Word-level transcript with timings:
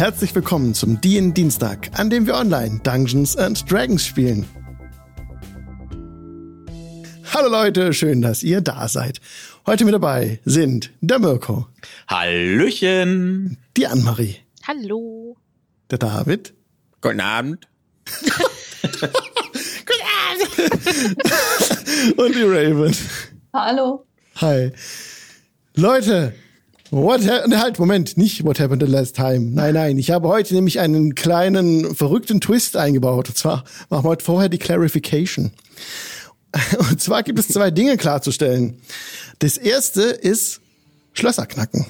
Herzlich 0.00 0.34
willkommen 0.34 0.72
zum 0.72 0.98
DIN 1.02 1.34
Dienstag, 1.34 1.90
an 1.92 2.08
dem 2.08 2.26
wir 2.26 2.34
online 2.34 2.80
Dungeons 2.82 3.36
and 3.36 3.70
Dragons 3.70 4.06
spielen. 4.06 4.48
Hallo 7.34 7.50
Leute, 7.50 7.92
schön, 7.92 8.22
dass 8.22 8.42
ihr 8.42 8.62
da 8.62 8.88
seid. 8.88 9.20
Heute 9.66 9.84
mit 9.84 9.92
dabei 9.92 10.40
sind 10.46 10.90
der 11.02 11.18
Mirko. 11.18 11.66
Hallöchen. 12.08 13.58
Die 13.76 13.86
Annemarie. 13.86 14.36
Hallo. 14.66 15.36
Der 15.90 15.98
David. 15.98 16.54
Guten 17.02 17.20
Abend. 17.20 17.68
Guten 18.80 19.04
Abend. 20.30 20.48
Und 22.18 22.34
die 22.34 22.42
Raven. 22.42 22.96
Hallo. 23.52 24.06
Hi. 24.36 24.72
Leute, 25.74 26.32
what 26.90 27.20
ne, 27.22 27.58
halt, 27.58 27.78
Moment, 27.78 28.16
nicht 28.16 28.44
what 28.44 28.58
happened 28.58 28.82
the 28.82 28.90
last 28.90 29.16
time. 29.16 29.52
Nein, 29.52 29.74
nein, 29.74 29.98
ich 29.98 30.10
habe 30.10 30.28
heute 30.28 30.54
nämlich 30.54 30.80
einen 30.80 31.14
kleinen 31.14 31.94
verrückten 31.94 32.40
Twist 32.40 32.76
eingebaut. 32.76 33.28
Und 33.28 33.36
zwar 33.36 33.64
machen 33.88 34.04
wir 34.04 34.10
heute 34.10 34.24
vorher 34.24 34.48
die 34.48 34.58
Clarification. 34.58 35.52
Und 36.78 37.00
zwar 37.00 37.22
gibt 37.22 37.38
es 37.38 37.48
zwei 37.48 37.70
Dinge 37.70 37.96
klarzustellen. 37.96 38.80
Das 39.38 39.56
erste 39.56 40.02
ist 40.02 40.60
Schlösser 41.12 41.46
knacken. 41.46 41.86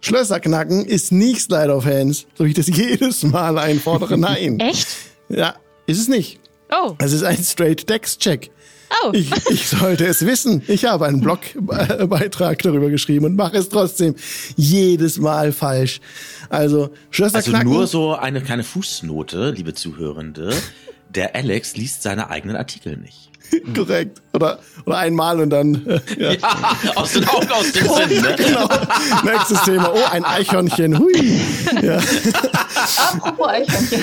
Schlösser 0.00 0.40
knacken 0.40 0.84
ist 0.84 1.10
nicht 1.10 1.40
Slide 1.40 1.74
of 1.74 1.84
Hands, 1.84 2.26
so 2.34 2.44
wie 2.44 2.50
ich 2.50 2.54
das 2.54 2.66
jedes 2.72 3.22
Mal 3.22 3.58
einfordere. 3.58 4.18
Nein. 4.18 4.60
Echt? 4.60 4.86
Ja, 5.28 5.56
ist 5.86 5.98
es 5.98 6.08
nicht. 6.08 6.38
Oh. 6.70 6.94
Es 6.98 7.12
ist 7.12 7.22
ein 7.22 7.42
Straight 7.42 7.88
Dex 7.88 8.18
Check. 8.18 8.50
Oh. 9.04 9.10
Ich, 9.12 9.30
ich 9.50 9.68
sollte 9.68 10.06
es 10.06 10.24
wissen. 10.24 10.62
Ich 10.68 10.84
habe 10.84 11.06
einen 11.06 11.20
Blogbeitrag 11.20 12.60
darüber 12.62 12.88
geschrieben 12.90 13.24
und 13.26 13.36
mache 13.36 13.56
es 13.58 13.68
trotzdem 13.68 14.14
jedes 14.56 15.18
Mal 15.18 15.52
falsch. 15.52 16.00
Also 16.48 16.90
Schlösser 17.10 17.36
Also 17.36 17.50
knacken. 17.50 17.68
nur 17.70 17.86
so 17.86 18.14
eine 18.14 18.40
kleine 18.40 18.64
Fußnote, 18.64 19.50
liebe 19.50 19.74
Zuhörende. 19.74 20.54
Der 21.10 21.34
Alex 21.34 21.76
liest 21.76 22.02
seine 22.02 22.30
eigenen 22.30 22.56
Artikel 22.56 22.96
nicht. 22.96 23.30
korrekt. 23.74 24.20
Oder, 24.32 24.58
oder 24.84 24.98
einmal 24.98 25.40
und 25.40 25.50
dann. 25.50 25.86
äh, 25.86 26.00
Ja. 26.18 26.32
Ja, 26.32 26.76
aus 26.96 27.12
den 27.12 27.26
Augen, 27.28 27.50
aus 27.50 27.72
dem 27.72 27.86
Sinn. 27.88 28.22
Ne? 28.22 28.34
Genau. 28.36 28.68
Nächstes 29.24 29.62
Thema. 29.62 29.92
Oh, 29.94 29.98
ein 30.10 30.24
Eichhörnchen. 30.24 30.98
Hui. 30.98 31.40
Ja. 31.82 31.98
Apropos 33.12 33.46
Eichhörnchen. 33.48 34.02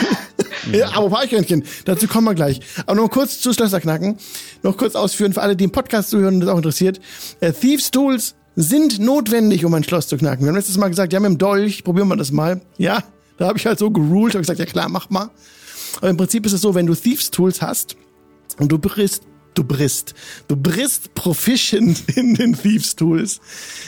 Ja, 0.72 0.92
aber 0.96 1.20
Eichhörnchen, 1.20 1.64
dazu 1.86 2.08
kommen 2.08 2.26
wir 2.26 2.36
gleich. 2.36 2.62
Aber 2.86 2.96
noch 2.96 3.10
kurz 3.10 3.40
zu 3.42 3.54
Schlösserknacken. 3.54 4.18
Noch 4.62 4.78
kurz 4.78 4.96
ausführen 4.96 5.34
für 5.34 5.42
alle, 5.42 5.56
die 5.56 5.66
im 5.66 5.72
Podcast 5.72 6.10
zuhören 6.10 6.36
und 6.36 6.40
das 6.42 6.50
auch 6.50 6.58
interessiert. 6.58 7.00
Äh, 7.42 7.52
Thieves 7.52 7.92
Tools 7.92 8.36
sind 8.56 9.00
notwendig, 9.00 9.66
um 9.66 9.74
ein 9.74 9.84
Schloss 9.84 10.08
zu 10.08 10.18
knacken. 10.18 10.42
Wir 10.46 10.50
haben 10.50 10.56
letztes 10.56 10.78
Mal 10.78 10.88
gesagt, 10.90 11.12
ja, 11.12 11.20
mit 11.20 11.30
dem 11.32 11.38
Dolch, 11.38 11.84
probieren 11.84 12.08
wir 12.08 12.16
das 12.16 12.32
mal. 12.32 12.62
Ja, 12.78 13.04
da 13.38 13.48
habe 13.48 13.58
ich 13.58 13.66
halt 13.66 13.80
so 13.80 13.90
geruled, 13.90 14.36
habe 14.36 14.42
gesagt, 14.42 14.60
ja 14.60 14.66
klar, 14.66 14.90
mach 14.90 15.10
mal. 15.10 15.30
Aber 15.98 16.10
im 16.10 16.18
Prinzip 16.18 16.46
ist 16.46 16.54
es 16.54 16.62
so, 16.62 16.76
wenn 16.76 16.86
du 16.86 16.94
Thieves 16.96 17.32
Tools 17.32 17.62
hast 17.62 17.96
und 18.60 18.72
du 18.72 18.78
bist 18.78 19.24
du 19.54 19.64
bist, 19.64 20.14
du 20.48 20.56
bist 20.56 21.14
proficient 21.16 22.04
in 22.16 22.36
den 22.36 22.54
Thieves 22.54 22.96
Tools, 22.96 23.40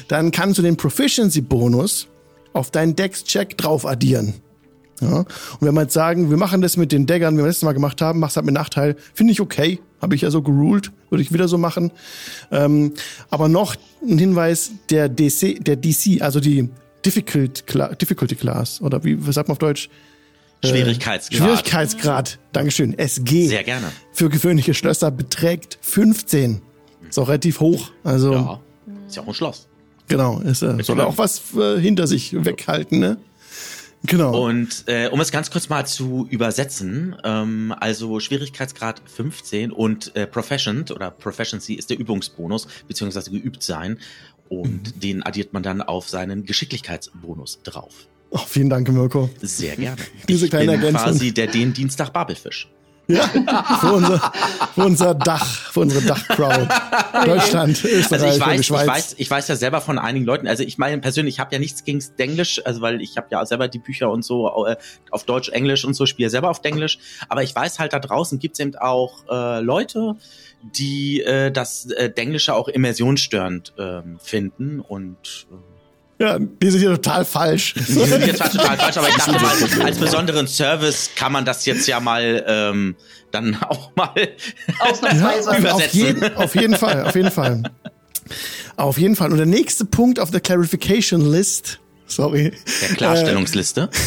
dann 0.08 0.32
kannst 0.32 0.58
du 0.58 0.62
den 0.62 0.78
Proficiency 0.78 1.42
Bonus 1.42 2.08
auf 2.54 2.72
deinen 2.72 2.96
Dex-Check 2.96 3.58
drauf 3.58 3.86
addieren. 3.86 4.34
Ja. 5.02 5.20
Und 5.20 5.28
wenn 5.60 5.74
wir 5.74 5.82
jetzt 5.82 5.94
sagen, 5.94 6.30
wir 6.30 6.38
machen 6.38 6.62
das 6.62 6.78
mit 6.78 6.92
den 6.92 7.06
Daggern, 7.06 7.36
wie 7.36 7.40
wir 7.42 7.48
letztes 7.48 7.64
Mal 7.64 7.74
gemacht 7.74 8.02
haben, 8.02 8.20
machst 8.20 8.38
halt 8.38 8.46
mit 8.46 8.56
Nachteil, 8.56 8.96
finde 9.14 9.34
ich 9.34 9.42
okay. 9.42 9.80
Habe 10.02 10.16
ich 10.16 10.22
ja 10.22 10.32
so 10.32 10.42
geruled, 10.42 10.92
würde 11.10 11.22
ich 11.22 11.34
wieder 11.34 11.48
so 11.48 11.58
machen. 11.58 11.92
Ähm, 12.52 12.94
aber 13.30 13.50
noch 13.50 13.76
ein 14.08 14.18
Hinweis, 14.18 14.72
der 14.90 15.10
DC, 15.10 15.64
der 15.64 15.76
DC, 15.76 16.22
also 16.22 16.40
die 16.40 16.70
Difficult, 17.06 17.66
Cla- 17.68 17.96
Difficulty 17.96 18.36
Class, 18.36 18.82
oder 18.82 19.04
wie, 19.04 19.18
sagt 19.32 19.48
man 19.48 19.54
auf 19.54 19.60
Deutsch? 19.60 19.90
Schwierigkeitsgrad. 20.64 21.38
Schwierigkeitsgrad, 21.38 22.40
Dankeschön, 22.54 22.98
SG. 22.98 23.48
Sehr 23.48 23.64
gerne. 23.64 23.92
Für 24.14 24.30
gewöhnliche 24.30 24.74
Schlösser 24.74 25.12
beträgt 25.12 25.78
15. 25.82 26.62
Ist 27.10 27.20
auch 27.20 27.28
relativ 27.28 27.60
hoch. 27.60 27.92
Also, 28.04 28.34
Ja, 28.34 28.60
ist 29.08 29.16
ja 29.16 29.22
auch 29.24 29.28
ein 29.28 29.34
Schloss. 29.34 29.68
genau, 30.08 30.40
ist, 30.42 30.62
äh, 30.64 30.82
soll 30.82 31.02
auch 31.02 31.18
was 31.18 31.56
äh, 31.56 31.80
hinter 31.80 32.08
sich 32.08 32.34
weghalten, 32.46 33.00
ne? 33.00 33.18
Genau. 34.08 34.46
Und 34.48 34.84
äh, 34.88 35.08
um 35.12 35.20
es 35.20 35.32
ganz 35.32 35.50
kurz 35.50 35.68
mal 35.70 35.86
zu 35.88 36.28
übersetzen, 36.30 37.16
ähm, 37.24 37.74
also 37.80 38.20
Schwierigkeitsgrad 38.20 39.02
15 39.06 39.72
und 39.72 40.16
äh, 40.16 40.28
Proficient 40.28 40.92
oder 40.92 41.10
Proficiency 41.10 41.74
ist 41.74 41.90
der 41.90 41.98
Übungsbonus, 41.98 42.68
beziehungsweise 42.88 43.32
geübt 43.32 43.64
sein. 43.64 44.00
Und 44.48 45.02
den 45.04 45.24
addiert 45.24 45.54
man 45.54 45.64
dann 45.64 45.82
auf 45.82 46.08
seinen 46.08 46.46
Geschicklichkeitsbonus 46.46 47.62
drauf. 47.64 48.08
Oh, 48.36 48.46
vielen 48.48 48.70
Dank, 48.70 48.90
Mirko. 48.90 49.30
Sehr 49.42 49.76
gerne. 49.76 49.98
Diese 50.28 50.46
ich 50.46 50.52
kleine 50.52 50.74
bin 50.74 50.82
Ergänzung. 50.82 51.12
quasi 51.12 51.34
der 51.34 51.48
den 51.48 51.74
Dienstag 51.74 52.12
Babelfisch. 52.14 52.70
Ja, 53.08 53.28
für 53.28 53.94
unser, 53.94 54.34
für 54.74 54.82
unser 54.84 55.14
Dach, 55.14 55.46
für 55.46 55.82
unsere 55.82 56.04
Dachcrowd. 56.08 56.68
Deutschland, 57.26 57.84
Österreich 57.84 58.12
Also 58.12 58.26
ich 58.26 58.40
weiß, 58.40 58.60
ich 58.62 58.66
Schweiz. 58.66 58.88
weiß, 58.88 59.16
ich 59.20 59.30
weiß 59.30 59.48
ja 59.48 59.56
selber 59.56 59.82
von 59.82 60.00
einigen 60.00 60.26
Leuten. 60.26 60.48
Also 60.48 60.64
ich 60.64 60.80
meine 60.80 61.00
persönlich, 61.00 61.36
ich 61.36 61.40
habe 61.40 61.54
ja 61.54 61.60
nichts 61.60 61.84
gegen 61.84 62.04
Denglisch, 62.18 62.62
also 62.66 62.82
weil 62.82 63.02
ich 63.02 63.16
habe 63.18 63.28
ja 63.30 63.46
selber 63.46 63.68
die 63.68 63.78
Bücher 63.78 64.10
und 64.10 64.26
so 64.26 64.66
äh, 64.66 64.76
auf 65.12 65.24
Deutsch, 65.24 65.50
Englisch 65.50 65.86
und 65.86 65.94
so 65.94 66.08
spiele 66.08 66.32
selber 66.32 66.50
auf 66.50 66.62
Denglisch. 66.62 66.98
Aber 67.30 67.44
ich 67.44 67.56
weiß 67.56 67.78
halt, 67.78 67.94
da 67.94 68.00
draußen 68.00 68.40
gibt's 68.40 68.60
eben 68.60 68.76
auch 68.76 69.24
äh, 69.30 69.60
Leute, 69.60 70.16
die 70.64 71.22
äh, 71.22 71.52
das 71.52 71.86
äh, 71.92 72.10
Denglische 72.10 72.56
auch 72.56 72.68
immersionsstörend 72.68 73.74
ähm, 73.78 74.18
finden 74.20 74.80
und 74.80 75.46
äh, 75.52 75.75
Ja, 76.18 76.40
die 76.40 76.70
sind 76.70 76.80
hier 76.80 76.92
total 76.92 77.26
falsch. 77.26 77.74
die 77.74 77.82
sind 77.82 78.26
jetzt 78.26 78.38
zwar 78.38 78.52
total 78.52 78.78
falsch, 78.78 78.98
aber 78.98 79.10
ich 79.10 79.16
dachte 79.16 79.34
mal, 79.34 79.86
als 79.86 79.98
besonderen 79.98 80.48
Service 80.48 81.10
kann 81.16 81.34
man 81.34 81.44
das 81.44 81.66
jetzt 81.66 81.88
ja 81.88 82.00
mal 82.00 82.44
ähm, 82.48 82.96
dann 83.32 83.58
auch 83.70 83.92
mal 83.96 84.12
Ausnahmsweise. 84.80 85.50
auf, 85.50 85.60
übersetzen. 85.60 86.00
jeden, 86.00 86.36
auf 86.36 86.56
jeden 86.56 86.76
Fall, 86.76 87.04
auf 87.04 87.16
jeden 87.16 87.32
Fall. 87.32 87.64
Auf 88.78 88.98
jeden 88.98 89.16
Fall. 89.16 89.32
Und 89.32 89.38
der 89.38 89.46
nächste 89.46 89.86
Punkt 89.86 90.20
auf 90.20 90.32
der 90.32 90.42
Clarification 90.42 91.32
List, 91.32 91.80
sorry, 92.08 92.52
der 92.82 92.96
Klarstellungsliste. 92.96 93.90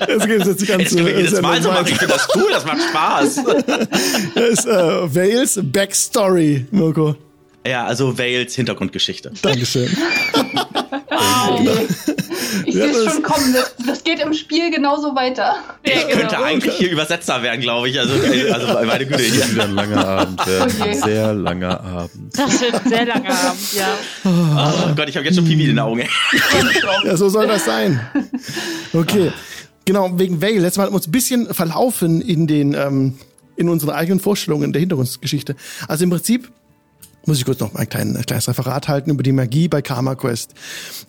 das 0.00 0.26
geht 0.26 0.46
jetzt 0.46 0.60
die 0.60 0.66
ganze 0.66 0.96
das 0.96 1.06
wir 1.06 1.16
jedes 1.16 1.40
Mal 1.40 1.62
so 1.62 1.70
machen. 1.70 1.86
Ich 1.88 1.98
das 1.98 2.28
cool, 2.34 2.48
das 2.50 2.64
macht 2.64 2.80
Spaß. 2.90 3.36
ist 4.34 4.66
äh, 4.66 5.14
Wales 5.14 5.60
Backstory, 5.62 6.66
Mirko. 6.70 7.16
Ja, 7.66 7.84
also 7.86 8.18
Wales 8.18 8.54
Hintergrundgeschichte. 8.54 9.32
Dankeschön. 9.42 9.88
Ich 12.66 12.74
Ja, 12.74 12.84
sehe 12.84 12.92
es 12.92 13.04
das- 13.04 13.14
schon 13.14 13.22
kommen. 13.22 13.52
Das, 13.52 13.74
das 13.86 14.04
geht 14.04 14.20
im 14.20 14.32
Spiel 14.34 14.70
genauso 14.70 15.14
weiter. 15.14 15.56
Ja, 15.84 15.92
Ich 15.94 16.08
könnte 16.08 16.34
genau. 16.36 16.42
eigentlich 16.42 16.74
hier 16.74 16.90
Übersetzer 16.90 17.42
werden, 17.42 17.60
glaube 17.60 17.88
ich. 17.88 17.98
Also, 17.98 18.14
also 18.52 18.86
meine 18.86 19.06
Güte. 19.06 19.22
Das 19.22 19.32
wird 19.36 19.52
wieder 19.52 19.64
ein 19.64 19.74
langer 19.74 20.06
Abend 20.08 20.46
werden. 20.46 20.74
Oh. 20.80 20.84
Ein 20.84 20.94
sehr 21.02 21.34
langer 21.34 21.80
Abend. 21.80 22.38
Das 22.38 22.60
wird 22.60 22.74
ein 22.74 22.88
sehr 22.88 23.06
langer 23.06 23.30
Abend, 23.30 23.72
ja. 23.74 23.88
Oh 24.24 24.94
Gott, 24.94 25.08
ich 25.08 25.16
habe 25.16 25.26
jetzt 25.26 25.36
schon 25.36 25.44
Pipi 25.44 25.62
in 25.62 25.68
den 25.68 25.78
Augen. 25.78 26.02
Ja, 27.04 27.16
so 27.16 27.28
soll 27.28 27.46
das 27.46 27.64
sein. 27.64 28.00
Okay. 28.92 29.32
Genau, 29.84 30.10
wegen 30.18 30.40
Vale. 30.40 30.58
Letztes 30.60 30.76
Mal 30.78 30.84
haben 30.84 30.92
wir 30.92 30.96
uns 30.96 31.08
ein 31.08 31.12
bisschen 31.12 31.52
verlaufen 31.52 32.20
in 32.20 32.46
den, 32.46 32.74
ähm, 32.74 33.14
in 33.56 33.68
unseren 33.68 33.90
eigenen 33.90 34.20
Vorstellungen 34.20 34.72
der 34.72 34.80
Hintergrundgeschichte. 34.80 35.56
Also 35.88 36.04
im 36.04 36.10
Prinzip 36.10 36.48
muss 37.26 37.38
ich 37.38 37.44
kurz 37.44 37.60
noch 37.60 37.74
ein 37.74 37.88
kleines, 37.88 38.16
ein 38.16 38.26
kleines 38.26 38.48
Referat 38.48 38.88
halten 38.88 39.10
über 39.10 39.22
die 39.22 39.32
Magie 39.32 39.68
bei 39.68 39.82
Karma 39.82 40.14
Quest. 40.14 40.54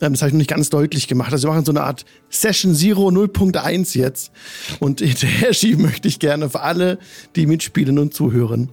Ähm, 0.02 0.14
das 0.14 0.22
habe 0.22 0.30
ich 0.30 0.34
noch 0.34 0.40
nicht 0.40 0.50
ganz 0.50 0.70
deutlich 0.70 1.08
gemacht. 1.08 1.32
Also 1.32 1.48
wir 1.48 1.54
machen 1.54 1.66
so 1.66 1.72
eine 1.72 1.84
Art 1.84 2.06
Session 2.30 2.76
Zero 2.76 3.08
0.1 3.08 3.98
jetzt. 3.98 4.32
Und 4.80 5.00
hinterher 5.02 5.54
schieben 5.54 5.84
möchte 5.84 6.08
ich 6.08 6.20
gerne 6.20 6.50
für 6.50 6.62
alle, 6.62 7.00
die 7.36 7.48
mitspielen 7.48 7.98
und 8.00 8.14
zuhören, 8.14 8.70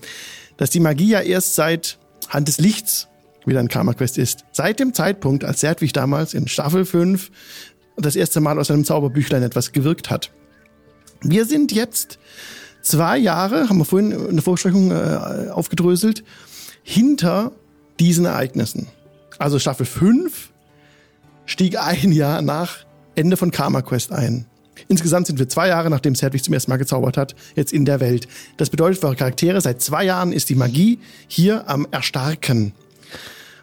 dass 0.57 0.71
die 0.71 0.81
Magie 0.81 1.09
ja 1.09 1.21
erst 1.21 1.55
seit 1.55 1.99
Hand 2.29 2.49
des 2.49 2.59
Lichts 2.59 3.09
wieder 3.47 3.61
ein 3.61 3.69
Karma 3.69 3.95
Quest 3.95 4.19
ist. 4.19 4.45
Seit 4.53 4.79
dem 4.81 4.93
Zeitpunkt, 4.93 5.45
als 5.45 5.61
Sertwig 5.61 5.93
damals 5.93 6.35
in 6.35 6.47
Staffel 6.47 6.85
5 6.85 7.31
das 7.97 8.17
erste 8.17 8.41
Mal 8.41 8.59
aus 8.59 8.71
einem 8.71 8.85
Zauberbüchlein 8.85 9.43
etwas 9.43 9.73
gewirkt 9.73 10.11
hat. 10.11 10.31
Wir 11.23 11.45
sind 11.45 11.73
jetzt 11.73 12.19
zwei 12.83 13.19
Jahre, 13.19 13.69
haben 13.69 13.79
wir 13.79 13.85
vorhin 13.85 14.13
in 14.13 14.37
der 14.37 15.47
äh, 15.49 15.51
aufgedröselt, 15.51 16.25
hinter 16.91 17.53
diesen 18.01 18.25
Ereignissen. 18.25 18.89
Also 19.39 19.61
Staffel 19.61 19.87
5 19.87 20.51
stieg 21.47 21.79
ein 21.79 22.11
Jahr 22.11 22.43
nach 22.43 22.79
Ende 23.15 23.37
von 23.37 23.53
Karma 23.53 23.81
Quest 23.81 24.11
ein. 24.11 24.47
Insgesamt 24.89 25.29
sind 25.29 25.39
wir 25.39 25.49
zwei 25.49 25.69
Jahre, 25.69 25.89
nachdem 25.89 26.17
Sedwig 26.17 26.43
zum 26.43 26.53
ersten 26.53 26.69
Mal 26.69 26.79
gezaubert 26.79 27.17
hat, 27.17 27.37
jetzt 27.55 27.73
in 27.73 27.85
der 27.85 28.01
Welt. 28.01 28.27
Das 28.57 28.71
bedeutet 28.71 28.99
für 28.99 29.07
eure 29.07 29.15
Charaktere, 29.15 29.61
seit 29.61 29.81
zwei 29.81 30.05
Jahren 30.05 30.33
ist 30.33 30.49
die 30.49 30.57
Magie 30.57 30.99
hier 31.29 31.69
am 31.69 31.87
Erstarken. 31.93 32.73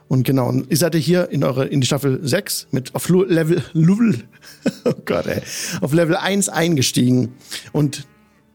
Und 0.07 0.23
genau, 0.23 0.53
ihr 0.69 0.77
seid 0.77 0.95
hier 0.95 1.29
in 1.29 1.43
eure, 1.43 1.65
in 1.65 1.81
die 1.81 1.87
Staffel 1.87 2.25
6 2.25 2.67
mit 2.71 2.95
auf 2.95 3.09
Level, 3.09 3.61
Level, 3.73 4.23
oh 4.85 4.93
Gott, 5.03 5.27
ey, 5.27 5.41
auf 5.81 5.91
Level 5.91 6.15
1 6.15 6.47
eingestiegen. 6.47 7.33
Und 7.73 8.07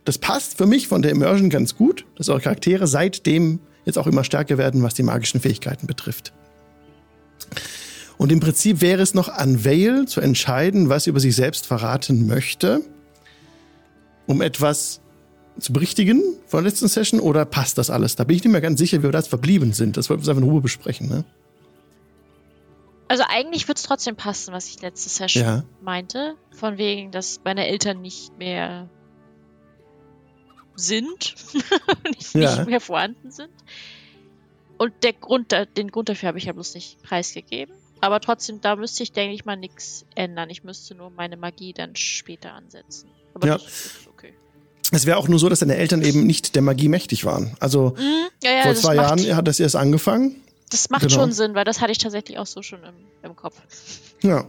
das 0.07 0.17
passt 0.17 0.57
für 0.57 0.67
mich 0.67 0.89
von 0.89 1.03
der 1.03 1.11
Immersion 1.11 1.51
ganz 1.51 1.77
gut, 1.77 2.07
dass 2.17 2.31
eure 2.31 2.41
Charaktere 2.41 2.87
seitdem 2.87 3.61
jetzt 3.85 3.99
auch 3.99 4.07
immer 4.07 4.25
stärker 4.25 4.59
werden, 4.59 4.83
was 4.83 4.95
die 4.95 5.03
magischen 5.03 5.41
Fähigkeiten 5.41 5.87
betrifft. 5.87 6.33
Und 8.19 8.31
im 8.31 8.41
Prinzip 8.41 8.81
wäre 8.81 9.03
es 9.03 9.15
noch 9.15 9.29
an 9.29 9.65
Vale 9.65 10.07
zu 10.07 10.21
entscheiden, 10.21 10.89
was 10.89 11.05
sie 11.05 11.11
über 11.11 11.21
sich 11.21 11.35
selbst 11.35 11.67
verraten 11.67 12.27
möchte, 12.27 12.83
um 14.27 14.41
etwas 14.43 15.01
zu 15.59 15.73
berichtigen 15.73 16.23
von 16.47 16.63
der 16.63 16.71
letzten 16.71 16.89
Session 16.89 17.21
oder 17.21 17.45
passt 17.45 17.79
das 17.79 17.91
alles? 17.91 18.17
Da 18.17 18.25
bin 18.25 18.37
ich 18.37 18.45
nicht 18.45 18.53
mehr 18.53 18.61
ganz 18.61 18.79
sicher, 18.79 18.99
wie 19.01 19.05
wir 19.05 19.13
das 19.13 19.27
verblieben 19.29 19.73
sind. 19.73 19.97
Das 19.97 20.09
wollten 20.09 20.25
wir 20.25 20.31
einfach 20.31 20.43
in 20.43 20.49
Ruhe 20.49 20.61
besprechen. 20.61 21.09
Ne? 21.09 21.25
Also 23.09 23.25
eigentlich 23.29 23.69
wird 23.69 23.77
es 23.79 23.85
trotzdem 23.85 24.17
passen, 24.17 24.55
was 24.55 24.69
ich 24.69 24.81
letzte 24.81 25.11
Session 25.11 25.45
Ja. 25.45 25.65
meinte. 25.83 26.37
Von 26.53 26.79
wegen, 26.79 27.11
dass 27.11 27.41
meine 27.45 27.67
Eltern 27.67 28.01
nicht 28.01 28.39
mehr 28.39 28.89
sind. 30.77 31.35
nicht, 32.09 32.35
Ja. 32.35 32.57
nicht 32.57 32.67
mehr 32.69 32.81
vorhanden 32.81 33.31
sind. 33.31 33.51
Und 34.79 34.93
der 35.03 35.13
Grund, 35.13 35.55
den 35.77 35.91
Grund 35.91 36.09
dafür 36.09 36.29
habe 36.29 36.39
ich 36.39 36.45
ja 36.45 36.53
bloß 36.53 36.75
nicht 36.75 37.03
preisgegeben. 37.03 37.75
Aber 38.01 38.19
trotzdem, 38.21 38.61
da 38.61 38.75
müsste 38.75 39.05
ich, 39.05 39.13
denke 39.13 39.35
ich 39.35 39.45
mal, 39.45 39.57
nichts 39.57 40.05
ändern. 40.17 40.51
Ich 40.51 40.65
müsste 40.65 40.95
nur 40.97 41.11
meine 41.11 41.37
Magie 41.37 41.73
dann 41.73 41.95
später 41.95 42.53
ansetzen. 42.53 43.09
Aber 43.35 43.47
Ja. 43.47 43.55
das 43.59 43.65
ist 43.67 44.09
okay. 44.09 44.33
Es 44.91 45.07
wäre 45.07 45.17
auch 45.19 45.29
nur 45.29 45.39
so, 45.39 45.49
dass 45.49 45.61
deine 45.61 45.77
Eltern 45.77 46.03
eben 46.03 46.27
nicht 46.27 46.55
der 46.57 46.63
Magie 46.63 46.89
mächtig 46.89 47.25
waren. 47.25 47.57
Also 47.61 47.95
Mhm, 47.97 48.27
ja, 48.43 48.51
ja, 48.53 48.63
vor 48.65 48.75
zwei 48.75 48.97
Jahren 48.97 49.37
hat 49.37 49.47
das 49.47 49.61
erst 49.61 49.77
angefangen. 49.77 50.43
Das 50.73 50.89
macht 50.89 51.03
genau. 51.03 51.15
schon 51.15 51.33
Sinn, 51.33 51.55
weil 51.55 51.65
das 51.65 51.83
hatte 51.83 51.93
ich 51.93 51.99
tatsächlich 51.99 52.39
auch 52.39 52.47
so 52.47 52.63
schon 52.63 52.79
im, 52.83 52.95
im 53.23 53.37
Kopf. 53.37 53.57
Ja. 54.23 54.47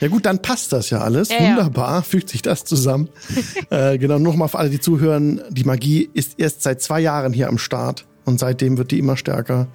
Ja 0.00 0.08
gut, 0.08 0.24
dann 0.24 0.40
passt 0.40 0.72
das 0.72 0.90
ja 0.90 1.00
alles. 1.00 1.30
Ja, 1.30 1.42
ja. 1.42 1.50
Wunderbar, 1.50 2.04
fügt 2.04 2.28
sich 2.28 2.42
das 2.42 2.64
zusammen. 2.64 3.08
äh, 3.70 3.98
genau, 3.98 4.20
nochmal 4.20 4.46
für 4.46 4.60
alle, 4.60 4.70
die 4.70 4.78
zuhören, 4.78 5.40
die 5.50 5.64
Magie 5.64 6.08
ist 6.14 6.38
erst 6.38 6.62
seit 6.62 6.80
zwei 6.80 7.00
Jahren 7.00 7.32
hier 7.32 7.48
am 7.48 7.58
Start 7.58 8.06
und 8.24 8.38
seitdem 8.38 8.78
wird 8.78 8.92
die 8.92 9.00
immer 9.00 9.16
stärker. 9.16 9.66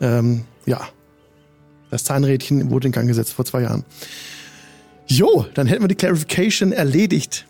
Ähm, 0.00 0.46
ja, 0.64 0.80
das 1.90 2.04
Zahnrädchen 2.04 2.70
wurde 2.70 2.86
in 2.86 2.92
Gang 2.92 3.08
gesetzt 3.08 3.34
vor 3.34 3.44
zwei 3.44 3.62
Jahren. 3.62 3.84
Jo, 5.06 5.44
dann 5.52 5.66
hätten 5.66 5.82
wir 5.82 5.88
die 5.88 5.96
Clarification 5.96 6.72
erledigt. 6.72 7.46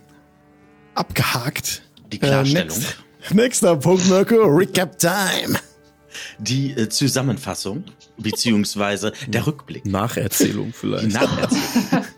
Abgehakt. 0.96 1.82
Die 2.10 2.18
Klarstellung. 2.18 2.68
Äh, 2.68 2.74
next, 2.74 2.96
nächster 3.32 3.76
Punkt, 3.76 4.08
Mirko, 4.08 4.42
Recap 4.42 4.98
Time. 4.98 5.58
Die 6.38 6.72
äh, 6.72 6.88
Zusammenfassung, 6.88 7.84
beziehungsweise 8.16 9.12
der 9.26 9.46
Rückblick. 9.46 9.84
Nacherzählung 9.84 10.68
Die 10.68 10.72
vielleicht. 10.72 11.12
Nacherzählung. 11.12 12.04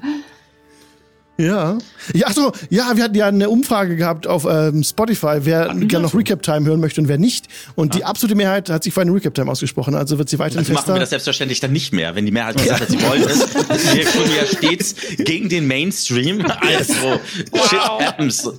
Ja. 1.40 1.78
Ja, 2.14 2.26
ach 2.28 2.32
so, 2.32 2.52
ja, 2.70 2.92
wir 2.96 3.04
hatten 3.04 3.14
ja 3.14 3.26
eine 3.26 3.48
Umfrage 3.50 3.96
gehabt 3.96 4.26
auf 4.26 4.46
ähm, 4.50 4.82
Spotify, 4.82 5.38
wer 5.42 5.74
gerne 5.74 6.06
noch? 6.06 6.14
Recap 6.14 6.42
Time 6.42 6.66
hören 6.66 6.80
möchte 6.80 7.00
und 7.00 7.08
wer 7.08 7.18
nicht. 7.18 7.46
Und 7.76 7.94
die 7.94 8.04
absolute 8.04 8.34
Mehrheit 8.34 8.68
hat 8.70 8.84
sich 8.84 8.92
für 8.92 9.00
eine 9.02 9.12
Recap 9.14 9.34
Time 9.34 9.50
ausgesprochen, 9.50 9.94
also 9.94 10.18
wird 10.18 10.28
sie 10.28 10.38
weiterhin 10.38 10.58
Also 10.60 10.72
machen 10.72 10.80
fester. 10.82 10.94
wir 10.94 11.00
das 11.00 11.10
selbstverständlich 11.10 11.60
dann 11.60 11.72
nicht 11.72 11.92
mehr, 11.92 12.14
wenn 12.14 12.26
die 12.26 12.32
Mehrheit 12.32 12.56
gesagt 12.62 12.80
hat, 12.80 12.88
sie 12.88 13.00
wollen 13.02 13.22
es. 13.22 13.54
Wir 13.94 14.04
tun 14.04 14.22
ja 14.36 14.46
stets 14.46 14.94
gegen 15.18 15.48
den 15.48 15.66
Mainstream. 15.66 16.44
Also, 16.60 17.20
shit 17.68 17.78
happens. 17.80 18.38
So. 18.42 18.52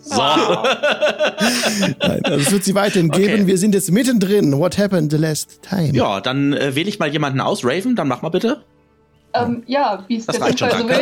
Nein, 2.00 2.26
also 2.26 2.38
es 2.40 2.52
wird 2.52 2.64
sie 2.64 2.76
weiterhin 2.76 3.10
Okay. 3.12 3.28
geben. 3.28 3.48
Wir 3.48 3.58
sind 3.58 3.74
jetzt 3.76 3.92
mittendrin. 3.92 4.58
What 4.58 4.78
happened 4.78 5.12
the 5.12 5.18
last 5.18 5.60
time? 5.68 5.92
Ja, 5.94 6.22
dann 6.22 6.54
äh, 6.54 6.76
wähle 6.76 6.90
ich 6.90 7.00
mal 7.00 7.12
jemanden 7.12 7.42
aus. 7.42 7.64
Raven, 7.66 7.96
dann 7.96 8.08
mach 8.08 8.22
mal 8.22 8.30
bitte. 8.30 8.64
Ähm, 9.34 9.64
ja, 9.66 10.04
wie 10.08 10.18
es 10.18 10.26
der 10.26 10.36
Zufall 10.36 10.58
so 10.58 10.90
will. 10.90 10.98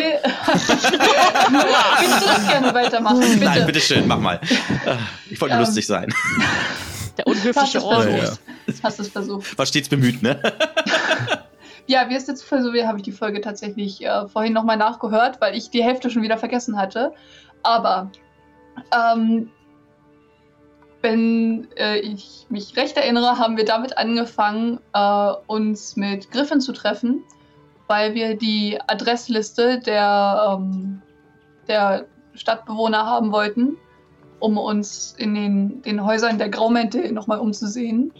Willst 2.00 2.22
du 2.22 2.26
das 2.26 2.48
gerne 2.48 2.74
weitermachen? 2.74 3.20
Bitte. 3.20 3.46
Nein, 3.46 3.66
bitteschön, 3.66 4.08
mach 4.08 4.20
mal. 4.20 4.40
Ich 5.30 5.40
wollte 5.42 5.56
Ähm, 5.56 5.62
lustig 5.62 5.88
sein. 5.88 6.14
Der 7.18 7.26
Hast 7.26 7.36
unhöfliche 7.36 7.78
es 7.80 7.84
Ort. 7.84 8.06
Ja, 8.06 8.18
versucht. 8.18 8.40
Hast 8.84 9.00
es 9.00 9.08
versucht. 9.10 9.58
War 9.58 9.66
stets 9.66 9.90
bemüht, 9.90 10.22
ne? 10.22 10.40
Ja, 11.88 12.08
wie 12.08 12.14
es 12.14 12.26
der 12.28 12.36
Zufall 12.36 12.62
so 12.62 12.72
will, 12.72 12.86
habe 12.86 13.00
ich 13.00 13.04
die 13.04 13.12
Folge 13.12 13.42
tatsächlich 13.42 14.06
äh, 14.06 14.28
vorhin 14.28 14.54
nochmal 14.54 14.78
nachgehört, 14.78 15.42
weil 15.42 15.56
ich 15.56 15.72
die 15.72 15.84
Hälfte 15.84 16.12
schon 16.12 16.22
wieder 16.22 16.38
vergessen 16.38 16.78
hatte. 16.78 17.14
Aber 17.64 18.12
ähm, 18.96 19.50
wenn 21.02 21.68
äh, 21.78 21.98
ich 21.98 22.46
mich 22.50 22.78
recht 22.78 22.96
erinnere, 22.96 23.40
haben 23.40 23.58
wir 23.58 23.66
damit 23.66 23.98
angefangen, 23.98 24.80
äh, 24.94 25.32
uns 25.48 25.96
mit 25.96 26.30
Griffin 26.30 26.62
zu 26.62 26.74
treffen, 26.74 27.24
weil 27.89 28.13
wir 28.13 28.36
die 28.36 28.80
Adressliste 28.88 29.80
der, 29.80 30.57
ähm, 30.59 31.01
der 31.68 32.06
Stadtbewohner 32.36 33.06
haben 33.06 33.31
wollten, 33.31 33.77
um 34.39 34.57
uns 34.59 35.15
in 35.18 35.33
den, 35.33 35.81
den 35.81 36.06
Häusern 36.06 36.38
der 36.38 36.50
Graumäntel 36.50 37.12
nochmal 37.12 37.39
umzusehen. 37.39 38.13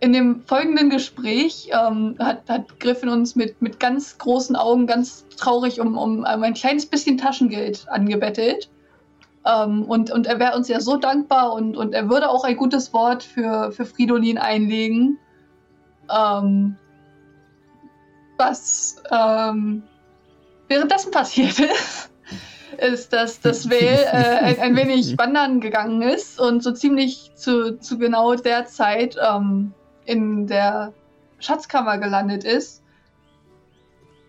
In 0.00 0.12
dem 0.12 0.42
folgenden 0.42 0.90
Gespräch 0.90 1.70
ähm, 1.72 2.16
hat, 2.18 2.42
hat 2.48 2.78
Griffin 2.78 3.08
uns 3.08 3.36
mit, 3.36 3.62
mit 3.62 3.80
ganz 3.80 4.18
großen 4.18 4.54
Augen 4.54 4.86
ganz 4.86 5.26
traurig 5.38 5.80
um, 5.80 5.96
um 5.96 6.24
ein 6.24 6.54
kleines 6.54 6.84
bisschen 6.84 7.16
Taschengeld 7.16 7.88
angebettelt. 7.88 8.68
Ähm, 9.46 9.84
und, 9.84 10.10
und 10.10 10.26
er 10.26 10.38
wäre 10.38 10.56
uns 10.56 10.68
ja 10.68 10.80
so 10.80 10.98
dankbar 10.98 11.54
und, 11.54 11.76
und 11.76 11.94
er 11.94 12.10
würde 12.10 12.28
auch 12.28 12.44
ein 12.44 12.56
gutes 12.56 12.92
Wort 12.92 13.22
für, 13.22 13.72
für 13.72 13.86
Fridolin 13.86 14.36
einlegen. 14.36 15.18
Ähm, 16.14 16.76
was 18.42 18.96
ähm, 19.10 19.82
währenddessen 20.68 21.12
passiert 21.12 21.58
ist, 21.60 22.10
ist, 22.78 23.12
dass 23.12 23.40
das 23.40 23.70
Vale 23.70 24.04
äh, 24.12 24.38
ein, 24.44 24.60
ein 24.60 24.76
wenig 24.76 25.16
wandern 25.16 25.60
gegangen 25.60 26.02
ist 26.02 26.40
und 26.40 26.62
so 26.62 26.72
ziemlich 26.72 27.32
zu, 27.36 27.78
zu 27.78 27.98
genau 27.98 28.34
der 28.34 28.66
Zeit 28.66 29.16
ähm, 29.20 29.72
in 30.04 30.46
der 30.46 30.92
Schatzkammer 31.38 31.98
gelandet 31.98 32.44
ist, 32.44 32.82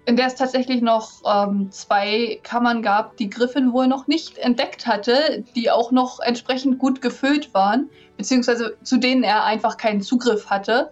in 0.06 0.16
der 0.18 0.27
es 0.27 0.36
tatsächlich 0.36 0.81
noch 0.81 1.09
ähm, 1.25 1.71
zwei 1.71 2.39
Kammern 2.44 2.81
gab, 2.83 3.18
die 3.18 3.30
Griffin 3.30 3.71
wohl 3.71 3.88
noch 3.88 4.07
nicht 4.07 4.38
entdeckt 4.38 4.86
hatte, 4.86 5.44
die 5.56 5.71
auch 5.71 5.92
noch 5.92 6.19
entsprechend 6.19 6.77
gut 6.77 7.01
gefüllt 7.01 7.54
waren, 7.54 7.89
beziehungsweise 8.18 8.77
zu 8.83 8.98
denen 8.98 9.24
er 9.24 9.45
einfach 9.45 9.77
keinen 9.77 10.01
Zugriff 10.01 10.50
hatte. 10.50 10.92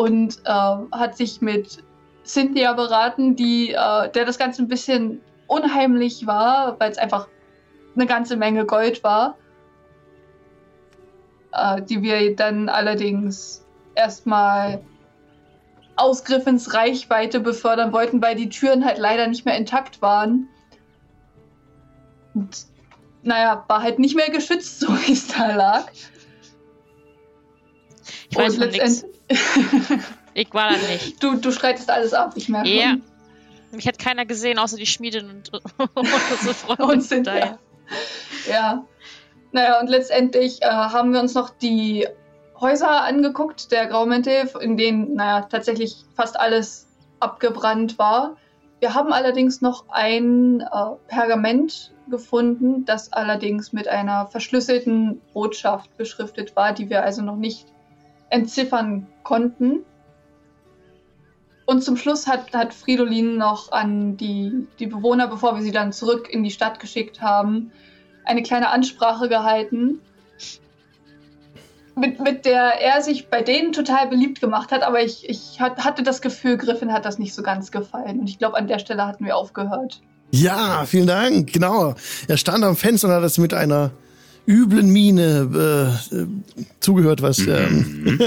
Und 0.00 0.38
ähm, 0.46 0.88
hat 0.92 1.14
sich 1.14 1.42
mit 1.42 1.84
Cynthia 2.24 2.72
beraten, 2.72 3.36
die, 3.36 3.72
äh, 3.72 4.10
der 4.10 4.24
das 4.24 4.38
Ganze 4.38 4.62
ein 4.62 4.68
bisschen 4.68 5.20
unheimlich 5.46 6.26
war, 6.26 6.80
weil 6.80 6.90
es 6.90 6.96
einfach 6.96 7.28
eine 7.94 8.06
ganze 8.06 8.38
Menge 8.38 8.64
Gold 8.64 9.04
war, 9.04 9.36
äh, 11.52 11.82
die 11.82 12.00
wir 12.00 12.34
dann 12.34 12.70
allerdings 12.70 13.66
erstmal 13.94 14.82
aus 15.96 16.24
Griffins 16.24 16.72
Reichweite 16.72 17.38
befördern 17.38 17.92
wollten, 17.92 18.22
weil 18.22 18.36
die 18.36 18.48
Türen 18.48 18.86
halt 18.86 18.96
leider 18.96 19.26
nicht 19.26 19.44
mehr 19.44 19.58
intakt 19.58 20.00
waren. 20.00 20.48
Und 22.32 22.64
naja, 23.22 23.66
war 23.68 23.82
halt 23.82 23.98
nicht 23.98 24.16
mehr 24.16 24.30
geschützt, 24.30 24.80
so 24.80 24.88
wie 25.06 25.12
es 25.12 25.28
da 25.28 25.54
lag. 25.54 25.92
Ich 28.30 28.38
weiß 28.38 28.54
Und 28.54 28.60
von 28.62 28.70
nix. 28.70 29.04
Ich 30.32 30.54
war 30.54 30.70
da 30.70 30.76
nicht. 30.76 31.22
du, 31.22 31.36
du 31.36 31.50
streitest 31.50 31.90
alles 31.90 32.14
ab, 32.14 32.32
ich 32.36 32.48
merke. 32.48 32.68
Ja. 32.68 32.96
Mich 33.72 33.86
hat 33.86 33.98
keiner 33.98 34.26
gesehen, 34.26 34.58
außer 34.58 34.76
die 34.76 34.86
Schmiedin 34.86 35.28
und, 35.28 35.52
und 35.94 36.08
unsere 36.32 36.54
Freunde. 36.54 36.84
Und 36.84 37.02
sind 37.02 37.26
ja. 37.26 37.58
ja. 38.48 38.84
Naja, 39.52 39.80
und 39.80 39.88
letztendlich 39.88 40.62
äh, 40.62 40.66
haben 40.66 41.12
wir 41.12 41.20
uns 41.20 41.34
noch 41.34 41.50
die 41.50 42.06
Häuser 42.60 43.02
angeguckt, 43.02 43.72
der 43.72 43.86
Graumäntel, 43.86 44.48
in 44.60 44.76
denen, 44.76 45.14
naja, 45.14 45.46
tatsächlich 45.50 45.96
fast 46.14 46.38
alles 46.38 46.86
abgebrannt 47.18 47.98
war. 47.98 48.36
Wir 48.78 48.94
haben 48.94 49.12
allerdings 49.12 49.60
noch 49.60 49.84
ein 49.88 50.60
äh, 50.60 50.66
Pergament 51.08 51.92
gefunden, 52.08 52.84
das 52.84 53.12
allerdings 53.12 53.72
mit 53.72 53.88
einer 53.88 54.26
verschlüsselten 54.26 55.20
Botschaft 55.32 55.96
beschriftet 55.96 56.56
war, 56.56 56.72
die 56.72 56.88
wir 56.90 57.02
also 57.02 57.22
noch 57.22 57.36
nicht 57.36 57.66
entziffern 58.30 59.06
konnten. 59.22 59.84
Und 61.66 61.84
zum 61.84 61.96
Schluss 61.96 62.26
hat, 62.26 62.52
hat 62.52 62.74
Fridolin 62.74 63.36
noch 63.36 63.70
an 63.70 64.16
die, 64.16 64.66
die 64.80 64.86
Bewohner, 64.86 65.28
bevor 65.28 65.54
wir 65.54 65.62
sie 65.62 65.70
dann 65.70 65.92
zurück 65.92 66.28
in 66.28 66.42
die 66.42 66.50
Stadt 66.50 66.80
geschickt 66.80 67.20
haben, 67.20 67.70
eine 68.24 68.42
kleine 68.42 68.70
Ansprache 68.70 69.28
gehalten, 69.28 70.00
mit, 71.96 72.20
mit 72.20 72.44
der 72.44 72.80
er 72.80 73.02
sich 73.02 73.28
bei 73.28 73.42
denen 73.42 73.72
total 73.72 74.08
beliebt 74.08 74.40
gemacht 74.40 74.72
hat, 74.72 74.82
aber 74.82 75.02
ich, 75.02 75.28
ich 75.28 75.60
hat, 75.60 75.84
hatte 75.84 76.02
das 76.02 76.22
Gefühl, 76.22 76.56
Griffin 76.56 76.92
hat 76.92 77.04
das 77.04 77.18
nicht 77.18 77.34
so 77.34 77.42
ganz 77.42 77.70
gefallen. 77.70 78.20
Und 78.20 78.28
ich 78.28 78.38
glaube, 78.38 78.56
an 78.56 78.66
der 78.66 78.78
Stelle 78.78 79.06
hatten 79.06 79.24
wir 79.24 79.36
aufgehört. 79.36 80.00
Ja, 80.32 80.84
vielen 80.86 81.06
Dank. 81.06 81.52
Genau. 81.52 81.94
Er 82.28 82.36
stand 82.36 82.64
am 82.64 82.76
Fenster 82.76 83.08
und 83.08 83.14
hat 83.14 83.24
es 83.24 83.38
mit 83.38 83.52
einer 83.52 83.90
üblen 84.46 84.90
Miene 84.90 85.98
äh, 86.12 86.14
äh, 86.16 86.26
zugehört, 86.80 87.22
was 87.22 87.38
ähm, 87.46 88.18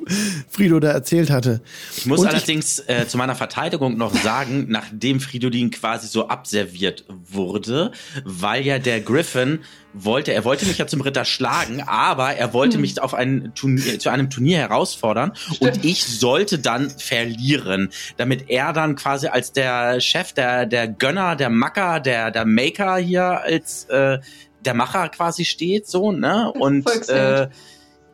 Frido 0.48 0.80
da 0.80 0.90
erzählt 0.92 1.30
hatte. 1.30 1.60
Ich 1.96 2.06
muss 2.06 2.20
Und 2.20 2.26
ich- 2.28 2.32
allerdings 2.34 2.78
äh, 2.86 3.06
zu 3.06 3.18
meiner 3.18 3.34
Verteidigung 3.34 3.96
noch 3.96 4.14
sagen, 4.14 4.66
nachdem 4.68 5.20
Fridolin 5.20 5.70
quasi 5.70 6.06
so 6.06 6.28
abserviert 6.28 7.04
wurde, 7.28 7.92
weil 8.24 8.64
ja 8.64 8.78
der 8.78 9.00
Griffin 9.00 9.60
wollte, 9.98 10.32
er 10.32 10.44
wollte 10.44 10.66
mich 10.66 10.76
ja 10.78 10.86
zum 10.86 11.00
Ritter 11.00 11.24
schlagen, 11.24 11.82
aber 11.82 12.34
er 12.34 12.52
wollte 12.52 12.76
mich 12.76 13.00
auf 13.00 13.14
ein 13.14 13.52
Turnier, 13.54 13.98
zu 13.98 14.10
einem 14.10 14.28
Turnier 14.28 14.58
herausfordern 14.58 15.32
und 15.60 15.84
ich 15.86 16.04
sollte 16.04 16.58
dann 16.58 16.90
verlieren, 16.90 17.88
damit 18.18 18.50
er 18.50 18.74
dann 18.74 18.94
quasi 18.96 19.28
als 19.28 19.52
der 19.52 20.00
Chef, 20.02 20.32
der, 20.34 20.66
der 20.66 20.86
Gönner, 20.88 21.34
der 21.34 21.48
Macker, 21.48 22.00
der, 22.00 22.30
der 22.30 22.44
Maker 22.44 22.96
hier 22.98 23.40
als 23.40 23.84
äh, 23.86 24.18
der 24.66 24.74
Macher 24.74 25.08
quasi 25.08 25.44
steht, 25.44 25.86
so, 25.86 26.12
ne? 26.12 26.52
Und 26.58 26.86
äh, 27.08 27.48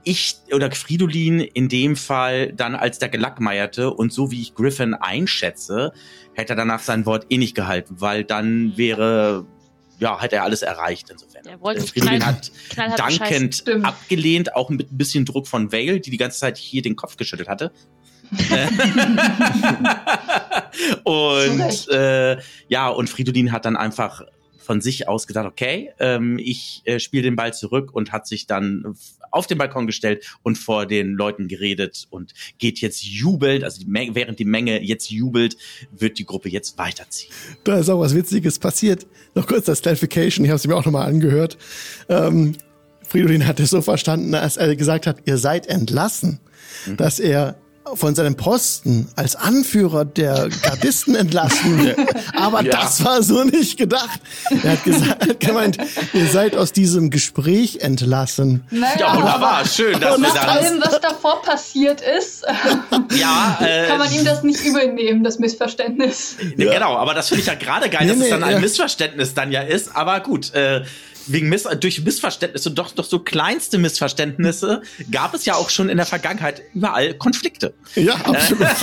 ich 0.04 0.37
oder 0.52 0.71
Fridolin 0.71 1.40
in 1.40 1.68
dem 1.68 1.97
Fall 1.97 2.52
dann 2.52 2.75
als 2.75 2.99
der 2.99 3.09
Gelackmeierte 3.09 3.92
und 3.92 4.12
so 4.12 4.30
wie 4.30 4.42
ich 4.42 4.54
Griffin 4.54 4.94
einschätze, 4.94 5.92
hätte 6.35 6.54
er 6.54 6.56
danach 6.56 6.80
sein 6.80 7.06
Wort 7.06 7.26
eh 7.28 7.38
nicht 7.38 7.54
gehalten, 7.54 7.97
weil 8.00 8.25
dann 8.25 8.76
wäre, 8.76 9.47
ja, 10.00 10.21
hätte 10.21 10.37
er 10.37 10.42
alles 10.42 10.62
erreicht 10.62 11.09
insofern. 11.11 11.44
Der 11.44 11.61
wollte 11.61 11.82
mich 11.82 11.90
Fridolin 11.90 12.18
knall- 12.18 12.26
hat 12.26 12.50
knallhart 12.71 12.99
dankend 12.99 13.64
abgelehnt, 13.85 14.56
auch 14.56 14.71
mit 14.71 14.90
ein 14.92 14.99
bisschen 14.99 15.25
Druck 15.25 15.47
von 15.47 15.71
Vale, 15.71 16.00
die 16.00 16.11
die 16.11 16.16
ganze 16.16 16.40
Zeit 16.40 16.59
hier 16.59 16.82
den 16.82 16.97
Kopf 16.97 17.16
geschüttelt 17.16 17.49
hatte. 17.49 17.71
und 21.04 21.88
äh, 21.90 22.38
ja, 22.66 22.88
und 22.88 23.09
Fridolin 23.09 23.52
hat 23.52 23.66
dann 23.66 23.76
einfach 23.76 24.23
von 24.62 24.81
sich 24.81 25.09
aus 25.09 25.26
gedacht, 25.26 25.47
okay, 25.47 25.90
ähm, 25.99 26.38
ich 26.38 26.83
äh, 26.85 26.99
spiele 26.99 27.23
den 27.23 27.37
Ball 27.37 27.52
zurück 27.52 27.95
und 27.95 28.12
hat 28.12 28.26
sich 28.26 28.47
dann 28.47 28.97
auf 29.31 29.47
den 29.47 29.59
Balkon 29.59 29.87
gestellt 29.87 30.37
und 30.42 30.57
vor 30.57 30.87
den 30.87 31.14
Leuten 31.14 31.49
geredet 31.49 32.07
und 32.11 32.35
geht 32.59 32.81
jetzt 32.81 33.02
jubelnd, 33.02 33.64
also 33.64 33.81
die 33.81 33.90
Menge, 33.90 34.14
während 34.14 34.38
die 34.38 34.45
Menge 34.45 34.83
jetzt 34.83 35.11
jubelt, 35.11 35.57
wird 35.90 36.19
die 36.19 36.26
Gruppe 36.26 36.49
jetzt 36.49 36.78
weiterziehen. 36.78 37.33
Da 37.64 37.78
ist 37.78 37.88
auch 37.88 38.00
was 38.00 38.14
Witziges 38.14 38.59
passiert. 38.59 39.07
Noch 39.35 39.47
kurz 39.47 39.64
das 39.64 39.83
Clarification, 39.83 40.45
ich 40.45 40.50
habe 40.50 40.57
es 40.57 40.66
mir 40.66 40.76
auch 40.76 40.85
nochmal 40.85 41.09
angehört. 41.09 41.57
Ähm, 42.09 42.57
Fridolin 43.02 43.47
hat 43.47 43.61
es 43.61 43.71
so 43.71 43.83
verstanden, 43.83 44.35
als 44.35 44.57
er 44.57 44.75
gesagt 44.76 45.07
hat, 45.07 45.23
ihr 45.26 45.38
seid 45.38 45.66
entlassen, 45.66 46.40
dass 46.97 47.19
er 47.19 47.62
von 47.95 48.15
seinem 48.15 48.37
Posten 48.37 49.09
als 49.17 49.37
Anführer 49.37 50.05
der 50.05 50.49
Gardisten 50.62 51.15
entlassen 51.15 51.85
wird. 51.85 51.99
Aber 52.35 52.62
Ja. 52.62 52.71
das 52.83 53.05
war 53.05 53.23
so 53.23 53.45
nicht 53.45 53.77
gedacht. 53.77 54.21
Er 54.62 54.73
hat 54.73 54.85
gesagt, 54.85 55.23
er 55.23 55.29
hat 55.31 55.41
gemeint, 55.41 55.79
ihr 56.12 56.27
seid 56.27 56.57
aus 56.57 56.73
diesem 56.73 57.11
Gespräch 57.11 57.81
entlassen. 57.81 58.65
Naja, 58.71 58.95
Ja, 58.99 59.17
wunderbar, 59.17 59.65
schön, 59.67 60.01
dass 60.01 60.17
wir 60.19 60.29
nach 60.29 60.35
dann, 60.35 60.49
allem, 60.59 60.81
was 60.81 61.01
davor 61.01 61.43
passiert 61.43 62.01
ist, 62.01 62.45
ja, 63.19 63.59
äh, 63.61 63.89
kann 63.89 63.99
man 63.99 64.12
ihm 64.12 64.25
das 64.25 64.43
nicht 64.43 64.65
übernehmen, 64.65 65.25
das 65.25 65.39
Missverständnis. 65.39 66.37
Nee, 66.57 66.65
Genau, 66.67 66.97
aber 66.97 67.15
das 67.15 67.29
finde 67.29 67.41
ich 67.43 67.47
ja 67.49 67.55
gerade 67.55 67.91
geil, 67.91 68.07
dass 68.07 68.17
Nee, 68.17 68.25
es 68.25 68.31
dann 68.31 68.41
nee, 68.41 68.47
ein 68.47 68.53
ja. 68.55 68.59
Missverständnis 68.61 69.35
dann 69.35 69.51
ja 69.53 69.61
ist. 69.62 69.95
Aber 69.95 70.21
gut, 70.21 70.55
äh, 70.55 70.83
wegen 71.26 71.49
Miss 71.49 71.67
durch 71.81 72.02
Missverständnisse, 72.05 72.71
doch, 72.71 72.93
doch 72.93 73.05
so 73.05 73.19
kleinste 73.19 73.79
Missverständnisse, 73.79 74.83
gab 75.11 75.35
es 75.35 75.45
ja 75.45 75.55
auch 75.55 75.71
schon 75.71 75.88
in 75.88 75.97
der 75.97 76.07
Vergangenheit 76.07 76.62
überall 76.75 77.14
Konflikte. 77.14 77.75
Ja, 77.95 78.14
absolut. 78.14 78.67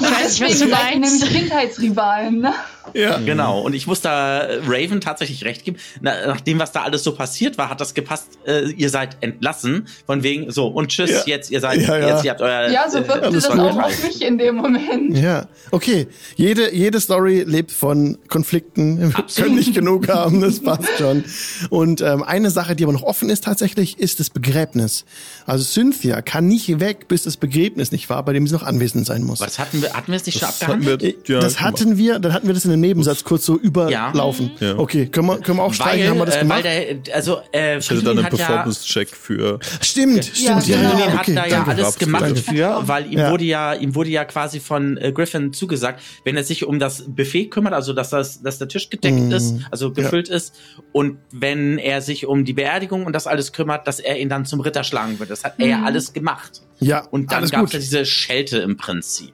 Ich 0.00 0.04
weiß 0.10 0.40
nicht, 0.40 0.50
was 0.50 0.58
du 0.58 0.66
Deswegen 0.66 0.70
seid 0.70 0.94
ihr 0.94 1.00
meinst. 1.00 1.20
nämlich 1.22 1.38
Kindheitsrivalen, 1.40 2.40
ne? 2.40 2.54
Ja. 2.94 3.18
Genau, 3.18 3.60
und 3.60 3.74
ich 3.74 3.86
muss 3.86 4.00
da 4.00 4.40
äh, 4.40 4.60
Raven 4.66 5.00
tatsächlich 5.00 5.44
recht 5.44 5.64
geben. 5.64 5.76
Na, 6.00 6.26
nach 6.26 6.40
dem, 6.40 6.58
was 6.58 6.72
da 6.72 6.82
alles 6.82 7.02
so 7.04 7.12
passiert 7.14 7.58
war, 7.58 7.68
hat 7.70 7.80
das 7.80 7.94
gepasst. 7.94 8.38
Äh, 8.46 8.70
ihr 8.70 8.90
seid 8.90 9.16
entlassen, 9.20 9.86
von 10.06 10.22
wegen 10.22 10.50
so 10.50 10.66
und 10.68 10.88
tschüss, 10.88 11.10
Ja. 11.10 11.22
jetzt 11.26 11.50
ihr 11.50 11.60
seid, 11.60 11.80
Ja, 11.82 11.96
ja. 11.98 12.08
jetzt 12.14 12.24
ihr 12.24 12.30
habt 12.30 12.40
euer. 12.42 12.68
Ja, 12.70 12.88
so 12.90 12.98
wirkte 12.98 13.22
alles 13.22 13.44
das 13.44 13.52
gut. 13.52 13.60
auch 13.60 13.82
auf 13.82 14.02
mich 14.04 14.22
in 14.22 14.38
dem 14.38 14.56
Moment. 14.56 15.16
Ja, 15.16 15.46
okay. 15.70 16.06
Jede, 16.36 16.74
jede 16.74 17.00
Story 17.00 17.44
lebt 17.46 17.70
von 17.72 18.18
Konflikten. 18.28 18.98
Wir 19.10 19.18
Absolut. 19.18 19.46
können 19.48 19.56
nicht 19.58 19.74
genug 19.74 20.08
haben, 20.08 20.40
das 20.40 20.60
passt 20.60 20.88
schon. 20.98 21.24
Und 21.70 22.00
ähm, 22.00 22.22
eine 22.22 22.50
Sache, 22.50 22.76
die 22.76 22.84
aber 22.84 22.92
noch 22.92 23.02
offen 23.02 23.30
ist 23.30 23.44
tatsächlich, 23.44 23.98
ist 23.98 24.20
das 24.20 24.30
Begräbnis. 24.30 25.04
Also 25.46 25.64
Cynthia 25.64 26.22
kann 26.22 26.46
nicht 26.46 26.80
weg, 26.80 27.08
bis 27.08 27.22
das 27.24 27.36
Begräbnis 27.36 27.92
nicht 27.92 28.08
war, 28.10 28.22
bei 28.24 28.32
dem 28.32 28.46
sie 28.46 28.54
noch 28.54 28.62
anwesend 28.62 29.06
sein 29.06 29.22
muss. 29.24 29.40
Was 29.40 29.58
hatten 29.58 29.82
wir? 29.82 29.92
Hatten 29.94 30.12
wir 30.12 30.16
es 30.16 30.26
nicht 30.26 30.38
schon 30.38 30.48
Das 30.48 30.60
hatten 30.62 30.72
abgehandelt? 30.72 31.28
wir, 31.28 31.34
ja, 31.34 31.40
das 31.40 31.60
hatten 31.60 31.96
wir, 31.98 32.18
dann 32.18 32.32
hatten 32.32 32.46
wir 32.46 32.54
das 32.54 32.64
in 32.64 32.70
einem 32.78 32.88
Nebensatz 32.88 33.24
kurz 33.24 33.44
so 33.44 33.56
überlaufen. 33.56 34.50
Ja. 34.60 34.78
Okay, 34.78 35.06
können 35.06 35.26
wir, 35.28 35.38
können 35.38 35.58
wir 35.58 35.62
auch 35.64 35.72
streichen, 35.74 36.00
Weil, 36.02 36.08
haben 36.10 36.18
wir 36.18 36.26
das 36.26 36.36
äh, 36.36 36.40
gemacht? 36.40 36.64
weil 36.64 37.00
der, 37.04 37.14
also 37.14 37.38
äh, 37.52 37.78
Ich 37.78 37.84
hätte 37.90 38.00
Fridolin 38.00 38.04
dann 38.04 38.16
einen 38.18 38.24
hat 38.26 38.38
ja, 38.38 38.46
Performance-Check 38.46 39.08
für. 39.10 39.58
stimmt, 39.80 40.24
stimmt. 40.24 40.66
Ja, 40.68 40.76
Ja, 40.82 40.98
ja, 40.98 41.12
hat 41.12 41.20
okay, 41.20 41.34
da 41.34 41.46
ja 41.46 41.56
danke. 41.64 41.70
alles 41.70 41.98
gemacht 41.98 42.22
Danke. 42.22 42.40
für, 42.42 42.80
weil 42.88 43.06
ihm 43.12 43.18
Ja. 43.18 43.30
wurde 43.30 43.44
ja, 43.44 43.74
ihm 43.74 43.94
wurde 43.94 44.10
ja 44.10 44.24
quasi 44.24 44.60
von 44.60 44.96
äh, 44.96 45.12
Griffin 45.12 45.52
zugesagt, 45.52 46.00
wenn 46.24 46.36
er 46.36 46.44
sich 46.44 46.64
um 46.64 46.78
das 46.78 47.04
Buffet 47.08 47.46
kümmert, 47.50 47.72
also 47.74 47.92
dass 47.92 48.10
das, 48.10 48.42
dass 48.42 48.58
der 48.58 48.68
Tisch 48.68 48.90
gedeckt 48.90 49.18
Mm, 49.18 49.32
ist, 49.32 49.54
also 49.70 49.92
gefüllt 49.92 50.28
ist, 50.28 50.54
und 50.92 51.18
wenn 51.32 51.78
er 51.78 52.00
sich 52.02 52.26
um 52.26 52.44
die 52.44 52.52
Beerdigung 52.52 53.06
und 53.06 53.12
das 53.12 53.26
alles 53.26 53.52
kümmert, 53.52 53.86
dass 53.86 54.00
er 54.00 54.18
ihn 54.18 54.28
dann 54.28 54.44
zum 54.44 54.60
Ritter 54.60 54.84
schlagen 54.84 55.18
wird. 55.18 55.30
Das 55.30 55.44
hat 55.44 55.54
er 55.58 55.66
ja 55.66 55.82
alles 55.84 56.12
gemacht. 56.12 56.62
Ja, 56.80 57.00
Und 57.10 57.32
dann 57.32 57.48
gab 57.48 57.64
es 57.66 57.72
ja 57.72 57.78
diese 57.80 58.04
Schelte 58.06 58.58
im 58.58 58.76
Prinzip. 58.76 59.32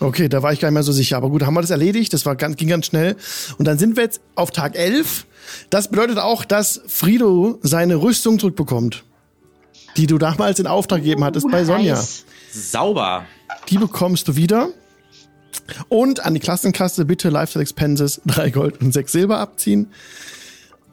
Okay, 0.00 0.28
da 0.28 0.42
war 0.42 0.52
ich 0.52 0.60
gar 0.60 0.68
nicht 0.68 0.74
mehr 0.74 0.82
so 0.82 0.92
sicher. 0.92 1.16
Aber 1.16 1.30
gut, 1.30 1.42
haben 1.44 1.54
wir 1.54 1.62
das 1.62 1.70
erledigt. 1.70 2.12
Das 2.12 2.26
war 2.26 2.36
ganz, 2.36 2.56
ging 2.56 2.68
ganz 2.68 2.86
schnell. 2.86 3.16
Und 3.58 3.64
dann 3.66 3.78
sind 3.78 3.96
wir 3.96 4.04
jetzt 4.04 4.20
auf 4.34 4.50
Tag 4.50 4.76
11. 4.76 5.26
Das 5.70 5.88
bedeutet 5.88 6.18
auch, 6.18 6.44
dass 6.44 6.82
Frido 6.86 7.58
seine 7.62 7.96
Rüstung 7.96 8.38
zurückbekommt. 8.38 9.04
Die 9.96 10.06
du 10.06 10.18
damals 10.18 10.58
in 10.58 10.66
Auftrag 10.66 11.00
gegeben 11.00 11.24
hattest 11.24 11.50
bei 11.50 11.64
Sonja. 11.64 11.94
Nice. 11.94 12.24
Sauber. 12.52 13.24
Die 13.70 13.78
bekommst 13.78 14.28
du 14.28 14.36
wieder. 14.36 14.68
Und 15.88 16.20
an 16.24 16.34
die 16.34 16.40
Klassenkasse 16.40 17.06
bitte 17.06 17.30
Lifestyle 17.30 17.62
Expenses 17.62 18.20
drei 18.26 18.50
Gold 18.50 18.80
und 18.82 18.92
sechs 18.92 19.12
Silber 19.12 19.38
abziehen. 19.38 19.90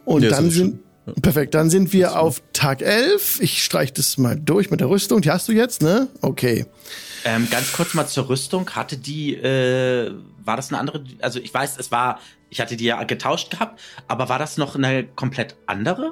Und 0.06 0.24
Ja, 0.24 0.30
dann 0.30 0.50
sind, 0.50 0.80
perfekt, 1.22 1.54
dann 1.54 1.70
sind 1.70 1.92
wir 1.92 2.20
auf 2.20 2.42
Tag 2.54 2.82
11. 2.82 3.42
Ich 3.42 3.64
streich 3.64 3.92
das 3.92 4.18
mal 4.18 4.38
durch 4.40 4.72
mit 4.72 4.80
der 4.80 4.90
Rüstung. 4.90 5.22
Die 5.22 5.32
hast 5.32 5.48
du 5.50 5.52
jetzt, 5.52 5.82
ne? 5.82 6.08
Okay. 6.22 6.66
Ähm, 7.26 7.48
ganz 7.50 7.72
kurz 7.74 7.94
mal 7.94 8.06
zur 8.08 8.30
Rüstung. 8.30 8.70
Hatte 8.72 8.98
die, 8.98 9.36
äh, 9.36 10.12
war 10.44 10.58
das 10.58 10.70
eine 10.72 10.80
andere? 10.80 11.04
Also 11.22 11.40
ich 11.40 11.54
weiß, 11.54 11.78
es 11.78 11.92
war, 11.92 12.20
ich 12.50 12.60
hatte 12.60 12.76
die 12.76 12.86
ja 12.86 13.02
getauscht 13.04 13.52
gehabt, 13.52 13.80
aber 14.08 14.30
war 14.30 14.40
das 14.40 14.58
noch 14.58 14.76
eine 14.76 15.04
komplett 15.06 15.56
andere? 15.66 16.12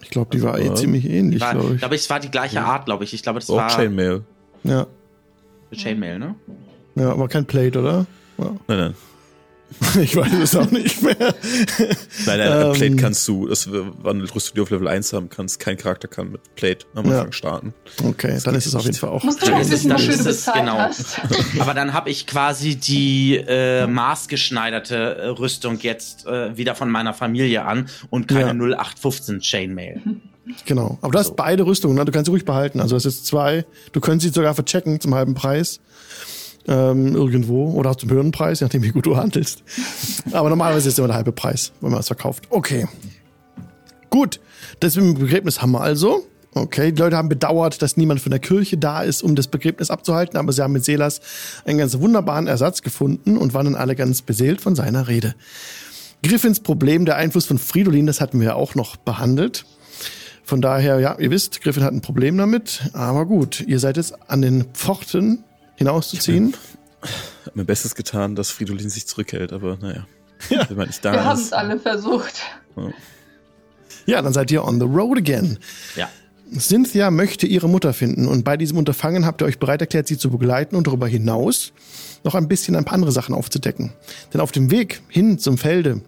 Ich 0.00 0.10
glaube, 0.10 0.30
die 0.36 0.42
war 0.42 0.58
eh 0.58 0.68
war- 0.68 0.76
ziemlich 0.76 1.04
ähnlich, 1.04 1.40
glaube 1.40 1.74
ich. 1.74 1.78
glaube 1.80 1.94
ich, 1.96 2.02
es 2.02 2.10
war 2.10 2.20
die 2.20 2.30
gleiche 2.30 2.62
Art, 2.62 2.84
glaube 2.84 3.04
ich. 3.04 3.12
Ich 3.12 3.22
glaube, 3.22 3.40
das 3.40 3.50
Auch 3.50 3.56
war 3.56 3.68
Chainmail. 3.70 4.22
Ja. 4.62 4.86
Chainmail, 5.72 6.18
ne? 6.18 6.34
ja, 6.94 7.10
aber 7.10 7.28
kein 7.28 7.44
Plate, 7.44 7.80
oder? 7.80 8.06
Ja. 8.38 8.44
Nein, 8.68 8.78
nein. 8.78 8.94
Ich 10.02 10.16
weiß 10.16 10.32
es 10.42 10.56
auch 10.56 10.70
nicht 10.70 11.02
mehr. 11.02 11.16
Nein, 11.18 12.38
nein, 12.38 12.66
Ähm, 12.66 12.72
Plate 12.72 12.96
kannst 12.96 13.26
du, 13.28 13.46
das 13.46 13.68
Rüstung, 14.32 14.54
die 14.54 14.56
du 14.56 14.62
auf 14.62 14.70
Level 14.70 14.88
1 14.88 15.12
haben 15.12 15.28
kannst. 15.28 15.60
Kein 15.60 15.76
Charakter 15.76 16.08
kann 16.08 16.32
mit 16.32 16.40
Plate 16.56 16.86
am 16.94 17.06
Ja. 17.06 17.18
Anfang 17.18 17.32
starten. 17.32 17.74
Okay, 18.04 18.38
dann 18.44 18.54
ist 18.54 18.66
es 18.66 18.74
auf 18.74 18.84
jeden 18.84 18.96
Fall 18.96 19.10
auch. 19.10 19.22
Musst 19.24 19.42
du 19.42 19.46
Dann 19.46 19.60
wissen, 19.70 19.88
dann 19.90 19.98
wofür 19.98 20.14
ist 20.26 20.46
du 20.46 20.52
genau. 20.52 20.78
hast. 20.78 21.20
Aber 21.58 21.74
dann 21.74 21.92
habe 21.92 22.10
ich 22.10 22.26
quasi 22.26 22.76
die 22.76 23.36
äh, 23.36 23.86
maßgeschneiderte 23.86 24.94
äh, 24.96 25.26
Rüstung 25.28 25.78
jetzt 25.80 26.26
äh, 26.26 26.56
wieder 26.56 26.74
von 26.74 26.90
meiner 26.90 27.14
Familie 27.14 27.64
an 27.64 27.88
und 28.10 28.28
keine 28.28 28.40
Ja. 28.46 28.76
0815 28.78 29.40
Chainmail. 29.40 30.00
Genau. 30.64 30.98
Aber 31.02 31.12
du 31.12 31.18
hast 31.18 31.28
So. 31.28 31.34
beide 31.34 31.66
Rüstungen, 31.66 31.94
ne? 31.96 32.04
du 32.06 32.12
kannst 32.12 32.26
sie 32.26 32.30
ruhig 32.30 32.44
behalten. 32.46 32.80
Also 32.80 32.96
es 32.96 33.04
ist 33.04 33.26
zwei. 33.26 33.66
Du 33.92 34.00
könntest 34.00 34.32
sie 34.32 34.34
sogar 34.34 34.54
verchecken 34.54 34.98
zum 35.00 35.14
halben 35.14 35.34
Preis. 35.34 35.80
Ähm, 36.68 37.16
irgendwo. 37.16 37.72
Oder 37.72 37.96
zum 37.96 38.10
höheren 38.10 38.30
Preis, 38.30 38.60
je 38.60 38.66
nachdem, 38.66 38.82
wie 38.82 38.90
gut 38.90 39.06
du 39.06 39.16
handelst. 39.16 39.62
Aber 40.32 40.50
normalerweise 40.50 40.88
ist 40.88 40.94
es 40.94 40.98
immer 40.98 41.08
der 41.08 41.16
halbe 41.16 41.32
Preis, 41.32 41.72
wenn 41.80 41.90
man 41.90 42.00
es 42.00 42.08
verkauft. 42.08 42.44
Okay. 42.50 42.86
Gut. 44.10 44.38
Das 44.80 44.94
mit 44.96 45.04
dem 45.04 45.14
Begräbnis 45.14 45.62
haben 45.62 45.72
wir 45.72 45.80
also. 45.80 46.26
Okay, 46.54 46.92
die 46.92 47.00
Leute 47.00 47.16
haben 47.16 47.28
bedauert, 47.28 47.82
dass 47.82 47.96
niemand 47.96 48.20
von 48.20 48.30
der 48.30 48.40
Kirche 48.40 48.78
da 48.78 49.02
ist, 49.02 49.22
um 49.22 49.34
das 49.34 49.48
Begräbnis 49.48 49.90
abzuhalten, 49.90 50.38
aber 50.38 50.52
sie 50.52 50.62
haben 50.62 50.72
mit 50.72 50.84
Selas 50.84 51.20
einen 51.64 51.78
ganz 51.78 51.98
wunderbaren 51.98 52.46
Ersatz 52.46 52.82
gefunden 52.82 53.36
und 53.36 53.54
waren 53.54 53.66
dann 53.66 53.74
alle 53.74 53.94
ganz 53.94 54.22
beseelt 54.22 54.60
von 54.60 54.74
seiner 54.74 55.08
Rede. 55.08 55.34
Griffins 56.22 56.60
Problem, 56.60 57.04
der 57.04 57.16
Einfluss 57.16 57.46
von 57.46 57.58
Fridolin, 57.58 58.06
das 58.06 58.20
hatten 58.20 58.40
wir 58.40 58.56
auch 58.56 58.74
noch 58.74 58.96
behandelt. 58.96 59.66
Von 60.42 60.60
daher, 60.62 60.98
ja, 60.98 61.16
ihr 61.18 61.30
wisst, 61.30 61.60
Griffin 61.60 61.84
hat 61.84 61.92
ein 61.92 62.00
Problem 62.00 62.38
damit, 62.38 62.90
aber 62.94 63.26
gut, 63.26 63.60
ihr 63.60 63.78
seid 63.78 63.98
jetzt 63.98 64.14
an 64.30 64.42
den 64.42 64.64
Pforten 64.72 65.44
hinauszuziehen. 65.78 66.54
Hab 67.46 67.56
mein 67.56 67.66
Bestes 67.66 67.94
getan, 67.94 68.34
dass 68.34 68.50
Fridolin 68.50 68.90
sich 68.90 69.06
zurückhält, 69.06 69.52
aber 69.52 69.78
naja. 69.80 70.06
Wenn 70.48 70.76
man 70.76 70.88
nicht 70.88 71.02
Wir 71.02 71.24
haben 71.24 71.40
es 71.40 71.52
alle 71.52 71.78
versucht. 71.78 72.42
Ja, 74.06 74.22
dann 74.22 74.32
seid 74.32 74.50
ihr 74.50 74.64
on 74.64 74.78
the 74.78 74.86
road 74.86 75.18
again. 75.18 75.58
Ja. 75.96 76.08
Cynthia 76.56 77.10
möchte 77.10 77.46
ihre 77.46 77.68
Mutter 77.68 77.92
finden 77.92 78.26
und 78.26 78.44
bei 78.44 78.56
diesem 78.56 78.78
Unterfangen 78.78 79.26
habt 79.26 79.42
ihr 79.42 79.46
euch 79.46 79.58
bereit 79.58 79.80
erklärt, 79.80 80.06
sie 80.06 80.16
zu 80.16 80.30
begleiten 80.30 80.76
und 80.76 80.86
darüber 80.86 81.06
hinaus 81.06 81.72
noch 82.24 82.34
ein 82.34 82.48
bisschen 82.48 82.74
ein 82.74 82.84
paar 82.84 82.94
andere 82.94 83.12
Sachen 83.12 83.34
aufzudecken. 83.34 83.92
Denn 84.32 84.40
auf 84.40 84.50
dem 84.50 84.70
Weg 84.70 85.02
hin 85.08 85.38
zum 85.38 85.58
Felde 85.58 86.00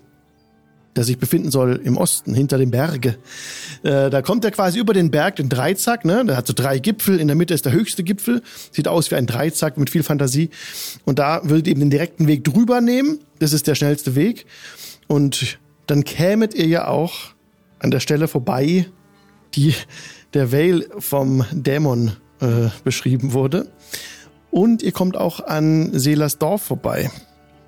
der 0.96 1.04
sich 1.04 1.18
befinden 1.18 1.50
soll 1.50 1.80
im 1.84 1.96
Osten, 1.96 2.34
hinter 2.34 2.58
dem 2.58 2.70
Berge. 2.70 3.16
Äh, 3.82 4.10
da 4.10 4.22
kommt 4.22 4.44
er 4.44 4.50
quasi 4.50 4.78
über 4.78 4.92
den 4.92 5.10
Berg, 5.10 5.36
den 5.36 5.48
Dreizack, 5.48 6.04
ne? 6.04 6.24
Der 6.24 6.36
hat 6.36 6.46
so 6.46 6.52
drei 6.52 6.78
Gipfel, 6.78 7.20
in 7.20 7.28
der 7.28 7.36
Mitte 7.36 7.54
ist 7.54 7.64
der 7.64 7.72
höchste 7.72 8.02
Gipfel, 8.02 8.42
sieht 8.72 8.88
aus 8.88 9.10
wie 9.10 9.14
ein 9.14 9.26
Dreizack 9.26 9.78
mit 9.78 9.90
viel 9.90 10.02
Fantasie. 10.02 10.50
Und 11.04 11.18
da 11.18 11.42
würdet 11.44 11.66
ihr 11.66 11.72
eben 11.72 11.80
den 11.80 11.90
direkten 11.90 12.26
Weg 12.26 12.44
drüber 12.44 12.80
nehmen, 12.80 13.20
das 13.38 13.52
ist 13.52 13.66
der 13.66 13.74
schnellste 13.74 14.14
Weg. 14.14 14.46
Und 15.06 15.58
dann 15.86 16.04
kämet 16.04 16.54
ihr 16.54 16.66
ja 16.66 16.88
auch 16.88 17.14
an 17.78 17.90
der 17.90 18.00
Stelle 18.00 18.28
vorbei, 18.28 18.86
die 19.54 19.74
der 20.34 20.52
Vale 20.52 20.86
vom 20.98 21.44
Dämon 21.52 22.12
äh, 22.40 22.68
beschrieben 22.84 23.32
wurde. 23.32 23.70
Und 24.50 24.82
ihr 24.82 24.92
kommt 24.92 25.16
auch 25.16 25.40
an 25.40 25.98
Selas 25.98 26.38
Dorf 26.38 26.62
vorbei. 26.62 27.10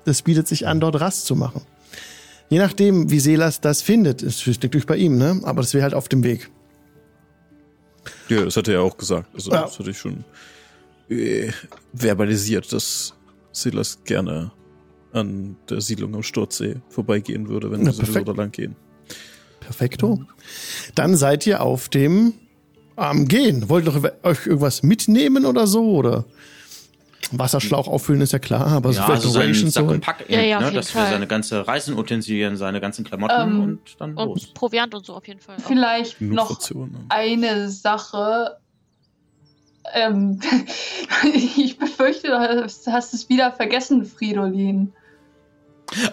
Das 0.05 0.21
bietet 0.21 0.47
sich 0.47 0.67
an, 0.67 0.79
dort 0.79 0.99
Rast 0.99 1.25
zu 1.25 1.35
machen. 1.35 1.61
Je 2.53 2.59
nachdem, 2.59 3.09
wie 3.09 3.19
Selas 3.19 3.61
das 3.61 3.81
findet, 3.81 4.21
ist 4.21 4.45
liegt 4.45 4.61
natürlich 4.61 4.85
bei 4.85 4.95
ihm, 4.97 5.17
ne? 5.17 5.41
Aber 5.41 5.63
das 5.63 5.73
wäre 5.73 5.81
halt 5.81 5.95
auf 5.95 6.07
dem 6.07 6.23
Weg. 6.23 6.51
Ja, 8.29 8.45
das 8.45 8.55
hat 8.55 8.67
er 8.67 8.75
ja 8.75 8.79
auch 8.81 8.95
gesagt. 8.95 9.27
Also 9.33 9.51
Ja. 9.51 9.63
das 9.63 9.79
hatte 9.79 9.89
ich 9.89 9.97
schon 9.97 10.23
äh, 11.09 11.49
verbalisiert, 11.95 12.71
dass 12.71 13.15
Silas 13.51 14.03
gerne 14.03 14.51
an 15.13 15.55
der 15.67 15.81
Siedlung 15.81 16.13
am 16.13 16.21
Sturzsee 16.21 16.75
vorbeigehen 16.89 17.49
würde, 17.49 17.71
wenn 17.71 17.79
Ja, 17.79 17.87
wir 17.87 17.93
sowieso 17.93 18.19
da 18.23 18.33
lang 18.33 18.51
gehen. 18.51 18.75
Perfekto. 19.59 20.23
Dann 20.93 21.15
seid 21.17 21.47
ihr 21.47 21.59
auf 21.63 21.89
dem 21.89 22.33
am 22.95 23.27
Gehen. 23.27 23.67
Wollt 23.67 23.87
ihr 23.87 23.93
doch 23.93 24.11
euch 24.21 24.45
irgendwas 24.45 24.83
mitnehmen 24.83 25.45
oder 25.47 25.65
so? 25.65 25.89
Oder 25.95 26.25
Wasserschlauch 27.39 27.87
auffüllen 27.87 28.21
ist 28.21 28.33
ja 28.33 28.39
klar, 28.39 28.67
aber 28.67 28.91
so 28.93 28.99
Ja, 28.99 29.05
vielleicht 29.05 29.25
also 29.25 29.29
seinen 29.39 29.69
Sack 29.69 29.85
und. 29.87 30.01
Pack, 30.01 30.25
Ja, 30.29 30.41
ja, 30.41 30.59
ne, 30.59 30.71
dass 30.71 30.93
wir 30.93 31.01
Fall. 31.01 31.11
seine 31.11 31.27
ganze 31.27 31.67
Reisenutensilien, 31.67 32.57
seine 32.57 32.79
ganzen 32.81 33.03
Klamotten 33.05 33.41
Ähm, 33.41 33.61
und 33.63 33.79
dann 33.99 34.15
los. 34.15 34.45
Und 34.45 34.53
Proviant 34.53 34.93
und 34.95 35.05
so 35.05 35.13
auf 35.15 35.27
jeden 35.27 35.39
Fall. 35.39 35.57
auch. 35.57 35.67
Vielleicht 35.67 36.19
Genug 36.19 36.35
noch 36.35 36.51
Rationen. 36.51 37.05
eine 37.09 37.69
Sache. 37.69 38.57
Ähm, 39.93 40.39
ich 41.33 41.77
befürchte, 41.77 42.27
du 42.27 42.39
hast, 42.39 42.87
hast 42.87 43.13
es 43.13 43.29
wieder 43.29 43.51
vergessen, 43.51 44.05
Fridolin. 44.05 44.93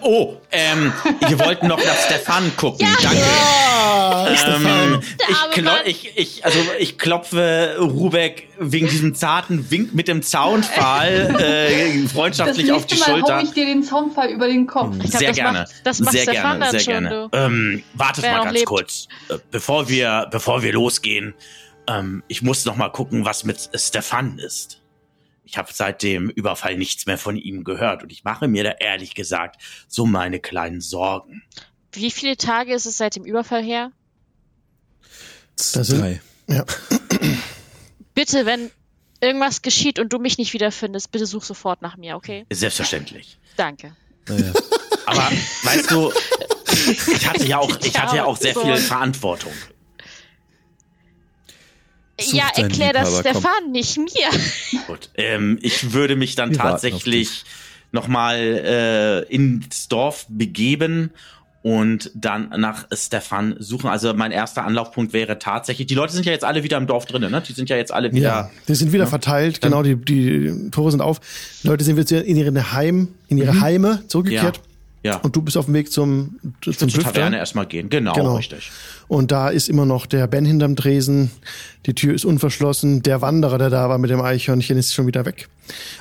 Oh, 0.01 0.37
ähm, 0.51 0.93
wir 1.27 1.39
wollten 1.39 1.67
noch 1.67 1.83
nach 1.83 1.95
Stefan 2.05 2.51
gucken. 2.57 2.87
Danke. 3.01 3.17
Ah, 3.23 4.35
Stefan. 4.35 4.93
Ähm, 4.93 4.99
ich, 5.29 5.51
klo 5.51 5.71
ich, 5.85 6.17
ich, 6.17 6.45
also 6.45 6.59
ich 6.79 6.97
klopfe 6.97 7.77
Rubeck 7.79 8.49
wegen 8.59 8.87
diesem 8.89 9.15
zarten 9.15 9.71
Wink 9.71 9.93
mit 9.93 10.07
dem 10.07 10.21
Zaunpfahl 10.21 11.35
äh, 11.39 12.01
Das 12.03 12.11
freundschaftlich 12.11 12.71
auf 12.71 12.85
die 12.85 12.95
nächste 12.95 13.11
Mal 13.11 13.19
Schulter. 13.19 13.37
hau 13.37 13.43
ich 13.43 13.51
dir 13.51 13.65
den 13.65 13.83
Zaunpfahl 13.83 14.29
über 14.29 14.47
den 14.47 14.67
Kopf. 14.67 14.95
Ich 15.03 15.09
glaub, 15.09 15.19
sehr 15.19 15.27
das 15.29 15.37
gerne. 15.37 15.59
Macht, 15.59 15.71
das 15.83 15.99
macht 15.99 16.11
sehr 16.11 16.23
Stefan 16.23 16.41
gerne, 16.41 16.59
dann 16.59 16.71
sehr 16.71 16.79
schon, 16.79 16.93
gerne. 17.03 17.29
du. 17.31 17.37
Ähm, 17.37 17.83
wartet 17.93 18.23
Wer 18.23 18.31
mal 18.33 18.43
ganz 18.43 18.53
lebt. 18.53 18.65
kurz, 18.67 19.07
äh, 19.29 19.37
bevor 19.51 19.89
wir, 19.89 20.27
bevor 20.31 20.61
wir 20.63 20.73
losgehen. 20.73 21.33
Ähm, 21.87 22.23
ich 22.27 22.41
muss 22.41 22.65
noch 22.65 22.75
mal 22.75 22.89
gucken, 22.89 23.25
was 23.25 23.43
mit 23.43 23.69
Stefan 23.75 24.37
ist. 24.37 24.80
Ich 25.43 25.57
habe 25.57 25.69
seit 25.73 26.03
dem 26.03 26.29
Überfall 26.29 26.77
nichts 26.77 27.05
mehr 27.05 27.17
von 27.17 27.35
ihm 27.35 27.63
gehört 27.63 28.03
und 28.03 28.11
ich 28.11 28.23
mache 28.23 28.47
mir 28.47 28.63
da 28.63 28.71
ehrlich 28.71 29.15
gesagt 29.15 29.61
so 29.87 30.05
meine 30.05 30.39
kleinen 30.39 30.81
Sorgen. 30.81 31.43
Wie 31.93 32.11
viele 32.11 32.37
Tage 32.37 32.73
ist 32.73 32.85
es 32.85 32.97
seit 32.97 33.15
dem 33.15 33.25
Überfall 33.25 33.63
her? 33.63 33.91
Da 35.73 35.83
sind- 35.83 35.99
Drei. 36.01 36.21
Ja. 36.47 36.65
Bitte, 38.13 38.45
wenn 38.45 38.71
irgendwas 39.21 39.61
geschieht 39.61 39.99
und 39.99 40.11
du 40.13 40.19
mich 40.19 40.37
nicht 40.37 40.53
wiederfindest, 40.53 41.11
bitte 41.11 41.25
such 41.25 41.43
sofort 41.43 41.81
nach 41.81 41.97
mir, 41.97 42.15
okay? 42.15 42.45
Selbstverständlich. 42.51 43.37
Danke. 43.57 43.95
Naja. 44.27 44.53
Aber 45.05 45.29
weißt 45.63 45.91
du, 45.91 46.11
ich 47.11 47.27
hatte 47.27 47.45
ja 47.45 47.57
auch, 47.59 47.69
ich 47.81 47.97
hatte 47.99 48.15
ja 48.17 48.25
auch 48.25 48.37
sehr 48.37 48.55
viel. 48.55 48.77
Verantwortung. 48.77 49.53
Such 52.21 52.33
ja, 52.37 52.49
erklär 52.55 52.93
das. 52.93 53.19
Stefan, 53.19 53.71
nicht 53.71 53.97
mir. 53.97 54.79
Gut. 54.87 55.09
Ähm, 55.15 55.59
ich 55.61 55.93
würde 55.93 56.15
mich 56.15 56.35
dann 56.35 56.51
Wir 56.51 56.57
tatsächlich 56.57 57.43
nochmal 57.91 58.37
äh, 58.39 59.33
ins 59.33 59.87
Dorf 59.87 60.25
begeben 60.29 61.11
und 61.63 62.09
dann 62.15 62.49
nach 62.57 62.87
Stefan 62.91 63.55
suchen. 63.59 63.87
Also 63.89 64.13
mein 64.13 64.31
erster 64.31 64.65
Anlaufpunkt 64.65 65.13
wäre 65.13 65.37
tatsächlich, 65.37 65.87
die 65.87 65.93
Leute 65.93 66.13
sind 66.13 66.25
ja 66.25 66.31
jetzt 66.31 66.43
alle 66.43 66.63
wieder 66.63 66.77
im 66.77 66.87
Dorf 66.87 67.05
drinnen, 67.05 67.31
ne? 67.31 67.41
Die 67.47 67.53
sind 67.53 67.69
ja 67.69 67.75
jetzt 67.77 67.91
alle 67.91 68.11
wieder. 68.13 68.27
Ja, 68.29 68.51
die 68.67 68.75
sind 68.75 68.93
wieder 68.93 69.03
Ja. 69.03 69.09
verteilt, 69.09 69.61
genau, 69.61 69.83
die, 69.83 69.95
die 69.95 70.71
Tore 70.71 70.89
sind 70.91 71.01
auf. 71.01 71.19
Die 71.61 71.67
Leute 71.67 71.83
sind 71.83 71.97
jetzt 71.97 72.11
in 72.11 72.35
ihre 72.35 72.73
Heim, 72.73 73.09
in 73.27 73.37
ihre 73.37 73.61
Heime 73.61 74.03
zurückgekehrt. 74.07 74.57
Mhm. 74.57 74.70
Ja. 75.03 75.17
Und 75.17 75.35
du 75.35 75.41
bist 75.41 75.57
auf 75.57 75.65
dem 75.65 75.73
Weg 75.73 75.91
zum, 75.91 76.37
zum 76.61 76.73
Zum 76.73 76.89
Drifter. 76.89 77.13
Taverne 77.13 77.37
erstmal 77.37 77.65
gehen. 77.65 77.89
Genau, 77.89 78.13
Genau. 78.13 78.35
richtig. 78.35 78.71
Und 79.07 79.31
da 79.31 79.49
ist 79.49 79.67
immer 79.67 79.85
noch 79.87 80.05
der 80.05 80.27
Ben 80.27 80.45
hinterm 80.45 80.75
Tresen. 80.75 81.31
Die 81.87 81.95
Tür 81.95 82.13
ist 82.13 82.23
unverschlossen. 82.23 83.01
Der 83.01 83.19
Wanderer, 83.21 83.57
der 83.57 83.71
da 83.71 83.89
war 83.89 83.97
mit 83.97 84.11
dem 84.11 84.21
Eichhörnchen, 84.21 84.77
ist 84.77 84.93
schon 84.93 85.07
wieder 85.07 85.25
weg. 85.25 85.49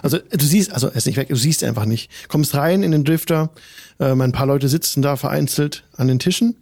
Also 0.02 0.18
du 0.18 0.44
siehst, 0.44 0.72
also 0.72 0.88
er 0.88 0.96
ist 0.96 1.06
nicht 1.06 1.16
weg, 1.16 1.28
du 1.28 1.36
siehst 1.36 1.64
einfach 1.64 1.86
nicht. 1.86 2.10
Kommst 2.28 2.54
rein 2.54 2.82
in 2.82 2.90
den 2.90 3.04
Drifter. 3.04 3.50
Ähm, 3.98 4.20
ein 4.20 4.32
paar 4.32 4.46
Leute 4.46 4.68
sitzen 4.68 5.00
da 5.00 5.16
vereinzelt 5.16 5.84
an 5.96 6.06
den 6.08 6.18
Tischen. 6.18 6.56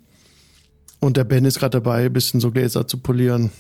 Und 1.01 1.17
der 1.17 1.25
Ben 1.25 1.45
ist 1.45 1.59
gerade 1.59 1.81
dabei, 1.81 2.07
ein 2.07 2.13
bisschen 2.13 2.39
so 2.41 2.51
Gläser 2.53 2.87
zu 2.87 2.99
polieren. 2.99 3.51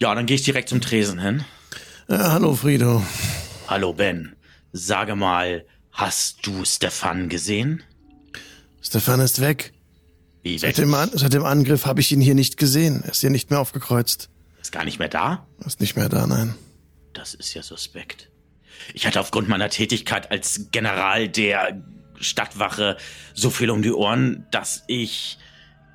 Ja, 0.00 0.14
dann 0.14 0.26
gehe 0.26 0.34
ich 0.36 0.42
direkt 0.42 0.68
zum 0.68 0.80
Tresen 0.80 1.20
hin. 1.20 1.44
Ja, 2.08 2.32
hallo 2.32 2.54
Frido. 2.54 3.02
Hallo 3.68 3.92
Ben, 3.92 4.34
sage 4.72 5.14
mal, 5.16 5.64
hast 5.98 6.46
du 6.46 6.64
Stefan 6.64 7.28
gesehen? 7.28 7.82
Stefan 8.80 9.20
ist 9.20 9.40
weg. 9.40 9.72
Wie 10.42 10.62
weg? 10.62 10.76
Seit 10.76 10.78
dem, 10.78 10.94
An 10.94 11.10
seit 11.12 11.32
dem 11.32 11.44
Angriff 11.44 11.86
habe 11.86 12.00
ich 12.00 12.12
ihn 12.12 12.20
hier 12.20 12.36
nicht 12.36 12.56
gesehen. 12.56 13.02
Er 13.02 13.10
ist 13.10 13.20
hier 13.20 13.30
nicht 13.30 13.50
mehr 13.50 13.58
aufgekreuzt. 13.58 14.30
Ist 14.62 14.70
gar 14.72 14.84
nicht 14.84 15.00
mehr 15.00 15.08
da? 15.08 15.46
Ist 15.66 15.80
nicht 15.80 15.96
mehr 15.96 16.08
da, 16.08 16.26
nein. 16.26 16.54
Das 17.12 17.34
ist 17.34 17.52
ja 17.52 17.62
suspekt. 17.64 18.30
Ich 18.94 19.06
hatte 19.06 19.20
aufgrund 19.20 19.48
meiner 19.48 19.70
Tätigkeit 19.70 20.30
als 20.30 20.68
General 20.70 21.28
der 21.28 21.82
Stadtwache 22.20 22.96
so 23.34 23.50
viel 23.50 23.70
um 23.70 23.82
die 23.82 23.92
Ohren, 23.92 24.46
dass 24.52 24.84
ich 24.86 25.38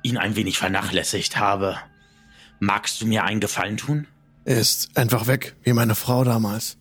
ihn 0.02 0.18
ein 0.18 0.36
wenig 0.36 0.58
vernachlässigt 0.58 1.38
habe. 1.38 1.78
Magst 2.60 3.00
du 3.00 3.06
mir 3.06 3.24
einen 3.24 3.40
Gefallen 3.40 3.78
tun? 3.78 4.06
Er 4.44 4.58
ist 4.58 4.94
einfach 4.98 5.26
weg, 5.26 5.56
wie 5.62 5.72
meine 5.72 5.94
Frau 5.94 6.24
damals. 6.24 6.76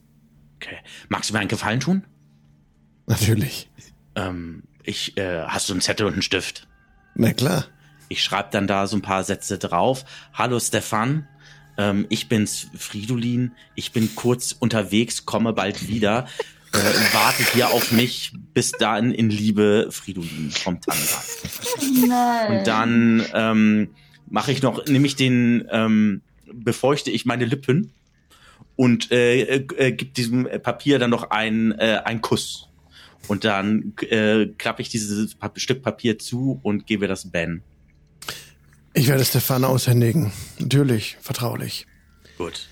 Okay. 0.57 0.77
Magst 1.07 1.29
du 1.29 1.33
mir 1.33 1.39
einen 1.39 1.47
Gefallen 1.47 1.79
tun? 1.79 2.03
Natürlich. 3.07 3.69
Ähm, 4.15 4.63
ich, 4.83 5.17
äh, 5.17 5.43
hast 5.43 5.69
du 5.69 5.73
einen 5.73 5.81
Zettel 5.81 6.05
und 6.05 6.13
einen 6.13 6.21
Stift? 6.21 6.67
Na 7.15 7.33
klar. 7.33 7.65
Ich 8.09 8.23
schreibe 8.23 8.49
dann 8.51 8.67
da 8.67 8.87
so 8.87 8.97
ein 8.97 9.01
paar 9.01 9.23
Sätze 9.23 9.57
drauf. 9.57 10.05
Hallo 10.33 10.59
Stefan, 10.59 11.27
ähm, 11.77 12.05
ich 12.09 12.29
bin's 12.29 12.67
Fridolin. 12.75 13.53
Ich 13.75 13.91
bin 13.91 14.15
kurz 14.15 14.51
unterwegs, 14.51 15.25
komme 15.25 15.53
bald 15.53 15.87
wieder. 15.87 16.27
Äh, 16.73 16.77
warte 17.13 17.43
hier 17.53 17.69
auf 17.69 17.91
mich. 17.91 18.33
Bis 18.53 18.71
dahin 18.71 19.11
in 19.11 19.29
Liebe, 19.29 19.87
Fridolin 19.89 20.51
vom. 20.51 20.79
Nein. 22.07 22.59
Und 22.59 22.67
dann 22.67 23.25
ähm, 23.33 23.89
mache 24.29 24.51
ich 24.51 24.61
noch, 24.61 24.85
nehme 24.85 25.07
ich 25.07 25.15
den, 25.15 25.67
ähm, 25.71 26.21
befeuchte 26.51 27.11
ich 27.11 27.25
meine 27.25 27.45
Lippen 27.45 27.91
und 28.75 29.11
äh, 29.11 29.41
äh, 29.41 29.67
äh, 29.77 29.91
gib 29.91 30.13
diesem 30.13 30.47
Papier 30.61 30.99
dann 30.99 31.09
noch 31.09 31.31
einen, 31.31 31.71
äh, 31.73 32.01
einen 32.03 32.21
Kuss. 32.21 32.69
Und 33.27 33.45
dann 33.45 33.93
äh, 34.09 34.47
klappe 34.57 34.81
ich 34.81 34.89
dieses 34.89 35.35
Pa- 35.35 35.51
Stück 35.55 35.81
Papier 35.81 36.19
zu 36.19 36.59
und 36.63 36.85
gebe 36.87 37.07
das 37.07 37.31
Ben. 37.31 37.61
Ich 38.93 39.07
werde 39.07 39.25
Stefan 39.25 39.63
aushändigen. 39.63 40.31
Natürlich, 40.59 41.17
vertraulich. 41.21 41.87
Gut. 42.37 42.67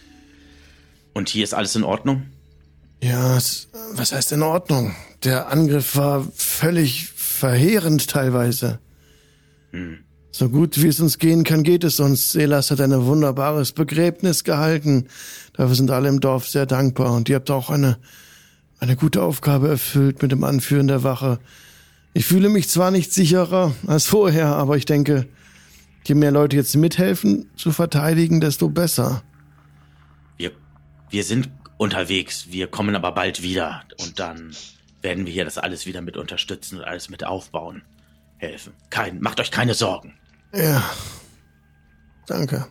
Und 1.14 1.30
hier 1.30 1.44
ist 1.44 1.54
alles 1.54 1.76
in 1.76 1.84
Ordnung? 1.84 2.24
Ja, 3.04 3.40
was 3.94 4.12
heißt 4.12 4.32
in 4.32 4.44
Ordnung? 4.44 4.96
Der 5.24 5.48
Angriff 5.50 5.96
war 5.96 6.28
völlig 6.36 7.08
verheerend 7.08 8.08
teilweise. 8.10 8.80
So 10.32 10.50
gut 10.50 10.82
wie 10.82 10.88
es 10.88 11.00
uns 11.00 11.18
gehen 11.18 11.44
kann, 11.44 11.64
geht 11.64 11.84
es 11.84 12.00
uns. 12.00 12.32
Selas 12.32 12.70
hat 12.70 12.80
ein 12.80 13.06
wunderbares 13.06 13.72
Begräbnis 13.72 14.44
gehalten. 14.44 15.08
Dafür 15.54 15.76
sind 15.76 15.90
alle 15.92 16.10
im 16.10 16.20
Dorf 16.20 16.48
sehr 16.48 16.66
dankbar. 16.66 17.14
Und 17.14 17.28
ihr 17.30 17.38
habt 17.38 17.50
auch 17.50 17.70
eine, 17.70 17.98
eine 18.82 18.96
gute 18.96 19.22
Aufgabe 19.22 19.70
erfüllt 19.70 20.22
mit 20.22 20.32
dem 20.32 20.44
Anführen 20.44 20.88
der 20.88 21.04
Wache. 21.04 21.40
Ich 22.14 22.26
fühle 22.26 22.50
mich 22.50 22.68
zwar 22.68 22.92
nicht 22.92 23.14
sicherer 23.14 23.74
als 23.88 24.08
vorher, 24.08 24.48
aber 24.48 24.76
ich 24.76 24.86
denke, 24.86 25.28
je 26.06 26.16
mehr 26.16 26.32
Leute 26.32 26.56
jetzt 26.56 26.76
mithelfen 26.76 27.50
zu 27.56 27.72
verteidigen, 27.72 28.42
desto 28.42 28.70
besser. 28.70 29.24
Wir, 30.36 30.52
wir 31.10 31.24
sind 31.24 31.50
unterwegs, 31.78 32.48
wir 32.50 32.68
kommen 32.68 32.96
aber 32.96 33.12
bald 33.14 33.44
wieder 33.44 33.84
und 34.02 34.20
dann 34.20 34.52
werden 35.02 35.26
wir 35.26 35.34
hier 35.34 35.46
das 35.46 35.58
alles 35.58 35.86
wieder 35.86 36.02
mit 36.02 36.18
unterstützen 36.18 36.80
und 36.80 36.84
alles 36.84 37.10
mit 37.10 37.24
aufbauen, 37.24 37.84
helfen. 38.38 38.74
Kein, 38.90 39.22
macht 39.22 39.40
euch 39.40 39.52
keine 39.52 39.76
Sorgen. 39.76 40.16
Ja. 40.54 40.84
Danke. 42.26 42.68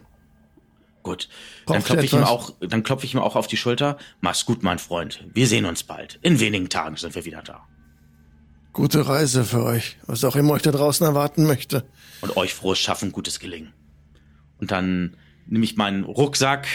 Gut. 1.02 1.28
Dann 1.66 1.82
klopfe 1.82 2.04
ich 2.04 2.12
ihm 2.12 2.24
auch, 2.24 2.54
dann 2.60 2.82
klopfe 2.82 3.06
ich 3.06 3.14
ihm 3.14 3.20
auch 3.20 3.36
auf 3.36 3.46
die 3.46 3.56
Schulter. 3.56 3.96
Mach's 4.20 4.44
gut, 4.44 4.62
mein 4.62 4.78
Freund. 4.78 5.24
Wir 5.32 5.46
sehen 5.46 5.64
uns 5.64 5.82
bald. 5.82 6.18
In 6.22 6.40
wenigen 6.40 6.68
Tagen 6.68 6.96
sind 6.96 7.14
wir 7.14 7.24
wieder 7.24 7.42
da. 7.42 7.66
Gute 8.72 9.08
Reise 9.08 9.44
für 9.44 9.64
euch, 9.64 9.96
was 10.06 10.22
auch 10.24 10.36
immer 10.36 10.52
euch 10.52 10.62
da 10.62 10.70
draußen 10.70 11.04
erwarten 11.04 11.44
möchte. 11.44 11.84
Und 12.20 12.36
euch 12.36 12.54
frohes 12.54 12.78
Schaffen, 12.78 13.12
gutes 13.12 13.40
Gelingen. 13.40 13.72
Und 14.58 14.70
dann 14.70 15.16
nehme 15.46 15.64
ich 15.64 15.76
meinen 15.76 16.04
Rucksack 16.04 16.68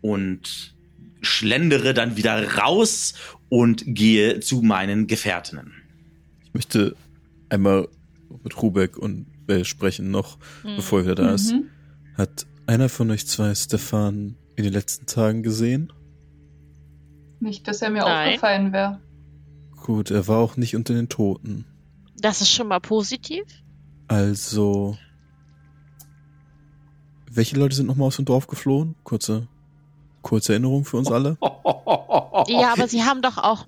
und 0.00 0.74
schlendere 1.20 1.94
dann 1.94 2.16
wieder 2.16 2.56
raus 2.56 3.14
und 3.48 3.84
gehe 3.86 4.40
zu 4.40 4.62
meinen 4.62 5.06
Gefährtinnen. 5.06 5.72
Ich 6.44 6.54
möchte 6.54 6.96
einmal 7.48 7.88
mit 8.42 8.60
Rubeck 8.60 8.96
und 8.96 9.26
Bell 9.46 9.64
sprechen 9.64 10.10
noch, 10.10 10.38
bevor 10.62 11.00
er 11.00 11.04
wieder 11.04 11.14
da 11.14 11.34
ist. 11.34 11.52
Mhm. 11.52 11.70
Hat 12.16 12.46
einer 12.66 12.88
von 12.88 13.10
euch 13.10 13.26
zwei 13.26 13.54
Stefan 13.54 14.36
in 14.56 14.64
den 14.64 14.72
letzten 14.72 15.06
Tagen 15.06 15.42
gesehen? 15.42 15.92
Nicht, 17.40 17.66
dass 17.68 17.82
er 17.82 17.90
mir 17.90 18.02
Nein. 18.02 18.28
aufgefallen 18.28 18.72
wäre. 18.72 19.00
Gut, 19.82 20.10
er 20.10 20.26
war 20.28 20.38
auch 20.38 20.56
nicht 20.56 20.76
unter 20.76 20.94
den 20.94 21.08
Toten. 21.08 21.66
Das 22.18 22.40
ist 22.40 22.50
schon 22.50 22.68
mal 22.68 22.80
positiv. 22.80 23.44
Also. 24.08 24.96
Welche 27.30 27.56
Leute 27.56 27.74
sind 27.74 27.86
nochmal 27.86 28.06
aus 28.06 28.16
dem 28.16 28.24
Dorf 28.24 28.46
geflohen? 28.46 28.94
Kurze, 29.02 29.48
kurze 30.22 30.52
Erinnerung 30.52 30.84
für 30.84 30.96
uns 30.96 31.10
alle. 31.10 31.36
Ja, 32.48 32.72
aber 32.72 32.88
sie 32.88 33.04
haben 33.04 33.22
doch 33.22 33.38
auch, 33.38 33.66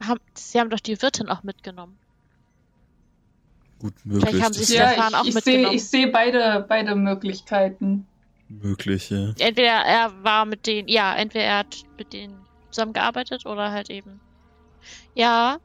haben, 0.00 0.20
sie 0.34 0.60
haben 0.60 0.70
doch 0.70 0.78
die 0.78 1.00
Wirtin 1.02 1.28
auch 1.28 1.42
mitgenommen. 1.42 1.98
Gut 3.80 3.94
möglich. 4.04 4.28
Vielleicht 4.28 4.44
haben 4.44 4.52
sie 4.52 4.62
ist 4.62 4.72
Ja, 4.72 4.90
Stefan 4.92 5.08
ich, 5.08 5.16
auch 5.16 5.24
ich 5.24 5.32
sehe 5.32 5.34
mitgenommen. 5.54 5.76
ich 5.76 5.84
seh 5.88 6.06
beide, 6.06 6.64
beide 6.68 6.94
Möglichkeiten. 6.94 8.06
Möglich, 8.60 9.10
ja. 9.10 9.32
Entweder 9.38 9.68
er 9.70 10.12
war 10.22 10.44
mit 10.44 10.66
denen, 10.66 10.88
ja, 10.88 11.14
entweder 11.14 11.44
er 11.44 11.58
hat 11.58 11.84
mit 11.98 12.12
denen 12.12 12.34
zusammengearbeitet 12.70 13.46
oder 13.46 13.70
halt 13.70 13.90
eben. 13.90 14.20
Ja, 15.14 15.58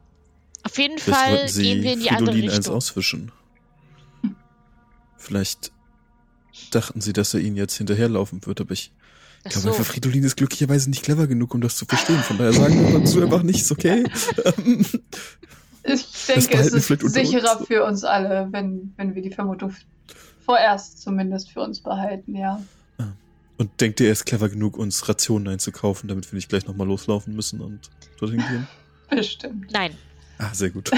auf 0.62 0.78
jeden 0.78 0.98
Vielleicht 0.98 1.20
Fall 1.20 1.48
sie 1.48 1.62
gehen 1.62 1.82
wir 1.82 1.92
in 1.94 2.00
die 2.00 2.10
andere 2.10 2.32
Fridolin 2.32 2.50
eins 2.50 2.58
Richtung. 2.58 2.74
auswischen. 2.76 3.32
Vielleicht 5.16 5.72
dachten 6.70 7.00
sie, 7.00 7.12
dass 7.12 7.34
er 7.34 7.40
ihnen 7.40 7.56
jetzt 7.56 7.76
hinterherlaufen 7.76 8.44
wird, 8.46 8.60
aber 8.60 8.72
ich 8.72 8.92
Ach 9.44 9.50
glaube 9.50 9.62
so. 9.62 9.68
einfach, 9.70 9.84
Fridolin 9.84 10.24
ist 10.24 10.36
glücklicherweise 10.36 10.90
nicht 10.90 11.02
clever 11.02 11.26
genug, 11.26 11.54
um 11.54 11.60
das 11.60 11.76
zu 11.76 11.86
verstehen. 11.86 12.18
Von 12.22 12.38
daher 12.38 12.52
sagen 12.52 12.92
wir 12.92 13.00
dazu 13.00 13.22
einfach 13.22 13.42
nichts, 13.42 13.70
okay? 13.70 14.04
Ich 15.84 16.26
denke, 16.26 16.58
es 16.58 16.72
ist 16.72 16.88
sicherer 17.12 17.58
uns. 17.58 17.66
für 17.66 17.84
uns 17.84 18.04
alle, 18.04 18.48
wenn, 18.50 18.92
wenn 18.96 19.14
wir 19.14 19.22
die 19.22 19.30
Vermutung 19.30 19.74
vorerst 20.44 21.00
zumindest 21.00 21.50
für 21.50 21.60
uns 21.60 21.80
behalten, 21.80 22.34
ja. 22.34 22.62
Und 23.58 23.80
denkt 23.80 24.00
ihr, 24.00 24.06
er 24.06 24.12
ist 24.12 24.24
clever 24.24 24.48
genug, 24.48 24.78
uns 24.78 25.08
Rationen 25.08 25.48
einzukaufen, 25.48 26.08
damit 26.08 26.30
wir 26.30 26.36
nicht 26.36 26.48
gleich 26.48 26.66
nochmal 26.66 26.86
loslaufen 26.86 27.34
müssen 27.34 27.60
und 27.60 27.90
dorthin 28.18 28.38
gehen? 28.38 28.68
Bestimmt. 29.10 29.70
Nein. 29.72 29.96
Ah, 30.38 30.54
sehr 30.54 30.70
gut. 30.70 30.90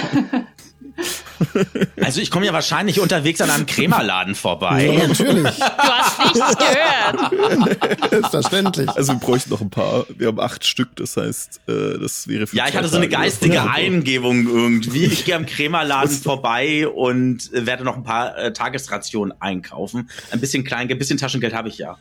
Also 1.98 2.20
ich 2.20 2.30
komme 2.30 2.44
ja 2.44 2.52
wahrscheinlich 2.52 3.00
unterwegs 3.00 3.40
an 3.40 3.48
einem 3.48 3.64
Krämerladen 3.64 4.34
vorbei. 4.34 4.84
Ja, 4.84 5.08
natürlich. 5.08 5.56
Du 5.56 5.64
hast 5.64 6.18
nichts 6.18 6.56
gehört. 6.58 8.10
Selbstverständlich. 8.10 8.90
Also 8.90 9.14
wir 9.14 9.20
bräuchten 9.20 9.48
noch 9.48 9.62
ein 9.62 9.70
paar. 9.70 10.04
Wir 10.18 10.26
haben 10.26 10.38
acht 10.40 10.66
Stück, 10.66 10.94
das 10.96 11.16
heißt, 11.16 11.62
äh, 11.68 11.98
das 11.98 12.28
wäre 12.28 12.46
für 12.46 12.56
Ja, 12.56 12.68
ich 12.68 12.76
hatte 12.76 12.88
so 12.88 12.98
eine 12.98 13.08
Tage 13.08 13.22
geistige. 13.22 13.62
Eingebung 13.62 14.46
irgendwie. 14.46 15.06
Ich 15.06 15.24
gehe 15.24 15.36
am 15.36 15.46
Krämerladen 15.46 16.14
vorbei 16.14 16.86
und 16.86 17.50
werde 17.52 17.84
noch 17.84 17.96
ein 17.96 18.04
paar 18.04 18.36
äh, 18.36 18.52
Tagesrationen 18.52 19.40
einkaufen. 19.40 20.10
Ein 20.30 20.40
bisschen 20.40 20.64
Kleingeld, 20.64 20.96
ein 20.96 20.98
bisschen 20.98 21.16
Taschengeld 21.16 21.54
habe 21.54 21.70
ich 21.70 21.78
ja. 21.78 21.96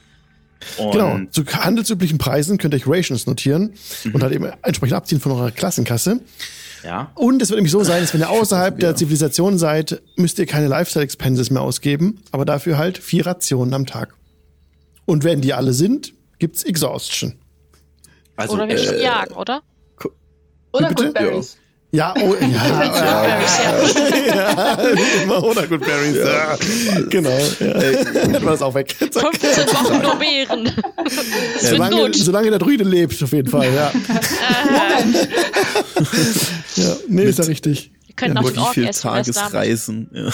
Und 0.78 0.92
Genau. 0.92 1.20
Zu 1.32 1.46
handelsüblichen 1.46 2.18
Preisen 2.18 2.58
könnt 2.58 2.74
ihr 2.74 2.78
euch 2.78 2.88
Rations 2.88 3.28
notieren 3.28 3.74
und 4.14 4.22
halt 4.22 4.34
eben 4.34 4.46
entsprechend 4.62 4.96
abziehen 4.98 5.20
von 5.20 5.32
eurer 5.32 5.52
Klassenkasse. 5.52 6.20
ja. 6.84 7.12
Und 7.16 7.42
es 7.42 7.50
wird 7.50 7.58
nämlich 7.58 7.72
so 7.72 7.84
sein, 7.84 8.02
dass 8.02 8.14
wenn 8.14 8.22
ihr 8.22 8.30
außerhalb 8.30 8.80
der 8.80 8.96
Zivilisation 8.96 9.58
seid, 9.58 10.02
müsst 10.16 10.40
ihr 10.40 10.46
keine 10.46 10.68
Lifestyle-Expenses 10.68 11.50
mehr 11.50 11.62
ausgeben, 11.62 12.22
aber 12.32 12.46
dafür 12.46 12.78
halt 12.78 12.98
vier 12.98 13.26
Rationen 13.26 13.74
am 13.74 13.86
Tag. 13.86 14.14
Und 15.06 15.24
wenn 15.24 15.42
die 15.42 15.54
alle 15.54 15.74
sind, 15.74 16.14
gibt's 16.40 16.64
Exhaustion. 16.64 17.36
Also 18.36 18.54
Oder 18.54 18.68
wir 18.68 18.76
äh, 18.76 18.80
müssen 18.80 19.02
jagen, 19.02 19.34
oder? 19.34 19.62
Oder? 20.72 20.94
Goodberries. 20.94 21.58
Ja, 21.92 22.14
oh, 22.22 22.36
ja, 22.40 22.48
ja, 22.48 24.28
ja, 24.28 24.74
immer 25.24 25.44
oder 25.44 25.66
Good 25.66 25.82
Berries. 25.82 26.18
Ja, 26.18 26.56
genau. 27.10 27.30
Ja. 27.60 27.82
Hätten 27.82 28.34
wir 28.34 28.40
das 28.42 28.62
auch 28.62 28.76
weg. 28.76 28.96
Zack. 29.10 29.36
15 29.36 29.68
Wochen 29.68 30.02
nur 30.04 30.16
Beeren. 30.18 30.72
Solange, 31.60 32.14
solange 32.14 32.52
der 32.52 32.60
Druide 32.60 32.84
lebt, 32.84 33.22
auf 33.24 33.32
jeden 33.32 33.50
Fall, 33.50 33.74
ja. 33.74 33.92
ja 36.76 36.96
nee, 37.08 37.24
ist 37.24 37.40
ja 37.40 37.46
richtig. 37.46 37.90
Wir 38.06 38.16
können 38.16 38.36
Ja, 38.36 38.44
den 38.44 38.56
wie 38.56 38.74
viel. 38.74 38.90
Tagesreisen? 38.92 40.10
Ja. 40.14 40.30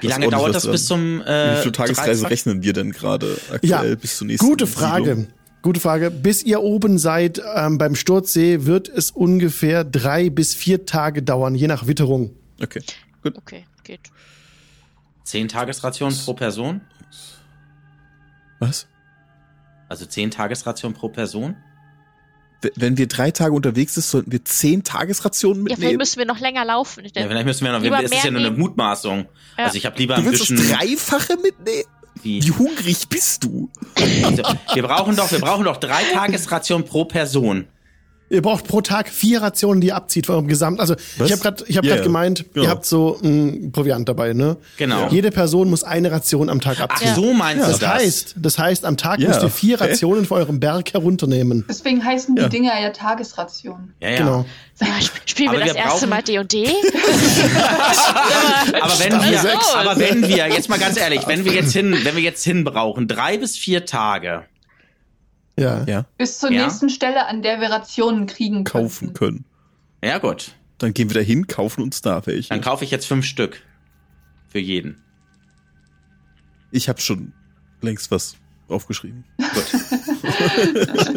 wie 0.00 0.06
lange 0.06 0.28
dauert 0.30 0.54
das 0.54 0.66
bis 0.66 0.86
zum 0.86 1.20
äh, 1.20 1.56
Wie 1.56 1.60
viele 1.60 1.72
Tagesreisen 1.72 2.24
rechnen 2.24 2.62
wir 2.62 2.72
denn 2.72 2.92
gerade 2.92 3.36
Ja, 3.60 3.80
aktuell 3.80 3.96
bis 3.96 4.16
zur 4.16 4.28
nächsten 4.28 4.46
gute 4.46 4.66
Frage. 4.66 5.04
Siedlung? 5.04 5.26
Gute 5.62 5.80
Frage. 5.80 6.10
Bis 6.10 6.42
ihr 6.42 6.62
oben 6.62 6.98
seid 6.98 7.40
ähm, 7.54 7.76
beim 7.78 7.94
Sturzsee, 7.94 8.64
wird 8.64 8.88
es 8.88 9.10
ungefähr 9.10 9.84
drei 9.84 10.30
bis 10.30 10.54
vier 10.54 10.86
Tage 10.86 11.22
dauern, 11.22 11.54
je 11.54 11.66
nach 11.66 11.86
Witterung. 11.86 12.30
Okay, 12.62 12.82
gut. 13.22 13.36
Okay, 13.36 13.64
geht. 13.84 14.00
Zehn 15.24 15.48
Tagesrationen 15.48 16.16
pro 16.18 16.34
Person? 16.34 16.80
Was? 18.58 18.86
Also 19.88 20.06
zehn 20.06 20.30
Tagesrationen 20.30 20.96
pro 20.96 21.08
Person? 21.08 21.56
Wenn 22.76 22.98
wir 22.98 23.08
drei 23.08 23.30
Tage 23.30 23.54
unterwegs 23.54 23.94
sind, 23.94 24.04
sollten 24.04 24.32
wir 24.32 24.44
zehn 24.44 24.84
Tagesrationen 24.84 25.62
Ja, 25.62 25.64
vielleicht 25.68 25.80
mitnehmen? 25.80 25.98
müssen 25.98 26.18
wir 26.18 26.26
noch 26.26 26.40
länger 26.40 26.64
laufen. 26.64 27.04
Ich 27.06 27.14
Ja, 27.14 27.26
vielleicht 27.26 27.46
müssen 27.46 27.64
wir 27.64 27.72
noch, 27.72 27.82
es 28.02 28.10
ist 28.10 28.24
ja 28.24 28.30
nur 28.30 28.40
eine. 28.40 28.50
Mutmaßung. 28.50 29.26
Ja. 29.56 29.64
Also 29.64 29.76
ich 29.78 29.86
habe 29.86 29.96
lieber 29.98 30.16
du 30.16 30.20
ein 30.20 30.26
willst 30.26 30.42
das 30.42 30.48
bisschen. 30.50 30.70
Dreifache 30.76 31.36
mitnehmen? 31.36 31.84
Wie, 32.22 32.42
Wie 32.42 32.50
hungrig 32.50 33.08
bist 33.08 33.44
du? 33.44 33.70
also, 34.24 34.42
wir 34.74 34.82
brauchen 34.82 35.16
doch, 35.16 35.30
wir 35.30 35.40
brauchen 35.40 35.64
doch 35.64 35.78
drei 35.78 36.02
Tagesrationen 36.12 36.86
pro 36.86 37.04
Person. 37.04 37.66
Ihr 38.32 38.42
braucht 38.42 38.68
pro 38.68 38.80
Tag 38.80 39.08
vier 39.08 39.42
Rationen, 39.42 39.80
die 39.80 39.88
ihr 39.88 39.96
abzieht 39.96 40.26
von 40.26 40.36
eurem 40.36 40.46
Gesamt. 40.46 40.78
Also 40.78 40.94
Was? 41.18 41.26
ich 41.26 41.32
habe 41.32 41.42
gerade 41.42 41.64
ich 41.66 41.76
hab 41.76 41.84
Ja, 41.84 41.90
grad 41.90 41.98
ja. 41.98 42.04
gemeint, 42.04 42.44
Genau. 42.54 42.64
ihr 42.66 42.70
habt 42.70 42.86
so 42.86 43.18
ein 43.22 43.72
Proviant 43.72 44.08
dabei, 44.08 44.34
ne? 44.34 44.56
Genau. 44.76 45.08
Jede 45.08 45.32
Person 45.32 45.68
muss 45.68 45.82
eine 45.82 46.12
Ration 46.12 46.48
am 46.48 46.60
Tag 46.60 46.76
Ach 46.78 46.84
abziehen. 46.84 47.14
so 47.16 47.32
meinst 47.32 47.64
du 47.66 47.70
Das 47.70 47.80
das? 47.80 47.88
heißt, 47.90 48.34
das 48.36 48.58
heißt, 48.58 48.84
am 48.84 48.96
Tag 48.96 49.18
Ja. 49.18 49.28
müsst 49.28 49.42
ihr 49.42 49.50
vier? 49.50 49.80
Rationen 49.80 50.26
von 50.26 50.38
eurem 50.38 50.60
Berg 50.60 50.92
herunternehmen. 50.92 51.64
Deswegen 51.68 52.04
heißen 52.04 52.36
die 52.36 52.42
Ja. 52.42 52.48
Dinger 52.48 52.80
ja 52.80 52.90
Tagesration. 52.90 53.94
ja, 54.00 54.10
ja. 54.10 54.18
Genau. 54.18 54.44
Sag 54.74 54.88
mal, 54.88 55.00
sp- 55.02 55.20
spielen 55.26 55.50
wir 55.52 55.58
Aber 55.58 55.66
das 55.66 55.74
wir 55.74 55.82
erste 55.82 56.06
Mal 56.06 56.22
D&D? 56.22 56.64
Aber 58.80 58.98
wenn 58.98 59.12
wir, 59.12 59.60
aber 59.74 59.98
wenn 59.98 60.28
wir, 60.28 60.48
jetzt 60.48 60.68
mal 60.68 60.78
ganz 60.78 60.96
ehrlich, 60.98 61.22
wenn 61.26 61.44
wir 61.44 61.52
jetzt 61.52 61.72
hin, 61.72 61.96
wenn 62.04 62.14
wir 62.16 62.22
jetzt 62.22 62.44
hin 62.44 62.64
brauchen, 62.64 63.08
drei 63.08 63.38
bis 63.38 63.56
vier 63.56 63.84
Tage, 63.86 64.44
Ja. 65.58 65.84
Ja, 65.84 66.06
Bis 66.16 66.38
zur 66.38 66.50
Ja. 66.50 66.64
nächsten 66.64 66.88
Stelle, 66.90 67.26
an 67.26 67.42
der 67.42 67.60
wir 67.60 67.68
Rationen 67.70 68.26
kriegen 68.26 68.64
kaufen 68.64 69.12
könnten. 69.12 69.14
können. 69.14 69.44
ja 70.02 70.18
gut, 70.18 70.54
Dann 70.78 70.94
gehen 70.94 71.10
wir 71.10 71.14
da 71.14 71.20
hin, 71.20 71.46
kaufen 71.46 71.82
uns 71.82 72.00
da 72.00 72.24
welche. 72.26 72.48
dann 72.48 72.60
kaufe 72.62 72.84
ich 72.84 72.90
jetzt 72.90 73.06
fünf 73.06 73.26
Stück 73.26 73.62
für 74.48 74.58
jeden. 74.58 75.02
Ich 76.70 76.88
habe 76.88 77.00
schon 77.00 77.32
längst 77.82 78.10
was 78.10 78.36
aufgeschrieben. 78.70 79.24
Gut, 79.38 79.48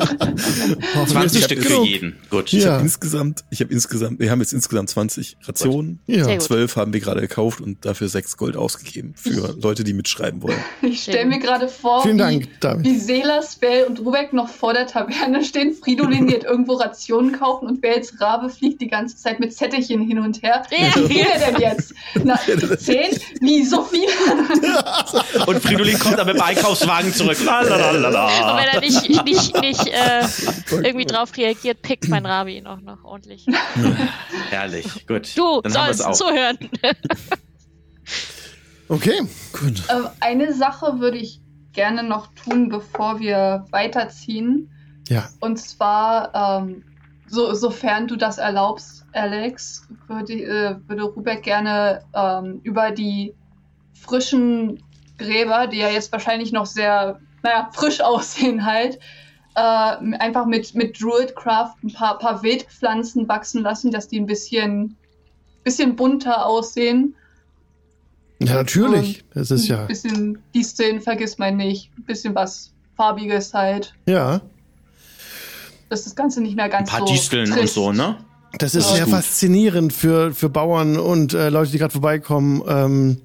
Hoffentlich 0.96 1.10
20 1.12 1.40
ist 1.40 1.46
Stück 1.46 1.64
für 1.64 1.84
jeden. 1.84 2.16
Gut. 2.30 2.54
Ich 2.54 2.64
Ja. 2.64 2.74
habe 2.74 2.84
insgesamt, 2.84 3.44
ich 3.50 3.62
habe 3.62 3.72
insgesamt, 3.74 4.20
wir 4.20 4.32
haben 4.32 4.40
jetzt 4.40 4.54
insgesamt 4.54 4.90
20 4.90 5.38
Rationen. 5.44 6.00
Ja. 6.08 6.26
Sehr 6.26 6.34
gut. 6.38 6.44
Zwölf 6.44 6.76
haben 6.76 6.94
wir 6.94 7.00
gerade 7.00 7.22
gekauft 7.22 7.62
und 7.62 7.86
dafür 7.86 8.10
sechs 8.10 8.38
Gold 8.38 8.56
ausgegeben 8.58 9.14
für 9.16 9.56
Leute, 9.62 9.84
die 9.84 9.94
mitschreiben 9.94 10.42
wollen. 10.42 10.58
Ich 10.82 11.04
stelle 11.04 11.26
mir 11.26 11.40
gerade 11.40 11.68
vor, 11.68 12.04
Vielen 12.04 12.16
wie, 12.16 12.20
Dank, 12.20 12.48
David. 12.60 12.86
wie 12.86 12.98
Selas, 13.00 13.56
Bell 13.56 13.86
und 13.86 14.00
Rubeck 14.00 14.34
noch 14.34 14.50
vor 14.50 14.74
der 14.74 14.88
Taverne 14.88 15.44
stehen. 15.44 15.74
Fridolin 15.74 16.28
geht 16.28 16.44
irgendwo 16.44 16.74
Rationen 16.74 17.32
kaufen 17.38 17.68
und 17.68 17.82
Bells 17.82 18.20
Rabe 18.20 18.50
fliegt 18.50 18.82
die 18.82 18.88
ganze 18.88 19.18
Zeit 19.18 19.40
mit 19.40 19.54
Zettelchen 19.56 20.02
hin 20.02 20.20
und 20.20 20.42
her. 20.42 20.64
Ja. 20.72 20.96
Wie 20.96 21.14
viele 21.14 21.26
denn 21.40 21.62
jetzt? 21.62 21.94
Na, 22.24 22.40
zehn? 22.78 23.18
Wie, 23.42 23.64
so 23.66 23.84
viele? 23.84 24.04
Und 25.48 25.62
Fridolin 25.62 25.98
kommt 26.00 26.18
dann 26.18 26.28
mit 26.28 26.36
dem 26.36 26.42
Einkaufswagen 26.42 27.14
zurück. 27.14 27.38
Und 27.48 28.58
wenn 28.58 28.68
er 28.68 28.80
nicht, 28.80 29.10
nicht, 29.26 29.62
nicht 29.62 29.88
äh, 29.88 30.26
irgendwie 30.72 31.06
drauf 31.06 31.36
reagiert, 31.38 31.82
pickt 31.82 32.08
mein 32.10 32.26
Rabi 32.26 32.58
ihn 32.58 32.68
auch 32.68 32.82
noch 32.82 33.04
ordentlich. 33.04 33.46
Herrlich, 34.50 35.08
gut. 35.08 35.38
Du 35.38 35.62
dann 35.62 35.72
sollst 35.72 36.06
auch. 36.06 36.14
zuhören. 36.14 36.58
Okay. 38.90 39.22
Gut. 39.54 39.84
Ähm, 39.90 40.08
eine 40.20 40.54
Sache 40.54 41.00
würde 41.00 41.18
ich 41.18 41.40
gerne 41.72 42.04
noch 42.04 42.28
tun, 42.36 42.70
bevor 42.70 43.20
wir 43.20 43.66
weiterziehen. 43.72 44.70
Ja. 45.08 45.30
Und 45.40 45.58
zwar, 45.58 46.62
ähm, 46.62 46.84
so, 47.28 47.54
sofern 47.54 48.08
du 48.08 48.16
das 48.16 48.38
erlaubst, 48.38 49.06
Alex, 49.14 49.88
würde, 50.08 50.34
äh, 50.34 50.76
würde 50.88 51.04
Rubeck 51.04 51.44
gerne 51.44 52.04
ähm, 52.14 52.60
über 52.64 52.92
die 52.92 53.34
frischen 53.94 54.84
Gräber, 55.18 55.68
die 55.68 55.78
ja 55.78 55.90
jetzt 55.90 56.12
wahrscheinlich 56.12 56.52
noch 56.52 56.66
sehr, 56.66 57.20
naja, 57.44 57.70
frisch 57.74 58.02
aussehen 58.02 58.66
halt, 58.66 59.00
äh, 59.56 59.60
einfach 59.60 60.46
mit, 60.48 60.74
mit 60.74 61.00
Druidcraft 61.02 61.76
ein 61.84 61.94
paar, 61.94 62.18
paar 62.18 62.42
Wildpflanzen 62.42 63.28
wachsen 63.28 63.62
lassen, 63.62 63.92
dass 63.92 64.08
die 64.08 64.20
ein 64.20 64.26
bisschen 64.26 64.98
bisschen 65.64 65.96
bunter 65.96 66.46
aussehen. 66.46 67.16
Ja, 68.40 68.56
natürlich. 68.56 69.24
Das 69.34 69.50
ist 69.52 69.70
Ein 69.70 69.78
ja. 69.78 69.86
bisschen 69.86 70.40
die 70.54 70.64
Szenen 70.64 71.00
vergisst 71.00 71.40
man 71.40 71.56
nicht. 71.56 71.90
Ein 71.98 72.04
bisschen 72.04 72.36
was 72.36 72.74
Farbiges 72.98 73.54
halt. 73.54 73.94
Ja. 74.06 74.42
Dass 75.90 76.04
das 76.04 76.16
Ganze 76.16 76.42
nicht 76.42 76.56
mehr 76.58 76.66
Ein 76.66 76.72
ganz 76.72 76.90
paar 76.90 77.00
so. 77.02 77.06
Disteln 77.06 77.50
und 77.52 77.58
trist. 77.60 77.76
so, 77.76 77.94
ne? 77.94 78.18
Das 78.58 78.76
ist 78.76 78.90
Ja. 78.90 78.96
sehr 78.98 79.06
Gut. 79.06 79.14
faszinierend 79.14 79.94
für, 79.94 80.34
für 80.34 80.50
Bauern 80.50 80.98
und 80.98 81.34
äh, 81.34 81.50
Leute, 81.50 81.72
die 81.72 81.78
gerade 81.78 81.94
vorbeikommen, 81.94 82.62
ähm, 82.68 83.22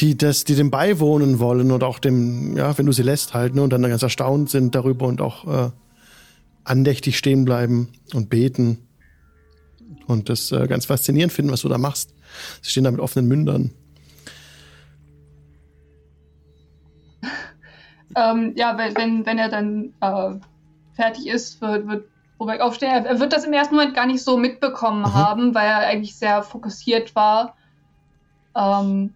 die 0.00 0.16
das, 0.16 0.44
die 0.44 0.54
dem 0.54 0.70
beiwohnen 0.70 1.38
wollen 1.38 1.70
und 1.70 1.84
auch 1.84 1.98
dem, 1.98 2.56
ja, 2.56 2.76
wenn 2.78 2.86
du 2.86 2.92
sie 2.92 3.02
lässt 3.02 3.34
halt, 3.34 3.54
ne, 3.54 3.62
und 3.62 3.70
dann 3.70 3.82
ganz 3.82 4.02
erstaunt 4.02 4.48
sind 4.48 4.74
darüber 4.74 5.06
und 5.06 5.20
auch 5.20 5.46
äh, 5.46 5.70
andächtig 6.64 7.18
stehen 7.18 7.44
bleiben 7.44 7.92
und 8.14 8.30
beten 8.30 8.88
und 10.06 10.28
das 10.28 10.52
äh, 10.52 10.66
ganz 10.66 10.86
faszinierend 10.86 11.32
finden, 11.32 11.52
was 11.52 11.60
du 11.60 11.68
da 11.68 11.76
machst. 11.76 12.14
Sie 12.62 12.70
stehen 12.70 12.84
da 12.84 12.90
mit 12.90 13.00
offenen 13.00 13.28
Mündern. 13.28 13.72
Ähm, 18.16 18.54
ja, 18.56 18.76
wenn, 18.78 19.26
wenn, 19.26 19.38
er 19.38 19.48
dann 19.48 19.92
äh, 20.00 20.34
fertig 20.94 21.28
ist, 21.28 21.60
wird, 21.60 21.86
wird 21.86 22.08
Robert 22.40 22.60
aufstehen. 22.60 22.90
Er, 22.90 23.04
er 23.04 23.20
wird 23.20 23.32
das 23.32 23.44
im 23.44 23.52
ersten 23.52 23.76
Moment 23.76 23.94
gar 23.94 24.06
nicht 24.06 24.24
so 24.24 24.36
mitbekommen 24.36 25.02
Mhm. 25.02 25.14
haben, 25.14 25.54
weil 25.54 25.66
er 25.66 25.78
eigentlich 25.86 26.16
sehr 26.16 26.42
fokussiert 26.42 27.14
war. 27.14 27.56
Ähm, 28.56 29.14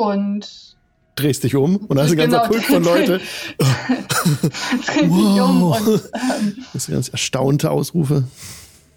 und 0.00 0.76
Drehst 1.16 1.44
dich 1.44 1.54
um 1.54 1.76
und 1.76 1.96
da 1.96 2.04
ist 2.04 2.12
ein 2.12 2.16
ganzer 2.16 2.38
Genau. 2.38 2.48
Pulk 2.48 2.62
von 2.64 2.82
Leute. 2.84 3.20
dreht 3.58 5.12
sich 5.12 5.40
um 5.40 5.62
und 5.64 5.88
ähm, 6.14 6.64
Das 6.72 6.84
sind 6.84 6.94
ganz 6.94 7.08
erstaunte 7.08 7.70
Ausrufe. 7.70 8.24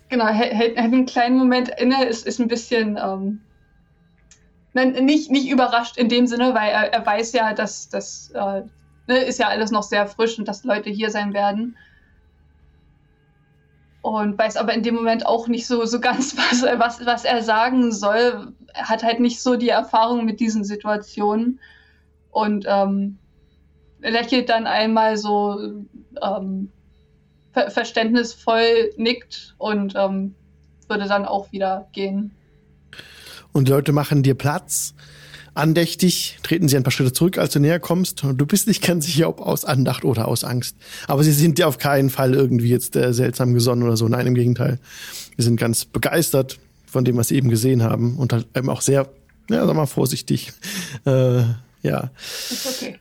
genau, 0.09 0.27
hält, 0.27 0.53
hält 0.53 0.77
einen 0.77 1.05
kleinen 1.05 1.37
Moment 1.37 1.69
inne, 1.77 2.05
ist, 2.05 2.25
ist 2.25 2.39
ein 2.39 2.47
bisschen 2.47 2.97
ähm, 3.03 3.41
nein, 4.73 4.91
nicht, 5.05 5.31
nicht 5.31 5.49
überrascht 5.49 5.97
in 5.97 6.07
dem 6.07 6.27
Sinne, 6.27 6.53
weil 6.53 6.71
er, 6.71 6.93
er 6.93 7.05
weiß 7.05 7.33
ja, 7.33 7.53
dass 7.53 7.89
das 7.89 8.31
äh, 8.35 8.61
ne, 9.07 9.17
ist 9.25 9.39
ja 9.39 9.47
alles 9.47 9.71
noch 9.71 9.83
sehr 9.83 10.07
frisch 10.07 10.39
und 10.39 10.47
dass 10.47 10.63
Leute 10.63 10.89
hier 10.89 11.09
sein 11.09 11.33
werden. 11.33 11.75
Und 14.01 14.37
weiß 14.37 14.57
aber 14.57 14.73
in 14.73 14.83
dem 14.83 14.95
Moment 14.95 15.25
auch 15.25 15.47
nicht 15.47 15.65
so, 15.65 15.85
so 15.85 15.99
ganz, 15.99 16.35
was, 16.51 16.61
was, 16.63 17.05
was 17.05 17.25
er 17.25 17.41
sagen 17.41 17.91
soll. 17.91 18.53
Hat 18.73 19.03
halt 19.03 19.19
nicht 19.19 19.41
so 19.41 19.55
die 19.55 19.69
Erfahrung 19.69 20.25
mit 20.25 20.39
diesen 20.39 20.63
Situationen. 20.63 21.59
Und 22.31 22.65
ähm, 22.67 23.19
lächelt 23.99 24.49
dann 24.49 24.67
einmal 24.67 25.17
so 25.17 25.59
ähm, 26.21 26.69
ver 27.51 27.71
verständnisvoll 27.71 28.91
nickt 28.97 29.55
und 29.57 29.93
ähm, 29.95 30.35
würde 30.87 31.07
dann 31.07 31.25
auch 31.25 31.51
wieder 31.51 31.87
gehen. 31.93 32.31
Und 33.51 33.69
Leute 33.69 33.91
machen 33.91 34.23
dir 34.23 34.35
Platz. 34.35 34.93
Andächtig 35.55 36.39
treten 36.41 36.67
sie 36.67 36.75
ein 36.75 36.83
paar 36.83 36.91
Schritte 36.91 37.13
zurück, 37.13 37.37
als 37.37 37.53
du 37.53 37.59
näher 37.59 37.79
kommst. 37.79 38.23
Und 38.23 38.39
du 38.39 38.47
bist 38.47 38.67
nicht 38.67 38.81
ganz 38.81 39.05
sicher, 39.05 39.29
ob 39.29 39.39
aus 39.39 39.65
Andacht 39.65 40.03
oder 40.03 40.27
aus 40.27 40.43
Angst. 40.43 40.75
Aber 41.07 41.23
sie 41.23 41.31
sind 41.31 41.59
dir 41.59 41.67
auf 41.67 41.77
keinen 41.77 42.09
Fall 42.09 42.33
irgendwie 42.33 42.69
jetzt 42.69 42.95
äh, 42.95 43.13
seltsam 43.13 43.53
gesonnen 43.53 43.83
oder 43.83 43.95
so. 43.95 44.07
Nein, 44.07 44.25
im 44.25 44.33
Gegenteil. 44.33 44.79
Sie 45.37 45.43
sind 45.43 45.57
ganz 45.57 45.85
begeistert 45.85 46.57
von 46.93 47.03
dem, 47.03 47.17
was 47.17 47.27
sie 47.27 47.35
eben 47.35 47.49
gesehen 47.49 47.83
haben. 47.83 48.17
Und 48.17 48.31
halt 48.31 48.47
eben 48.55 48.69
auch 48.69 48.81
sehr, 48.81 49.09
ja, 49.49 49.65
sag 49.65 49.75
mal, 49.75 49.85
vorsichtig. 49.85 50.53
Äh, 51.05 51.43
ja. 51.81 52.11
Ist 52.49 52.65
okay. 52.65 52.95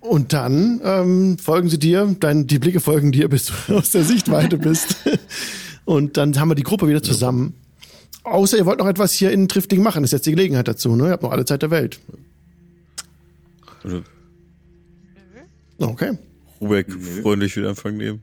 Und 0.00 0.34
dann 0.34 0.80
ähm, 0.84 1.38
folgen 1.38 1.70
sie 1.70 1.78
dir, 1.78 2.14
dein, 2.20 2.46
die 2.46 2.58
Blicke 2.58 2.80
folgen 2.80 3.12
dir, 3.12 3.28
bis 3.28 3.46
du 3.46 3.74
aus 3.78 3.92
der 3.92 4.04
Sichtweite 4.04 4.58
bist. 4.58 4.96
Und 5.86 6.18
dann 6.18 6.38
haben 6.38 6.50
wir 6.50 6.54
die 6.54 6.64
Gruppe 6.64 6.86
wieder 6.86 7.02
zusammen. 7.02 7.54
Außer 8.24 8.58
ihr 8.58 8.66
wollt 8.66 8.78
noch 8.78 8.88
etwas 8.88 9.12
hier 9.12 9.30
in 9.32 9.48
Trifting 9.48 9.82
machen. 9.82 10.02
Das 10.02 10.08
ist 10.08 10.18
jetzt 10.18 10.26
die 10.26 10.32
Gelegenheit 10.32 10.68
dazu, 10.68 10.96
ne? 10.96 11.06
Ihr 11.06 11.12
habt 11.12 11.22
noch 11.22 11.30
alle 11.32 11.46
Zeit 11.46 11.62
der 11.62 11.70
Welt. 11.70 11.98
Oder 13.84 14.02
Okay. 15.78 16.18
Rubeck 16.60 16.88
Nö. 16.88 17.22
freundlich 17.22 17.56
wieder 17.56 17.70
Empfang 17.70 17.96
nehmen. 17.96 18.22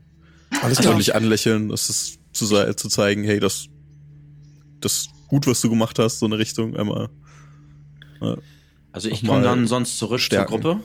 Alles 0.62 0.78
klar. 0.78 0.92
Freundlich 0.92 1.14
anlächeln, 1.14 1.68
das 1.68 1.90
ist 1.90 2.18
zu, 2.32 2.46
zu 2.46 2.88
zeigen, 2.88 3.24
hey, 3.24 3.40
das, 3.40 3.68
das 4.80 5.08
gut, 5.28 5.46
was 5.46 5.60
du 5.60 5.70
gemacht 5.70 5.98
hast, 5.98 6.18
so 6.18 6.26
eine 6.26 6.38
Richtung 6.38 6.76
einmal. 6.76 7.08
Ja, 8.20 8.36
Also 8.92 9.08
ich 9.08 9.24
komme 9.26 9.42
dann 9.42 9.66
sonst 9.66 9.98
zurück 9.98 10.20
stärken. 10.20 10.50
zur 10.50 10.60
Gruppe. 10.60 10.82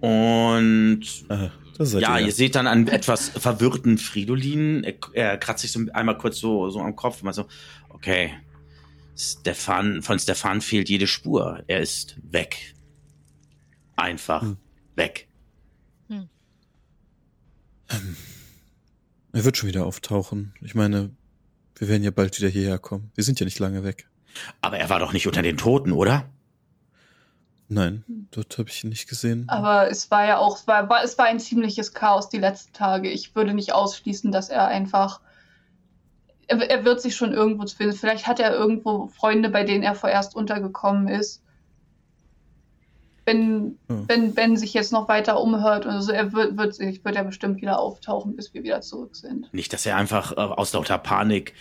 Und 0.00 1.02
aha, 1.28 1.50
das 1.78 1.90
seid 1.90 2.02
ja, 2.02 2.18
ihr. 2.18 2.26
ihr 2.26 2.32
seht 2.32 2.54
dann 2.54 2.66
einen 2.66 2.88
etwas 2.88 3.28
verwirrten 3.30 3.98
Fridolin. 3.98 4.84
Er, 4.84 4.94
er 5.12 5.38
kratzt 5.38 5.62
sich 5.62 5.72
so 5.72 5.80
einmal 5.92 6.18
kurz 6.18 6.38
so, 6.38 6.68
so 6.70 6.80
am 6.80 6.94
Kopf. 6.96 7.22
Mal 7.22 7.32
so, 7.32 7.46
okay. 7.88 8.32
Stefan, 9.18 10.02
von 10.02 10.18
Stefan 10.18 10.60
fehlt 10.60 10.88
jede 10.90 11.06
Spur. 11.06 11.62
Er 11.66 11.80
ist 11.80 12.16
weg. 12.22 12.74
Einfach 13.96 14.42
Hm. 14.42 14.56
weg. 14.94 15.28
Er 19.32 19.44
wird 19.44 19.56
schon 19.56 19.68
wieder 19.68 19.86
auftauchen. 19.86 20.54
Ich 20.62 20.74
meine, 20.74 21.10
wir 21.76 21.88
werden 21.88 22.02
ja 22.02 22.10
bald 22.10 22.36
wieder 22.38 22.48
hierher 22.48 22.78
kommen. 22.78 23.10
Wir 23.14 23.24
sind 23.24 23.38
ja 23.40 23.44
nicht 23.44 23.58
lange 23.58 23.84
weg. 23.84 24.08
Aber 24.60 24.78
er 24.78 24.90
war 24.90 24.98
doch 24.98 25.12
nicht 25.12 25.26
unter 25.26 25.42
den 25.42 25.56
Toten, 25.56 25.92
oder? 25.92 26.24
Nein, 27.68 28.04
dort 28.30 28.58
habe 28.58 28.68
ich 28.68 28.84
ihn 28.84 28.90
nicht 28.90 29.08
gesehen. 29.08 29.44
Aber 29.48 29.90
es 29.90 30.10
war 30.10 30.24
ja 30.24 30.38
auch, 30.38 30.56
es 30.56 30.66
war, 30.66 30.88
war, 30.88 31.02
es 31.02 31.18
war 31.18 31.26
ein 31.26 31.40
ziemliches 31.40 31.94
Chaos 31.94 32.28
die 32.28 32.38
letzten 32.38 32.72
Tage. 32.72 33.10
Ich 33.10 33.34
würde 33.34 33.54
nicht 33.54 33.72
ausschließen, 33.72 34.30
dass 34.30 34.48
er 34.50 34.68
einfach. 34.68 35.20
Er, 36.46 36.58
er 36.58 36.84
wird 36.84 37.00
sich 37.00 37.16
schon 37.16 37.32
irgendwo 37.32 37.64
zu 37.64 37.76
finden. 37.76 37.96
Vielleicht 37.96 38.28
hat 38.28 38.38
er 38.38 38.54
irgendwo 38.54 39.08
Freunde, 39.08 39.48
bei 39.48 39.64
denen 39.64 39.82
er 39.82 39.96
vorerst 39.96 40.36
untergekommen 40.36 41.08
ist. 41.08 41.42
Wenn, 43.26 43.76
Ja. 43.88 44.04
wenn 44.08 44.34
Ben 44.34 44.56
sich 44.56 44.72
jetzt 44.72 44.92
noch 44.92 45.08
weiter 45.08 45.40
umhört 45.40 45.84
oder 45.84 46.00
so, 46.00 46.12
er 46.12 46.32
wird, 46.32 46.56
wird, 46.56 46.74
sich- 46.76 47.04
wird 47.04 47.16
er 47.16 47.24
bestimmt 47.24 47.60
wieder 47.60 47.78
auftauchen, 47.80 48.36
bis 48.36 48.54
wir 48.54 48.62
wieder 48.62 48.80
zurück 48.80 49.16
sind. 49.16 49.52
Nicht, 49.52 49.72
dass 49.72 49.84
er 49.84 49.96
einfach 49.96 50.32
äh, 50.32 50.36
aus 50.36 50.72
lauter 50.72 50.96
Panik 50.98 51.52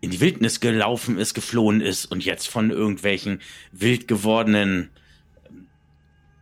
in 0.00 0.10
die 0.10 0.20
Wildnis 0.20 0.58
gelaufen 0.60 1.16
ist, 1.16 1.32
geflohen 1.32 1.80
ist 1.80 2.04
und 2.06 2.24
jetzt 2.24 2.48
von 2.48 2.70
irgendwelchen 2.70 3.40
wild 3.72 4.06
gewordenen 4.08 4.90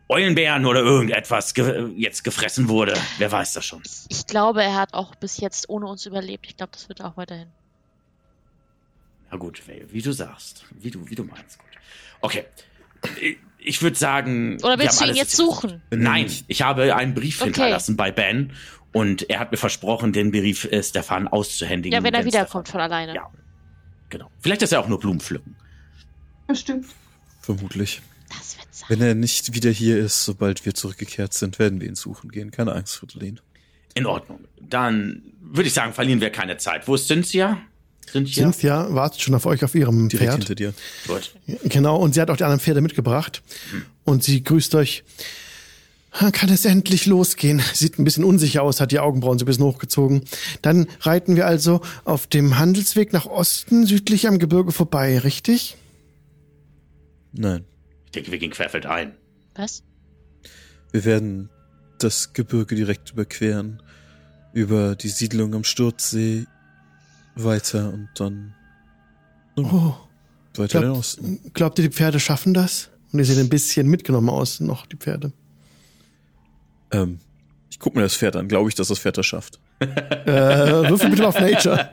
Eulenbären 0.08 0.66
oder 0.66 0.80
irgendetwas 0.80 1.54
ge 1.54 1.88
jetzt 1.96 2.24
gefressen 2.24 2.68
wurde. 2.68 2.94
Wer 3.18 3.30
weiß 3.30 3.52
das 3.54 3.64
schon. 3.64 3.82
Ich 4.08 4.26
glaube, 4.26 4.62
er 4.62 4.74
hat 4.74 4.94
auch 4.94 5.14
bis 5.14 5.38
jetzt 5.38 5.68
ohne 5.68 5.86
uns 5.86 6.04
überlebt. 6.06 6.46
Ich 6.46 6.56
glaube, 6.56 6.72
das 6.72 6.88
wird 6.88 7.00
er 7.00 7.06
auch 7.08 7.16
weiterhin. 7.16 7.48
Na 9.30 9.36
gut, 9.38 9.62
wie, 9.68 9.84
wie 9.92 10.02
du 10.02 10.12
sagst. 10.12 10.64
Wie 10.72 10.90
du, 10.90 11.08
wie 11.08 11.14
du 11.14 11.24
meinst. 11.24 11.58
Gut. 11.58 11.68
Okay. 12.20 12.44
Ich- 13.64 13.82
würde 13.82 13.96
sagen. 13.96 14.56
Oder 14.62 14.78
wir 14.78 14.84
willst 14.84 15.00
du 15.00 15.06
ihn 15.06 15.14
jetzt 15.14 15.36
suchen? 15.36 15.82
Nein, 15.90 16.30
ich 16.48 16.62
habe 16.62 16.94
einen 16.94 17.14
Brief 17.14 17.36
Okay. 17.40 17.46
hinterlassen 17.52 17.96
bei 17.96 18.10
Ben 18.10 18.52
und 18.92 19.28
er 19.30 19.38
hat 19.40 19.52
mir 19.52 19.58
versprochen, 19.58 20.12
den 20.12 20.30
Brief 20.32 20.64
äh, 20.64 20.82
Stefan 20.82 21.28
auszuhändigen. 21.28 21.94
Ja, 21.96 22.02
wenn 22.02 22.14
er 22.14 22.24
wiederkommt 22.24 22.66
Stefan- 22.68 22.80
von 22.80 22.92
alleine. 22.92 23.14
Ja. 23.14 23.30
Genau. 24.10 24.30
Vielleicht 24.40 24.62
ist 24.62 24.72
er 24.72 24.80
auch 24.80 24.88
nur 24.88 24.98
Blumen 25.00 25.20
pflücken. 25.20 25.56
Bestimmt. 26.46 26.86
Vermutlich. 27.40 28.02
Das 28.28 28.56
wird 28.58 28.66
sein. 28.70 28.88
Wenn 28.88 29.00
er 29.00 29.14
nicht 29.14 29.54
wieder 29.54 29.70
hier 29.70 29.98
ist, 29.98 30.24
sobald 30.24 30.64
wir 30.66 30.74
zurückgekehrt 30.74 31.32
sind, 31.34 31.58
werden 31.58 31.80
wir 31.80 31.88
ihn 31.88 31.94
suchen 31.94 32.30
gehen. 32.30 32.50
Keine 32.50 32.72
Angst, 32.74 32.96
Fridolin. 32.96 33.40
In 33.94 34.06
Ordnung. 34.06 34.40
Dann 34.60 35.22
würde 35.40 35.66
ich 35.68 35.74
sagen, 35.74 35.92
verlieren 35.92 36.20
wir 36.20 36.30
keine 36.30 36.56
Zeit. 36.56 36.88
Wo 36.88 36.94
ist 36.94 37.06
Cynthia? 37.08 37.58
Cynthia? 38.10 38.42
Cynthia 38.44 38.94
wartet 38.94 39.22
schon 39.22 39.34
auf 39.34 39.46
euch 39.46 39.64
auf 39.64 39.74
ihrem 39.74 40.08
Direkt 40.08 40.28
Pferd. 40.30 40.38
hinter 40.40 40.54
dir. 40.54 40.74
Gut. 41.06 41.34
Genau, 41.64 41.96
und 41.96 42.14
sie 42.14 42.20
hat 42.20 42.30
auch 42.30 42.36
die 42.36 42.44
anderen 42.44 42.60
Pferde 42.60 42.80
mitgebracht. 42.80 43.42
Und 44.04 44.22
sie 44.24 44.42
grüßt 44.42 44.74
euch. 44.74 45.04
"Ah, 46.10 46.30
Kann 46.30 46.50
es 46.50 46.64
endlich 46.66 47.06
losgehen? 47.06 47.62
Sieht 47.72 47.98
ein 47.98 48.04
bisschen 48.04 48.24
unsicher 48.24 48.62
aus, 48.62 48.80
hat 48.80 48.92
die 48.92 48.98
Augenbrauen 48.98 49.38
so 49.38 49.44
ein 49.44 49.46
bisschen 49.46 49.64
hochgezogen. 49.64 50.24
Dann 50.60 50.86
reiten 51.00 51.36
wir 51.36 51.46
also 51.46 51.80
auf 52.04 52.26
dem 52.26 52.58
Handelsweg 52.58 53.12
nach 53.14 53.24
Osten, 53.26 53.86
südlich 53.86 54.28
am 54.28 54.38
Gebirge 54.38 54.72
vorbei, 54.72 55.18
richtig? 55.18 55.76
Nein. 57.32 57.64
Ich 58.06 58.12
denke, 58.12 58.30
wir 58.30 58.38
gehen 58.38 58.50
querfeldein. 58.50 59.14
Was? 59.54 59.82
Wir 60.90 61.04
werden 61.06 61.48
das 61.98 62.34
Gebirge 62.34 62.74
direkt 62.74 63.12
überqueren. 63.12 63.82
Über 64.52 64.96
die 64.96 65.08
Siedlung 65.08 65.54
am 65.54 65.64
Sturzsee 65.64 66.44
weiter 67.34 67.92
und 67.92 68.08
dann 68.16 68.54
Oh, 69.56 69.94
weiter 70.56 70.78
in 70.78 70.82
den 70.84 70.92
glaubt, 70.92 70.98
Osten. 70.98 71.40
glaubt 71.52 71.78
ihr, 71.78 71.88
die 71.88 71.94
Pferde 71.94 72.20
schaffen 72.20 72.54
das? 72.54 72.88
Und 73.12 73.18
ihr 73.18 73.24
seht 73.26 73.38
ein 73.38 73.48
bisschen 73.50 73.86
mitgenommen 73.88 74.30
aus, 74.30 74.60
noch 74.60 74.86
die 74.86 74.96
Pferde. 74.96 75.32
Ähm, 76.90 77.18
ich 77.70 77.78
guck 77.78 77.94
mir 77.94 78.02
das 78.02 78.14
Pferd 78.16 78.36
an. 78.36 78.48
Glaube 78.48 78.68
ich, 78.70 78.74
dass 78.74 78.88
das 78.88 78.98
Pferd 78.98 79.18
das 79.18 79.26
schafft. 79.26 79.60
Äh, 79.80 79.86
würfel 80.88 81.10
bitte 81.10 81.22
mal 81.22 81.28
auf 81.28 81.40
Nature. 81.40 81.90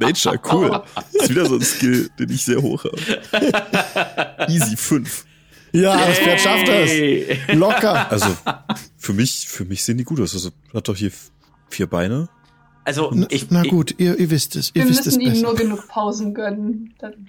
Nature, 0.00 0.38
cool. 0.52 0.82
Das 1.12 1.22
ist 1.24 1.30
wieder 1.30 1.46
so 1.46 1.56
ein 1.56 1.62
Skill, 1.62 2.10
den 2.18 2.30
ich 2.30 2.44
sehr 2.44 2.60
hoch 2.60 2.84
habe. 2.84 4.46
Easy 4.48 4.76
5. 4.76 5.26
Ja, 5.72 6.06
das 6.06 6.18
Pferd 6.18 6.40
schafft 6.40 6.68
das. 6.68 6.90
Locker. 7.56 8.10
Also, 8.10 8.36
für 8.96 9.12
mich, 9.12 9.48
für 9.48 9.64
mich 9.64 9.82
sehen 9.84 9.98
die 9.98 10.04
gut 10.04 10.20
aus. 10.20 10.34
Also, 10.34 10.50
hat 10.74 10.88
doch 10.88 10.96
hier 10.96 11.10
vier 11.70 11.86
Beine. 11.88 12.28
Also 12.84 13.10
Na, 13.14 13.26
ich, 13.30 13.50
na 13.50 13.62
ich, 13.62 13.70
gut, 13.70 13.94
ihr, 13.98 14.18
ihr 14.18 14.30
wisst 14.30 14.56
es. 14.56 14.70
Ihr 14.74 14.84
Wir 14.84 14.90
wisst 14.90 15.06
es 15.06 15.16
müssen 15.16 15.20
ihnen 15.20 15.42
nur 15.42 15.54
genug 15.54 15.88
Pausen 15.88 16.34
gönnen. 16.34 16.94
Dann 16.98 17.28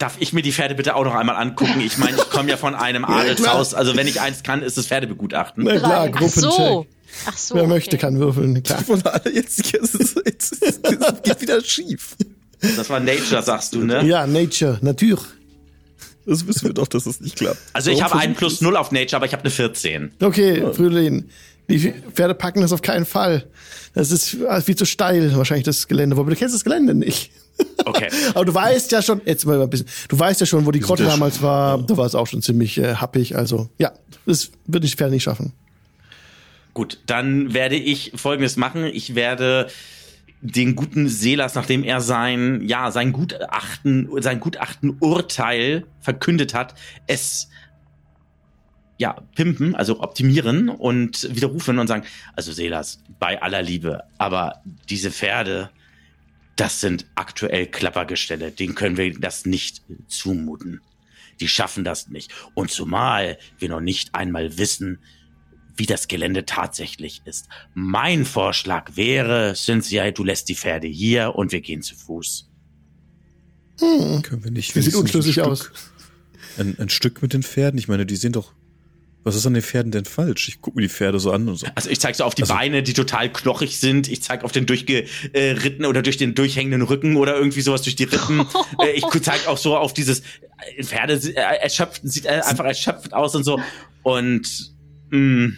darf 0.00 0.16
ich 0.18 0.32
mir 0.32 0.42
die 0.42 0.52
Pferde 0.52 0.74
bitte 0.74 0.96
auch 0.96 1.04
noch 1.04 1.14
einmal 1.14 1.36
angucken? 1.36 1.80
Ich 1.80 1.98
meine, 1.98 2.16
ich 2.16 2.30
komme 2.30 2.50
ja 2.50 2.56
von 2.56 2.74
einem 2.74 3.04
Adelshaus. 3.06 3.74
Also 3.74 3.96
wenn 3.96 4.08
ich 4.08 4.20
eins 4.20 4.42
kann, 4.42 4.62
ist 4.62 4.78
es 4.78 4.86
Pferde 4.86 5.06
begutachten. 5.06 5.64
Na 5.64 5.76
klar, 5.76 6.08
Drei. 6.08 6.08
Ach 6.08 6.18
Gruppencheck. 6.18 6.42
so. 6.42 6.86
Ach 7.26 7.36
so. 7.36 7.54
Wer 7.54 7.62
okay. 7.62 7.72
möchte, 7.72 7.98
kann 7.98 8.18
würfeln. 8.18 8.62
Klar. 8.62 8.82
Von 8.82 9.02
alle 9.02 9.32
jetzt, 9.32 9.72
jetzt, 9.72 9.94
jetzt, 10.24 10.64
jetzt, 10.64 11.22
geht 11.22 11.40
wieder 11.40 11.62
schief. 11.62 12.16
Das 12.60 12.88
war 12.90 13.00
Nature, 13.00 13.42
sagst 13.42 13.74
du, 13.74 13.84
ne? 13.84 14.04
Ja, 14.04 14.26
Nature, 14.26 14.78
Natur. 14.80 15.18
Das 16.26 16.46
wissen 16.46 16.66
wir 16.66 16.74
doch, 16.74 16.86
dass 16.86 17.04
das 17.04 17.20
nicht 17.20 17.36
klappt. 17.36 17.58
Also 17.72 17.90
ich 17.90 18.02
habe 18.02 18.16
einen 18.16 18.34
plus 18.34 18.60
null 18.60 18.76
auf 18.76 18.92
Nature, 18.92 19.16
aber 19.16 19.26
ich 19.26 19.32
habe 19.32 19.42
eine 19.42 19.50
14. 19.50 20.12
Okay, 20.20 20.60
Fridolin. 20.72 21.30
Die 21.70 21.92
Pferde 22.12 22.34
packen 22.34 22.60
das 22.60 22.72
auf 22.72 22.82
keinen 22.82 23.06
Fall. 23.06 23.46
Das 23.94 24.10
ist 24.10 24.36
viel 24.64 24.76
zu 24.76 24.84
steil, 24.84 25.34
wahrscheinlich 25.36 25.64
das 25.64 25.88
Gelände. 25.88 26.16
Wobei 26.16 26.30
du 26.30 26.36
kennst 26.36 26.54
das 26.54 26.64
Gelände 26.64 26.94
nicht. 26.94 27.30
Okay. 27.84 28.08
Aber 28.34 28.44
du 28.44 28.54
weißt 28.54 28.92
ja 28.92 29.02
schon, 29.02 29.20
jetzt 29.24 29.44
mal 29.46 29.60
ein 29.60 29.70
bisschen, 29.70 29.86
du 30.08 30.18
weißt 30.18 30.40
ja 30.40 30.46
schon, 30.46 30.66
wo 30.66 30.70
die 30.70 30.80
Grotte 30.80 31.04
damals 31.04 31.36
schon- 31.36 31.44
war. 31.44 31.78
Da 31.82 31.96
war 31.96 32.06
es 32.06 32.14
auch 32.14 32.26
schon 32.26 32.42
ziemlich 32.42 32.78
äh, 32.78 32.94
happig. 32.96 33.36
Also 33.36 33.68
ja, 33.78 33.92
das 34.26 34.50
wird 34.66 34.84
die 34.84 34.88
Pferde 34.88 35.12
nicht 35.14 35.22
schaffen. 35.22 35.52
Gut, 36.74 37.00
dann 37.06 37.52
werde 37.52 37.76
ich 37.76 38.12
Folgendes 38.14 38.56
machen. 38.56 38.84
Ich 38.84 39.14
werde 39.14 39.68
den 40.42 40.74
guten 40.74 41.08
Selas, 41.08 41.54
nachdem 41.54 41.84
er 41.84 42.00
sein, 42.00 42.62
ja, 42.64 42.90
sein 42.90 43.12
Gutachten, 43.12 44.08
sein 44.22 44.40
Gutachten-Urteil 44.40 45.84
verkündet 46.00 46.54
hat, 46.54 46.74
es 47.06 47.48
ja, 49.00 49.14
pimpen, 49.34 49.74
also 49.74 50.00
optimieren 50.00 50.68
und 50.68 51.34
widerrufen 51.34 51.78
und 51.78 51.86
sagen, 51.86 52.04
also 52.36 52.52
Selas, 52.52 53.02
bei 53.18 53.40
aller 53.40 53.62
Liebe, 53.62 54.02
aber 54.18 54.62
diese 54.90 55.10
Pferde, 55.10 55.70
das 56.54 56.82
sind 56.82 57.06
aktuell 57.14 57.66
Klappergestelle, 57.66 58.50
denen 58.50 58.74
können 58.74 58.98
wir 58.98 59.18
das 59.18 59.46
nicht 59.46 59.80
zumuten. 60.06 60.82
Die 61.40 61.48
schaffen 61.48 61.82
das 61.82 62.08
nicht. 62.08 62.30
Und 62.52 62.70
zumal 62.70 63.38
wir 63.58 63.70
noch 63.70 63.80
nicht 63.80 64.14
einmal 64.14 64.58
wissen, 64.58 64.98
wie 65.76 65.86
das 65.86 66.06
Gelände 66.06 66.44
tatsächlich 66.44 67.22
ist. 67.24 67.48
Mein 67.72 68.26
Vorschlag 68.26 68.96
wäre, 68.96 69.54
Cynthia, 69.56 70.10
du 70.10 70.24
lässt 70.24 70.50
die 70.50 70.54
Pferde 70.54 70.88
hier 70.88 71.36
und 71.36 71.52
wir 71.52 71.62
gehen 71.62 71.80
zu 71.80 71.96
Fuß. 71.96 72.50
Können 73.78 74.44
wir 74.44 74.50
nicht 74.50 74.76
Das 74.76 74.84
sieht 74.84 74.94
unschlüssig 74.94 75.40
ein 75.40 75.48
aus. 75.48 75.60
Stück, 75.60 75.74
ein, 76.58 76.78
ein 76.78 76.88
Stück 76.90 77.22
mit 77.22 77.32
den 77.32 77.42
Pferden? 77.42 77.78
Ich 77.78 77.88
meine, 77.88 78.04
die 78.04 78.16
sehen 78.16 78.32
doch. 78.32 78.52
Was 79.22 79.34
ist 79.36 79.46
an 79.46 79.52
den 79.54 79.62
Pferden 79.62 79.92
denn 79.92 80.06
falsch? 80.06 80.48
Ich 80.48 80.62
gucke 80.62 80.76
mir 80.78 80.82
die 80.82 80.88
Pferde 80.88 81.20
so 81.20 81.30
an 81.30 81.46
und 81.48 81.56
so. 81.56 81.66
Also 81.74 81.90
ich 81.90 82.00
zeige 82.00 82.16
so 82.16 82.24
auf 82.24 82.34
die 82.34 82.42
Also- 82.42 82.54
Beine, 82.54 82.82
die 82.82 82.94
total 82.94 83.30
knochig 83.30 83.78
sind. 83.78 84.08
Ich 84.08 84.22
zeige 84.22 84.44
auf 84.44 84.52
den 84.52 84.64
durchgeritten 84.66 85.84
oder 85.84 86.00
durch 86.02 86.16
den 86.16 86.34
durchhängenden 86.34 86.82
Rücken 86.82 87.16
oder 87.16 87.36
irgendwie 87.36 87.60
sowas 87.60 87.82
durch 87.82 87.96
die 87.96 88.04
Rippen. 88.04 88.46
Äh, 88.80 88.92
ich 88.92 89.04
zeige 89.22 89.48
auch 89.48 89.58
so 89.58 89.76
auf 89.76 89.92
dieses 89.92 90.20
äh, 90.76 90.82
Pferde 90.82 91.14
äh, 91.14 91.32
erschöpft, 91.62 92.00
sieht 92.04 92.24
äh, 92.24 92.40
einfach 92.44 92.64
erschöpft 92.64 93.12
aus 93.12 93.34
und 93.34 93.44
so. 93.44 93.60
Und 94.02 94.72
mh, 95.10 95.52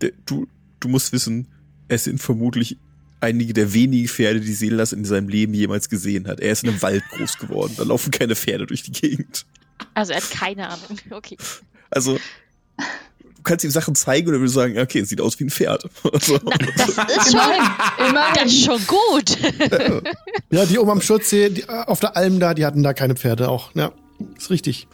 Der- 0.00 0.12
Du, 0.24 0.46
du 0.80 0.88
musst 0.88 1.12
wissen, 1.12 1.48
es 1.88 2.04
sind 2.04 2.18
vermutlich 2.18 2.78
einige 3.20 3.52
der 3.52 3.74
wenigen 3.74 4.08
Pferde, 4.08 4.40
die 4.40 4.54
Seelas 4.54 4.92
in 4.94 5.04
seinem 5.04 5.28
Leben 5.28 5.52
jemals 5.52 5.90
gesehen 5.90 6.26
hat. 6.26 6.40
Er 6.40 6.52
ist 6.52 6.62
in 6.64 6.70
einem 6.70 6.80
Wald 6.80 7.02
groß 7.10 7.36
geworden. 7.36 7.74
Da 7.76 7.82
laufen 7.82 8.10
keine 8.10 8.34
Pferde 8.34 8.66
durch 8.66 8.82
die 8.82 8.92
Gegend. 8.92 9.44
Also 9.92 10.12
er 10.12 10.22
hat 10.22 10.30
keine 10.30 10.68
Ahnung. 10.70 10.98
Okay. 11.10 11.36
Also, 11.90 12.18
du 12.76 13.42
kannst 13.42 13.64
ihm 13.64 13.70
Sachen 13.70 13.94
zeigen 13.94 14.28
und 14.28 14.34
er 14.34 14.40
würde 14.40 14.52
sagen, 14.52 14.78
okay, 14.78 15.00
es 15.00 15.08
sieht 15.08 15.20
aus 15.20 15.38
wie 15.40 15.44
ein 15.44 15.50
Pferd. 15.50 15.88
Also, 16.12 16.38
Das 16.38 16.88
ist 16.88 17.32
schon, 17.32 17.40
Immerhin, 18.08 18.34
das 18.34 18.44
ist 18.46 18.64
schon 18.64 18.86
gut. 18.86 19.38
Ja, 20.50 20.66
die 20.66 20.78
oben 20.78 20.90
am 20.90 21.00
Schutze, 21.00 21.50
die, 21.50 21.68
auf 21.68 22.00
der 22.00 22.16
Alm 22.16 22.40
da, 22.40 22.54
die 22.54 22.66
hatten 22.66 22.82
da 22.82 22.92
keine 22.92 23.14
Pferde 23.14 23.48
auch. 23.48 23.74
Ja, 23.74 23.92
ist 24.36 24.50
richtig. 24.50 24.88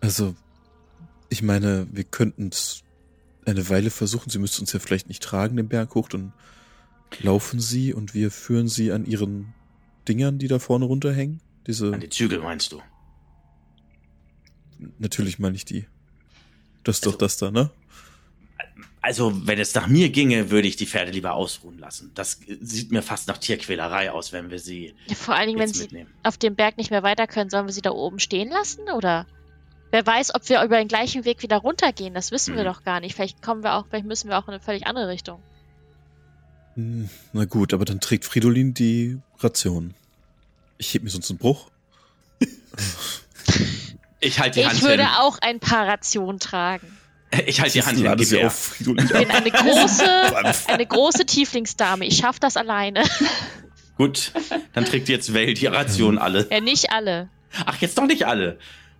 also 0.00 0.34
ich 1.28 1.42
meine, 1.42 1.86
wir 1.92 2.04
könnten 2.04 2.48
es 2.48 2.82
eine 3.46 3.68
Weile 3.68 3.90
versuchen. 3.90 4.30
Sie 4.30 4.38
müsste 4.38 4.60
uns 4.60 4.72
ja 4.72 4.80
vielleicht 4.80 5.08
nicht 5.08 5.22
tragen, 5.22 5.56
den 5.56 5.68
Berg 5.68 5.94
hoch. 5.94 6.08
Dann 6.08 6.32
laufen 7.20 7.60
sie 7.60 7.92
und 7.94 8.14
wir 8.14 8.30
führen 8.30 8.68
sie 8.68 8.92
an 8.92 9.04
ihren 9.04 9.52
Dingern, 10.08 10.38
die 10.38 10.48
da 10.48 10.58
vorne 10.58 10.84
runterhängen. 10.86 11.40
Diese, 11.66 11.92
an 11.92 12.00
die 12.00 12.08
Zügel 12.08 12.40
meinst 12.40 12.72
du? 12.72 12.80
Natürlich 14.98 15.38
meine 15.38 15.56
ich 15.56 15.64
die. 15.64 15.86
Das 16.84 16.96
ist 16.96 17.06
doch 17.06 17.16
das 17.16 17.36
da, 17.36 17.50
ne? 17.50 17.70
Also, 19.02 19.46
wenn 19.46 19.58
es 19.58 19.74
nach 19.74 19.86
mir 19.86 20.10
ginge, 20.10 20.50
würde 20.50 20.68
ich 20.68 20.76
die 20.76 20.86
Pferde 20.86 21.10
lieber 21.10 21.32
ausruhen 21.32 21.78
lassen. 21.78 22.10
Das 22.14 22.38
sieht 22.60 22.90
mir 22.92 23.02
fast 23.02 23.28
nach 23.28 23.38
Tierquälerei 23.38 24.10
aus, 24.10 24.32
wenn 24.32 24.50
wir 24.50 24.58
sie 24.58 24.94
Vor 25.14 25.34
allen 25.34 25.46
Dingen, 25.48 25.58
wenn 25.58 25.68
jetzt 25.68 25.76
sie 25.78 25.84
mitnehmen. 25.84 26.10
auf 26.22 26.36
dem 26.36 26.54
Berg 26.54 26.76
nicht 26.76 26.90
mehr 26.90 27.02
weiter 27.02 27.26
können, 27.26 27.48
sollen 27.48 27.66
wir 27.66 27.72
sie 27.72 27.80
da 27.80 27.90
oben 27.92 28.18
stehen 28.18 28.50
lassen? 28.50 28.82
Oder 28.94 29.26
wer 29.90 30.06
weiß, 30.06 30.34
ob 30.34 30.46
wir 30.50 30.62
über 30.62 30.76
den 30.76 30.88
gleichen 30.88 31.24
Weg 31.24 31.42
wieder 31.42 31.56
runtergehen? 31.56 32.12
Das 32.12 32.30
wissen 32.30 32.54
wir 32.54 32.62
Mhm. 32.62 32.66
doch 32.66 32.84
gar 32.84 33.00
nicht. 33.00 33.14
Vielleicht 33.14 33.40
kommen 33.42 33.62
wir 33.62 33.74
auch, 33.74 33.86
vielleicht 33.88 34.06
müssen 34.06 34.28
wir 34.28 34.38
auch 34.38 34.48
in 34.48 34.54
eine 34.54 34.62
völlig 34.62 34.86
andere 34.86 35.08
Richtung. 35.08 35.40
Hm, 36.74 37.08
Na 37.32 37.46
gut, 37.46 37.72
aber 37.72 37.86
dann 37.86 38.00
trägt 38.00 38.26
Fridolin 38.26 38.74
die 38.74 39.18
Ration. 39.38 39.94
Ich 40.76 40.92
heb 40.92 41.02
mir 41.02 41.10
sonst 41.10 41.30
einen 41.30 41.38
Bruch. 41.38 41.70
Ich 44.20 44.38
halte 44.38 44.60
die 44.60 44.66
Hand 44.66 44.76
Ich 44.78 44.82
würde 44.82 45.02
hin. 45.04 45.12
auch 45.18 45.38
ein 45.40 45.60
paar 45.60 45.86
Rationen 45.88 46.38
tragen. 46.38 46.96
Ich 47.46 47.60
halte 47.60 47.74
die 47.74 47.82
Hand 47.82 47.98
hin. 47.98 48.12
Gib 48.16 48.44
auf 48.44 48.74
Ich 48.80 48.86
bin 48.86 49.30
eine 49.30 49.50
große, 49.50 50.66
eine 50.68 50.86
große 50.86 51.26
Tieflingsdame. 51.26 52.04
Ich 52.06 52.16
schaffe 52.18 52.40
das 52.40 52.56
alleine. 52.56 53.04
Gut, 53.96 54.32
dann 54.72 54.84
trägt 54.84 55.08
jetzt 55.08 55.34
Well 55.34 55.52
die 55.54 55.66
Ration 55.66 56.18
alle. 56.18 56.48
Ja, 56.50 56.60
nicht 56.60 56.90
alle. 56.90 57.28
Ach, 57.66 57.76
jetzt 57.80 57.98
doch 57.98 58.06
nicht 58.06 58.26
alle. 58.26 58.58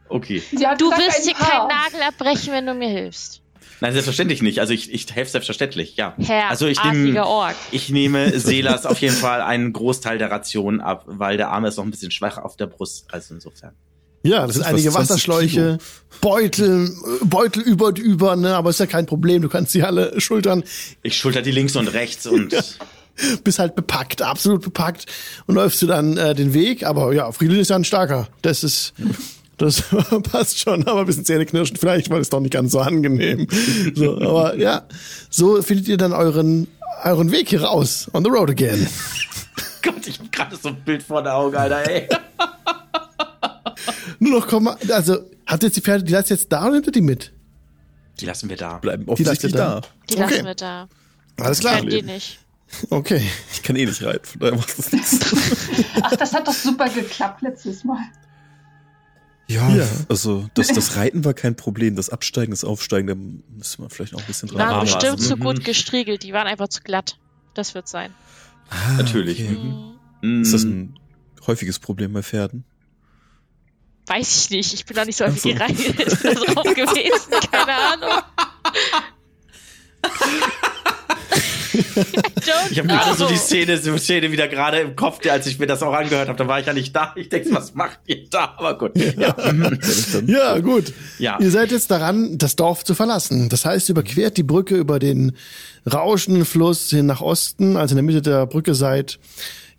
Okay. 0.09 0.43
Sie 0.53 0.67
hat 0.67 0.81
Du 0.81 0.91
wirst 0.91 1.25
hier 1.25 1.35
keinen 1.35 1.69
Nagel 1.69 2.03
abbrechen, 2.07 2.53
wenn 2.53 2.67
du 2.67 2.75
mir 2.75 2.89
hilfst. 2.89 3.41
Nein, 3.81 3.93
selbstverständlich 3.93 4.43
nicht. 4.43 4.61
Also 4.61 4.75
ich, 4.75 4.93
ich 4.93 5.11
helfe 5.15 5.31
selbstverständlich, 5.31 5.97
ja. 5.97 6.15
Herr 6.19 6.51
Also 6.51 6.67
ich 6.67 6.83
nehme 6.85 7.27
Ork. 7.27 7.57
ich 7.71 7.89
nehme 7.89 8.39
Selas 8.39 8.85
auf 8.85 8.99
jeden 9.01 9.17
Fall 9.17 9.41
einen 9.41 9.73
Großteil 9.73 10.19
der 10.19 10.31
Ration 10.31 10.81
ab, 10.83 11.05
weil 11.07 11.39
der 11.39 11.49
Arme 11.49 11.69
ist 11.69 11.77
noch 11.79 11.85
ein 11.85 11.91
bisschen 11.91 12.11
schwach 12.11 12.37
auf 12.37 12.57
der 12.57 12.67
Brust. 12.67 13.07
Also 13.13 13.35
insofern. 13.35 13.75
Ja, 14.23 14.47
das 14.47 14.57
sind 14.57 14.63
Das 14.63 14.69
ist 14.69 14.75
einige 14.75 14.93
fast 14.93 15.09
20 15.09 15.29
Wasserschläuche, 15.29 15.79
Beutel, 16.21 16.87
äh, 16.87 17.25
Beutel 17.25 17.63
über 17.63 17.87
und 17.87 17.99
über, 17.99 18.37
ne, 18.37 18.55
aber 18.55 18.71
ist 18.71 18.81
ja 18.81 18.87
kein 18.87 19.07
Problem. 19.07 19.41
Du 19.43 19.49
kannst 19.49 19.73
sie 19.73 19.83
alle 19.83 20.21
schultern, 20.21 20.63
Ich 21.03 21.17
schulter 21.17 21.43
die 21.43 21.51
links 21.51 21.75
und 21.77 21.89
rechts 21.89 22.27
und 22.27 22.55
bist 23.45 23.59
halt 23.59 23.75
bepackt, 23.75 24.23
absolut 24.23 24.63
bepackt 24.63 25.07
und 25.47 25.55
läufst 25.55 25.81
du 25.81 25.87
dann 25.87 26.17
äh, 26.17 26.35
den 26.35 26.53
Weg. 26.53 26.85
Aber 26.85 27.13
ja, 27.15 27.33
Friedel 27.33 27.59
ist 27.59 27.71
ja 27.71 27.77
ein 27.77 27.85
starker. 27.85 28.29
Das 28.43 28.63
ist, 28.63 28.93
das 29.57 29.85
passt 30.31 30.59
schon, 30.59 30.87
aber 30.87 31.01
ein 31.01 31.07
bisschen 31.07 31.25
zähneknirschend 31.25 31.79
vielleicht, 31.79 32.11
weil 32.11 32.21
es 32.21 32.29
doch 32.29 32.41
nicht 32.41 32.53
ganz 32.53 32.73
so 32.73 32.81
angenehm. 32.81 33.47
So, 33.95 34.21
aber 34.21 34.57
ja, 34.57 34.83
so 35.31 35.63
findet 35.63 35.89
ihr 35.89 35.97
dann 35.97 36.13
euren, 36.13 36.69
euren 37.05 37.31
Weg 37.33 37.49
hier 37.49 37.63
raus. 37.63 38.11
On 38.13 38.23
the 38.23 38.31
road 38.31 38.51
again. 38.51 38.87
Gott, 39.83 40.07
ich 40.07 40.19
hab 40.19 40.31
gerade 40.31 40.57
so 40.57 40.69
ein 40.69 40.77
Bild 40.85 41.03
vor 41.03 41.23
der 41.23 41.37
Augen, 41.37 41.57
Alter, 41.57 41.89
ey. 41.89 42.07
Nur 44.21 44.39
noch 44.39 44.47
komm 44.47 44.65
mal, 44.65 44.77
also, 44.93 45.19
habt 45.47 45.63
ihr 45.63 45.67
jetzt 45.67 45.77
die 45.77 45.81
Pferde, 45.81 46.05
die 46.05 46.13
lasst 46.13 46.31
ihr 46.31 46.37
jetzt 46.37 46.53
da 46.53 46.63
oder 46.63 46.75
nehmt 46.75 46.87
ihr 46.87 46.93
die 46.93 47.01
mit? 47.01 47.33
Die 48.21 48.27
lassen 48.27 48.49
wir 48.49 48.57
da. 48.57 48.79
Bleiben 48.79 49.05
Die 49.07 49.11
lasst 49.25 49.43
ihr 49.43 49.49
offensichtlich 49.49 49.53
da. 49.55 49.81
Die 50.09 50.15
Okay. 50.15 50.23
lassen 50.35 50.45
wir 50.47 50.55
da. 50.55 50.89
Alles 51.41 51.61
klar. 51.61 51.77
Kennen 51.77 51.89
die 51.91 52.03
nicht. 52.03 52.39
Okay. 52.91 53.23
Ich 53.53 53.63
kann 53.65 53.75
eh 53.77 53.85
nicht 53.87 54.03
reiten, 54.03 54.25
von 54.25 54.41
daher 54.41 54.57
macht 54.57 54.79
das 54.79 54.93
nichts. 54.93 55.19
Ach, 56.03 56.15
das 56.17 56.33
hat 56.35 56.47
doch 56.47 56.53
super 56.53 56.89
geklappt 56.89 57.43
letztes 57.43 57.83
Mal. 57.83 57.99
Ja, 59.49 59.69
Ja. 59.75 59.87
also 60.09 60.49
das, 60.55 60.69
das 60.69 60.95
Reiten 60.97 61.25
war 61.25 61.35
kein 61.35 61.57
Problem. 61.57 61.97
Das 61.97 62.11
Absteigen, 62.11 62.53
das 62.53 62.63
Aufsteigen, 62.63 63.09
da 63.09 63.15
müssen 63.57 63.83
wir 63.83 63.91
vielleicht 63.91 64.15
auch 64.15 64.21
ein 64.21 64.27
bisschen 64.27 64.49
Die 64.51 64.55
dran 64.55 64.67
waren 64.69 64.77
war 64.77 64.85
bestimmt 64.85 65.19
was. 65.19 65.27
zu 65.29 65.37
Mhm. 65.37 65.41
gut 65.41 65.65
gestriegelt. 65.65 66.23
Die 66.23 66.33
waren 66.33 66.47
einfach 66.47 66.69
zu 66.69 66.83
glatt. 66.83 67.19
Das 67.55 67.75
wird 67.75 67.89
sein. 67.89 68.13
Ah, 68.69 68.93
Natürlich. 68.99 69.43
okay. 69.43 69.57
Hm, 70.23 70.43
Ist 70.43 70.53
das 70.55 70.63
ein 70.63 70.95
häufiges 71.49 71.81
Problem 71.81 72.13
bei 72.13 72.23
Pferden? 72.23 72.65
Weiß 74.11 74.45
ich 74.45 74.51
nicht. 74.51 74.75
Ich 74.75 74.85
bin 74.85 74.97
noch 74.97 75.05
nicht 75.05 75.17
so 75.17 75.25
häufig 75.25 75.57
Ach 75.61 75.69
so. 75.69 75.75
gereist 75.77 76.25
drauf 76.55 76.65
gewesen. 76.75 77.33
Keine 77.51 77.77
Ahnung. 77.77 78.23
Ich 82.71 82.79
habe 82.79 82.89
gerade 82.89 83.17
so 83.17 83.29
die 83.29 83.37
Szene, 83.37 83.79
so 83.79 83.97
Szene 83.97 84.33
wieder 84.33 84.49
gerade 84.49 84.81
im 84.81 84.97
Kopf, 84.97 85.19
als 85.29 85.47
ich 85.47 85.59
mir 85.59 85.67
das 85.67 85.83
auch 85.83 85.93
angehört 85.93 86.29
habe. 86.29 86.39
Da 86.39 86.49
war 86.49 86.61
ich 86.61 86.67
ja 86.67 86.73
nicht 86.73 86.95
da. 86.95 87.13
Ich 87.17 87.29
denke, 87.29 87.53
was 87.53 87.75
macht 87.75 87.99
ihr 88.07 88.29
da? 88.29 88.55
Aber 88.57 88.77
gut. 88.77 88.93
Ja. 88.97 89.35
Ja, 90.27 90.59
gut. 90.59 90.93
Ja. 91.19 91.39
Ihr 91.41 91.51
seid 91.51 91.71
jetzt 91.71 91.91
daran, 91.91 92.39
das 92.39 92.57
Dorf 92.57 92.85
zu 92.85 92.95
verlassen. 92.95 93.49
Das 93.49 93.65
heißt, 93.65 93.89
ihr 93.89 93.93
überquert 93.93 94.37
die 94.37 94.43
Brücke 94.43 94.77
über 94.77 94.99
den 94.99 95.37
rauschenden 95.91 96.45
Fluss 96.45 96.91
hin 96.91 97.07
nach 97.07 97.21
Osten. 97.21 97.77
Als 97.77 97.93
ihr 97.93 97.99
in 97.99 98.07
der 98.07 98.15
Mitte 98.15 98.23
der 98.23 98.47
Brücke 98.47 98.75
seid, 98.75 99.19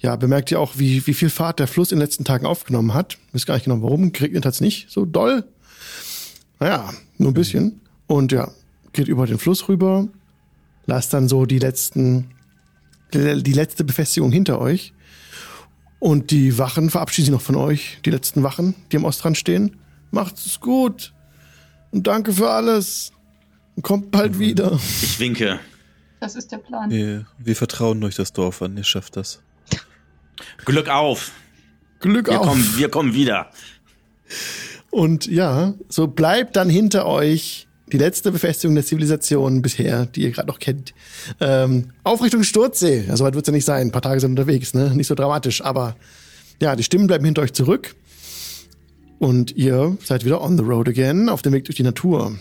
ja, 0.01 0.15
bemerkt 0.15 0.51
ihr 0.51 0.59
auch, 0.59 0.73
wie, 0.77 1.05
wie 1.05 1.13
viel 1.13 1.29
Fahrt 1.29 1.59
der 1.59 1.67
Fluss 1.67 1.91
in 1.91 1.97
den 1.97 2.03
letzten 2.03 2.23
Tagen 2.23 2.45
aufgenommen 2.45 2.93
hat. 2.93 3.17
Wisst 3.31 3.45
gar 3.45 3.53
nicht 3.53 3.65
genau, 3.65 3.83
warum. 3.83 4.11
Geregnet 4.11 4.45
hat's 4.45 4.59
nicht 4.59 4.89
so 4.89 5.05
doll. 5.05 5.43
Naja, 6.59 6.91
nur 7.17 7.31
ein 7.31 7.35
bisschen. 7.35 7.81
Und 8.07 8.31
ja, 8.31 8.51
geht 8.93 9.07
über 9.07 9.27
den 9.27 9.37
Fluss 9.37 9.69
rüber. 9.69 10.07
Lasst 10.87 11.13
dann 11.13 11.29
so 11.29 11.45
die 11.45 11.59
letzten 11.59 12.31
die 13.13 13.43
die 13.43 13.53
letzte 13.53 13.83
Befestigung 13.83 14.31
hinter 14.31 14.59
euch. 14.59 14.93
Und 15.99 16.31
die 16.31 16.57
Wachen 16.57 16.89
verabschieden 16.89 17.25
sich 17.25 17.31
noch 17.33 17.41
von 17.41 17.55
euch, 17.55 17.99
die 18.05 18.09
letzten 18.09 18.41
Wachen, 18.41 18.73
die 18.91 18.97
am 18.97 19.03
Ostrand 19.03 19.37
stehen. 19.37 19.77
Macht's 20.09 20.45
es 20.47 20.59
gut. 20.59 21.13
Und 21.91 22.07
danke 22.07 22.33
für 22.33 22.49
alles. 22.49 23.11
Und 23.75 23.83
kommt 23.83 24.09
bald 24.09 24.39
wieder. 24.39 24.79
Ich 25.01 25.19
winke. 25.19 25.59
Das 26.19 26.35
ist 26.35 26.51
der 26.51 26.57
Plan. 26.57 26.89
Wir, 26.89 27.27
wir 27.37 27.55
vertrauen 27.55 28.03
euch 28.03 28.15
das 28.15 28.33
Dorf 28.33 28.61
an, 28.61 28.77
ihr 28.77 28.83
schafft 28.83 29.15
das. 29.15 29.41
Glück 30.65 30.89
auf. 30.89 31.31
Glück 31.99 32.27
Wir 32.27 32.41
auf. 32.41 32.47
kommen, 32.47 32.77
wir 32.77 32.89
kommen 32.89 33.13
wieder. 33.13 33.51
Und 34.89 35.27
ja, 35.27 35.73
so 35.87 36.07
bleibt 36.07 36.55
dann 36.55 36.69
hinter 36.69 37.05
euch 37.05 37.67
die 37.91 37.97
letzte 37.97 38.31
Befestigung 38.31 38.75
der 38.75 38.85
Zivilisation 38.85 39.61
bisher, 39.61 40.05
die 40.05 40.21
ihr 40.21 40.31
gerade 40.31 40.47
noch 40.47 40.59
kennt. 40.59 40.93
Ähm, 41.39 41.91
auf 42.03 42.21
Richtung 42.23 42.43
Sturzsee. 42.43 43.05
Ja, 43.07 43.17
soweit 43.17 43.35
wird's 43.35 43.47
ja 43.47 43.53
nicht 43.53 43.65
sein. 43.65 43.87
Ein 43.87 43.91
paar 43.91 44.01
Tage 44.01 44.19
sind 44.19 44.31
unterwegs, 44.31 44.73
ne? 44.73 44.91
Nicht 44.95 45.07
so 45.07 45.15
dramatisch. 45.15 45.61
Aber 45.61 45.95
ja, 46.61 46.75
die 46.75 46.83
Stimmen 46.83 47.07
bleiben 47.07 47.25
hinter 47.25 47.41
euch 47.41 47.53
zurück. 47.53 47.95
Und 49.19 49.55
ihr 49.55 49.97
seid 50.03 50.25
wieder 50.25 50.41
on 50.41 50.57
the 50.57 50.63
road 50.63 50.87
again, 50.89 51.29
auf 51.29 51.41
dem 51.41 51.53
Weg 51.53 51.65
durch 51.65 51.75
die 51.75 51.83
Natur. 51.83 52.37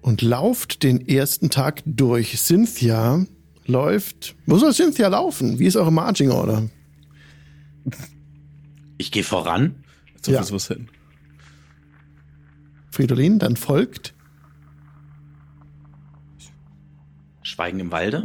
Und 0.00 0.22
lauft 0.22 0.82
den 0.82 1.06
ersten 1.06 1.50
Tag 1.50 1.82
durch. 1.84 2.38
Cynthia 2.38 3.24
läuft. 3.68 4.34
Wo 4.46 4.58
soll 4.58 4.72
Cynthia 4.72 5.06
laufen? 5.08 5.58
Wie 5.60 5.66
ist 5.66 5.76
eure 5.76 5.92
Marching 5.92 6.30
Order? 6.30 6.68
Ich 8.96 9.12
gehe 9.12 9.22
voran. 9.22 9.84
Ob 10.26 10.26
Ja. 10.34 10.42
sowas 10.42 10.68
hätten. 10.68 10.88
Fridolin, 12.90 13.38
dann 13.38 13.56
folgt. 13.56 14.14
Schweigen 17.42 17.80
im 17.80 17.92
Walde. 17.92 18.24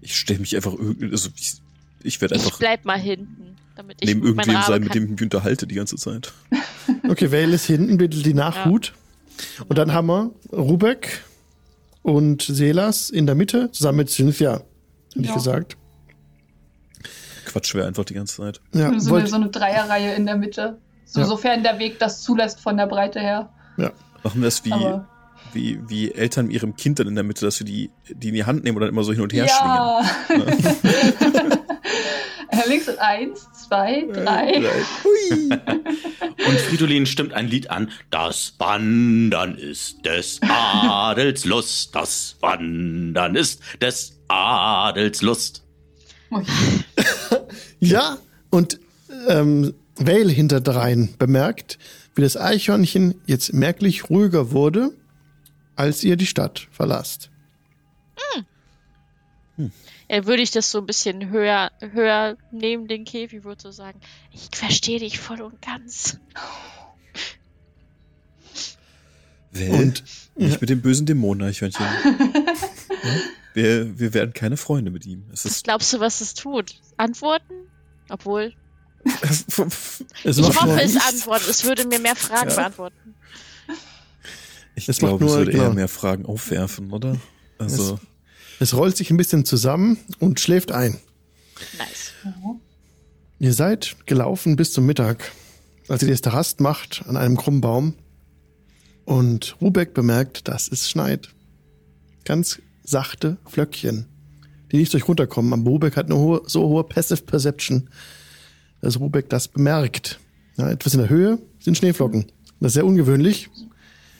Ich 0.00 0.16
stelle 0.16 0.40
mich 0.40 0.54
einfach 0.56 0.72
irgendwie, 0.72 1.10
also 1.10 1.28
ich, 1.36 1.54
ich 2.02 2.20
werde 2.20 2.34
Ich 2.36 2.44
einfach 2.44 2.58
bleib 2.58 2.84
mal 2.84 2.98
hinten, 2.98 3.56
damit 3.76 3.98
ich 4.00 4.08
neben 4.08 4.22
irgendwem 4.24 4.60
sein, 4.62 4.80
mit 4.80 4.90
kann. 4.92 4.94
dem 5.00 5.04
ich 5.04 5.10
mich 5.10 5.22
unterhalte 5.22 5.66
die 5.66 5.74
ganze 5.74 5.96
Zeit. 5.96 6.32
Okay, 7.08 7.32
Vale 7.32 7.54
ist 7.54 7.64
hinten, 7.66 7.96
bittet 7.98 8.24
die 8.26 8.34
Nachhut. 8.34 8.92
Und 9.68 9.76
dann 9.78 9.92
haben 9.92 10.06
wir 10.06 10.30
Rubek 10.52 11.22
und 12.02 12.42
Selas 12.42 13.08
in 13.10 13.24
der 13.26 13.34
Mitte, 13.34 13.70
zusammen 13.72 13.98
mit 13.98 14.10
Cynthia, 14.10 14.62
hätte 15.14 15.20
ich 15.20 15.28
Ja. 15.28 15.34
gesagt. 15.34 15.76
Quatschen 17.46 17.80
wir 17.80 17.86
einfach 17.86 18.04
die 18.04 18.14
ganze 18.14 18.36
Zeit. 18.36 18.60
Ja, 18.72 18.88
so, 18.88 19.10
eine, 19.10 19.10
wollt, 19.10 19.28
so 19.28 19.36
eine 19.36 19.48
Dreierreihe 19.48 20.14
in 20.14 20.26
der 20.26 20.36
Mitte. 20.36 20.78
So, 21.04 21.20
Ja. 21.20 21.26
Sofern 21.26 21.62
der 21.62 21.78
Weg 21.78 21.98
das 21.98 22.22
zulässt 22.22 22.60
von 22.60 22.76
der 22.76 22.86
Breite 22.86 23.20
her. 23.20 23.50
ja. 23.76 23.90
Machen 24.22 24.40
wir 24.40 24.48
es 24.48 24.64
wie, 24.64 24.72
Aber 24.72 25.06
wie, 25.52 25.78
wie 25.86 26.10
Eltern 26.10 26.46
mit 26.46 26.54
ihrem 26.54 26.76
Kind 26.76 26.98
dann 26.98 27.06
in 27.08 27.14
der 27.14 27.24
Mitte, 27.24 27.44
dass 27.44 27.58
wir 27.60 27.66
die, 27.66 27.90
die 28.08 28.28
in 28.28 28.34
die 28.34 28.44
Hand 28.46 28.64
nehmen 28.64 28.76
und 28.78 28.80
dann 28.80 28.88
immer 28.88 29.04
so 29.04 29.12
hin 29.12 29.20
und 29.20 29.34
her 29.34 29.44
ja. 29.44 30.00
Äh, 30.30 30.34
Links 32.66 32.88
und 32.88 32.98
eins, 32.98 33.46
zwei, 33.52 34.06
drei. 34.12 34.62
Und 36.46 36.60
Fridolin 36.60 37.06
stimmt 37.06 37.32
ein 37.32 37.48
Lied 37.48 37.70
an. 37.70 37.90
Das 38.10 38.54
Wandern 38.58 39.56
ist 39.56 40.04
des 40.04 40.40
Adels 40.42 41.44
Lust. 41.44 41.94
Das 41.94 42.36
Wandern 42.40 43.34
ist 43.36 43.60
des 43.80 44.18
Adels 44.28 45.22
Lust. 45.22 45.62
Ja, 47.80 48.16
und 48.50 48.80
ähm, 49.28 49.74
Vale 49.96 50.32
hinterdrein 50.32 51.14
bemerkt, 51.18 51.78
wie 52.14 52.22
das 52.22 52.36
Eichhörnchen 52.36 53.20
jetzt 53.26 53.52
merklich 53.52 54.08
ruhiger 54.08 54.52
wurde, 54.52 54.90
als 55.76 56.02
ihr 56.02 56.16
die 56.16 56.26
Stadt 56.26 56.66
verlasst. 56.70 57.30
Ja, 60.08 60.26
würde 60.26 60.42
ich 60.42 60.50
das 60.50 60.70
so 60.70 60.78
ein 60.78 60.86
bisschen 60.86 61.30
höher, 61.30 61.70
höher 61.80 62.36
nehmen, 62.52 62.86
den 62.88 63.04
Käfig, 63.04 63.44
würde 63.44 63.62
so 63.62 63.70
sagen, 63.70 64.00
ich 64.32 64.48
verstehe 64.56 64.98
dich 65.00 65.18
voll 65.18 65.40
und 65.40 65.60
ganz. 65.62 66.18
Well, 69.52 69.70
Und 69.72 70.04
nicht 70.36 70.60
mit 70.60 70.68
dem 70.70 70.82
bösen 70.82 71.06
Dämoneneichhörnchen. 71.06 71.86
wir, 73.54 73.98
wir 73.98 74.14
werden 74.14 74.32
keine 74.34 74.56
Freunde 74.56 74.90
mit 74.90 75.06
ihm. 75.06 75.24
Es 75.32 75.44
Was 75.44 75.62
glaubst 75.62 75.92
du, 75.92 76.00
was 76.00 76.20
es 76.20 76.34
tut? 76.34 76.74
Antworten? 76.96 77.54
Obwohl, 78.08 78.52
es 79.22 79.44
ich 80.24 80.38
hoffe, 80.60 80.80
es 80.82 80.96
antwortet. 80.96 81.48
Es 81.48 81.64
würde 81.64 81.86
mir 81.86 82.00
mehr 82.00 82.16
Fragen 82.16 82.50
Ja. 82.50 82.56
beantworten. 82.56 83.14
ich 84.74 84.88
Es 84.88 84.98
glaube, 84.98 85.24
es 85.24 85.30
nur- 85.30 85.38
würde 85.38 85.52
eher 85.52 85.58
genau. 85.60 85.72
mehr 85.74 85.88
Fragen 85.88 86.26
aufwerfen, 86.26 86.92
oder? 86.92 87.16
Also, 87.58 87.94
es 87.94 88.00
rollt 88.72 88.96
sich 88.96 89.10
ein 89.10 89.18
bisschen 89.18 89.44
zusammen 89.44 89.98
und 90.20 90.40
schläft 90.40 90.72
ein. 90.72 90.96
Nice. 91.76 92.12
Ihr 93.38 93.52
seid 93.52 93.96
gelaufen 94.06 94.56
bis 94.56 94.72
zum 94.72 94.86
Mittag, 94.86 95.32
als 95.88 96.02
ihr 96.02 96.06
die 96.06 96.12
erste 96.12 96.32
Rast 96.32 96.60
macht 96.60 97.04
an 97.06 97.16
einem 97.16 97.36
krummen 97.36 97.60
Baum. 97.60 97.94
Und 99.04 99.56
Rubek 99.60 99.92
bemerkt, 99.92 100.48
dass 100.48 100.68
es 100.68 100.88
schneit. 100.88 101.28
Ganz 102.24 102.62
sachte 102.82 103.36
Flöckchen, 103.44 104.06
die 104.72 104.78
nicht 104.78 104.92
durch 104.94 105.06
runterkommen. 105.06 105.52
Aber 105.52 105.70
Rubek 105.70 105.96
hat 105.96 106.06
eine 106.06 106.16
hohe, 106.16 106.42
so 106.46 106.68
hohe 106.68 106.84
Passive 106.84 107.22
Perception, 107.22 107.90
dass 108.80 108.98
Rubek 108.98 109.28
das 109.28 109.48
bemerkt. 109.48 110.20
Ja, 110.56 110.70
etwas 110.70 110.94
in 110.94 111.00
der 111.00 111.10
Höhe 111.10 111.38
sind 111.58 111.76
Schneeflocken. 111.76 112.26
Das 112.60 112.70
ist 112.70 112.74
sehr 112.74 112.86
ungewöhnlich. 112.86 113.50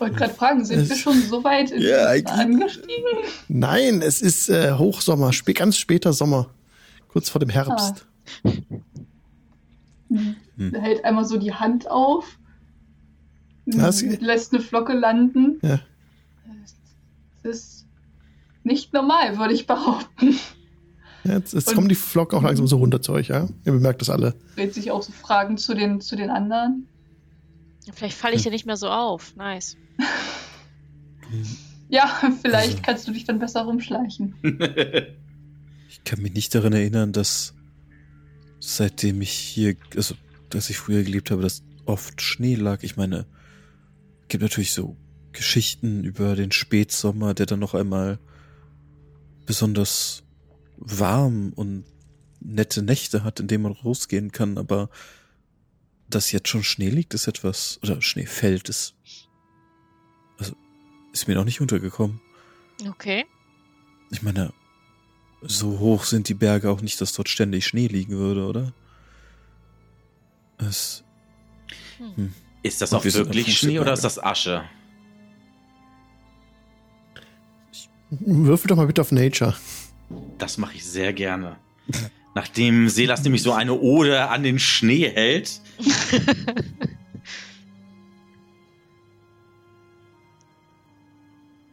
Wollte 0.05 0.17
gerade 0.17 0.35
fragen, 0.35 0.65
sind 0.65 0.81
Es- 0.81 0.89
wir 0.91 0.97
schon 0.97 1.21
so 1.23 1.43
weit 1.45 1.71
in 1.71 1.83
eigentlich- 1.93 2.29
angestiegen? 2.33 3.19
Nein, 3.49 4.03
es 4.03 4.21
ist 4.23 4.49
äh, 4.51 4.73
Hochsommer, 4.75 5.33
spä 5.33 5.53
ganz 5.55 5.77
später 5.77 6.13
Sommer. 6.13 6.51
Kurz 7.09 7.29
vor 7.29 7.39
dem 7.41 7.49
Herbst. 7.51 8.07
Er 10.59 10.81
hält 10.81 11.05
einmal 11.05 11.25
so 11.25 11.37
die 11.39 11.53
Hand 11.55 11.91
auf, 11.91 12.39
Das- 13.67 14.03
lässt 14.03 14.53
eine 14.55 14.63
Flocke 14.63 14.93
landen. 14.93 15.59
Ja. 15.63 15.81
Das 17.43 17.57
ist 17.57 17.87
nicht 18.63 18.93
normal, 18.93 19.39
würde 19.39 19.55
ich 19.55 19.67
behaupten. 19.67 20.39
Ja, 21.25 21.35
Jetzt, 21.35 21.55
jetzt 21.55 21.75
kommen 21.75 21.89
die 21.89 21.95
Flocken 21.95 22.39
auch 22.39 22.43
langsam 22.43 22.67
so 22.67 22.77
runter 22.77 23.01
zu 23.01 23.13
euch, 23.13 23.29
ja? 23.29 23.49
Ihr 23.65 23.73
bemerkt 23.73 24.01
das 24.03 24.11
alle. 24.11 24.35
Dreht 24.57 24.75
sich 24.75 24.91
auch 24.91 25.03
so 25.03 25.13
Fragen 25.13 25.57
zu 25.57 25.75
den, 25.75 26.01
zu 26.03 26.17
den 26.17 26.29
anderen. 26.31 26.87
Vielleicht 27.93 28.17
falle 28.17 28.35
ich 28.37 28.45
ja 28.45 28.51
nicht 28.51 28.67
mehr 28.67 28.77
so 28.77 28.89
auf. 28.89 29.37
Nice. 29.37 29.77
Ja, 31.89 32.07
vielleicht 32.43 32.71
Also- 32.73 32.83
kannst 32.83 33.09
du 33.09 33.13
dich 33.13 33.25
dann 33.25 33.39
besser 33.39 33.63
rumschleichen. 33.63 34.35
ich 35.89 36.05
kann 36.05 36.23
mich 36.23 36.35
nicht 36.35 36.55
daran 36.55 36.73
erinnern, 36.73 37.13
dass 37.13 37.55
seitdem 38.61 39.21
ich 39.21 39.31
hier, 39.33 39.77
also, 39.97 40.15
dass 40.51 40.71
ich 40.71 40.79
früher 40.79 41.03
gelebt 41.03 41.31
habe, 41.31 41.43
dass 41.43 41.63
oft 41.85 42.23
Schnee 42.23 42.55
lag. 42.55 42.83
Ich 42.83 42.97
meine, 42.97 43.27
gibt 44.29 44.43
natürlich 44.43 44.73
so 44.73 44.97
Geschichten 45.33 46.05
über 46.05 46.37
den 46.37 46.53
Spätsommer, 46.53 47.35
der 47.35 47.47
dann 47.47 47.59
noch 47.59 47.75
einmal 47.75 48.19
besonders 49.47 50.23
warm 50.77 51.53
und 51.55 51.85
nette 52.41 52.83
Nächte 52.83 53.25
hat, 53.25 53.41
in 53.41 53.49
denen 53.49 53.65
man 53.65 53.73
rausgehen 53.73 54.33
kann, 54.33 54.59
aber 54.59 54.89
dass 56.15 56.33
jetzt 56.33 56.49
schon 56.49 56.63
Schnee 56.63 56.91
liegt, 56.91 57.15
ist 57.15 57.27
etwas, 57.27 57.79
oder 57.83 58.01
Schnee 58.01 58.27
fällt, 58.27 58.69
ist, 58.69 58.95
also, 60.39 60.55
ist 61.13 61.29
mir 61.29 61.35
noch 61.35 61.45
nicht 61.45 61.61
untergekommen. 61.61 62.21
Okay. 62.89 63.25
Ich 64.11 64.23
meine, 64.23 64.53
so 65.43 65.79
hoch 65.79 66.05
sind 66.05 66.29
die 66.29 66.35
Berge 66.35 66.71
auch 66.71 66.81
nicht, 66.81 67.01
dass 67.01 67.13
dort 67.13 67.29
ständig 67.29 67.67
Schnee 67.67 67.87
liegen 67.87 68.17
würde, 68.17 68.47
oder? 68.47 68.73
Es, 70.59 71.05
Ist 72.63 72.81
das 72.81 72.93
Und 72.93 72.99
auch 72.99 73.05
wir 73.05 73.15
wirklich 73.15 73.59
Schnee 73.59 73.75
der 73.75 73.83
oder 73.83 73.93
ist 73.93 74.05
das 74.05 74.23
Asche? 74.23 74.65
Würfel 78.11 78.69
doch 78.69 78.77
mal 78.77 78.87
bitte 78.87 79.01
auf 79.01 79.11
Nature. 79.11 79.55
Das 80.39 80.59
mache 80.59 80.77
ich 80.77 80.85
sehr 80.85 81.13
gerne. 81.13 81.57
Nachdem 82.35 82.89
Selas 82.89 83.23
nämlich 83.23 83.43
so 83.43 83.53
eine 83.53 83.75
Ode 83.75 84.29
an 84.29 84.43
den 84.43 84.59
Schnee 84.59 85.09
hält. 85.09 85.61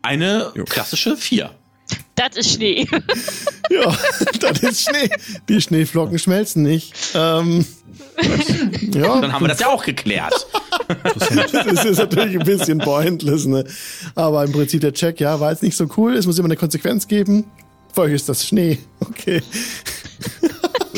Eine 0.01 0.51
Jo. 0.55 0.64
klassische 0.66 1.16
Vier. 1.16 1.51
Das 2.16 2.36
ist 2.38 2.53
Schnee. 2.55 2.88
Ja, 3.72 3.97
das 4.41 4.59
ist 4.64 4.82
Schnee. 4.82 5.09
Die 5.47 5.62
Schneeflocken 5.62 6.20
schmelzen 6.20 6.62
nicht. 6.64 6.93
Ähm, 7.16 7.66
ja, 8.93 9.22
Dann 9.22 9.32
haben 9.32 9.45
wir 9.45 9.47
das 9.47 9.62
ja 9.62 9.70
auch 9.70 9.86
geklärt. 9.86 10.45
das 11.16 11.86
ist 11.86 11.97
natürlich 11.97 12.38
ein 12.38 12.45
bisschen 12.45 12.80
pointless, 12.80 13.45
ne? 13.45 13.64
Aber 14.14 14.43
im 14.43 14.51
Prinzip 14.51 14.82
der 14.82 14.91
Check, 14.91 15.22
ja, 15.22 15.39
war 15.39 15.51
jetzt 15.51 15.64
nicht 15.64 15.78
so 15.78 15.88
cool. 15.95 16.16
Es 16.18 16.26
muss 16.28 16.38
immer 16.38 16.47
eine 16.47 16.57
Konsequenz 16.57 17.07
geben. 17.07 17.45
Für 17.93 18.01
euch 18.01 18.12
ist 18.14 18.28
das 18.28 18.45
Schnee. 18.45 18.78
Okay. 18.99 19.41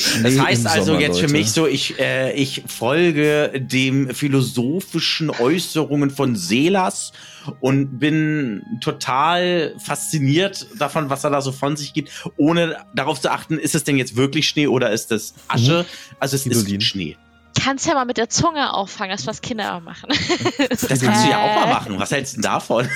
Schnee 0.04 0.24
Das 0.38 0.40
heißt 0.46 0.68
also 0.68 0.86
Sommer, 0.88 1.00
jetzt 1.02 1.18
für 1.18 1.24
Leute. 1.24 1.34
mich 1.34 1.52
so, 1.52 1.68
ich, 1.68 2.00
äh, 2.00 2.34
ich 2.34 2.64
folge 2.68 3.52
dem 3.56 4.14
philosophischen 4.14 5.30
Äußerungen 5.30 6.10
von 6.10 6.36
Selas 6.36 7.12
und 7.60 8.00
bin 8.00 8.64
total 8.82 9.76
fasziniert 9.80 10.68
davon, 10.78 11.10
was 11.10 11.24
er 11.24 11.30
da 11.30 11.42
so 11.42 11.52
von 11.52 11.76
sich 11.78 11.94
gibt, 11.94 12.12
ohne 12.38 12.78
darauf 12.96 13.20
zu 13.20 13.32
achten, 13.32 13.58
ist 13.58 13.76
es 13.76 13.84
denn 13.84 13.98
jetzt 13.98 14.16
wirklich 14.16 14.48
Schnee 14.48 14.68
oder 14.68 14.92
ist 14.92 15.12
es 15.12 15.34
Asche? 15.48 15.86
Also 16.20 16.36
es 16.36 16.44
Fridolin. 16.44 16.80
ist 16.80 16.86
Schnee. 16.88 17.18
Kannst 17.64 17.86
ja 17.88 17.94
mal 17.94 18.06
mit 18.06 18.18
der 18.18 18.28
Zunge 18.30 18.74
auffangen, 18.74 19.12
das 19.12 19.22
ist, 19.22 19.28
was 19.28 19.42
Kinder 19.42 19.76
auch 19.76 19.82
machen. 19.82 20.10
Das 20.70 20.82
kannst 20.82 21.04
du 21.26 21.30
ja 21.30 21.38
auch 21.40 21.56
mal 21.56 21.68
Äh. 21.70 21.74
machen. 21.74 22.00
Was 22.00 22.12
hältst 22.12 22.34
du 22.34 22.38
denn 22.38 22.44
davon? 22.44 22.88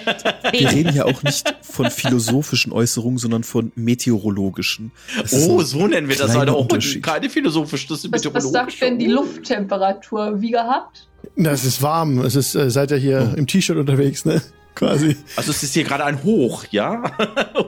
Wir 0.52 0.70
reden 0.70 0.94
ja 0.94 1.04
auch 1.04 1.22
nicht 1.22 1.54
von 1.62 1.90
philosophischen 1.90 2.72
Äußerungen, 2.72 3.18
sondern 3.18 3.44
von 3.44 3.72
meteorologischen. 3.74 4.92
Das 5.20 5.32
Oh, 5.34 5.60
so 5.62 5.86
nennen 5.86 6.08
wir 6.08 6.16
das 6.16 6.34
heute 6.36 6.52
auch. 6.52 6.62
Unterschied. 6.62 7.02
Keine 7.02 7.28
philosophisch, 7.28 7.86
das 7.88 8.04
ist 8.04 8.12
Was, 8.12 8.34
was 8.34 8.50
sagt 8.50 8.80
denn 8.80 8.98
die 8.98 9.06
Lufttemperatur? 9.06 10.40
Wie 10.40 10.50
gehabt? 10.52 11.06
Na, 11.34 11.50
es 11.50 11.64
ist 11.64 11.82
warm. 11.82 12.20
Es 12.20 12.36
ist, 12.36 12.54
äh, 12.54 12.70
seid 12.70 12.90
ihr 12.92 12.96
hier 12.98 13.30
Oh. 13.32 13.36
im 13.36 13.46
T-Shirt 13.46 13.76
unterwegs, 13.76 14.24
ne? 14.24 14.40
Quasi. 14.74 15.16
Also 15.36 15.50
es 15.50 15.62
ist 15.62 15.74
hier 15.74 15.84
gerade 15.84 16.04
ein 16.04 16.22
Hoch, 16.22 16.64
ja? 16.70 17.02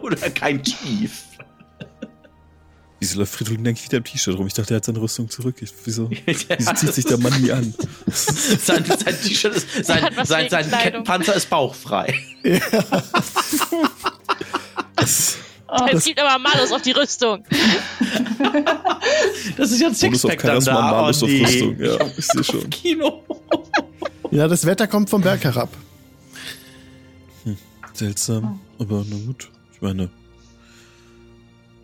Oder 0.03 0.31
kein 0.31 0.63
Tief? 0.63 1.25
Wieso 3.01 3.19
läuft 3.21 3.35
Fridolin 3.35 3.69
eigentlich 3.69 3.85
wieder 3.85 3.99
im 3.99 4.05
T-Shirt 4.05 4.37
rum? 4.37 4.47
Ich 4.47 4.55
dachte, 4.55 4.75
er 4.75 4.79
hat 4.79 4.85
seine 4.85 5.01
Rüstung 5.01 5.31
zurück. 5.31 5.57
Ich, 5.61 5.71
wieso, 5.85 6.11
wieso 6.25 6.47
Ja, 6.49 6.75
zieht 6.75 6.95
sich 6.95 7.05
der 7.05 7.19
Mann 7.19 7.41
nie 7.41 7.53
an? 7.53 7.73
sein 8.07 8.85
sein 8.85 9.21
T-Shirt 9.23 9.55
ist, 9.55 9.85
sein, 9.85 10.05
sein, 10.25 10.49
sein. 10.49 10.71
Kettenpanzer 10.71 11.35
ist 11.35 11.49
bauchfrei. 11.49 12.15
Das, 14.97 15.39
Oh, 15.71 15.87
es 15.93 16.05
gibt 16.05 16.19
aber 16.19 16.39
Malus 16.39 16.73
auf 16.73 16.83
die 16.83 16.93
Rüstung. 16.93 17.45
Das 19.57 19.71
ist 19.71 19.81
ja 19.81 19.89
ein 19.89 19.93
auf 19.93 19.99
Sixpack 19.99 20.41
dann 20.43 20.65
da. 20.65 20.81
Malus 20.81 21.23
oh, 21.23 21.27
auf 21.27 21.33
nee. 21.33 21.45
Rüstung. 21.45 21.79
Ja, 21.79 21.99
ich 22.17 22.27
sehe 22.27 22.41
Auf 22.41 22.47
schon. 22.47 22.71
Kino. 22.71 23.23
Ja, 24.31 24.49
das 24.49 24.65
Wetter 24.65 24.87
kommt 24.87 25.11
vom 25.11 25.21
Berg 25.21 25.43
herab. 25.45 25.69
Seltsam, 27.93 28.61
aber 28.79 29.05
na 29.09 29.17
gut. 29.27 29.51
Ich 29.75 29.83
meine, 29.83 30.09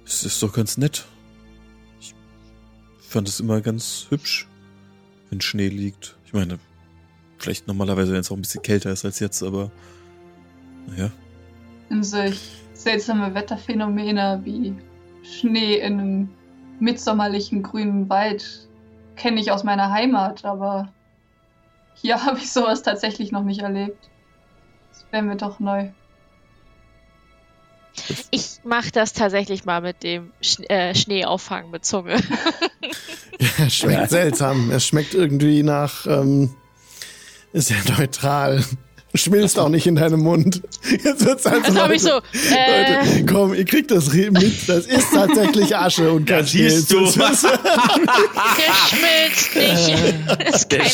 es 0.05 0.25
ist 0.25 0.43
doch 0.43 0.53
ganz 0.53 0.77
nett. 0.77 1.07
Ich 2.01 2.15
fand 3.01 3.29
es 3.29 3.41
immer 3.41 3.61
ganz 3.61 4.07
hübsch, 4.11 4.49
wenn 5.31 5.41
Schnee 5.41 5.69
liegt. 5.69 6.17
Ich 6.27 6.33
meine, 6.33 6.59
vielleicht 7.39 7.67
normalerweise, 7.67 8.13
wenn 8.13 8.21
es 8.21 8.31
auch 8.31 8.37
ein 8.37 8.43
bisschen 8.43 8.63
kälter 8.63 8.91
ist 8.91 9.05
als 9.05 9.21
jetzt, 9.21 9.43
aber 9.43 9.71
naja. 10.87 11.11
in 11.91 12.03
solch 12.03 12.41
seltsame 12.75 13.35
Wetterphänomene 13.35 14.41
wie 14.45 14.75
Schnee 15.23 15.79
in 15.79 16.01
einem 16.01 16.29
mitsommerlichen 16.81 17.63
grünen 17.63 18.09
Wald 18.09 18.69
kenne 19.17 19.41
ich 19.41 19.51
aus 19.51 19.65
meiner 19.65 19.91
Heimat, 19.91 20.45
aber 20.45 20.93
hier 21.95 22.25
habe 22.25 22.39
ich 22.39 22.53
sowas 22.53 22.83
tatsächlich 22.83 23.33
noch 23.33 23.45
nicht 23.45 23.61
erlebt. 23.61 24.11
Das 24.91 25.07
wäre 25.11 25.23
mir 25.23 25.37
doch 25.37 25.61
neu. 25.61 25.91
Ich 28.31 28.61
mache 28.65 28.91
das 28.91 29.13
tatsächlich 29.13 29.65
mal 29.65 29.81
mit 29.81 30.03
dem 30.03 30.33
Sch 30.41 30.61
äh, 30.69 30.95
Schneeauffangen 30.95 31.71
mit 31.71 31.85
Zunge. 31.85 32.17
Ja, 33.41 33.67
es 33.67 33.75
schmeckt 33.75 34.11
seltsam. 34.11 34.71
Es 34.71 34.87
schmeckt 34.87 35.13
irgendwie 35.13 35.65
nach, 35.65 36.07
ähm, 36.07 36.55
ist 37.53 37.69
ja 37.69 37.77
neutral. 37.99 38.65
Schmilzt 39.17 39.59
auch 39.61 39.69
nicht 39.69 39.87
in 39.87 39.95
deinem 39.95 40.21
Mund. 40.21 40.61
Jetzt 40.91 41.25
wird's 41.25 41.47
also 41.47 41.63
Also 41.65 41.81
habe 41.81 41.95
ich 41.95 42.03
so, 42.03 42.11
äh, 42.11 43.01
Leute, 43.05 43.27
komm, 43.27 43.55
ihr 43.55 43.65
kriegt 43.65 43.91
das 43.93 44.13
mit. 44.33 44.69
Das 44.69 44.87
ist 44.87 45.13
tatsächlich 45.15 45.77
Asche 45.77 46.11
und 46.13 46.27
kein 46.27 46.39
Da 46.41 46.43
siehst 46.43 46.89
Schnee. 46.91 46.99
du, 46.99 47.05
geschmilzt 48.57 49.55
nicht. 49.55 50.49
ist 50.55 50.69
der 50.73 50.85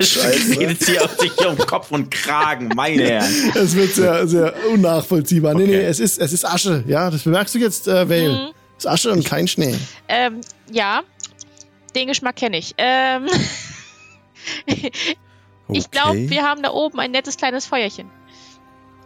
Scheiße. 0.00 0.58
redet 0.60 0.84
hier 0.84 1.04
auf 1.04 1.16
sich 1.18 1.30
hier 1.38 1.50
um 1.50 1.58
Kopf 1.58 1.92
und 1.92 2.10
Kragen, 2.10 2.68
meine 2.74 3.04
Herren. 3.04 3.52
Es 3.54 3.76
wird 3.76 3.94
sehr, 3.94 4.26
sehr 4.26 4.54
unnachvollziehbar. 4.72 5.54
Nee, 5.54 5.62
Okay. 5.62 5.76
nee, 5.76 5.84
es 5.84 6.00
ist, 6.00 6.18
es 6.20 6.32
ist 6.32 6.44
Asche. 6.44 6.82
Ja, 6.88 7.08
das 7.10 7.22
bemerkst 7.22 7.54
du 7.54 7.58
jetzt, 7.60 7.86
äh, 7.86 8.08
Vale. 8.08 8.28
Mhm. 8.30 8.52
Es 8.78 8.84
ist 8.84 8.90
Asche 8.90 9.12
und 9.12 9.24
kein 9.24 9.46
Schnee. 9.46 9.76
Ähm, 10.08 10.40
ja, 10.72 11.02
den 11.94 12.08
Geschmack 12.08 12.34
kenne 12.36 12.58
ich. 12.58 12.74
Ähm, 12.78 13.26
Ich 15.74 15.90
glaube, 15.90 16.10
Okay. 16.10 16.30
wir 16.30 16.42
haben 16.42 16.62
da 16.62 16.70
oben 16.70 16.98
ein 17.00 17.10
nettes 17.10 17.36
kleines 17.36 17.66
Feuerchen. 17.66 18.10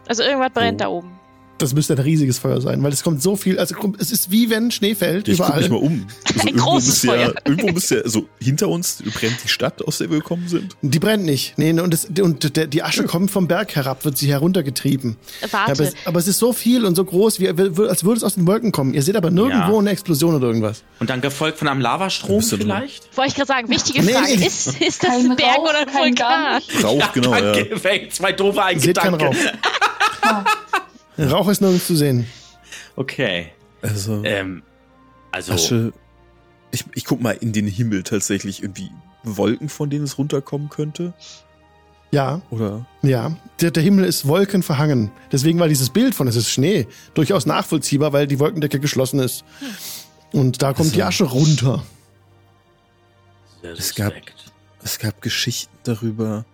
Also 0.07 0.23
irgendwas 0.23 0.51
brennt 0.51 0.81
Oh. 0.81 0.83
da 0.83 0.89
oben. 0.89 1.19
Das 1.57 1.73
müsste 1.73 1.93
ein 1.93 1.99
riesiges 1.99 2.37
Feuer 2.39 2.61
sein, 2.61 2.83
weil 2.83 2.91
es 2.93 3.01
kommt 3.03 3.21
so 3.23 3.35
viel, 3.35 3.57
also 3.57 3.75
es 3.97 4.11
ist 4.11 4.29
wie 4.31 4.49
wenn 4.49 4.69
Schnee 4.71 4.93
fällt, 4.95 5.27
Ich 5.27 5.37
guck 5.37 5.47
überall. 5.47 5.61
mich 5.61 5.69
mal 5.71 5.75
um. 5.77 6.07
Also 6.27 6.41
Ein 6.41 6.47
irgendwo 6.49 6.65
großes 6.71 6.87
müsste 6.87 7.07
ja, 7.07 7.13
Feuer. 7.13 7.33
irgendwo 7.45 7.67
müsste 7.73 7.95
ja, 7.95 8.01
also 8.03 8.29
hinter 8.39 8.67
uns 8.69 9.03
brennt 9.13 9.37
die 9.43 9.47
Stadt, 9.47 9.81
aus 9.87 9.97
der 9.97 10.09
wir 10.11 10.17
gekommen 10.19 10.47
sind. 10.47 10.75
Die 10.81 10.99
brennt 10.99 11.25
nicht. 11.25 11.57
Nee, 11.57 11.71
und, 11.79 11.91
das, 11.93 12.05
und 12.21 12.55
der, 12.57 12.67
die 12.67 12.83
Asche 12.83 13.03
kommt 13.07 13.31
vom 13.31 13.47
Berg 13.47 13.75
herab, 13.75 14.05
wird 14.05 14.17
sie 14.17 14.27
heruntergetrieben. 14.29 15.17
Ja, 15.41 15.47
Warte. 15.53 15.71
aber, 15.71 15.83
es, 15.83 15.93
aber 16.05 16.19
es 16.19 16.27
ist 16.27 16.37
so 16.39 16.53
viel 16.53 16.85
und 16.85 16.95
so 16.95 17.03
groß, 17.05 17.39
wie, 17.39 17.47
als 17.49 18.03
würde 18.03 18.17
es 18.17 18.23
aus 18.23 18.35
den 18.35 18.45
Wolken 18.45 18.71
kommen. 18.71 18.93
Ihr 18.93 19.01
seht 19.01 19.15
aber 19.15 19.31
nirgendwo 19.31 19.73
Ja. 19.73 19.79
eine 19.79 19.89
Explosion 19.89 20.35
oder 20.35 20.47
irgendwas. 20.47 20.83
Und 20.99 21.09
dann 21.09 21.21
gefolgt 21.21 21.57
von 21.59 21.67
einem 21.67 21.81
Lavastrom 21.81 22.41
vielleicht? 22.41 23.15
Wollte 23.17 23.29
ich 23.29 23.35
gerade 23.35 23.47
sagen, 23.47 23.69
wichtige 23.69 24.03
Frage. 24.03 24.37
nee. 24.37 24.45
Ist, 24.45 24.79
ist 24.81 25.03
das 25.03 25.09
ein 25.11 25.35
Berg 25.35 25.57
Rauch, 25.57 25.63
oder 25.69 25.79
ein 25.79 25.93
Vulkan? 25.93 26.61
Rauch, 26.83 27.13
genau, 27.13 27.33
ja. 27.33 27.41
Danke, 27.53 27.69
ja. 28.03 28.09
zwei 28.09 28.31
doofe 28.31 28.61
seht 28.77 28.97
keinen 28.97 29.15
Rauch. 29.15 29.33
Rauch 31.17 31.47
ist 31.49 31.61
nirgends 31.61 31.87
zu 31.87 31.95
sehen. 31.95 32.25
Okay. 32.95 33.51
Also, 33.81 34.23
Ähm, 34.23 34.63
also, 35.31 35.53
Asche. 35.53 35.93
Ich, 36.71 36.83
ich 36.95 37.05
guck 37.05 37.21
mal 37.21 37.31
in 37.31 37.53
den 37.53 37.67
Himmel 37.67 38.03
tatsächlich 38.03 38.61
irgendwie 38.61 38.89
Wolken, 39.23 39.69
von 39.69 39.89
denen 39.89 40.03
es 40.03 40.17
runterkommen 40.17 40.69
könnte. 40.69 41.13
Ja, 42.11 42.41
Oder? 42.51 42.85
ja. 43.01 43.35
Der, 43.61 43.71
der 43.71 43.83
Himmel 43.83 44.05
ist 44.05 44.27
wolkenverhangen. 44.27 45.11
Deswegen 45.31 45.59
war 45.59 45.67
dieses 45.67 45.89
Bild 45.89 46.15
von 46.15 46.27
es 46.27 46.35
ist 46.37 46.49
Schnee 46.49 46.87
durchaus 47.13 47.45
nachvollziehbar, 47.45 48.13
weil 48.13 48.27
die 48.27 48.39
Wolkendecke 48.39 48.79
geschlossen 48.79 49.19
ist. 49.19 49.43
Und 50.31 50.61
da 50.61 50.73
kommt 50.73 50.95
die 50.95 51.03
Also- 51.03 51.25
Asche 51.25 51.31
runter. 51.33 51.83
sehr 53.61 53.73
es 53.73 53.95
gab-. 53.95 54.13
Es 54.83 54.99
gab 54.99 55.21
Geschichten 55.21 55.75
darüber. 55.83 56.45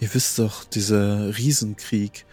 Ihr 0.00 0.14
wisst 0.14 0.38
doch, 0.38 0.64
dieser 0.64 1.36
Riesenkrieg, 1.36 2.24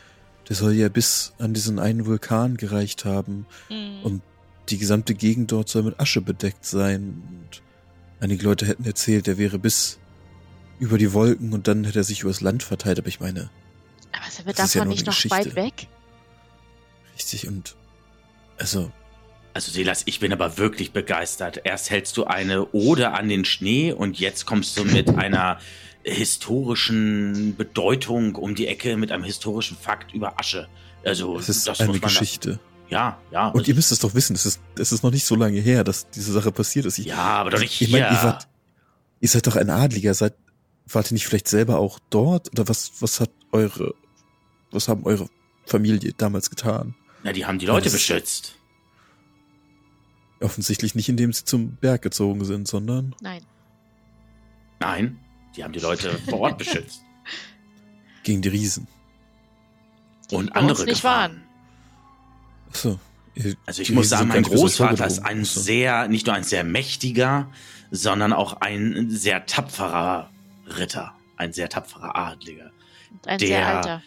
der 0.48 0.56
soll 0.56 0.74
ja 0.74 0.90
bis 0.90 1.34
an 1.40 1.54
diesen 1.54 1.80
einen 1.80 2.06
Vulkan 2.06 2.58
gereicht 2.58 3.06
haben. 3.06 3.46
Mhm. 3.70 4.04
Und 4.04 4.22
die 4.70 4.78
gesamte 4.78 5.14
Gegend 5.16 5.52
dort 5.52 5.70
soll 5.70 5.84
mit 5.84 6.00
Asche 6.00 6.22
bedeckt 6.22 6.66
sein. 6.66 7.22
Und 7.30 7.62
einige 8.20 8.44
Leute 8.44 8.66
hätten 8.66 8.86
erzählt, 8.86 9.28
er 9.28 9.38
wäre 9.38 9.60
bis 9.60 10.00
über 10.80 10.98
die 10.98 11.14
Wolken 11.14 11.54
und 11.54 11.68
dann 11.68 11.84
hätte 11.86 12.00
er 12.00 12.04
sich 12.04 12.22
übers 12.22 12.42
Land 12.42 12.64
verteilt. 12.64 13.00
Aber 13.00 13.08
ich 13.08 13.20
meine, 13.20 13.50
Aber 14.12 14.30
sind 14.30 14.46
wir 14.46 14.54
das 14.54 14.66
ist 14.68 14.74
ja 14.76 14.80
davon 14.82 14.88
nur 14.90 14.96
nicht 14.96 15.06
noch 15.08 15.14
Geschichte. 15.14 15.38
weit 15.38 15.56
weg? 15.56 15.88
richtig 17.16 17.48
und 17.48 17.76
also 18.58 18.92
Also 19.54 19.72
Silas, 19.72 20.04
ich 20.06 20.20
bin 20.20 20.34
aber 20.34 20.58
wirklich 20.58 20.92
begeistert. 20.92 21.62
Erst 21.64 21.90
hältst 21.90 22.18
du 22.18 22.26
eine 22.26 22.68
Ode 22.74 23.12
an 23.12 23.30
den 23.30 23.46
Schnee 23.46 23.94
und 23.94 24.20
jetzt 24.20 24.46
kommst 24.46 24.78
du 24.78 24.84
mit 24.84 25.10
einer 25.18 25.60
historischen 26.06 27.56
Bedeutung 27.56 28.36
um 28.36 28.56
die 28.56 28.68
Ecke, 28.68 28.96
mit 28.98 29.12
einem 29.12 29.24
historischen 29.24 29.76
Fakt 29.78 30.14
über 30.14 30.40
Asche. 30.40 30.68
Also 31.04 31.38
es 31.38 31.50
ist 31.50 31.68
das 31.68 31.82
eine 31.82 32.00
Geschichte. 32.00 32.60
Ja, 32.90 33.18
ja. 33.32 33.48
Und 33.50 33.68
ihr 33.68 33.74
müsst 33.76 33.92
es 33.92 34.00
doch 34.00 34.14
wissen, 34.14 34.36
es 34.36 34.46
ist, 34.46 34.62
es 34.78 34.92
ist 34.92 35.04
noch 35.04 35.12
nicht 35.12 35.26
so 35.26 35.36
lange 35.36 35.60
her, 35.60 35.84
dass 35.84 36.10
diese 36.12 36.32
Sache 36.32 36.52
passiert 36.52 36.86
ist. 36.86 37.00
Ich, 37.00 37.08
ja, 37.08 37.18
aber 37.18 37.50
doch 37.50 37.60
nicht 37.60 37.82
ich 37.82 37.92
meine, 37.92 38.10
hier. 38.10 38.18
ihr, 38.18 38.24
wart, 38.24 38.48
ihr 39.20 39.30
seid 39.30 39.48
doch 39.48 39.56
ein 39.56 39.70
Adliger, 39.72 40.14
seid, 40.14 40.36
wart 40.88 41.10
ihr 41.12 41.16
nicht 41.16 41.26
vielleicht 41.26 41.48
selber 41.48 41.80
auch 41.80 42.00
dort? 42.12 42.50
Oder 42.52 42.68
was, 42.68 42.92
was 43.00 43.20
hat 43.20 43.32
eure, 43.52 43.96
was 44.72 44.88
haben 44.88 45.04
eure 45.06 45.28
Familie 45.66 46.14
damals 46.14 46.52
getan? 46.52 46.94
Na, 47.24 47.34
die 47.34 47.46
haben 47.46 47.58
die 47.58 47.66
Leute 47.66 47.86
das- 47.86 47.94
beschützt. 47.94 48.56
Offensichtlich 50.42 50.94
nicht, 50.96 51.10
indem 51.10 51.34
sie 51.34 51.46
zum 51.46 51.78
Berg 51.78 52.02
gezogen 52.02 52.44
sind, 52.46 52.68
sondern 52.68 53.16
Nein. 53.22 53.42
Nein, 54.80 55.18
die 55.56 55.64
haben 55.64 55.74
die 55.74 55.80
Leute 55.80 56.18
vor 56.30 56.40
Ort 56.42 56.58
beschützt. 56.58 57.02
gegen 58.24 58.42
die 58.42 58.50
Riesen. 58.50 58.88
Die 60.32 60.36
und 60.36 60.56
andere 60.56 60.84
nicht 60.86 60.96
Gefahren. 60.96 61.44
Achso. 62.70 63.00
ihr- 63.36 63.56
Also 63.66 63.82
ich 63.82 63.90
die 63.90 63.94
muss 63.94 64.10
sagen, 64.10 64.28
mein 64.30 64.44
Großvater 64.44 65.06
ist 65.06 65.20
ein 65.20 65.42
Achso. 65.42 65.60
sehr, 65.60 66.08
nicht 66.08 66.26
nur 66.26 66.36
ein 66.36 66.44
sehr 66.44 66.64
mächtiger, 66.64 67.50
sondern 67.92 68.34
auch 68.34 68.62
ein 68.62 69.10
sehr 69.10 69.46
tapferer 69.46 70.30
Ritter. 70.68 71.14
Ein 71.38 71.54
sehr 71.54 71.70
tapferer 71.70 72.16
Adliger. 72.16 72.72
Und 73.12 73.28
ein 73.28 73.38
Der- 73.40 73.48
sehr 73.48 73.68
alter. 73.78 74.04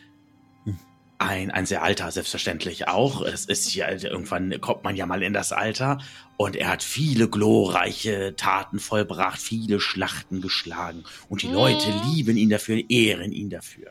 Ein, 1.21 1.51
ein 1.51 1.67
sehr 1.67 1.83
alter, 1.83 2.13
selbstverständlich 2.13 2.87
auch. 2.87 3.23
Es 3.23 3.45
ist 3.47 3.75
ja, 3.75 3.91
irgendwann 3.91 4.61
kommt 4.61 4.85
man 4.85 4.95
ja 4.95 5.05
mal 5.05 5.23
in 5.25 5.33
das 5.33 5.51
Alter. 5.53 5.99
Und 6.37 6.55
er 6.55 6.69
hat 6.69 6.85
viele 6.85 7.29
glorreiche 7.29 8.37
Taten 8.37 8.79
vollbracht, 8.79 9.41
viele 9.41 9.81
Schlachten 9.81 10.41
geschlagen. 10.41 11.03
Und 11.29 11.43
die 11.43 11.49
Mhm. 11.49 11.55
Leute 11.55 11.93
lieben 12.15 12.37
ihn 12.37 12.51
dafür, 12.51 12.81
ehren 12.89 13.33
ihn 13.33 13.51
dafür. 13.51 13.91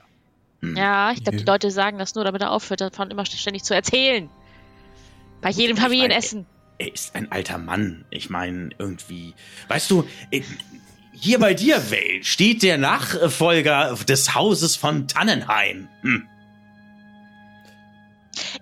Hm. 0.62 0.78
Ja, 0.78 1.12
ich 1.12 1.22
glaube, 1.24 1.38
die. 1.38 1.44
Leute 1.44 1.70
sagen 1.70 1.98
das 2.00 2.16
nur, 2.16 2.24
damit 2.24 2.42
er 2.42 2.52
aufhört, 2.52 2.80
davon 2.80 3.12
immer 3.12 3.26
ständig 3.26 3.64
zu 3.64 3.76
erzählen. 3.76 4.30
Bei 5.42 5.50
jedem 5.50 5.76
Ich 5.76 5.84
Familienessen. 5.84 6.46
er 6.78 6.94
ist 6.94 7.14
ein 7.14 7.30
alter 7.32 7.58
Mann. 7.58 8.06
Ich 8.10 8.30
meine, 8.30 8.70
irgendwie, 8.80 9.34
weißt 9.68 9.92
du, 9.92 10.08
äh, 10.32 10.42
hier 11.12 11.40
bei 11.40 11.54
dir, 11.54 11.92
Vale, 11.92 12.24
steht 12.24 12.64
der 12.64 12.78
Nachfolger 12.78 13.96
des 14.08 14.34
Hauses 14.34 14.78
von 14.78 15.08
Tannenheim. 15.10 15.90
Hm. 16.04 16.26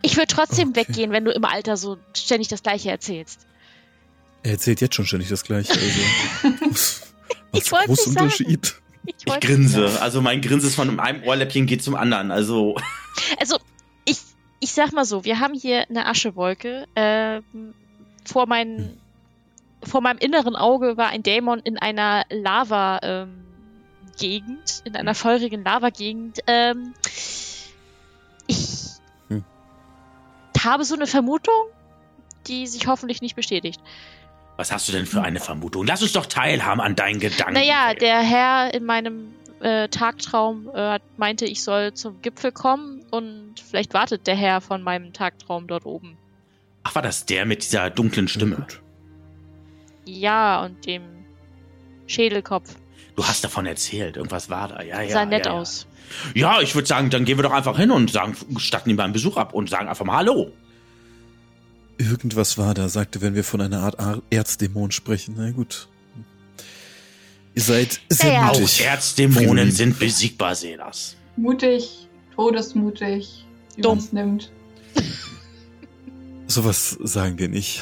Ich 0.02 0.16
würde 0.18 0.28
trotzdem 0.28 0.70
Okay. 0.70 0.88
weggehen, 0.88 1.12
wenn 1.12 1.26
du 1.26 1.32
im 1.32 1.46
Alter 1.46 1.78
so 1.78 1.98
ständig 2.16 2.48
das 2.50 2.62
Gleiche 2.64 2.90
erzählst. 2.92 3.46
Er 4.44 4.52
erzählt 4.52 4.82
jetzt 4.82 4.96
schon 4.96 5.06
ständig 5.06 5.30
das 5.30 5.44
Gleiche. 5.44 5.72
Also. 5.74 6.00
was 6.72 7.02
Ich 7.54 7.70
großer 7.70 7.88
nicht 7.88 8.02
sagen. 8.04 8.18
Unterschied. 8.26 8.76
Ich, 9.08 9.16
Ich 9.20 9.28
wollte- 9.28 9.48
grinse. 9.48 10.02
Also 10.02 10.22
mein 10.22 10.42
Grinse 10.42 10.66
ist 10.68 10.76
von 10.76 11.00
einem 11.00 11.24
Ohrläppchen 11.24 11.66
geht 11.68 11.84
zum 11.84 11.96
anderen. 11.96 12.32
Also 12.32 12.76
Also, 13.40 13.58
ich, 14.06 14.18
ich 14.60 14.72
sag 14.74 14.92
mal 14.94 15.06
so, 15.06 15.24
wir 15.26 15.40
haben 15.40 15.54
hier 15.54 15.88
eine 15.90 16.06
Aschewolke. 16.08 16.86
Ähm, 16.96 17.44
vor, 18.26 18.48
mein, 18.48 18.98
vor 19.84 20.02
meinem 20.02 20.18
inneren 20.20 20.56
Auge 20.56 20.98
war 20.98 21.10
ein 21.10 21.22
Dämon 21.24 21.60
in 21.60 21.78
einer 21.78 22.24
Lava-Gegend, 22.30 24.82
in 24.86 24.96
einer 24.96 25.14
feurigen 25.16 25.64
Lava-Gegend. 25.64 26.40
Ähm, 26.48 26.94
ich 28.48 28.58
Hm. 28.58 28.85
Habe 30.64 30.86
so 30.86 30.96
eine 30.96 31.08
Vermutung, 31.08 31.66
die 32.48 32.68
sich 32.68 32.88
hoffentlich 32.88 33.22
nicht 33.22 33.36
bestätigt. 33.36 33.82
Was 34.58 34.72
hast 34.72 34.88
du 34.88 34.94
denn 34.94 35.06
für 35.06 35.22
eine 35.22 35.40
Vermutung? 35.40 35.86
Lass 35.86 36.02
uns 36.02 36.14
doch 36.14 36.28
teilhaben 36.28 36.80
an 36.80 36.96
deinen 36.96 37.20
Gedanken. 37.20 37.54
Naja, 37.54 37.94
der 37.94 38.20
Herr 38.20 38.74
in 38.74 38.86
meinem 38.86 39.34
äh, 39.60 39.90
Tagtraum 39.90 40.70
äh, 40.74 41.00
meinte, 41.18 41.46
ich 41.46 41.62
soll 41.62 41.94
zum 41.94 42.22
Gipfel 42.22 42.52
kommen 42.52 43.04
und 43.12 43.56
vielleicht 43.60 43.94
wartet 43.94 44.28
der 44.28 44.36
Herr 44.36 44.62
von 44.62 44.82
meinem 44.82 45.12
Tagtraum 45.12 45.68
dort 45.68 45.86
oben. 45.86 46.18
Ach, 46.84 46.96
war 46.96 47.02
das 47.02 47.26
der 47.26 47.46
mit 47.46 47.64
dieser 47.64 47.90
dunklen 47.90 48.28
Stimme? 48.28 48.66
Ja, 50.06 50.64
und 50.64 50.86
dem 50.86 51.04
Schädelkopf. 52.08 52.76
Du 53.16 53.26
hast 53.26 53.44
davon 53.44 53.66
erzählt. 53.66 54.18
Irgendwas 54.18 54.50
war 54.50 54.68
da. 54.68 54.82
Ja, 54.82 55.02
ja. 55.02 55.10
sah 55.10 55.26
nett 55.26 55.46
ja, 55.46 55.54
ja. 55.54 55.60
aus. 55.60 55.88
Ja, 56.34 56.62
ich 56.62 56.76
würde 56.76 56.88
sagen, 56.88 57.10
dann 57.10 57.26
gehen 57.26 57.38
wir 57.38 57.44
doch 57.44 57.52
einfach 57.52 57.78
hin 57.78 57.92
und 57.92 58.12
sagen, 58.12 58.36
statten 58.58 58.90
ihm 58.90 58.98
beim 58.98 59.14
Besuch 59.14 59.38
ab 59.38 59.54
und 59.54 59.70
sagen 59.70 59.88
einfach 59.88 60.06
mal 60.06 60.18
Hallo. 60.18 60.52
Irgendwas 61.98 62.58
war 62.58 62.74
da, 62.74 62.90
sagte, 62.90 63.22
wenn 63.22 63.36
wir 63.36 63.44
von 63.44 63.62
einer 63.62 63.80
Art 63.80 64.00
Ar 64.00 64.22
Erzdämon 64.30 64.92
sprechen. 64.92 65.36
Na 65.38 65.52
gut. 65.52 65.88
Ihr 67.56 67.62
seid 67.62 68.02
sehr 68.10 68.34
Ja, 68.34 68.34
ja. 68.34 68.50
Auch 68.50 68.60
mutig. 68.60 68.86
Erzdämonen 68.86 69.72
sind 69.72 69.98
besiegbar, 69.98 70.56
Selas. 70.56 71.16
Mutig, 71.38 72.10
todesmutig, 72.36 73.46
Dumm. 73.78 74.06
nimmt. 74.12 74.52
Sowas 76.48 76.98
sagen 77.02 77.40
wir 77.40 77.48
nicht. 77.48 77.82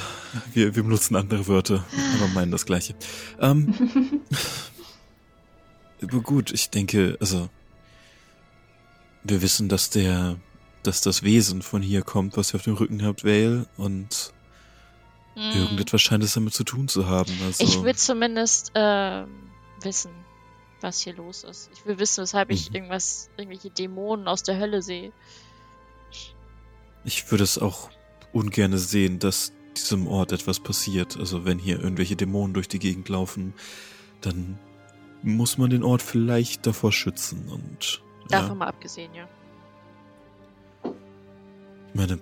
Wir, 0.53 0.75
wir 0.75 0.83
benutzen 0.83 1.15
andere 1.15 1.47
Wörter, 1.47 1.83
aber 2.17 2.27
meinen 2.33 2.51
das 2.51 2.65
Gleiche. 2.65 2.95
Ähm, 3.41 3.73
gut, 6.07 6.51
ich 6.51 6.69
denke, 6.69 7.17
also 7.19 7.49
wir 9.23 9.41
wissen, 9.41 9.69
dass 9.69 9.89
der, 9.89 10.35
dass 10.83 11.01
das 11.01 11.23
Wesen 11.23 11.61
von 11.61 11.81
hier 11.81 12.01
kommt, 12.01 12.35
was 12.37 12.53
ihr 12.53 12.57
auf 12.57 12.63
dem 12.63 12.73
Rücken 12.75 13.03
habt, 13.03 13.23
Vale, 13.23 13.67
und 13.77 14.33
Hm. 15.35 15.51
irgendetwas 15.55 16.01
scheint 16.01 16.23
es 16.23 16.33
damit 16.33 16.53
zu 16.53 16.63
tun 16.63 16.87
zu 16.87 17.07
haben. 17.07 17.31
Also, 17.45 17.63
Ich 17.63 17.81
will 17.83 17.95
zumindest 17.95 18.71
ähm, 18.75 19.27
wissen, 19.81 20.11
was 20.81 20.99
hier 20.99 21.15
los 21.15 21.43
ist. 21.43 21.69
Ich 21.73 21.85
will 21.85 21.97
wissen, 21.97 22.21
weshalb 22.21 22.51
ich 22.51 22.69
Mhm. 22.69 22.75
irgendwas, 22.75 23.29
irgendwelche 23.37 23.69
Dämonen 23.71 24.27
aus 24.27 24.43
der 24.43 24.59
Hölle 24.59 24.81
sehe. 24.81 25.11
ich 27.05 27.29
würde 27.31 27.43
es 27.43 27.57
auch 27.57 27.89
ungerne 28.31 28.77
sehen, 28.77 29.19
dass 29.19 29.51
diesem 29.75 30.07
Ort 30.07 30.31
etwas 30.31 30.59
passiert. 30.59 31.17
Also 31.17 31.45
wenn 31.45 31.59
hier 31.59 31.79
irgendwelche 31.79 32.15
Dämonen 32.15 32.53
durch 32.53 32.67
die 32.67 32.79
Gegend 32.79 33.09
laufen, 33.09 33.53
dann 34.21 34.59
muss 35.23 35.57
man 35.57 35.69
den 35.69 35.83
Ort 35.83 36.01
vielleicht 36.01 36.65
davor 36.67 36.91
schützen 36.91 37.47
und 37.49 38.01
Davon 38.29 38.49
ja, 38.49 38.55
mal 38.55 38.67
abgesehen, 38.67 39.13
ja. 39.13 39.27
ich 41.89 41.95
meine, 41.95 42.19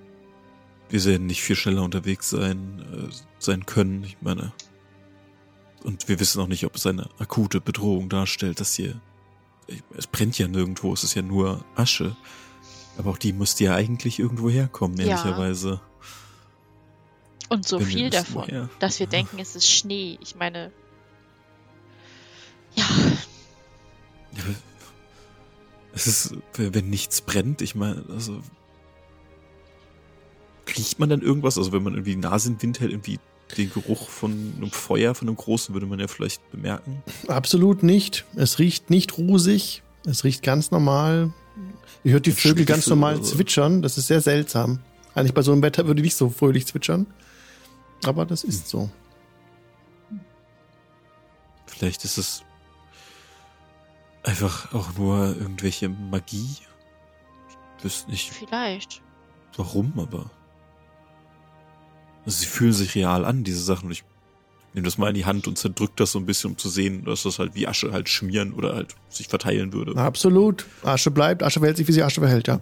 wir 0.89 1.03
werden 1.05 1.27
nicht 1.27 1.41
viel 1.41 1.55
schneller 1.55 1.83
unterwegs 1.83 2.29
sein, 2.29 2.79
äh, 3.09 3.13
sein 3.39 3.65
können. 3.65 4.03
Ich 4.03 4.17
meine, 4.21 4.51
und 5.83 6.07
wir 6.09 6.19
wissen 6.19 6.41
auch 6.41 6.47
nicht, 6.47 6.65
ob 6.65 6.75
es 6.75 6.85
eine 6.85 7.09
akute 7.19 7.61
Bedrohung 7.61 8.09
darstellt, 8.09 8.59
dass 8.59 8.73
hier, 8.73 8.99
es 9.95 10.07
brennt 10.07 10.37
ja 10.37 10.47
nirgendwo, 10.47 10.91
es 10.93 11.03
ist 11.03 11.13
ja 11.13 11.21
nur 11.21 11.63
Asche. 11.75 12.15
Aber 12.97 13.11
auch 13.11 13.17
die 13.17 13.31
müsste 13.31 13.63
ja 13.63 13.75
eigentlich 13.75 14.19
irgendwo 14.19 14.49
herkommen, 14.49 14.97
Ja. 14.97 15.05
ehrlicherweise. 15.05 15.79
Und 17.47 17.67
so 17.67 17.79
Wenn 17.79 17.85
viel 17.87 18.09
davon, 18.09 18.43
woher. 18.47 18.69
dass 18.79 18.99
wir 18.99 19.05
Ja. 19.07 19.11
denken, 19.11 19.39
es 19.39 19.55
ist 19.55 19.69
Schnee. 19.69 20.17
Ich 20.21 20.35
meine, 20.35 20.71
ja, 22.75 22.85
Es 25.93 26.07
ist, 26.07 26.35
wenn 26.55 26.89
nichts 26.89 27.21
brennt, 27.21 27.61
ich 27.61 27.75
meine, 27.75 28.03
also. 28.09 28.41
Riecht 30.77 30.99
man 30.99 31.09
dann 31.09 31.21
irgendwas? 31.21 31.57
Also, 31.57 31.71
wenn 31.73 31.83
man 31.83 31.93
irgendwie 31.93 32.11
die 32.11 32.21
Nase 32.21 32.49
in 32.49 32.55
den 32.55 32.61
Wind 32.61 32.79
hält, 32.79 32.91
irgendwie 32.91 33.19
den 33.57 33.71
Geruch 33.71 34.07
von 34.07 34.53
einem 34.55 34.71
Feuer, 34.71 35.13
von 35.15 35.27
einem 35.27 35.35
großen, 35.35 35.73
würde 35.75 35.85
man 35.85 35.99
ja 35.99 36.07
vielleicht 36.07 36.49
bemerken. 36.51 37.03
Absolut 37.27 37.83
nicht. 37.83 38.25
Es 38.35 38.59
riecht 38.59 38.89
nicht 38.89 39.17
rusig. 39.17 39.83
Es 40.05 40.23
riecht 40.23 40.43
ganz 40.43 40.71
normal. 40.71 41.33
Ihr 42.03 42.13
hört 42.13 42.25
die 42.25 42.31
Vögel 42.31 42.65
ganz 42.65 42.83
Stiefel 42.83 42.95
normal 42.95 43.17
so. 43.17 43.35
zwitschern. 43.35 43.81
Das 43.81 43.97
ist 43.97 44.07
sehr 44.07 44.21
seltsam. 44.21 44.79
Eigentlich 45.13 45.33
bei 45.33 45.41
so 45.41 45.51
einem 45.51 45.61
Wetter 45.61 45.85
würde 45.87 45.99
ich 45.99 46.05
nicht 46.05 46.15
so 46.15 46.29
fröhlich 46.29 46.65
zwitschern. 46.65 47.05
Aber 48.03 48.25
das 48.25 48.45
ist 48.45 48.69
so. 48.69 48.89
Vielleicht 51.65 52.05
ist 52.05 52.17
es 52.17 52.43
einfach 54.23 54.73
auch 54.73 54.95
nur 54.97 55.35
irgendwelche 55.37 55.89
Magie. 55.89 56.57
Ich 57.77 57.83
wüsste 57.83 58.11
nicht 58.11 58.31
vielleicht. 58.31 59.01
warum, 59.57 59.93
aber. 59.97 60.29
Also, 62.25 62.39
sie 62.39 62.45
fühlen 62.45 62.73
sich 62.73 62.95
real 62.95 63.25
an, 63.25 63.43
diese 63.43 63.63
Sachen. 63.63 63.87
Und 63.87 63.93
ich 63.93 64.03
nehme 64.73 64.85
das 64.85 64.97
mal 64.97 65.09
in 65.09 65.15
die 65.15 65.25
Hand 65.25 65.47
und 65.47 65.57
zerdrück 65.57 65.95
das 65.95 66.11
so 66.11 66.19
ein 66.19 66.25
bisschen, 66.25 66.51
um 66.51 66.57
zu 66.57 66.69
sehen, 66.69 67.03
dass 67.05 67.23
das 67.23 67.39
halt 67.39 67.55
wie 67.55 67.67
Asche 67.67 67.91
halt 67.91 68.09
schmieren 68.09 68.53
oder 68.53 68.75
halt 68.75 68.95
sich 69.09 69.27
verteilen 69.27 69.73
würde. 69.73 69.95
Absolut. 69.97 70.65
Asche 70.83 71.11
bleibt. 71.11 71.43
Asche 71.43 71.59
verhält 71.59 71.77
sich, 71.77 71.87
wie 71.87 71.91
sie 71.91 72.03
Asche 72.03 72.21
verhält, 72.21 72.47
ja. 72.47 72.61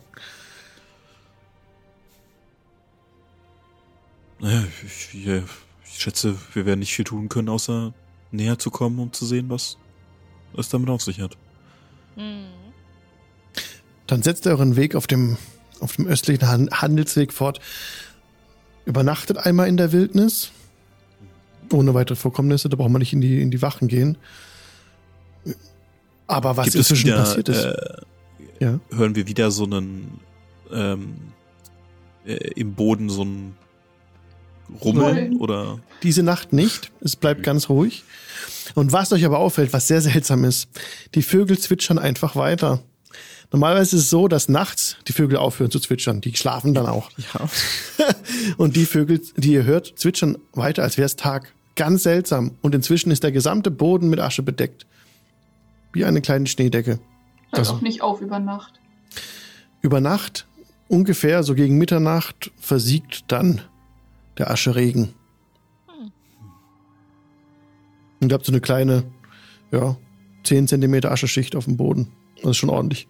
Naja, 4.40 4.64
ich, 4.86 5.14
ich, 5.14 5.28
ich 5.28 6.02
schätze, 6.02 6.38
wir 6.54 6.66
werden 6.66 6.80
nicht 6.80 6.94
viel 6.94 7.04
tun 7.04 7.28
können, 7.28 7.50
außer 7.50 7.94
näher 8.32 8.58
zu 8.58 8.72
kommen, 8.72 9.00
um 9.00 9.12
zu 9.12 9.26
sehen, 9.26 9.50
was 9.50 9.78
es 10.56 10.70
damit 10.70 10.90
auf 10.90 11.02
sich 11.02 11.20
hat. 11.20 11.38
Dann 14.08 14.24
setzt 14.24 14.46
ihr 14.46 14.52
euren 14.52 14.76
Weg 14.76 14.96
auf 14.96 15.08
dem, 15.08 15.38
auf 15.80 15.96
dem 15.96 16.08
östlichen 16.08 16.48
Han 16.48 16.70
Handelsweg 16.72 17.32
fort. 17.34 17.60
Übernachtet 18.86 19.38
einmal 19.38 19.68
in 19.68 19.78
der 19.78 19.92
Wildnis. 19.92 20.52
Ohne 21.72 21.94
weitere 21.94 22.16
Vorkommnisse, 22.16 22.70
da 22.70 22.78
braucht 22.78 22.90
man 22.90 23.00
nicht 23.00 23.14
in 23.14 23.22
die, 23.22 23.42
in 23.42 23.52
die 23.52 23.62
Wachen 23.62 23.88
gehen. 23.88 24.18
Aber 26.26 26.58
was 26.58 26.66
Gibt 26.66 26.78
inzwischen 26.78 27.08
wieder, 27.08 27.18
passiert 27.18 27.50
ist. 27.50 27.64
Äh, 27.64 28.02
Ja. 28.60 28.80
Hören 28.92 29.16
wir 29.16 29.28
wieder 29.28 29.52
so 29.52 29.64
einen 29.66 30.20
ähm, 30.72 31.16
äh, 32.26 32.34
im 32.56 32.74
Boden 32.74 33.10
so 33.10 33.24
ein 33.24 33.56
Rummeln 34.84 35.38
oder 35.38 35.80
Diese 36.04 36.24
Nacht 36.24 36.54
nicht. 36.54 36.92
Es 37.02 37.16
bleibt 37.16 37.44
ganz 37.44 37.70
ruhig. 37.70 38.04
Und 38.76 38.92
was 38.92 39.12
euch 39.12 39.26
aber 39.26 39.40
auffällt, 39.40 39.74
was 39.74 39.88
sehr 39.88 40.02
seltsam 40.02 40.44
ist, 40.44 40.68
die 41.16 41.22
Vögel 41.22 41.58
zwitschern 41.58 42.00
einfach 42.00 42.36
weiter. 42.36 42.82
Normalerweise 43.52 43.96
ist 43.96 44.04
es 44.04 44.10
so, 44.10 44.28
dass 44.28 44.48
nachts 44.48 44.98
die 45.08 45.14
Vögel 45.14 45.38
aufhören 45.38 45.72
zu 45.72 45.80
zwitschern. 45.80 46.22
Die 46.22 46.36
schlafen 46.36 46.74
dann 46.76 46.86
auch. 46.86 47.10
ja. 47.34 47.50
Und 48.58 48.76
die 48.76 48.86
Vögel, 48.86 49.22
die 49.38 49.54
ihr 49.54 49.64
hört, 49.64 49.94
zwitschern 49.98 50.38
weiter, 50.54 50.84
als 50.84 50.98
wäre 50.98 51.08
es 51.08 51.16
Tag. 51.16 51.54
Ganz 51.76 52.04
seltsam. 52.04 52.52
Und 52.62 52.76
inzwischen 52.76 53.10
ist 53.10 53.24
der 53.24 53.32
gesamte 53.32 53.72
Boden 53.72 54.10
mit 54.10 54.20
Asche 54.20 54.44
bedeckt. 54.44 54.86
Wie 55.94 56.06
eine 56.06 56.22
kleine 56.22 56.46
Schneedecke. 56.46 57.00
Hört 57.52 57.58
Also- 57.60 57.74
auch 57.74 57.82
nicht 57.82 58.02
auf 58.04 58.22
über 58.22 58.40
Nacht. 58.40 58.74
Über 59.82 60.00
Nacht, 60.02 60.46
ungefähr 60.88 61.42
so 61.42 61.56
gegen 61.56 61.78
Mitternacht, 61.78 62.52
versiegt 62.60 63.24
dann 63.32 63.62
der 64.38 64.52
Ascheregen. 64.52 65.14
Und 68.20 68.32
ihr 68.32 68.34
habt 68.34 68.46
so 68.46 68.52
eine 68.52 68.62
kleine, 68.62 69.04
ja, 69.72 69.98
10 70.44 70.68
Zentimeter 70.68 71.12
Ascheschicht 71.12 71.56
auf 71.56 71.66
dem 71.66 71.78
Boden. 71.78 72.08
Das 72.42 72.52
ist 72.52 72.58
schon 72.58 72.70
ordentlich. 72.70 73.08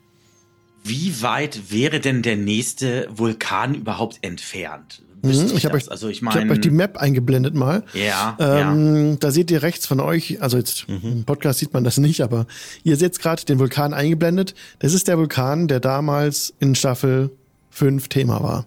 Wie 0.83 1.21
weit 1.21 1.71
wäre 1.71 1.99
denn 1.99 2.21
der 2.21 2.37
nächste 2.37 3.07
Vulkan 3.11 3.75
überhaupt 3.75 4.19
entfernt? 4.21 5.01
Mhm, 5.21 5.51
ich 5.53 5.65
habe 5.65 5.75
euch, 5.75 5.91
also 5.91 6.07
ich 6.07 6.21
ich 6.21 6.27
hab 6.27 6.49
euch 6.49 6.61
die 6.61 6.69
Map 6.69 6.97
eingeblendet 6.97 7.53
mal. 7.53 7.83
ja, 7.93 8.37
ja. 8.39 8.71
Ähm, 8.71 9.17
Da 9.19 9.31
seht 9.31 9.51
ihr 9.51 9.61
rechts 9.61 9.85
von 9.85 9.99
euch, 9.99 10.41
also 10.41 10.57
jetzt 10.57 10.85
im 10.87 11.25
Podcast 11.25 11.59
sieht 11.59 11.73
man 11.73 11.83
das 11.83 11.97
nicht, 11.97 12.21
aber 12.21 12.47
ihr 12.83 12.95
seht 12.95 13.19
gerade 13.19 13.43
den 13.43 13.59
Vulkan 13.59 13.93
eingeblendet. 13.93 14.55
Das 14.79 14.93
ist 14.93 15.09
der 15.09 15.17
Vulkan, 15.17 15.67
der 15.67 15.81
damals 15.81 16.53
in 16.59 16.73
Staffel 16.73 17.31
5 17.71 18.07
Thema 18.07 18.41
war. 18.41 18.65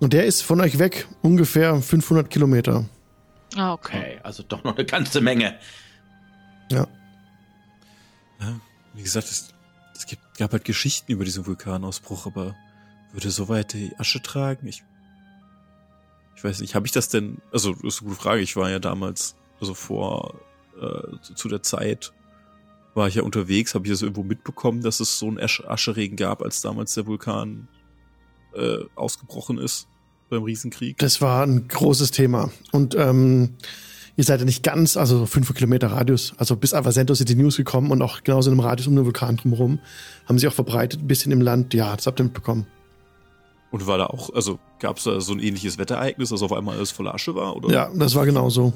Und 0.00 0.12
der 0.12 0.26
ist 0.26 0.42
von 0.42 0.60
euch 0.60 0.78
weg 0.78 1.06
ungefähr 1.22 1.80
500 1.80 2.28
Kilometer. 2.28 2.84
Ah, 3.56 3.72
okay. 3.72 3.96
Okay, 3.96 4.20
also 4.22 4.42
doch 4.42 4.64
noch 4.64 4.76
eine 4.76 4.84
ganze 4.84 5.20
Menge. 5.20 5.58
Ja. 6.70 6.86
Ja, 8.40 8.60
wie 8.94 9.02
gesagt, 9.02 9.28
es, 9.28 9.52
es 9.94 10.06
gibt, 10.06 10.22
gab 10.38 10.52
halt 10.52 10.64
Geschichten 10.64 11.12
über 11.12 11.24
diesen 11.24 11.46
Vulkanausbruch, 11.46 12.26
aber 12.26 12.56
würde 13.12 13.30
so 13.30 13.48
weit 13.48 13.74
die 13.74 13.94
Asche 13.98 14.22
tragen? 14.22 14.66
Ich, 14.66 14.82
ich 16.34 16.42
weiß 16.42 16.60
nicht, 16.60 16.74
habe 16.74 16.86
ich 16.86 16.92
das 16.92 17.08
denn, 17.08 17.40
also 17.52 17.72
das 17.74 17.94
ist 17.94 18.00
eine 18.00 18.10
gute 18.10 18.20
Frage, 18.22 18.40
ich 18.40 18.56
war 18.56 18.70
ja 18.70 18.78
damals, 18.78 19.36
also 19.60 19.74
vor, 19.74 20.40
äh, 20.80 21.20
zu, 21.22 21.34
zu 21.34 21.48
der 21.48 21.62
Zeit 21.62 22.12
war 22.94 23.08
ich 23.08 23.14
ja 23.14 23.22
unterwegs, 23.22 23.74
habe 23.74 23.86
ich 23.86 23.92
das 23.92 24.02
irgendwo 24.02 24.22
mitbekommen, 24.22 24.82
dass 24.82 25.00
es 25.00 25.18
so 25.18 25.28
einen 25.28 25.38
Asche 25.38 25.68
Ascheregen 25.68 26.16
gab, 26.16 26.42
als 26.42 26.60
damals 26.60 26.94
der 26.94 27.06
Vulkan 27.06 27.68
äh, 28.54 28.78
ausgebrochen 28.94 29.58
ist 29.58 29.88
beim 30.32 30.42
Riesenkrieg. 30.42 30.98
Das 30.98 31.20
war 31.20 31.44
ein 31.46 31.68
großes 31.68 32.10
Thema. 32.10 32.50
Und 32.72 32.96
ähm, 32.96 33.54
ihr 34.16 34.24
seid 34.24 34.40
ja 34.40 34.46
nicht 34.46 34.62
ganz, 34.62 34.96
also 34.96 35.26
fünf 35.26 35.52
Kilometer 35.54 35.88
Radius, 35.88 36.34
also 36.38 36.56
bis 36.56 36.74
Avasento 36.74 37.14
sind 37.14 37.28
die 37.28 37.36
News 37.36 37.56
gekommen 37.56 37.90
und 37.90 38.02
auch 38.02 38.24
genauso 38.24 38.50
in 38.50 38.58
einem 38.58 38.66
Radius 38.66 38.88
um 38.88 38.96
den 38.96 39.04
Vulkan 39.04 39.36
drumherum. 39.36 39.78
Haben 40.26 40.38
sie 40.38 40.48
auch 40.48 40.52
verbreitet, 40.52 41.02
ein 41.02 41.06
bisschen 41.06 41.32
im 41.32 41.40
Land. 41.40 41.74
Ja, 41.74 41.94
das 41.94 42.06
habt 42.06 42.20
ihr 42.20 42.24
mitbekommen. 42.24 42.66
Und 43.70 43.86
war 43.86 43.98
da 43.98 44.06
auch, 44.06 44.34
also 44.34 44.58
gab 44.80 44.98
es 44.98 45.04
da 45.04 45.20
so 45.20 45.32
ein 45.32 45.38
ähnliches 45.38 45.78
Wetterereignis, 45.78 46.28
dass 46.28 46.42
auf 46.42 46.52
einmal 46.52 46.76
alles 46.76 46.90
voller 46.90 47.14
Asche 47.14 47.34
war? 47.34 47.56
Oder? 47.56 47.70
Ja, 47.70 47.90
das 47.94 48.14
war 48.14 48.26
genau 48.26 48.50
so. 48.50 48.72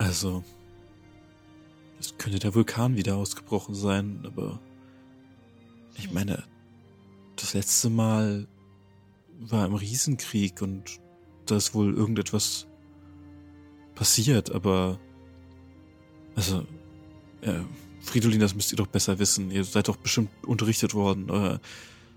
Also, 0.00 0.42
es 2.00 2.16
könnte 2.16 2.38
der 2.38 2.54
Vulkan 2.54 2.96
wieder 2.96 3.16
ausgebrochen 3.16 3.74
sein, 3.74 4.22
aber 4.24 4.58
ich 5.98 6.10
meine, 6.10 6.42
das 7.40 7.54
letzte 7.54 7.90
Mal 7.90 8.46
war 9.38 9.66
im 9.66 9.74
Riesenkrieg 9.74 10.62
und 10.62 11.00
da 11.46 11.56
ist 11.56 11.74
wohl 11.74 11.94
irgendetwas 11.94 12.66
passiert, 13.94 14.52
aber 14.52 15.00
also, 16.34 16.66
äh, 17.42 17.60
Fridolin, 18.00 18.40
das 18.40 18.54
müsst 18.54 18.72
ihr 18.72 18.76
doch 18.76 18.86
besser 18.86 19.18
wissen. 19.18 19.50
Ihr 19.50 19.64
seid 19.64 19.88
doch 19.88 19.96
bestimmt 19.96 20.30
unterrichtet 20.46 20.94
worden. 20.94 21.30
Oder 21.30 21.60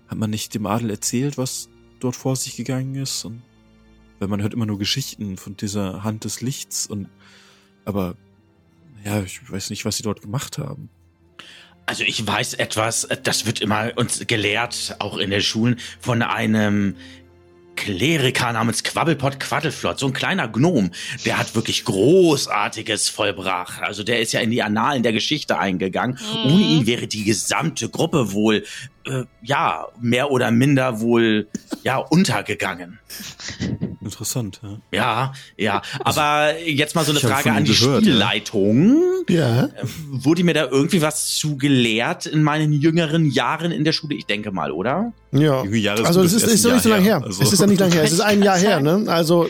hat 0.08 0.18
man 0.18 0.30
nicht 0.30 0.54
dem 0.54 0.66
Adel 0.66 0.90
erzählt, 0.90 1.36
was 1.36 1.68
dort 2.00 2.16
vor 2.16 2.36
sich 2.36 2.56
gegangen 2.56 2.94
ist? 2.94 3.24
Und 3.24 3.42
weil 4.18 4.28
man 4.28 4.40
hört 4.40 4.54
immer 4.54 4.66
nur 4.66 4.78
Geschichten 4.78 5.36
von 5.36 5.56
dieser 5.56 6.04
Hand 6.04 6.24
des 6.24 6.40
Lichts 6.40 6.86
und 6.86 7.08
aber 7.84 8.16
ja, 9.04 9.20
ich 9.22 9.50
weiß 9.50 9.68
nicht, 9.68 9.84
was 9.84 9.98
sie 9.98 10.02
dort 10.02 10.22
gemacht 10.22 10.56
haben. 10.56 10.88
Also 11.86 12.02
ich 12.04 12.26
weiß 12.26 12.54
etwas, 12.54 13.06
das 13.22 13.46
wird 13.46 13.60
immer 13.60 13.92
uns 13.96 14.26
gelehrt, 14.26 14.96
auch 15.00 15.18
in 15.18 15.30
den 15.30 15.42
Schulen, 15.42 15.78
von 16.00 16.22
einem 16.22 16.96
Kleriker 17.76 18.52
namens 18.52 18.84
Quabbelpot 18.84 19.40
Quaddelflott, 19.40 19.98
so 19.98 20.06
ein 20.06 20.12
kleiner 20.12 20.48
Gnom, 20.48 20.90
der 21.24 21.38
hat 21.38 21.54
wirklich 21.54 21.84
Großartiges 21.84 23.08
vollbracht. 23.08 23.82
Also 23.82 24.02
der 24.02 24.20
ist 24.20 24.32
ja 24.32 24.40
in 24.40 24.50
die 24.50 24.62
Annalen 24.62 25.02
der 25.02 25.12
Geschichte 25.12 25.58
eingegangen. 25.58 26.18
Mhm. 26.20 26.52
Ohne 26.52 26.62
ihn 26.62 26.86
wäre 26.86 27.06
die 27.06 27.24
gesamte 27.24 27.88
Gruppe 27.88 28.32
wohl, 28.32 28.64
äh, 29.06 29.24
ja, 29.42 29.86
mehr 30.00 30.30
oder 30.30 30.50
minder 30.50 31.00
wohl, 31.00 31.48
ja, 31.82 31.98
untergegangen. 31.98 32.98
Interessant, 34.00 34.60
ja. 34.62 34.78
Ja, 34.92 35.32
ja. 35.56 35.82
Aber 36.00 36.58
jetzt 36.60 36.94
mal 36.94 37.04
so 37.04 37.12
eine 37.12 37.20
ich 37.20 37.26
Frage 37.26 37.52
an 37.52 37.64
die 37.64 37.72
gehört, 37.74 38.02
ja. 38.04 38.12
Spielleitung. 38.12 39.02
Ja. 39.28 39.68
Wurde 40.10 40.44
mir 40.44 40.54
da 40.54 40.66
irgendwie 40.68 41.00
was 41.02 41.28
zu 41.36 41.56
gelehrt 41.56 42.26
in 42.26 42.42
meinen 42.42 42.72
jüngeren 42.72 43.26
Jahren 43.30 43.72
in 43.72 43.84
der 43.84 43.92
Schule? 43.92 44.14
Ich 44.14 44.26
denke 44.26 44.50
mal, 44.52 44.70
oder? 44.72 45.12
Ja. 45.32 45.62
Also 46.04 46.22
es 46.22 46.32
ist, 46.32 46.42
ist 46.46 46.64
noch 46.64 46.72
nicht 46.72 46.82
so 46.82 46.88
lange 46.90 47.02
her. 47.02 47.18
her. 47.18 47.24
Also- 47.26 47.42
Es 47.42 47.52
ist 47.52 47.60
ja 47.60 47.66
nicht 47.66 47.80
lange 47.80 47.94
her. 47.94 48.04
Es 48.04 48.12
ist 48.12 48.20
ein 48.20 48.42
Jahr 48.42 48.58
her, 48.58 48.80
ne? 48.80 49.04
Also 49.06 49.48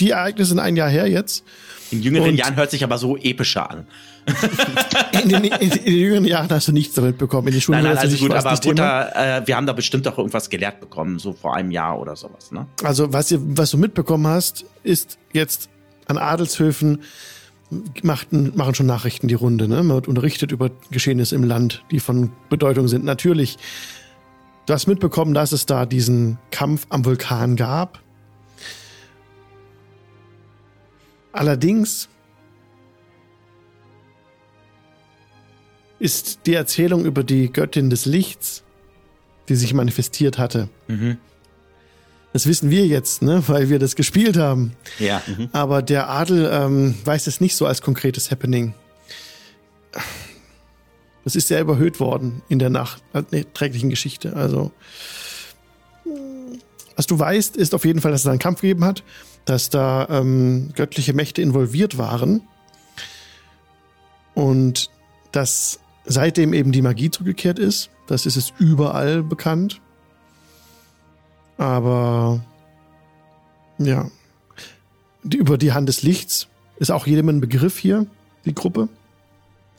die 0.00 0.10
Ereignisse 0.10 0.50
sind 0.50 0.60
ein 0.60 0.76
Jahr 0.76 0.88
her 0.88 1.08
jetzt. 1.08 1.44
In 1.90 2.02
jüngeren 2.02 2.30
Und- 2.30 2.36
Jahren 2.36 2.56
hört 2.56 2.70
sich 2.70 2.84
aber 2.84 2.98
so 2.98 3.16
epischer 3.16 3.70
an. 3.70 3.86
In 5.22 5.28
den, 5.28 5.44
in, 5.44 5.70
den 5.70 5.84
jüngeren 5.84 6.24
Jahren 6.24 6.50
hast 6.50 6.68
du 6.68 6.72
nichts 6.72 6.94
damit 6.94 7.18
bekommen. 7.18 7.48
In 7.48 7.54
den 7.54 7.60
Schulen 7.60 7.82
Nein, 7.82 7.94
nein, 7.94 8.04
also 8.04 8.16
gut, 8.16 8.32
aber 8.32 8.56
Butter, 8.56 9.38
äh, 9.38 9.46
wir 9.46 9.56
haben 9.56 9.66
da 9.66 9.72
bestimmt 9.72 10.06
auch 10.08 10.18
irgendwas 10.18 10.50
gelehrt 10.50 10.80
bekommen, 10.80 11.18
so 11.18 11.32
vor 11.32 11.54
einem 11.54 11.70
Jahr 11.70 11.98
oder 11.98 12.16
sowas, 12.16 12.50
ne? 12.50 12.66
Also 12.82 13.12
was, 13.12 13.30
ihr, 13.30 13.38
was 13.40 13.70
du 13.70 13.78
mitbekommen 13.78 14.26
hast, 14.26 14.64
ist 14.82 15.18
jetzt 15.32 15.68
an 16.06 16.18
Adelshöfen 16.18 17.02
machten, 18.02 18.52
machen 18.54 18.74
schon 18.74 18.86
Nachrichten 18.86 19.28
die 19.28 19.34
Runde. 19.34 19.68
Ne? 19.68 19.76
Man 19.76 19.96
wird 19.96 20.08
unterrichtet 20.08 20.52
über 20.52 20.70
Geschehnisse 20.90 21.34
im 21.34 21.44
Land, 21.44 21.84
die 21.90 22.00
von 22.00 22.30
Bedeutung 22.48 22.88
sind. 22.88 23.04
Natürlich, 23.04 23.56
du 24.66 24.72
hast 24.72 24.86
mitbekommen, 24.86 25.34
dass 25.34 25.52
es 25.52 25.66
da 25.66 25.86
diesen 25.86 26.38
Kampf 26.50 26.86
am 26.90 27.04
Vulkan 27.04 27.56
gab. 27.56 28.00
Allerdings 31.32 32.08
ist 35.98 36.40
die 36.46 36.54
Erzählung 36.54 37.04
über 37.04 37.24
die 37.24 37.50
Göttin 37.52 37.90
des 37.90 38.04
Lichts, 38.06 38.62
die 39.48 39.56
sich 39.56 39.72
manifestiert 39.74 40.38
hatte, 40.38 40.68
Mhm. 40.88 41.18
das 42.32 42.46
wissen 42.46 42.68
wir 42.70 42.86
jetzt, 42.86 43.22
ne, 43.22 43.42
weil 43.46 43.70
wir 43.70 43.78
das 43.78 43.96
gespielt 43.96 44.36
haben. 44.36 44.72
Ja. 44.98 45.22
Aber 45.52 45.82
der 45.82 46.10
Adel 46.10 46.50
ähm, 46.52 46.94
weiß 47.04 47.26
es 47.28 47.40
nicht 47.40 47.56
so 47.56 47.64
als 47.66 47.80
konkretes 47.80 48.30
Happening. 48.30 48.74
Das 51.24 51.34
ist 51.34 51.48
sehr 51.48 51.60
überhöht 51.60 51.98
worden 51.98 52.42
in 52.48 52.58
der 52.58 52.70
nachträglichen 52.70 53.90
Geschichte. 53.90 54.36
Also, 54.36 54.70
was 56.94 57.06
du 57.06 57.18
weißt, 57.18 57.56
ist 57.56 57.74
auf 57.74 57.84
jeden 57.84 58.00
Fall, 58.00 58.12
dass 58.12 58.20
es 58.20 58.24
da 58.24 58.30
einen 58.30 58.38
Kampf 58.38 58.60
gegeben 58.60 58.84
hat, 58.84 59.02
dass 59.44 59.70
da 59.70 60.06
ähm, 60.10 60.70
göttliche 60.74 61.14
Mächte 61.14 61.42
involviert 61.42 61.98
waren 61.98 62.42
und 64.34 64.90
dass 65.32 65.80
seitdem 66.06 66.54
eben 66.54 66.72
die 66.72 66.82
Magie 66.82 67.10
zurückgekehrt 67.10 67.58
ist. 67.58 67.90
Das 68.06 68.26
ist 68.26 68.36
es 68.36 68.52
überall 68.58 69.22
bekannt. 69.22 69.80
Aber 71.58 72.40
ja, 73.78 74.10
die, 75.22 75.36
über 75.36 75.58
die 75.58 75.72
Hand 75.72 75.88
des 75.88 76.02
Lichts 76.02 76.48
ist 76.76 76.90
auch 76.90 77.06
jedem 77.06 77.28
ein 77.28 77.40
Begriff 77.40 77.78
hier, 77.78 78.06
die 78.44 78.54
Gruppe. 78.54 78.88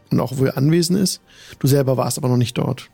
Und 0.09 0.19
auch 0.19 0.37
wo 0.37 0.45
er 0.45 0.57
anwesend 0.57 0.99
ist. 0.99 1.21
Du 1.59 1.67
selber 1.67 1.97
warst 1.97 2.17
aber 2.17 2.29
noch 2.29 2.37
nicht 2.37 2.57
dort. 2.57 2.89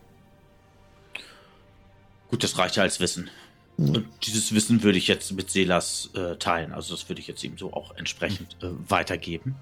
Gut, 2.29 2.43
das 2.43 2.57
reicht 2.57 2.75
ja 2.75 2.83
als 2.83 2.99
Wissen. 2.99 3.29
Und 3.77 4.05
dieses 4.23 4.53
Wissen 4.53 4.83
würde 4.83 4.97
ich 4.97 5.07
jetzt 5.07 5.31
mit 5.33 5.49
Selas 5.49 6.09
äh, 6.15 6.35
teilen. 6.37 6.73
Also 6.73 6.93
das 6.93 7.09
würde 7.09 7.21
ich 7.21 7.27
jetzt 7.27 7.43
ihm 7.43 7.57
so 7.57 7.73
auch 7.73 7.95
entsprechend 7.95 8.55
äh, 8.61 8.69
weitergeben. 8.87 9.55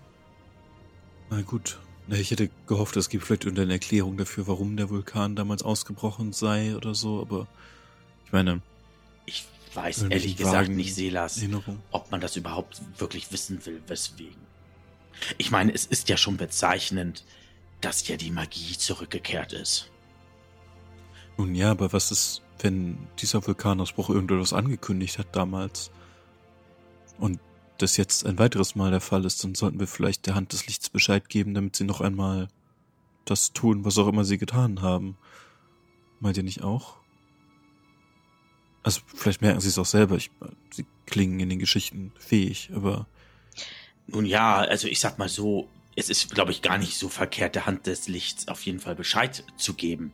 Na 1.29 1.41
gut. 1.41 1.77
Ich 2.11 2.29
hätte 2.31 2.49
gehofft, 2.67 2.97
es 2.97 3.07
gibt 3.09 3.23
vielleicht 3.23 3.45
irgendeine 3.45 3.73
Erklärung 3.73 4.17
dafür, 4.17 4.45
warum 4.47 4.75
der 4.75 4.89
Vulkan 4.89 5.35
damals 5.35 5.63
ausgebrochen 5.63 6.33
sei 6.33 6.75
oder 6.75 6.93
so, 6.93 7.21
aber 7.21 7.47
ich 8.25 8.33
meine, 8.33 8.61
Ich 9.25 9.45
weiß 9.73 10.03
ehrlich 10.03 10.35
gesagt 10.35 10.69
nicht, 10.69 10.93
Selas, 10.93 11.37
Erinnerung. 11.37 11.79
ob 11.91 12.11
man 12.11 12.19
das 12.19 12.35
überhaupt 12.35 12.81
wirklich 12.97 13.31
wissen 13.31 13.65
will, 13.65 13.81
weswegen. 13.87 14.41
Ich 15.37 15.51
meine, 15.51 15.73
es 15.73 15.85
ist 15.85 16.09
ja 16.09 16.17
schon 16.17 16.35
bezeichnend, 16.35 17.23
dass 17.79 18.05
ja 18.07 18.17
die 18.17 18.31
Magie 18.31 18.77
zurückgekehrt 18.77 19.53
ist. 19.53 19.89
Nun 21.37 21.55
ja, 21.55 21.71
aber 21.71 21.93
was 21.93 22.11
ist, 22.11 22.41
wenn 22.59 22.97
dieser 23.19 23.45
Vulkanausbruch 23.45 24.09
irgendetwas 24.09 24.51
angekündigt 24.51 25.17
hat 25.17 25.33
damals 25.35 25.91
und 27.19 27.39
das 27.81 27.97
jetzt 27.97 28.25
ein 28.25 28.39
weiteres 28.39 28.75
Mal 28.75 28.91
der 28.91 29.01
Fall 29.01 29.25
ist, 29.25 29.43
dann 29.43 29.55
sollten 29.55 29.79
wir 29.79 29.87
vielleicht 29.87 30.25
der 30.27 30.35
Hand 30.35 30.53
des 30.53 30.67
Lichts 30.67 30.89
Bescheid 30.89 31.27
geben, 31.29 31.53
damit 31.53 31.75
sie 31.75 31.83
noch 31.83 32.01
einmal 32.01 32.47
das 33.25 33.53
tun, 33.53 33.85
was 33.85 33.97
auch 33.97 34.07
immer 34.07 34.23
sie 34.25 34.37
getan 34.37 34.81
haben. 34.81 35.17
Meint 36.19 36.37
ihr 36.37 36.43
nicht 36.43 36.63
auch? 36.63 36.97
Also 38.83 39.01
vielleicht 39.13 39.41
merken 39.41 39.59
sie 39.61 39.69
es 39.69 39.77
auch 39.77 39.85
selber. 39.85 40.15
Ich, 40.15 40.31
sie 40.71 40.85
klingen 41.05 41.39
in 41.39 41.49
den 41.49 41.59
Geschichten 41.59 42.11
fähig, 42.17 42.71
aber 42.75 43.05
Nun 44.07 44.25
ja, 44.25 44.55
also 44.57 44.87
ich 44.87 44.99
sag 44.99 45.19
mal 45.19 45.29
so, 45.29 45.69
es 45.95 46.09
ist, 46.09 46.33
glaube 46.33 46.51
ich, 46.51 46.61
gar 46.61 46.77
nicht 46.77 46.97
so 46.97 47.09
verkehrt, 47.09 47.55
der 47.55 47.65
Hand 47.65 47.85
des 47.85 48.07
Lichts 48.07 48.47
auf 48.47 48.65
jeden 48.65 48.79
Fall 48.79 48.95
Bescheid 48.95 49.43
zu 49.57 49.73
geben. 49.75 50.13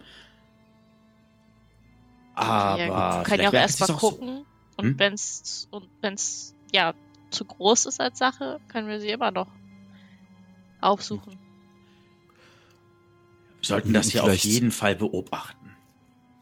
Aber 2.36 2.78
ja, 2.80 3.24
vielleicht 3.24 3.43
ja 3.43 3.49
auch 3.49 3.53
merken 3.53 3.55
erst 3.55 3.78
sie 3.78 3.84
es 3.84 3.89
mal 3.89 3.95
auch 3.95 3.99
so. 3.99 4.11
gucken. 4.11 4.45
Und 4.76 4.86
Hm? 4.86 4.99
wenn's 4.99 5.68
und 5.72 5.89
wenn's 6.01 6.55
ja 6.72 6.93
zu 7.32 7.45
groß 7.45 7.86
ist 7.88 7.99
als 7.99 8.17
Sache, 8.17 8.59
können 8.67 8.88
wir 8.88 8.99
sie 8.99 9.09
immer 9.09 9.32
noch 9.32 9.47
aufsuchen. 10.82 11.38
Wir 13.59 13.67
sollten 13.67 13.93
das 13.93 14.13
ja 14.13 14.23
auf 14.23 14.36
jeden 14.36 14.71
Fall 14.71 14.95
beobachten. 14.95 15.75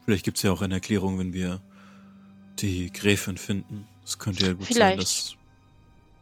vielleicht 0.04 0.26
gibt's 0.26 0.42
ja 0.42 0.52
auch 0.52 0.62
eine 0.62 0.76
Erklärung, 0.76 1.18
wenn 1.18 1.34
wir 1.34 1.62
die 2.60 2.92
Gräfin 2.92 3.38
finden. 3.38 3.88
Es 4.04 4.20
könnte 4.20 4.46
ja 4.46 4.54
gut 4.54 4.68
sein, 4.68 4.74
Vielleicht. 4.74 5.02
dass, 5.02 5.36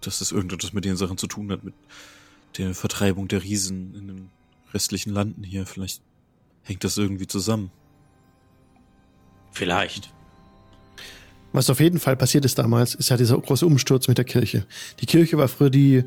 dass 0.01 0.19
das 0.19 0.31
irgendetwas 0.31 0.73
mit 0.73 0.85
den 0.85 0.95
Sachen 0.95 1.17
zu 1.17 1.27
tun 1.27 1.51
hat, 1.51 1.63
mit 1.63 1.73
der 2.57 2.73
Vertreibung 2.73 3.27
der 3.27 3.43
Riesen 3.43 3.95
in 3.95 4.07
den 4.07 4.31
restlichen 4.73 5.11
Landen 5.11 5.43
hier. 5.43 5.65
Vielleicht 5.65 6.01
hängt 6.63 6.83
das 6.83 6.97
irgendwie 6.97 7.27
zusammen. 7.27 7.71
Vielleicht. 9.51 10.13
Was 11.53 11.69
auf 11.69 11.79
jeden 11.79 11.99
Fall 11.99 12.15
passiert 12.15 12.45
ist 12.45 12.57
damals, 12.57 12.95
ist 12.95 13.09
ja 13.09 13.17
dieser 13.17 13.37
große 13.37 13.65
Umsturz 13.65 14.07
mit 14.07 14.17
der 14.17 14.25
Kirche. 14.25 14.65
Die 14.99 15.05
Kirche 15.05 15.37
war 15.37 15.47
früher 15.47 15.69
die, 15.69 16.03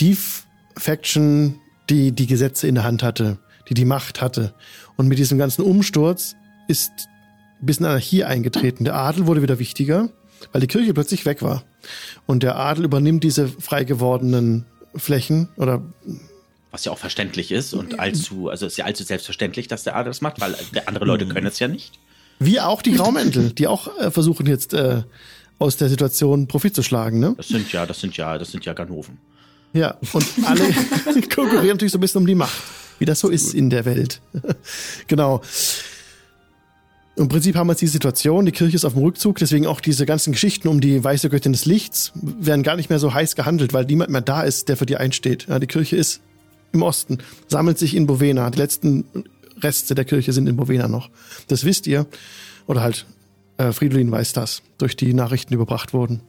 die 0.00 0.18
Faction, 0.76 1.60
die 1.88 2.12
die 2.12 2.26
Gesetze 2.26 2.66
in 2.66 2.74
der 2.74 2.84
Hand 2.84 3.02
hatte, 3.02 3.38
die 3.68 3.74
die 3.74 3.84
Macht 3.84 4.20
hatte. 4.20 4.54
Und 4.96 5.06
mit 5.06 5.18
diesem 5.18 5.38
ganzen 5.38 5.62
Umsturz 5.62 6.34
ist 6.66 6.90
ein 7.60 7.66
bisschen 7.66 7.86
Anarchie 7.86 8.24
eingetreten. 8.24 8.84
Der 8.84 8.96
Adel 8.96 9.26
wurde 9.26 9.40
wieder 9.40 9.60
wichtiger, 9.60 10.10
weil 10.50 10.60
die 10.60 10.66
Kirche 10.66 10.92
plötzlich 10.94 11.24
weg 11.26 11.42
war. 11.42 11.62
Und 12.26 12.42
der 12.42 12.56
Adel 12.56 12.84
übernimmt 12.84 13.22
diese 13.22 13.46
frei 13.46 13.84
gewordenen 13.84 14.66
Flächen 14.96 15.48
oder 15.56 15.82
Was 16.72 16.84
ja 16.84 16.92
auch 16.92 16.98
verständlich 16.98 17.52
ist 17.52 17.72
und 17.72 18.00
allzu, 18.00 18.48
also 18.48 18.66
ist 18.66 18.76
ja 18.78 18.84
allzu 18.84 19.04
selbstverständlich, 19.04 19.68
dass 19.68 19.84
der 19.84 19.94
Adel 19.94 20.10
das 20.10 20.20
macht, 20.20 20.40
weil 20.40 20.56
andere 20.86 21.04
Leute 21.04 21.26
können 21.26 21.46
es 21.46 21.60
ja 21.60 21.68
nicht. 21.68 21.98
Wie 22.44 22.60
auch 22.60 22.82
die 22.82 22.92
Graumäntel, 22.92 23.52
die 23.52 23.66
auch 23.66 23.88
äh, 23.98 24.10
versuchen 24.10 24.46
jetzt 24.46 24.74
äh, 24.74 25.02
aus 25.58 25.76
der 25.76 25.88
Situation 25.88 26.48
Profit 26.48 26.74
zu 26.74 26.82
schlagen, 26.82 27.18
ne? 27.18 27.34
Das 27.36 27.48
sind 27.48 27.70
ja, 27.72 27.86
das 27.86 28.00
sind 28.00 28.16
ja, 28.16 28.38
das 28.38 28.50
sind 28.50 28.64
ja 28.64 28.72
Ganoven. 28.72 29.18
Ja, 29.72 29.96
und 30.12 30.26
alle 30.44 30.64
konkurrieren 31.34 31.68
natürlich 31.68 31.92
so 31.92 31.98
ein 31.98 32.00
bisschen 32.00 32.20
um 32.20 32.26
die 32.26 32.34
Macht, 32.34 32.62
wie 32.98 33.04
das 33.04 33.20
so 33.20 33.28
ist 33.28 33.54
in 33.54 33.70
der 33.70 33.84
Welt. 33.84 34.20
genau. 35.06 35.40
Im 37.14 37.28
Prinzip 37.28 37.56
haben 37.56 37.66
wir 37.66 37.72
jetzt 37.72 37.82
die 37.82 37.88
Situation, 37.88 38.46
die 38.46 38.52
Kirche 38.52 38.74
ist 38.74 38.84
auf 38.84 38.94
dem 38.94 39.02
Rückzug, 39.02 39.36
deswegen 39.38 39.66
auch 39.66 39.80
diese 39.80 40.06
ganzen 40.06 40.32
Geschichten 40.32 40.68
um 40.68 40.80
die 40.80 41.02
weiße 41.04 41.28
Göttin 41.28 41.52
des 41.52 41.66
Lichts 41.66 42.12
werden 42.14 42.62
gar 42.62 42.76
nicht 42.76 42.88
mehr 42.88 42.98
so 42.98 43.12
heiß 43.12 43.36
gehandelt, 43.36 43.74
weil 43.74 43.84
niemand 43.84 44.10
mehr 44.10 44.22
da 44.22 44.42
ist, 44.42 44.68
der 44.68 44.78
für 44.78 44.86
die 44.86 44.96
einsteht. 44.96 45.46
Ja, 45.48 45.58
die 45.58 45.66
Kirche 45.66 45.96
ist 45.96 46.20
im 46.72 46.82
Osten, 46.82 47.18
sammelt 47.48 47.78
sich 47.78 47.94
in 47.94 48.06
Bovena. 48.06 48.48
Die 48.48 48.58
letzten 48.58 49.04
Reste 49.62 49.94
der 49.94 50.04
Kirche 50.04 50.32
sind 50.32 50.48
in 50.48 50.56
Bovena 50.56 50.88
noch. 50.88 51.10
Das 51.48 51.64
wisst 51.64 51.86
ihr. 51.86 52.06
Oder 52.66 52.82
halt, 52.82 53.06
äh, 53.58 53.72
Fridolin 53.72 54.10
weiß 54.10 54.32
das, 54.32 54.62
durch 54.78 54.96
die 54.96 55.14
Nachrichten 55.14 55.54
überbracht 55.54 55.92
wurden. 55.92 56.20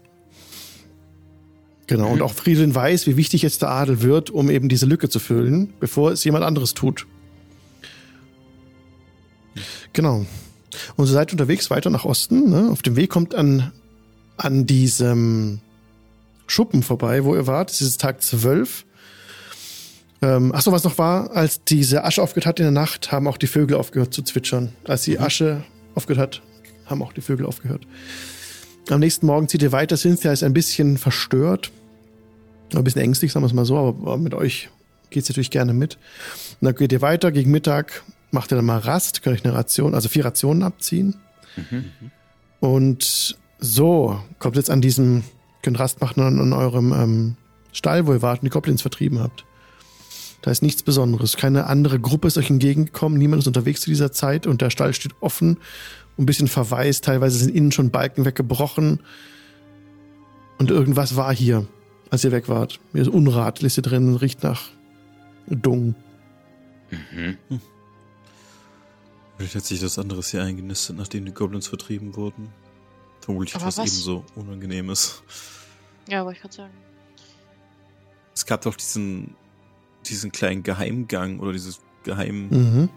Genau, 1.88 2.10
und 2.10 2.22
auch 2.22 2.34
Fridolin 2.34 2.74
weiß, 2.74 3.08
wie 3.08 3.18
wichtig 3.18 3.42
jetzt 3.42 3.62
der 3.62 3.70
Adel 3.70 4.02
wird, 4.02 4.30
um 4.30 4.50
eben 4.50 4.70
diese 4.70 4.86
Lücke 4.86 5.10
zu 5.10 5.20
füllen, 5.20 5.74
bevor 5.80 6.12
es 6.12 6.24
jemand 6.24 6.46
anderes 6.46 6.74
tut. 6.74 7.06
Genau. 9.92 10.26
Und 10.96 11.06
so 11.06 11.14
seid 11.14 11.30
ihr 11.30 11.34
unterwegs 11.34 11.70
weiter 11.70 11.90
nach 11.90 12.06
Osten. 12.06 12.50
Ne? 12.50 12.70
Auf 12.72 12.82
dem 12.82 12.96
Weg 12.96 13.10
kommt 13.10 13.36
an, 13.36 13.72
an 14.38 14.66
diesem 14.66 15.60
Schuppen 16.48 16.84
vorbei, 16.84 17.24
wo 17.24 17.36
ihr 17.36 17.48
wart. 17.48 17.70
Das 17.70 17.82
ist 17.82 18.02
Tag 18.02 18.22
12. 18.22 18.86
Ähm, 20.24 20.54
ach 20.56 20.62
so, 20.62 20.72
was 20.72 20.86
noch 20.86 20.98
war, 20.98 21.32
als 21.32 21.66
diese 21.66 22.06
Asche 22.06 22.24
aufgehört 22.24 22.46
hat 22.46 22.60
in 22.60 22.64
der 22.64 22.72
Nacht, 22.72 23.12
haben 23.12 23.28
auch 23.28 23.38
die 23.38 23.48
Vögel 23.48 23.76
aufgehört 23.76 24.14
zu 24.14 24.22
zwitschern. 24.22 24.74
Als 24.86 25.04
die 25.04 25.20
Asche 25.20 25.66
aufgehört 25.96 26.22
hat, 26.22 26.42
haben 26.86 27.04
auch 27.04 27.12
die 27.12 27.20
Vögel 27.20 27.46
aufgehört. 27.46 27.86
Am 28.90 29.02
nächsten 29.02 29.26
Morgen 29.26 29.50
zieht 29.50 29.62
ihr 29.62 29.74
weiter. 29.74 29.98
Cynthia 29.98 30.32
ist 30.32 30.44
ein 30.44 30.54
bisschen 30.54 30.98
verstört. 30.98 31.72
Ein 32.74 32.86
bisschen 32.86 33.02
ängstlich, 33.02 33.34
sagen 33.34 33.44
wir 33.44 33.48
es 33.48 33.54
mal 33.54 33.66
so, 33.66 33.78
aber 33.78 34.18
mit 34.18 34.34
euch 34.34 34.70
geht's 35.10 35.28
natürlich 35.28 35.52
gerne 35.52 35.74
mit. 35.74 35.96
Und 36.62 36.68
dann 36.68 36.76
geht 36.76 36.94
ihr 36.94 37.02
weiter. 37.02 37.30
Gegen 37.34 37.52
Mittag 37.52 38.04
macht 38.32 38.54
ihr 38.54 38.56
dann 38.56 38.66
mal 38.66 38.80
Rast, 38.80 39.24
könnt 39.24 39.38
euch 39.38 39.46
eine 39.46 39.54
Ration, 39.54 39.94
also 39.94 40.08
vier 40.08 40.24
Rationen 40.24 40.64
abziehen. 40.64 41.16
Und 42.62 43.38
so, 43.60 44.22
kommt 44.40 44.56
jetzt 44.56 44.70
an 44.70 44.80
diesem, 44.80 45.24
könnt 45.64 45.80
Rast 45.80 46.00
machen 46.00 46.24
an, 46.24 46.40
an 46.40 46.54
eurem 46.54 46.94
ähm, 46.94 47.36
Stall, 47.74 48.08
wo 48.08 48.14
ihr 48.14 48.22
wart 48.22 48.40
und 48.40 48.46
die 48.46 48.52
Goblins 48.52 48.82
vertrieben 48.82 49.20
habt. 49.20 49.44
Da 50.44 50.52
ist 50.52 50.62
nichts 50.62 50.84
Besonderes. 50.84 51.38
Keine 51.38 51.68
andere 51.68 52.00
Gruppe 52.02 52.28
ist 52.28 52.38
euch 52.38 52.50
entgegengekommen. 52.50 53.18
Niemand 53.18 53.42
ist 53.42 53.48
unterwegs 53.48 53.80
zu 53.82 53.90
dieser 53.90 54.12
Zeit 54.12 54.46
und 54.46 54.62
der 54.62 54.70
Stall 54.70 54.94
steht 54.94 55.14
offen, 55.22 55.58
ein 56.20 56.26
bisschen 56.26 56.50
verwaist. 56.50 57.06
Teilweise 57.06 57.38
sind 57.38 57.56
innen 57.56 57.72
schon 57.72 57.92
Balken 57.92 58.26
weggebrochen. 58.26 59.00
Und 60.60 60.70
irgendwas 60.70 61.16
war 61.16 61.34
hier, 61.34 61.66
als 62.10 62.26
ihr 62.26 62.34
weg 62.34 62.50
wart. 62.50 62.82
Hier 62.92 63.04
ist 63.04 63.08
Unrat, 63.08 63.62
Liste 63.62 63.82
drin, 63.82 64.16
riecht 64.16 64.44
nach 64.44 64.64
Dung. 65.48 65.96
Vielleicht 69.38 69.56
hat 69.56 69.64
sich 69.64 69.80
das 69.80 69.98
anderes 69.98 70.30
hier 70.32 70.44
eingenistet, 70.44 70.98
nachdem 70.98 71.24
die 71.24 71.34
Goblins 71.34 71.68
vertrieben 71.68 72.16
wurden. 72.18 72.50
Vermutlich 73.22 73.56
Aber 73.56 73.66
was, 73.66 73.78
was? 73.78 73.88
ebenso 73.88 74.26
unangenehm 74.36 74.90
ist. 74.90 75.24
Ja, 76.10 76.26
wollte 76.26 76.36
ich 76.36 76.42
gerade 76.42 76.56
sagen. 76.56 76.74
Es 78.36 78.46
gab 78.46 78.62
doch 78.64 78.76
diesen, 78.76 79.36
diesen 80.10 80.32
kleinen 80.32 80.64
Geheimgang 80.64 81.40
oder 81.40 81.52
dieses 81.54 81.80
Geheimraum. 82.04 82.50
Mhm. 82.50 82.90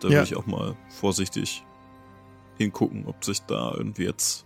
Da 0.00 0.08
Ja. 0.08 0.14
würde 0.14 0.24
ich 0.24 0.36
auch 0.36 0.46
mal 0.46 0.74
vorsichtig 0.88 1.64
hingucken, 2.58 3.04
ob 3.06 3.24
sich 3.24 3.40
da 3.40 3.72
irgendwie 3.76 4.04
jetzt, 4.04 4.44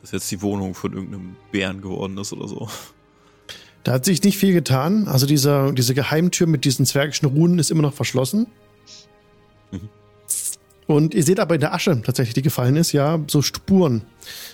dass 0.00 0.12
jetzt 0.12 0.30
die 0.30 0.40
Wohnung 0.42 0.74
von 0.74 0.92
irgendeinem 0.92 1.36
Bären 1.52 1.80
geworden 1.80 2.16
ist 2.18 2.32
oder 2.32 2.48
so. 2.48 2.68
Da 3.84 3.92
hat 3.92 4.04
sich 4.04 4.22
nicht 4.22 4.38
viel 4.38 4.52
getan. 4.52 5.06
Also 5.08 5.26
dieser, 5.26 5.72
diese 5.72 5.94
Geheimtür 5.94 6.46
mit 6.46 6.64
diesen 6.64 6.84
zwergischen 6.84 7.26
Runen 7.28 7.58
ist 7.58 7.70
immer 7.70 7.82
noch 7.82 7.94
verschlossen. 7.94 8.46
Mhm. 9.70 9.88
Und 10.86 11.14
ihr 11.14 11.22
seht 11.22 11.38
aber 11.38 11.54
in 11.54 11.60
der 11.60 11.74
Asche 11.74 12.00
tatsächlich, 12.02 12.34
die 12.34 12.42
gefallen 12.42 12.76
ist, 12.76 12.92
ja, 12.92 13.20
so 13.28 13.42
Spuren. 13.42 14.02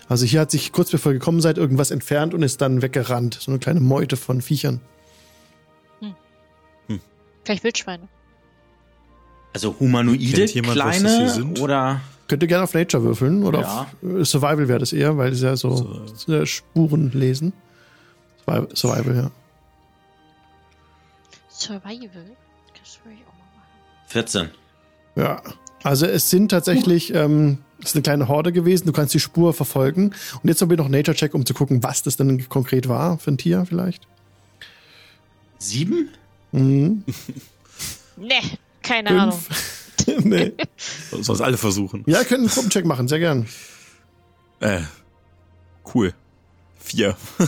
Also 0.09 0.27
hier 0.27 0.41
hat 0.41 0.51
sich 0.51 0.73
kurz 0.73 0.91
bevor 0.91 1.13
ihr 1.13 1.19
gekommen 1.19 1.41
seid 1.41 1.59
irgendwas 1.59 1.93
entfernt 1.93 2.35
und 2.35 2.43
ist 2.43 2.61
dann 2.61 2.83
weggerannt. 2.83 3.39
So 3.41 3.53
eine 3.53 3.61
kleine 3.61 3.79
Meute 3.81 4.17
von 4.17 4.41
Viechern. 4.43 4.81
Vielleicht 7.45 7.65
Wildschweine. 7.65 8.09
Also 9.53 9.77
humanoide, 9.79 10.47
jemand, 10.47 10.77
was 10.79 10.85
das 10.87 10.99
kleine 11.01 11.19
hier 11.19 11.31
sind? 11.31 11.61
oder 11.61 12.01
Könnt 12.27 12.43
ihr 12.43 12.49
gerne 12.49 12.65
auf 12.65 12.75
Nature 12.75 13.03
würfeln 13.05 13.45
oder 13.45 13.61
Ja. 13.61 13.81
auf 14.03 14.11
äh, 14.21 14.25
Survival 14.25 14.67
wäre 14.69 14.79
das 14.79 14.93
eher, 14.93 15.17
weil 15.19 15.33
es 15.33 15.43
ja 15.43 15.57
so, 15.57 16.03
äh, 16.29 16.47
Spuren 16.47 17.11
lesen. 17.13 17.53
Survival, 18.45 18.69
Survival, 18.75 19.17
ja. 19.17 19.31
Survival? 21.49 22.09
Das 22.81 22.99
würde 23.05 23.17
ich 23.19 23.27
auch 23.27 23.33
mal 23.35 23.47
machen. 23.55 24.07
14. 24.07 24.49
Ja. 25.17 25.43
Also 25.83 26.07
es 26.07 26.31
sind 26.31 26.49
tatsächlich, 26.51 27.15
ähm, 27.15 27.59
es 27.79 27.91
ist 27.91 27.97
eine 27.97 28.03
kleine 28.03 28.29
Horde 28.29 28.53
gewesen, 28.53 28.87
du 28.87 28.93
kannst 28.93 29.13
die 29.13 29.21
Spur 29.21 29.53
verfolgen. 29.53 30.15
Und 30.43 30.49
jetzt 30.49 30.63
haben 30.63 30.71
wir 30.71 30.79
noch 30.79 30.89
Nature-Check, 30.89 31.35
um 31.35 31.45
zu 31.45 31.53
gucken, 31.53 31.83
was 31.83 32.03
das 32.03 32.17
denn 32.17 32.49
konkret 32.49 32.89
war 32.89 33.19
für 33.19 33.33
ein 33.33 33.39
Tier 33.39 33.65
vielleicht. 33.67 34.09
Sieben? 35.59 36.09
Mhm. 36.59 37.05
Ne, 38.17 38.41
keine 38.81 39.11
Ahnung. 39.11 39.37
Fünf. 40.05 40.07
nee. 40.25 40.53
Sonst 41.21 41.41
alle 41.41 41.57
versuchen. 41.57 42.05
Ja, 42.07 42.23
könnt 42.23 42.43
einen 42.43 42.49
Gruppencheck 42.49 42.85
machen, 42.85 43.09
sehr 43.09 43.19
gern. 43.19 43.49
Äh, 44.61 44.83
cool. 45.95 46.15
Vier. 46.79 47.17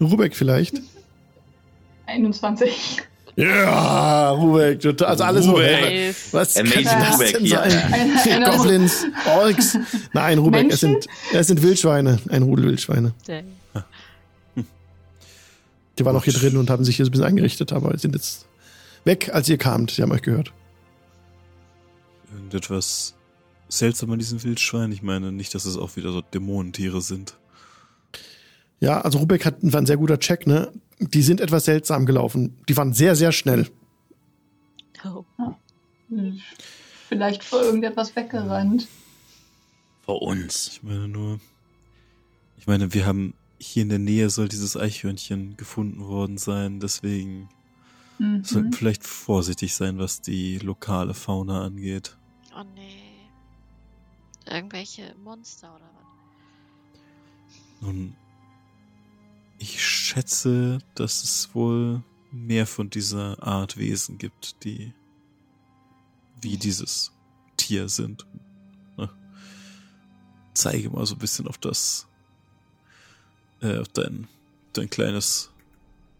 Rubek 0.00 0.36
vielleicht. 0.36 0.80
21. 2.06 3.02
Ja, 3.36 4.30
Rubek, 4.30 4.80
total- 4.80 5.08
also 5.08 5.24
alles. 5.24 5.46
Rubek. 5.48 5.84
hä, 5.84 6.14
Was 6.30 6.54
kann 6.54 6.66
Amazing 6.66 6.84
das 6.84 7.14
Rubek 7.14 7.32
denn 7.32 7.44
hier. 7.44 7.64
sein? 8.24 8.44
Goblins, 8.44 9.06
Orks. 9.26 9.78
Nein, 10.12 10.38
Rubek, 10.38 10.70
es 10.72 10.80
sind, 10.80 11.06
es 11.32 11.46
sind 11.48 11.62
Wildschweine, 11.62 12.20
ein 12.28 12.42
Rudel 12.42 12.66
Wildschweine. 12.66 13.14
Dang. 13.26 13.44
Die 15.98 16.04
waren 16.04 16.16
auch 16.16 16.24
hier 16.24 16.32
drin 16.32 16.56
und 16.56 16.70
haben 16.70 16.84
sich 16.84 16.96
hier 16.96 17.04
so 17.04 17.10
ein 17.10 17.12
bisschen 17.12 17.26
eingerichtet, 17.26 17.72
aber 17.72 17.96
sind 17.98 18.14
jetzt 18.14 18.46
weg, 19.04 19.30
als 19.32 19.48
ihr 19.48 19.58
kamt. 19.58 19.92
Sie 19.92 20.02
haben 20.02 20.12
euch 20.12 20.22
gehört. 20.22 20.52
Irgendetwas 22.32 23.14
seltsam 23.68 24.10
an 24.10 24.18
diesen 24.18 24.42
Wildschweinen. 24.42 24.92
Ich 24.92 25.02
meine 25.02 25.32
nicht, 25.32 25.54
dass 25.54 25.64
es 25.64 25.76
auch 25.76 25.96
wieder 25.96 26.12
so 26.12 26.20
Dämonentiere 26.20 27.00
sind. 27.00 27.38
Ja, 28.80 29.00
also 29.00 29.18
Rubek 29.18 29.44
hat, 29.44 29.56
war 29.60 29.80
ein 29.80 29.86
sehr 29.86 29.96
guter 29.96 30.18
Check, 30.18 30.46
ne? 30.46 30.72
Die 30.98 31.22
sind 31.22 31.40
etwas 31.40 31.64
seltsam 31.64 32.06
gelaufen. 32.06 32.56
Die 32.68 32.76
waren 32.76 32.92
sehr, 32.92 33.16
sehr 33.16 33.32
schnell. 33.32 33.68
Oh. 35.04 35.24
Vielleicht 37.08 37.44
vor 37.44 37.62
irgendetwas 37.62 38.14
weggerannt. 38.16 38.88
Vor 40.02 40.22
uns. 40.22 40.68
Ich 40.68 40.82
meine 40.82 41.08
nur, 41.08 41.40
ich 42.58 42.66
meine, 42.66 42.92
wir 42.94 43.06
haben 43.06 43.34
hier 43.58 43.82
in 43.82 43.88
der 43.88 43.98
Nähe 43.98 44.30
soll 44.30 44.48
dieses 44.48 44.76
Eichhörnchen 44.76 45.56
gefunden 45.56 46.04
worden 46.06 46.38
sein, 46.38 46.80
deswegen 46.80 47.48
Mhm. 48.18 48.44
sollten 48.44 48.70
wir 48.72 48.78
vielleicht 48.78 49.04
vorsichtig 49.04 49.74
sein, 49.74 49.98
was 49.98 50.20
die 50.20 50.58
lokale 50.58 51.14
Fauna 51.14 51.64
angeht. 51.64 52.16
oh 52.56 52.62
nee. 52.74 53.00
Irgendwelche 54.46 55.14
Monster 55.24 55.74
oder 55.74 55.90
was? 55.94 57.00
Nun, 57.80 58.14
ich 59.58 59.84
schätze, 59.84 60.78
dass 60.94 61.24
es 61.24 61.54
wohl 61.54 62.02
mehr 62.30 62.66
von 62.66 62.90
dieser 62.90 63.42
Art 63.42 63.76
Wesen 63.78 64.18
gibt, 64.18 64.62
die 64.64 64.92
wie 66.40 66.56
dieses 66.58 67.10
Tier 67.56 67.88
sind. 67.88 68.26
Ne? 68.96 69.08
Zeige 70.52 70.90
mal 70.90 71.06
so 71.06 71.14
ein 71.14 71.20
bisschen 71.20 71.48
auf 71.48 71.58
das, 71.58 72.06
äh, 73.64 73.78
auf 73.78 73.88
dein, 73.88 74.28
dein 74.74 74.88
kleines 74.90 75.50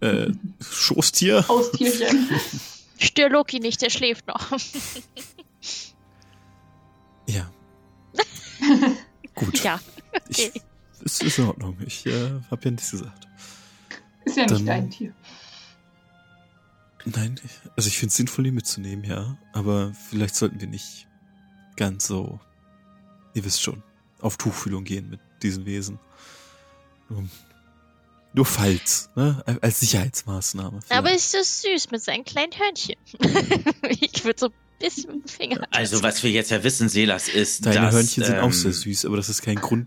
äh, 0.01 0.31
Schoßtier. 0.61 1.47
Haustierchen. 1.47 2.29
Stör 2.99 3.29
Loki 3.29 3.61
nicht, 3.61 3.83
der 3.83 3.91
schläft 3.91 4.27
noch. 4.27 4.51
Ja. 7.27 7.51
Gut. 9.35 9.65
Ja, 9.65 9.81
Ich, 10.29 10.49
okay. 10.51 10.63
es 11.05 11.21
ist 11.23 11.39
in 11.39 11.47
Ordnung. 11.47 11.77
Ich 11.87 12.05
äh, 12.07 12.31
habe 12.51 12.65
ja 12.65 12.71
nichts 12.71 12.91
gesagt. 12.91 13.27
Ist 14.27 14.37
ja 14.37 14.43
nicht 14.43 14.53
Dann- 14.59 14.67
dein 14.67 14.91
Tier. 14.91 15.15
Nein, 17.07 17.41
ich, 17.45 17.51
also 17.77 17.89
ich 17.89 17.99
finde 17.99 18.09
es 18.11 18.17
sinnvoll, 18.17 18.45
die 18.45 18.51
mitzunehmen, 18.51 19.05
ja. 19.05 19.37
Aber 19.53 19.93
vielleicht 20.11 20.35
sollten 20.37 20.61
wir 20.61 20.67
nicht 20.69 21.07
ganz 21.77 22.07
so, 22.07 22.41
ihr 23.35 23.45
wisst 23.45 23.63
schon, 23.63 23.83
auf 24.21 24.37
Tuchfühlung 24.39 24.85
gehen 24.85 25.11
mit 25.11 25.21
diesen 25.43 25.67
Wesen. 25.67 25.99
Nur, 27.15 27.29
nur 28.33 28.47
falls, 28.47 29.11
ne? 29.15 29.43
Als 29.61 29.81
Sicherheitsmaßnahme. 29.81 30.81
Aber 30.89 31.09
vielleicht. 31.09 31.17
ist 31.17 31.35
das 31.35 31.63
süß 31.63 31.91
mit 31.93 32.03
seinen 32.03 32.25
kleinen 32.25 32.53
Hörnchen. 32.53 32.97
ich 33.89 34.25
würde 34.25 34.41
so 34.41 34.47
ein 34.47 34.53
bisschen 34.81 35.17
mit 35.17 35.25
dem 35.25 35.29
Finger. 35.29 35.69
Also, 35.71 36.03
was 36.03 36.23
wir 36.23 36.31
jetzt 36.31 36.51
ja 36.51 36.63
wissen, 36.65 36.89
Selas, 36.89 37.29
ist, 37.29 37.65
Deine 37.67 37.83
dass, 37.83 37.95
Hörnchen 37.95 38.25
sind 38.25 38.37
ähm, 38.37 38.45
auch 38.45 38.53
sehr 38.53 38.73
süß, 38.73 39.05
aber 39.07 39.17
das 39.17 39.29
ist 39.29 39.43
kein 39.43 39.57
Grund. 39.57 39.87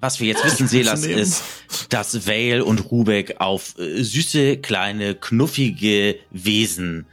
Was 0.00 0.20
wir 0.20 0.28
jetzt 0.28 0.44
wissen, 0.44 0.66
Selas, 0.68 1.04
ist, 1.04 1.42
dass 1.90 2.26
Vale 2.26 2.64
und 2.64 2.90
Rubek 2.90 3.40
auf 3.40 3.78
äh, 3.78 4.02
süße, 4.02 4.56
kleine, 4.56 5.14
knuffige 5.14 6.18
Wesen 6.30 7.06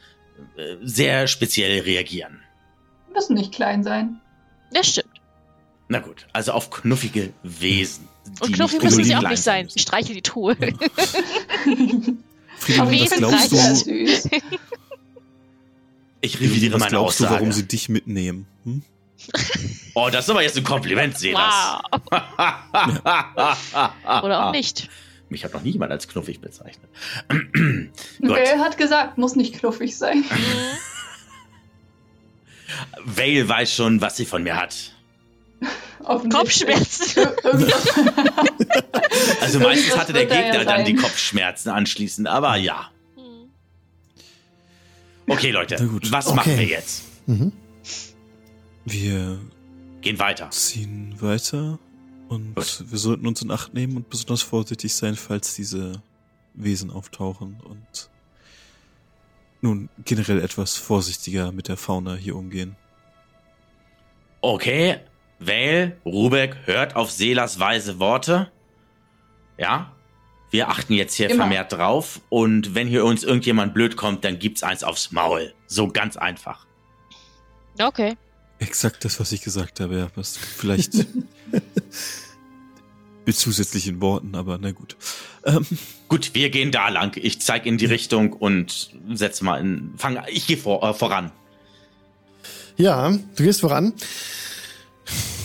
äh, 0.56 0.76
sehr 0.82 1.28
speziell 1.28 1.82
reagieren. 1.82 2.40
Müssen 3.12 3.34
nicht 3.34 3.52
klein 3.52 3.84
sein. 3.84 4.20
Das 4.72 4.88
stimmt. 4.88 5.20
Na 5.88 5.98
gut, 6.00 6.26
also 6.32 6.52
auf 6.52 6.70
knuffige 6.70 7.32
Wesen. 7.42 8.08
Und 8.40 8.58
nicht 8.58 8.82
müssen 8.82 9.04
sie 9.04 9.14
auch 9.16 9.28
nicht 9.28 9.42
sein. 9.42 9.68
Ich 9.74 9.82
streiche 9.82 10.14
die 10.14 10.22
Truhe. 10.22 10.56
Friedel, 12.58 12.80
Aber 12.80 12.90
was 12.90 13.00
ich 13.00 13.10
glaubst 13.16 13.86
du. 13.86 13.92
Ich 16.20 16.40
revidiere 16.40 16.74
was 16.74 16.80
meine 16.80 16.90
glaubst 16.90 17.20
du, 17.20 17.24
Aussage. 17.24 17.40
warum 17.40 17.52
sie 17.52 17.68
dich 17.68 17.88
mitnehmen? 17.88 18.46
Hm? 18.64 18.82
oh, 19.94 20.08
das 20.10 20.24
ist 20.24 20.30
aber 20.30 20.42
jetzt 20.42 20.56
ein 20.56 20.64
Kompliment, 20.64 21.16
Selas. 21.16 21.78
wow. 21.90 22.10
Oder 24.24 24.46
auch 24.46 24.52
nicht. 24.52 24.88
Mich 25.28 25.44
hat 25.44 25.52
noch 25.52 25.62
nie 25.62 25.70
jemand 25.70 25.92
als 25.92 26.08
knuffig 26.08 26.40
bezeichnet. 26.40 26.88
Wer 28.18 28.58
hat 28.58 28.78
gesagt, 28.78 29.18
muss 29.18 29.36
nicht 29.36 29.54
knuffig 29.54 29.96
sein. 29.96 30.24
Vale 33.04 33.48
weiß 33.48 33.72
schon, 33.74 34.00
was 34.00 34.16
sie 34.16 34.24
von 34.24 34.42
mir 34.42 34.56
hat. 34.56 34.94
Kopfschmerzen. 36.08 37.26
Also 39.40 39.60
meistens 39.60 39.96
hatte 39.96 40.12
der 40.12 40.24
ja 40.28 40.42
Gegner 40.42 40.64
dann 40.64 40.84
die 40.84 40.94
Kopfschmerzen 40.94 41.70
anschließend, 41.70 42.28
aber 42.28 42.56
ja. 42.56 42.90
Hm. 43.16 43.48
Okay, 45.26 45.50
Leute, 45.50 45.76
was 46.10 46.26
Okay. 46.26 46.36
machen 46.36 46.58
wir 46.58 46.64
jetzt? 46.66 47.02
Mhm. 47.26 47.52
Wir 48.84 49.38
Gehen 50.00 50.18
weiter. 50.18 50.50
ziehen 50.50 51.14
weiter 51.20 51.78
und 52.28 52.54
Gut. 52.54 52.84
wir 52.90 52.98
sollten 52.98 53.26
uns 53.26 53.42
in 53.42 53.50
Acht 53.50 53.74
nehmen 53.74 53.96
und 53.96 54.10
besonders 54.10 54.42
vorsichtig 54.42 54.94
sein, 54.94 55.16
falls 55.16 55.54
diese 55.54 56.02
Wesen 56.54 56.90
auftauchen 56.90 57.60
und 57.64 58.10
nun 59.60 59.88
generell 60.04 60.40
etwas 60.42 60.76
vorsichtiger 60.76 61.52
mit 61.52 61.68
der 61.68 61.76
Fauna 61.76 62.14
hier 62.14 62.36
umgehen. 62.36 62.76
Okay, 64.40 65.00
Vale, 65.38 65.96
Rubek, 66.04 66.56
hört 66.64 66.96
auf 66.96 67.10
Selas 67.10 67.58
weise 67.58 67.98
Worte. 67.98 68.50
Ja, 69.56 69.92
wir 70.50 70.68
achten 70.68 70.94
jetzt 70.94 71.14
hier 71.14 71.30
Immer. 71.30 71.42
vermehrt 71.44 71.72
drauf 71.72 72.20
und 72.28 72.74
wenn 72.74 72.88
hier 72.88 73.04
uns 73.04 73.22
irgendjemand 73.22 73.74
blöd 73.74 73.96
kommt, 73.96 74.24
dann 74.24 74.38
gibt's 74.38 74.62
eins 74.62 74.82
aufs 74.82 75.12
Maul. 75.12 75.52
So 75.66 75.88
ganz 75.88 76.16
einfach. 76.16 76.66
Okay. 77.80 78.16
Exakt 78.58 79.04
das, 79.04 79.20
was 79.20 79.30
ich 79.32 79.42
gesagt 79.42 79.80
habe, 79.80 79.96
ja. 79.98 80.08
Was 80.16 80.36
vielleicht 80.36 80.94
mit 83.26 83.36
zusätzlichen 83.36 84.00
Worten, 84.00 84.34
aber 84.34 84.58
na 84.58 84.72
gut. 84.72 84.96
Ähm, 85.44 85.64
Gut, 86.08 86.34
wir 86.34 86.48
gehen 86.48 86.72
da 86.72 86.88
lang. 86.88 87.16
Ich 87.16 87.40
zeig 87.42 87.66
in 87.66 87.76
die 87.76 87.84
Richtung 87.84 88.32
und 88.32 88.90
setze 89.12 89.44
mal 89.44 89.60
in. 89.60 89.92
Fang, 89.98 90.18
ich 90.28 90.46
gehe 90.46 90.56
vor, 90.56 90.82
äh, 90.82 90.94
voran. 90.94 91.30
Ja, 92.78 93.10
du 93.10 93.42
gehst 93.42 93.60
voran, 93.60 93.92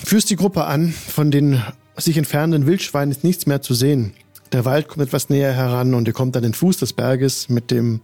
führst 0.06 0.30
die 0.30 0.36
Gruppe 0.36 0.66
an, 0.66 0.92
von 0.92 1.32
den 1.32 1.62
sich 1.98 2.18
entfernenden 2.18 2.66
Wildschweinen 2.66 3.12
ist 3.12 3.24
nichts 3.24 3.46
mehr 3.46 3.62
zu 3.62 3.74
sehen. 3.74 4.14
Der 4.52 4.66
Wald 4.66 4.88
kommt 4.88 5.06
etwas 5.06 5.30
näher 5.30 5.54
heran 5.54 5.94
und 5.94 6.08
ihr 6.08 6.14
kommt 6.14 6.38
an 6.38 6.44
den 6.44 6.54
Fuß 6.54 6.78
des 6.78 6.94
Berges 6.94 7.50
mit 7.50 7.72
dem, 7.72 8.02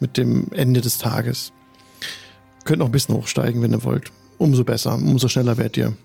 mit 0.00 0.16
dem 0.16 0.48
Ende 0.52 0.80
des 0.80 0.98
Tages. 0.98 1.52
Könnt 2.64 2.80
noch 2.80 2.86
ein 2.86 2.92
bisschen 2.92 3.14
hochsteigen, 3.14 3.62
wenn 3.62 3.72
ihr 3.72 3.84
wollt. 3.84 4.10
Umso 4.38 4.64
besser, 4.64 4.94
umso 4.94 5.28
schneller 5.28 5.56
werdet 5.56 5.76
ihr. 5.76 5.96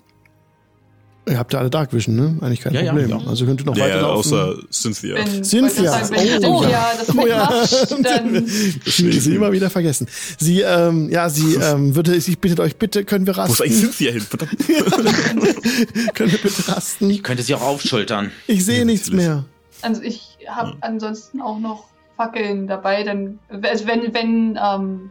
Ihr 1.24 1.38
habt 1.38 1.52
ja 1.52 1.60
alle 1.60 1.70
Dark 1.70 1.92
Vision, 1.92 2.16
ne? 2.16 2.36
Eigentlich 2.40 2.60
kein 2.62 2.74
Ja, 2.74 2.82
Problem. 2.90 3.08
ja. 3.10 3.20
Also 3.28 3.46
könnt 3.46 3.60
ihr 3.60 3.66
noch 3.66 3.76
ja, 3.76 3.86
ja, 3.86 3.94
weiterlaufen. 3.94 4.32
außer 4.32 4.54
Cynthia. 4.72 5.14
Wenn, 5.14 5.44
Cynthia. 5.44 5.92
Sagen, 6.04 6.44
Oh, 6.44 6.60
Cynthia 6.62 6.68
ja. 6.70 6.92
das 6.98 7.16
Oh 7.16 7.26
ja. 7.26 7.60
mitmacht, 7.62 8.04
dann 8.04 8.46
Ich 8.84 9.04
will 9.04 9.20
sie 9.20 9.34
immer 9.36 9.52
wieder 9.52 9.70
vergessen. 9.70 10.08
Sie, 10.38 10.62
ähm, 10.62 11.10
ja, 11.10 11.28
sie 11.28 11.54
ähm, 11.62 11.94
würde, 11.94 12.16
ich 12.16 12.38
bittet 12.40 12.58
euch, 12.58 12.76
bitte 12.76 13.04
können 13.04 13.24
wir 13.28 13.36
Wo 13.36 13.42
ist 13.42 13.50
rasten. 13.50 13.62
eigentlich 13.62 13.80
Cynthia 13.80 14.10
hin? 14.12 14.20
Verdammt. 14.20 14.58
können 16.14 16.32
wir 16.32 16.38
bitte 16.38 16.68
rasten? 16.68 17.08
Ich 17.08 17.22
könnte 17.22 17.44
sie 17.44 17.54
auch 17.54 17.62
aufschultern. 17.62 18.32
Ich 18.48 18.64
sehe 18.64 18.80
Ja, 18.80 18.84
nichts 18.84 19.06
natürlich. 19.08 19.26
mehr. 19.28 19.44
Also 19.82 20.02
ich 20.02 20.38
habe 20.48 20.74
ansonsten 20.80 21.40
auch 21.40 21.60
noch 21.60 21.84
Fackeln 22.16 22.66
dabei, 22.66 23.04
dann 23.04 23.38
also 23.62 23.86
wenn 23.86 24.12
wenn 24.12 24.58
ähm, 24.60 25.10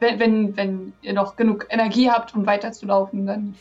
wenn, 0.00 0.18
wenn 0.18 0.56
wenn 0.56 0.92
ihr 1.02 1.12
noch 1.12 1.36
genug 1.36 1.66
Energie 1.70 2.10
habt, 2.10 2.34
um 2.34 2.46
weiterzulaufen, 2.46 3.26
dann 3.26 3.54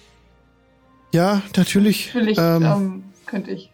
Ja, 1.11 1.41
natürlich. 1.57 2.13
natürlich 2.13 2.37
ähm, 2.37 2.63
ähm, 2.63 3.03
könnte 3.25 3.51
ich. 3.51 3.71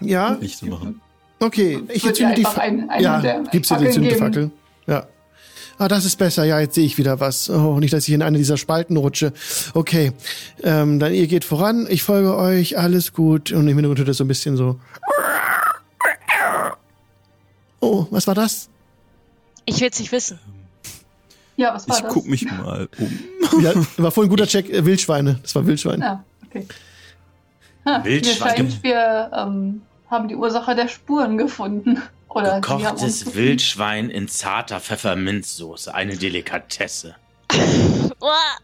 ja, 0.00 0.32
Licht 0.40 0.62
machen. 0.64 1.00
okay. 1.40 1.80
Ich 1.92 2.04
entzünde 2.06 2.34
die 2.34 2.40
einfach 2.46 2.54
Fa 2.54 2.60
ein- 2.62 2.90
eine 2.90 3.02
Ja, 3.02 3.20
der 3.20 3.42
gibst 3.50 3.70
du 3.70 3.74
die 3.76 3.84
Fackeln 3.84 3.86
entzündete 3.86 4.14
geben? 4.16 4.26
Fackel? 4.26 4.50
Ja. 4.86 5.06
Ah, 5.78 5.88
das 5.88 6.04
ist 6.04 6.16
besser. 6.16 6.44
Ja, 6.44 6.60
jetzt 6.60 6.74
sehe 6.74 6.84
ich 6.84 6.98
wieder 6.98 7.20
was. 7.20 7.48
Oh, 7.48 7.78
nicht, 7.80 7.94
dass 7.94 8.06
ich 8.06 8.12
in 8.12 8.20
eine 8.22 8.36
dieser 8.36 8.58
Spalten 8.58 8.98
rutsche. 8.98 9.32
Okay. 9.72 10.12
Ähm, 10.62 10.98
dann 10.98 11.14
ihr 11.14 11.26
geht 11.26 11.44
voran. 11.44 11.86
Ich 11.88 12.02
folge 12.02 12.36
euch. 12.36 12.76
Alles 12.76 13.14
gut. 13.14 13.50
Und 13.52 13.62
im 13.66 13.76
Hintergrund 13.76 13.98
hört 13.98 14.08
ihr 14.08 14.12
so 14.14 14.24
ein 14.24 14.28
bisschen 14.28 14.58
so. 14.58 14.78
Oh, 17.80 18.06
was 18.10 18.26
war 18.26 18.34
das? 18.34 18.68
Ich 19.64 19.80
will 19.80 19.88
es 19.90 19.98
nicht 19.98 20.12
wissen. 20.12 20.38
Ja, 21.60 21.74
was 21.74 21.86
war 21.86 21.96
Ich 21.96 22.02
das? 22.04 22.12
guck 22.14 22.26
mich 22.26 22.50
mal 22.50 22.88
um. 22.98 23.62
Ja, 23.62 23.74
war 23.98 24.10
voll 24.10 24.24
ein 24.24 24.30
guter 24.30 24.46
Check. 24.46 24.70
Äh, 24.70 24.86
Wildschweine. 24.86 25.40
Das 25.42 25.54
war 25.54 25.66
Wildschwein. 25.66 26.00
Ja, 26.00 26.24
okay. 26.46 26.66
Ha, 27.84 27.98
mir 27.98 28.04
Wildschwein. 28.06 28.56
scheint, 28.56 28.82
wir 28.82 29.30
ähm, 29.36 29.82
haben 30.10 30.28
die 30.28 30.36
Ursache 30.36 30.74
der 30.74 30.88
Spuren 30.88 31.36
gefunden. 31.36 32.00
Oder 32.30 32.62
Gekochtes 32.62 33.18
gefunden. 33.20 33.38
Wildschwein 33.38 34.08
in 34.08 34.26
zarter 34.26 34.80
Pfefferminzsoße. 34.80 35.94
Eine 35.94 36.16
Delikatesse. 36.16 37.14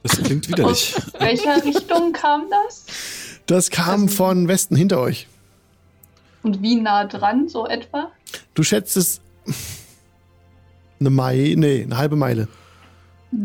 Das 0.03 0.23
klingt 0.23 0.49
widerlich. 0.49 0.95
Aus 0.97 1.21
welcher 1.21 1.63
Richtung 1.65 2.13
kam 2.15 2.45
das? 2.49 2.87
Das 3.45 3.69
kam 3.71 4.09
von 4.09 4.49
Westen 4.49 4.75
hinter 4.75 5.01
euch. 5.01 5.27
Und 6.43 6.63
wie 6.63 6.77
nah 6.77 7.05
dran, 7.05 7.49
so 7.51 7.67
etwa? 7.67 8.11
Du 8.55 8.63
schätzt 8.63 8.97
es 8.97 9.21
eine 10.99 11.11
Meile, 11.11 11.57
nee, 11.59 11.83
eine 11.83 11.99
halbe 11.99 12.17
Meile 12.17 12.49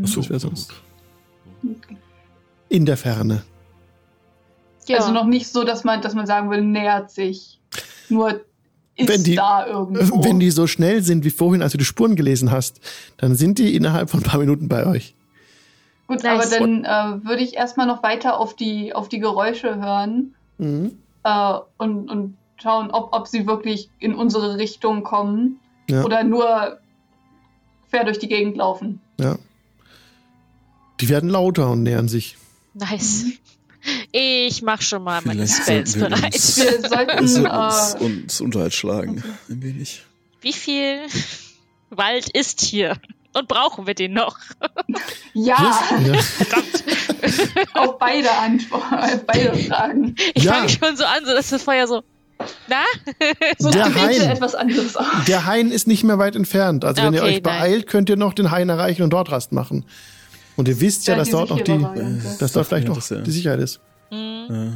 Achso, 0.03 0.21
Das 0.21 0.29
wär 0.29 0.39
sonst- 0.39 0.73
Okay. 1.63 1.97
in 2.69 2.86
der 2.86 2.97
Ferne. 2.97 3.43
Ja. 4.88 4.97
Also 4.97 5.11
noch 5.11 5.25
nicht 5.25 5.47
so, 5.47 5.63
dass 5.63 5.84
man, 5.84 6.01
dass 6.01 6.15
man 6.15 6.25
sagen 6.25 6.49
will, 6.49 6.61
nähert 6.61 7.11
sich. 7.11 7.59
Nur 8.09 8.41
ist 8.95 9.07
Wenn 9.09 9.23
die- 9.23 9.36
da 9.36 9.65
irgendwo. 9.67 10.23
Wenn 10.23 10.39
die 10.39 10.51
so 10.51 10.67
schnell 10.67 11.01
sind 11.03 11.23
wie 11.23 11.29
vorhin, 11.29 11.61
als 11.61 11.71
du 11.71 11.77
die 11.77 11.86
Spuren 11.86 12.15
gelesen 12.15 12.51
hast, 12.51 12.82
dann 13.17 13.36
sind 13.36 13.57
die 13.59 13.75
innerhalb 13.75 14.09
von 14.09 14.19
ein 14.21 14.23
paar 14.23 14.39
Minuten 14.39 14.67
bei 14.67 14.86
euch. 14.86 15.15
Gut, 16.07 16.23
Nice. 16.23 16.51
aber 16.51 16.59
dann 16.59 16.84
äh, 16.84 17.23
würde 17.25 17.41
ich 17.43 17.55
erstmal 17.55 17.88
noch 17.88 18.03
weiter 18.03 18.38
auf 18.39 18.55
die, 18.55 18.93
auf 18.93 19.07
die 19.07 19.19
Geräusche 19.19 19.75
hören 19.82 20.36
Mhm. 20.57 20.97
äh, 21.23 21.53
und, 21.77 22.09
und 22.09 22.38
schauen, 22.61 22.91
ob, 22.91 23.15
ob 23.15 23.27
sie 23.27 23.47
wirklich 23.47 23.89
in 23.99 24.13
unsere 24.13 24.57
Richtung 24.57 25.03
kommen 25.03 25.59
Ja. 25.89 26.03
oder 26.03 26.23
nur 26.23 26.79
quer 27.89 28.03
durch 28.03 28.19
die 28.19 28.27
Gegend 28.27 28.57
laufen. 28.57 28.99
Ja. 29.19 29.38
Die 31.02 31.10
werden 31.10 31.30
lauter 31.30 31.70
und 31.72 31.84
nähern 31.84 32.08
sich. 32.08 32.38
Nice. 32.74 33.26
Ich 34.12 34.62
mach 34.62 34.82
schon 34.82 35.04
mal 35.04 35.22
meine 35.26 35.47
Spells 35.47 35.93
bereit. 35.97 36.34
uns- 36.36 36.58
Wir 36.58 36.88
sollten 36.88 37.28
sollten 37.28 37.47
uns, 37.47 37.93
äh, 37.95 37.97
uns 38.04 38.41
Unterhalt 38.41 38.74
schlagen. 38.74 39.24
Ein 39.49 39.64
wenig. 39.64 40.04
Wie 40.41 40.54
viel 40.54 40.99
Wald 41.89 42.30
ist 42.30 42.62
hier? 42.62 42.97
Und 43.34 43.47
brauchen 43.47 43.88
wir 43.88 43.93
den 43.95 44.14
noch? 44.14 44.38
ja, 45.34 45.56
Ja. 46.06 46.20
auf 47.74 47.97
beide 47.97 48.30
Antworten, 48.32 48.93
auf 48.93 49.26
beide 49.26 49.54
Fragen. 49.58 50.16
Ich 50.34 50.43
Ja. 50.43 50.54
fange 50.54 50.70
schon 50.70 50.97
so 50.97 51.06
an, 51.06 51.26
so 51.26 51.32
dass 51.34 51.49
das 51.49 51.64
Feuer 51.64 51.88
so. 51.88 52.04
Na? 52.68 52.84
So 53.60 53.70
Der 53.70 53.93
Hain. 53.93 54.22
etwas 54.22 54.56
anderes 54.56 54.95
aus. 54.97 55.06
Der 55.28 55.45
Hain 55.45 55.72
ist 55.72 55.88
nicht 55.88 56.04
mehr 56.04 56.18
weit 56.20 56.36
entfernt. 56.36 56.84
Also 56.84 57.04
wenn 57.04 57.14
ihr 57.14 57.22
Okay, 57.22 57.36
euch 57.36 57.43
beeilt, 57.43 57.88
könnt 57.88 58.10
ihr 58.10 58.18
noch 58.18 58.34
den 58.34 58.52
Hain 58.52 58.68
erreichen 58.70 59.04
und 59.04 59.12
dort 59.12 59.32
Rast 59.32 59.52
machen. 59.52 59.86
Und 60.56 60.68
ihr 60.68 60.80
wisst 60.80 61.08
ja, 61.08 61.14
Ja, 61.14 61.20
dass 61.20 61.30
dort 61.30 61.49
noch 61.49 61.62
die, 61.62 61.72
Variante. 61.82 62.36
dass 62.39 62.52
dort 62.52 62.68
vielleicht 62.68 62.88
noch 62.88 62.95
das, 62.95 63.10
ja. 63.10 63.22
die 63.22 63.32
Sicherheit 63.32 63.60
ist. 63.60 63.80
Mhm. 64.12 64.45
Ja, 64.49 64.74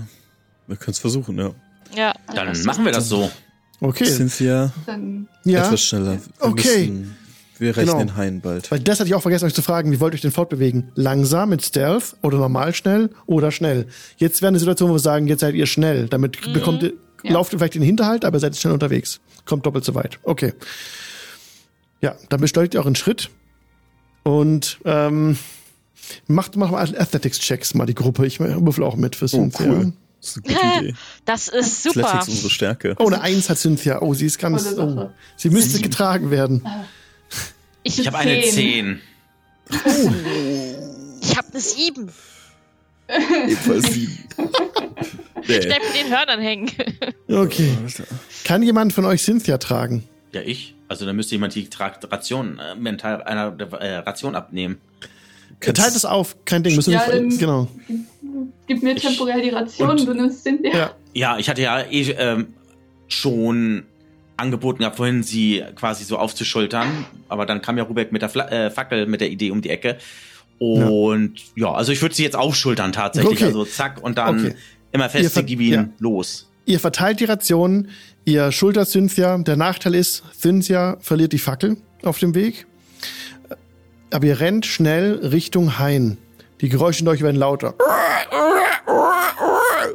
wir 0.67 0.75
können 0.77 0.91
es 0.93 0.99
versuchen, 0.99 1.37
ja. 1.37 1.51
Ja. 1.95 2.13
Dann 2.33 2.59
machen 2.63 2.85
wir 2.85 2.91
das 2.91 3.09
so. 3.09 3.29
Okay. 3.81 4.05
Cynthia, 4.05 4.71
Dann 4.85 5.27
Ja. 5.43 5.65
etwas 5.65 5.81
schneller. 5.83 6.13
Wir 6.13 6.19
Okay. 6.39 6.87
Müssen, 6.87 7.15
wir 7.59 7.69
rechnen 7.77 7.85
Genau. 7.85 7.99
den 7.99 8.15
Hain 8.17 8.41
bald. 8.41 8.71
Weil 8.71 8.79
das 8.79 8.99
hatte 8.99 9.07
ich 9.09 9.15
auch 9.15 9.21
vergessen, 9.21 9.45
euch 9.45 9.53
zu 9.53 9.61
fragen, 9.61 9.91
wie 9.91 9.99
wollt 9.99 10.13
ihr 10.13 10.15
euch 10.15 10.21
denn 10.21 10.31
fortbewegen? 10.31 10.91
Langsam 10.95 11.49
mit 11.49 11.63
Stealth 11.63 12.15
oder 12.21 12.37
normal 12.37 12.73
schnell 12.73 13.09
oder 13.25 13.51
schnell? 13.51 13.87
Jetzt 14.17 14.41
wäre 14.41 14.47
eine 14.49 14.59
Situation, 14.59 14.89
wo 14.89 14.93
wir 14.95 14.99
sagen, 14.99 15.27
jetzt 15.27 15.41
seid 15.41 15.55
ihr 15.55 15.65
schnell. 15.65 16.07
Damit 16.07 16.41
bekommt 16.53 16.83
ihr, 16.83 16.93
Ja. 17.23 17.33
lauft 17.33 17.51
ihr 17.53 17.59
vielleicht 17.59 17.75
in 17.75 17.81
den 17.81 17.87
Hinterhalt, 17.87 18.23
aber 18.25 18.39
seid 18.39 18.55
schnell 18.57 18.73
unterwegs. 18.73 19.19
Kommt 19.45 19.65
doppelt 19.65 19.83
so 19.85 19.93
weit. 19.93 20.19
Okay. 20.23 20.53
Ja, 22.01 22.15
dann 22.29 22.39
beschleunigt 22.41 22.73
ihr 22.73 22.79
euren 22.79 22.95
Schritt 22.95 23.29
und 24.23 24.79
ähm, 24.85 25.37
macht, 26.27 26.55
macht 26.55 26.71
mal 26.71 26.81
Athletics-Checks 26.81 27.73
mal 27.73 27.85
die 27.85 27.95
Gruppe. 27.95 28.25
Ich 28.25 28.39
würfel 28.39 28.83
auch 28.83 28.95
mit 28.95 29.15
für 29.15 29.25
Oh, 29.25 29.27
Cynthia. 29.27 29.65
cool. 29.67 29.93
Das 30.21 30.37
ist 30.37 30.45
eine 30.45 30.55
gute 30.55 30.67
Idee. 30.85 30.93
Das 31.25 31.47
ist 31.49 31.83
super. 31.83 32.05
Athletics 32.07 32.27
unsere 32.29 32.49
Stärke. 32.49 32.95
Oh, 32.99 33.07
eine 33.07 33.21
Eins 33.21 33.49
hat 33.49 33.57
Cynthia. 33.57 34.01
Oh, 34.01 34.13
sie 34.13 34.25
ist 34.25 34.39
ganz. 34.39 34.75
Oh, 34.77 35.09
sie 35.37 35.49
müsste 35.49 35.79
getragen 35.81 36.31
werden. 36.31 36.65
Ich, 37.83 37.99
Ich 37.99 38.07
habe 38.07 38.17
eine 38.17 38.41
10. 38.41 38.99
ich 41.21 41.37
habe 41.37 41.47
eine 41.51 41.59
7. 41.61 42.11
Ebenfalls 43.47 43.93
sieben. 43.93 44.17
Ich 45.47 45.49
Nee. 45.49 45.59
bleib 45.59 45.81
mit 45.83 46.01
den 46.01 46.09
Hörnern 46.11 46.39
hängen. 46.41 46.71
Okay. 47.29 47.71
Kann 48.45 48.63
jemand 48.63 48.93
von 48.93 49.05
euch 49.05 49.21
Cynthia 49.23 49.57
tragen? 49.59 50.03
Ja, 50.31 50.41
ich. 50.41 50.73
Also 50.87 51.05
dann 51.05 51.15
müsste 51.15 51.35
jemand 51.35 51.53
die 51.55 51.69
Tra 51.69 51.87
Ration, 52.11 52.57
äh, 52.59 52.73
mental 52.75 53.21
einer 53.23 53.55
äh, 53.79 53.97
Ration 53.97 54.35
abnehmen. 54.35 54.77
Kannst- 55.59 55.81
Teilt 55.81 55.95
es 55.95 56.05
auf, 56.05 56.35
kein 56.45 56.63
Ding. 56.63 56.75
Müssen 56.75 56.91
Ja, 56.91 57.03
wir- 57.07 57.13
dann- 57.21 57.37
genau. 57.37 57.67
gib 58.67 58.83
mir 58.83 58.95
temporär 58.95 59.41
die 59.41 59.49
Ration, 59.49 59.89
und- 59.91 60.05
du 60.07 60.13
nimmst 60.13 60.43
Cynthia. 60.43 60.75
Ja. 60.75 60.91
Ja, 61.13 61.37
ich 61.37 61.47
hatte 61.49 61.61
ja 61.61 61.79
eh 61.81 62.11
ähm, 62.11 62.47
schon 63.07 63.83
angeboten 64.37 64.79
gehabt, 64.79 64.97
vorhin 64.97 65.23
sie 65.23 65.63
quasi 65.75 66.03
so 66.03 66.17
aufzuschultern, 66.17 67.05
aber 67.29 67.45
dann 67.45 67.61
kam 67.61 67.77
ja 67.77 67.83
Rubek 67.85 68.11
mit 68.11 68.21
der 68.21 68.27
Fla 68.29 68.49
äh, 68.49 68.69
Fackel 68.69 69.05
mit 69.07 69.21
der 69.21 69.29
Idee 69.31 69.51
um 69.51 69.61
die 69.61 69.69
Ecke. 69.69 69.97
Und 70.59 71.33
ja, 71.55 71.71
also 71.73 71.91
ich 71.91 72.01
würde 72.01 72.15
sie 72.15 72.23
jetzt 72.23 72.35
aufschultern 72.35 72.91
tatsächlich. 72.93 73.33
Okay. 73.39 73.45
Also 73.45 73.65
zack 73.65 74.01
und 74.03 74.17
dann 74.17 74.39
Okay. 74.47 74.55
immer 74.91 75.09
feste 75.09 75.43
gib 75.43 75.59
ihn 75.61 75.73
ja. 75.73 75.89
los. 75.99 76.49
Ihr 76.65 76.79
verteilt 76.79 77.19
die 77.19 77.25
Rationen, 77.25 77.89
ihr 78.25 78.51
schultert 78.51 78.89
Cynthia. 78.89 79.37
Der 79.37 79.55
Nachteil 79.55 79.95
ist, 79.95 80.23
Cynthia 80.37 80.97
verliert 80.99 81.31
die 81.33 81.37
Fackel 81.39 81.77
auf 82.03 82.19
dem 82.19 82.33
Weg. 82.35 82.65
Aber 84.15 84.27
ihr 84.27 84.39
rennt 84.39 84.65
schnell 84.65 85.15
Richtung 85.27 85.77
Hain. 85.77 86.17
Die 86.61 86.69
Geräusche 86.69 87.01
in 87.01 87.09
euch 87.09 87.21
werden 87.21 87.35
lauter. 87.35 87.75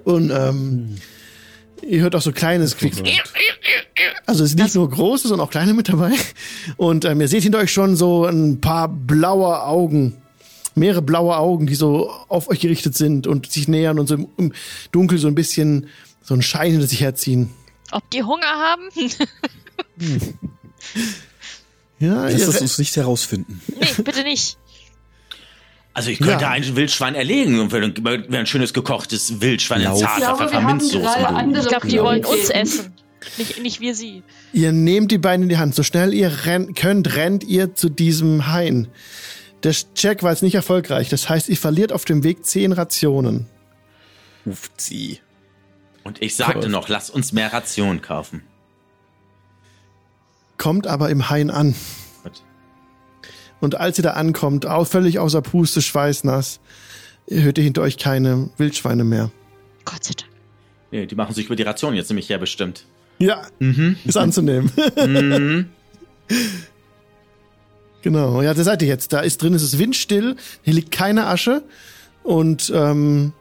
Und 0.04 0.30
ähm, 0.30 0.96
ihr 1.80 2.02
hört 2.02 2.14
auch 2.14 2.20
so 2.20 2.30
kleines 2.30 2.76
Quieks. 2.76 3.02
Also 4.26 4.44
es 4.44 4.50
ist 4.50 4.58
nicht 4.58 4.74
nur 4.74 4.90
große, 4.90 5.28
sondern 5.28 5.46
auch 5.46 5.50
kleine 5.50 5.72
mit 5.72 5.88
dabei. 5.88 6.10
Und 6.76 7.06
ähm, 7.06 7.22
ihr 7.22 7.28
seht 7.28 7.44
hinter 7.44 7.60
euch 7.60 7.72
schon 7.72 7.96
so 7.96 8.26
ein 8.26 8.60
paar 8.60 8.88
blaue 8.88 9.62
Augen. 9.62 10.20
Mehrere 10.74 11.00
blaue 11.00 11.38
Augen, 11.38 11.66
die 11.66 11.74
so 11.74 12.10
auf 12.28 12.50
euch 12.50 12.60
gerichtet 12.60 12.98
sind 12.98 13.26
und 13.26 13.50
sich 13.50 13.68
nähern 13.68 13.98
und 13.98 14.06
so 14.06 14.16
im, 14.16 14.28
im 14.36 14.52
Dunkel 14.92 15.16
so 15.16 15.28
ein 15.28 15.34
bisschen 15.34 15.86
so 16.20 16.34
einen 16.34 16.42
Schein 16.42 16.72
hinter 16.72 16.86
sich 16.86 17.00
herziehen. 17.00 17.48
Ob 17.90 18.10
die 18.10 18.22
Hunger 18.22 18.44
haben? 18.44 18.82
Ja, 22.00 22.24
Lass 22.28 22.46
das 22.46 22.60
uns 22.60 22.78
nicht 22.78 22.96
herausfinden. 22.96 23.60
nee, 23.78 23.86
bitte 24.02 24.22
nicht. 24.24 24.56
Also 25.92 26.10
ich 26.10 26.18
könnte 26.18 26.44
Ja. 26.44 26.50
ein 26.50 26.76
Wildschwein 26.76 27.14
erlegen 27.14 27.58
und 27.60 27.72
wäre 27.72 27.92
wäre 28.02 28.38
ein 28.38 28.46
schönes 28.46 28.72
gekochtes 28.72 29.40
Wildschwein 29.40 29.80
in 29.80 29.84
Lauf. 29.88 30.00
Ich 30.00 30.06
zarter 30.06 30.18
glaube, 30.20 30.52
wir 30.52 30.62
haben 30.62 30.80
Pfefferminzsoße 30.80 31.60
Ich 31.60 31.68
glaube, 31.68 31.88
die 31.88 32.00
wollen 32.00 32.24
uns 32.24 32.48
essen. 32.50 32.92
Nicht, 33.36 33.62
nicht 33.62 33.80
wir 33.80 33.94
sie. 33.94 34.22
ihr 34.54 34.72
nehmt 34.72 35.10
die 35.12 35.18
Beine 35.18 35.42
in 35.42 35.48
die 35.50 35.58
Hand. 35.58 35.74
So 35.74 35.82
schnell 35.82 36.14
ihr 36.14 36.46
rennt, 36.46 36.74
könnt, 36.74 37.16
rennt 37.16 37.44
ihr 37.44 37.74
zu 37.74 37.90
diesem 37.90 38.46
Hain. 38.50 38.88
Der 39.62 39.72
Check 39.94 40.22
war 40.22 40.30
jetzt 40.30 40.42
nicht 40.42 40.54
erfolgreich. 40.54 41.10
Das 41.10 41.28
heißt, 41.28 41.50
ihr 41.50 41.56
verliert 41.58 41.92
auf 41.92 42.06
dem 42.06 42.24
Weg 42.24 42.46
zehn 42.46 42.72
Rationen. 42.72 43.46
Ruft 44.46 44.80
sie. 44.80 45.20
Und 46.02 46.22
ich 46.22 46.34
sagte 46.34 46.60
Cool. 46.60 46.68
noch, 46.70 46.88
lass 46.88 47.10
uns 47.10 47.32
mehr 47.32 47.52
Rationen 47.52 48.00
kaufen. 48.00 48.42
Kommt 50.60 50.86
aber 50.86 51.08
im 51.08 51.30
Hain 51.30 51.48
an. 51.48 51.74
Gut. 52.22 52.42
Und 53.60 53.76
als 53.76 53.96
ihr 53.98 54.02
da 54.02 54.10
ankommt, 54.10 54.66
völlig 54.84 55.18
außer 55.18 55.40
Puste, 55.40 55.80
schweißnass, 55.80 56.60
hört 57.30 57.56
ihr 57.56 57.64
hinter 57.64 57.80
euch 57.80 57.96
keine 57.96 58.50
Wildschweine 58.58 59.04
mehr. 59.04 59.30
Gott 59.86 60.04
sei 60.04 60.12
Dank. 60.18 60.30
Nee, 60.90 61.06
die 61.06 61.14
machen 61.14 61.34
sich 61.34 61.46
über 61.46 61.56
die 61.56 61.62
Ration 61.62 61.94
jetzt 61.94 62.10
nämlich 62.10 62.28
her 62.28 62.36
bestimmt. 62.36 62.84
Ja, 63.18 63.40
Mhm. 63.58 63.96
ist 64.04 64.18
anzunehmen. 64.18 64.70
mhm. 65.06 65.70
genau, 68.02 68.42
ja, 68.42 68.52
da 68.52 68.62
seid 68.62 68.82
ihr 68.82 68.88
jetzt. 68.88 69.14
Da 69.14 69.20
ist 69.20 69.42
drin, 69.42 69.54
es 69.54 69.62
ist 69.62 69.78
windstill, 69.78 70.36
hier 70.62 70.74
liegt 70.74 70.90
keine 70.90 71.26
Asche. 71.26 71.62
Und 72.22 72.70
ähm, 72.74 73.32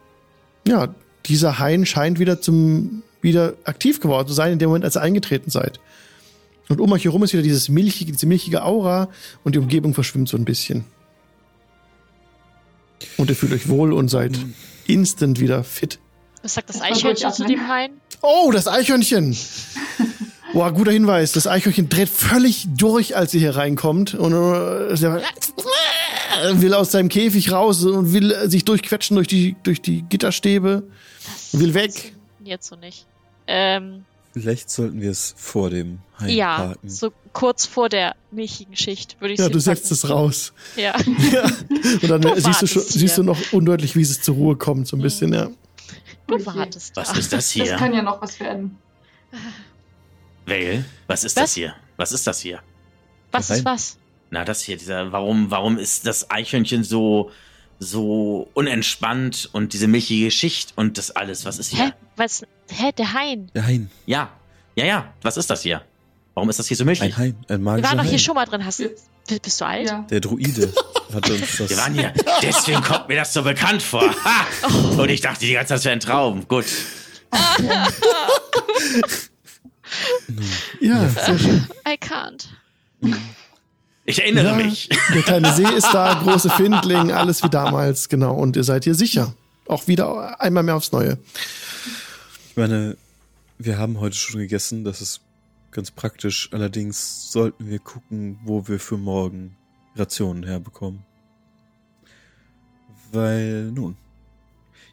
ja, 0.66 0.96
dieser 1.26 1.60
Hain 1.60 1.86
scheint 1.86 2.18
wieder 2.18 2.40
zum 2.40 3.04
wieder 3.22 3.56
aktiv 3.66 4.00
geworden 4.00 4.30
zu 4.30 4.34
sein, 4.34 4.54
in 4.54 4.60
dem 4.60 4.70
Moment, 4.70 4.86
als 4.86 4.96
ihr 4.96 5.02
eingetreten 5.02 5.50
seid. 5.50 5.82
Und 6.70 6.80
um 6.80 6.92
euch 6.92 7.04
herum 7.04 7.24
ist 7.24 7.34
wieder 7.34 7.44
dieses 7.44 7.68
milchige, 7.68 8.12
diese 8.12 8.28
milchige 8.28 8.64
Aura 8.64 9.10
und 9.44 9.56
die 9.56 9.60
Umgebung 9.60 9.94
verschwimmt 9.94 10.30
so 10.30 10.38
ein 10.38 10.46
bisschen. 10.46 10.86
Und 13.18 13.30
ihr 13.30 13.36
fühlt 13.36 13.52
euch 13.54 13.68
wohl 13.68 13.92
und 13.92 14.08
seid 14.10 14.40
instant 14.86 15.40
wieder 15.40 15.64
fit. 15.64 16.00
Was 16.44 16.54
sagt 16.54 16.70
das 16.70 16.78
Das 16.78 16.86
Eichhörnchen 16.86 17.34
zu 17.34 17.46
dem 17.46 17.68
Hain? 17.68 17.92
Oh, 18.22 18.52
das 18.52 18.68
Eichhörnchen. 18.68 19.36
Boah, 20.54 20.72
guter 20.72 20.92
Hinweis. 20.92 21.32
Das 21.32 21.48
Eichhörnchen 21.48 21.90
dreht 21.90 22.10
völlig 22.10 22.68
durch, 22.76 23.16
als 23.16 23.34
ihr 23.34 23.40
hier 23.40 23.56
reinkommt. 23.56 24.14
Und 24.14 24.34
äh, 24.34 25.02
will 26.54 26.74
aus 26.74 26.92
seinem 26.92 27.10
Käfig 27.10 27.52
raus 27.52 27.84
und 27.84 28.14
will 28.14 28.50
sich 28.50 28.64
durchquetschen 28.66 29.16
durch 29.16 29.28
die, 29.28 29.56
durch 29.64 29.82
die 29.82 30.04
Gitterstäbe. 30.04 30.84
Will 31.52 31.74
weg. 31.74 32.14
Jetzt 32.44 32.68
so 32.68 32.76
nicht. 32.76 33.06
Ähm, 33.48 34.06
Vielleicht 34.42 34.70
sollten 34.70 35.02
wir 35.02 35.12
es 35.12 35.34
vor 35.38 35.70
dem 35.70 36.00
Hain 36.20 36.30
ja, 36.30 36.58
parken. 36.58 36.90
so 36.90 37.12
kurz 37.34 37.66
vor 37.66 37.90
der 37.90 38.16
milchigen 38.32 38.76
Schicht 38.76 39.20
würde 39.20 39.34
ich 39.34 39.40
Ja, 39.40 39.46
sie 39.46 39.52
du 39.52 39.60
setzt 39.60 39.84
packen. 39.84 39.94
es 39.94 40.10
raus. 40.10 40.54
Ja. 40.76 40.94
Ja. 41.32 41.44
Und 42.02 42.10
dann 42.10 42.22
Du 42.22 42.40
siehst 42.42 42.62
du, 42.62 42.68
schon, 42.68 42.82
siehst 42.84 43.18
du 43.18 43.24
noch 43.24 43.38
undeutlich, 43.54 43.96
wie 43.96 44.02
es 44.02 44.22
zur 44.22 44.36
Ruhe 44.36 44.56
kommt, 44.56 44.88
so 44.88 44.98
ein 44.98 45.02
bisschen, 45.02 45.34
ja. 45.34 45.50
Du 46.28 46.36
Okay. 46.36 46.46
wartest 46.46 46.96
da. 46.98 47.02
Was 47.02 47.10
ist 47.18 47.34
das 47.34 47.46
Das 47.46 47.52
hier? 47.52 47.76
kann 47.78 47.94
ja 47.94 48.02
noch 48.02 48.22
was 48.22 48.40
werden. 48.40 48.78
Vale, 50.46 50.86
was 51.08 51.24
ist 51.24 51.36
Was? 51.36 51.44
das 51.44 51.54
hier? 51.54 51.74
Was 51.98 52.12
ist 52.12 52.26
das 52.28 52.40
hier? 52.40 52.60
Was 53.32 53.50
ist 53.50 53.66
was? 53.66 53.98
Na, 54.32 54.44
das 54.46 54.62
hier, 54.62 54.78
dieser, 54.78 55.12
warum, 55.12 55.50
warum 55.52 55.78
ist 55.78 56.06
das 56.06 56.30
Eichhörnchen 56.32 56.84
so, 56.84 57.32
so 57.80 58.50
unentspannt 58.54 59.50
und 59.54 59.74
diese 59.74 59.88
milchige 59.88 60.30
Schicht 60.32 60.74
und 60.76 60.98
das 60.98 61.12
alles? 61.12 61.46
Was 61.46 61.58
ist 61.60 61.70
hier? 61.70 61.86
Hä? 61.88 61.92
Was? 62.18 62.44
Hä? 62.70 62.92
Der 62.98 63.14
Hain? 63.14 63.50
Der 63.56 63.66
Hain. 63.66 63.90
Ja, 64.06 64.30
ja, 64.76 64.86
ja, 64.86 65.14
was 65.22 65.38
ist 65.38 65.50
das 65.50 65.62
hier? 65.64 65.82
Warum 66.34 66.50
ist 66.50 66.60
das 66.60 66.68
hier 66.68 66.78
so 66.78 66.84
Ein 66.84 66.88
milchig? 66.88 67.18
Hain. 67.18 67.36
Ein 67.48 67.64
Wir 67.64 67.84
waren 67.84 67.98
doch 67.98 68.04
hier 68.06 68.20
schon 68.20 68.36
mal 68.36 68.46
drin. 68.46 68.64
Hast 68.66 68.80
du, 68.80 68.90
bist 69.28 69.42
bist 69.42 69.62
du 69.62 69.66
alt? 69.66 69.90
Ja. 69.90 70.06
Der 70.10 70.20
Druide 70.20 70.74
hat 71.14 71.30
uns 71.30 71.58
das. 71.58 71.70
Wir 71.70 71.78
waren 71.78 71.94
hier, 71.94 72.14
deswegen 72.42 72.82
kommt 72.82 73.08
mir 73.08 73.16
das 73.16 73.34
so 73.34 73.44
bekannt 73.44 73.82
vor. 73.82 74.04
Ha! 74.24 74.68
Und 75.02 75.10
ich 75.10 75.22
dachte 75.22 75.46
die 75.46 75.54
ganze 75.54 75.70
Zeit, 75.70 75.78
das 75.78 75.86
wäre 75.86 75.94
ein 75.94 76.00
Traum. 76.00 76.48
Gut. 76.48 76.66
Ja, 80.80 81.10
sehr 81.10 81.40
schön. 81.40 81.68
I 81.88 81.98
can't. 81.98 82.46
Ich 84.10 84.24
erinnere 84.24 84.48
Ja, 84.48 84.56
mich. 84.56 84.90
Der 85.14 85.22
kleine 85.22 85.54
See 85.54 85.72
ist 85.78 85.94
da, 85.94 86.16
große 86.16 86.50
Findling, 86.50 87.12
alles 87.12 87.44
wie 87.44 87.50
damals, 87.50 88.10
genau. 88.10 88.34
Und 88.34 88.56
ihr 88.56 88.64
seid 88.64 88.84
hier 88.84 88.96
sicher. 88.96 89.36
Auch 89.68 89.88
wieder 89.88 90.42
einmal 90.42 90.64
mehr 90.64 90.76
aufs 90.76 90.92
Neue. 90.92 91.20
Ich 92.50 92.58
meine, 92.58 92.98
wir 93.60 93.78
haben 93.78 94.00
heute 94.00 94.16
schon 94.16 94.42
gegessen, 94.42 94.84
das 94.84 95.02
ist 95.02 95.22
ganz 95.70 95.92
praktisch. 95.92 96.50
Allerdings 96.54 97.32
sollten 97.32 97.70
wir 97.70 97.78
gucken, 97.78 98.40
wo 98.44 98.68
wir 98.68 98.80
für 98.80 98.98
morgen 98.98 99.56
Rationen 99.96 100.44
herbekommen. 100.44 101.06
Weil, 103.12 103.66
nun, 103.72 103.96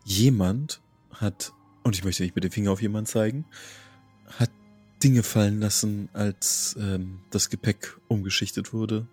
jemand 0.05 0.83
hat, 1.15 1.55
und 1.85 1.97
ich 1.97 2.05
möchte 2.05 2.23
nicht 2.23 2.35
mit 2.35 2.45
dem 2.45 2.51
Finger 2.53 2.71
auf 2.71 2.83
jemanden 2.83 3.07
zeigen, 3.07 3.47
hat 4.39 4.51
Dinge 5.03 5.23
fallen 5.23 5.61
lassen, 5.61 6.09
als 6.13 6.77
ähm, 6.79 7.21
das 7.31 7.51
Gepäck 7.51 7.97
umgeschichtet 8.09 8.73
wurde. 8.73 9.07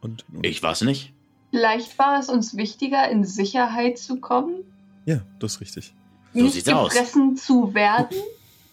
Und 0.00 0.24
Ich 0.42 0.62
weiß 0.62 0.82
nicht. 0.82 1.12
Vielleicht 1.50 1.98
war 1.98 2.20
es 2.20 2.28
uns 2.28 2.56
wichtiger, 2.56 3.08
in 3.10 3.24
Sicherheit 3.24 3.98
zu 3.98 4.16
kommen, 4.20 4.64
ja, 5.06 5.22
das 5.40 5.54
ist 5.54 5.60
richtig. 5.62 5.94
So 6.34 6.42
nicht 6.42 6.52
sieht's 6.52 6.68
aus. 6.68 6.92
gefressen 6.92 7.36
zu 7.36 7.74
werden. 7.74 8.16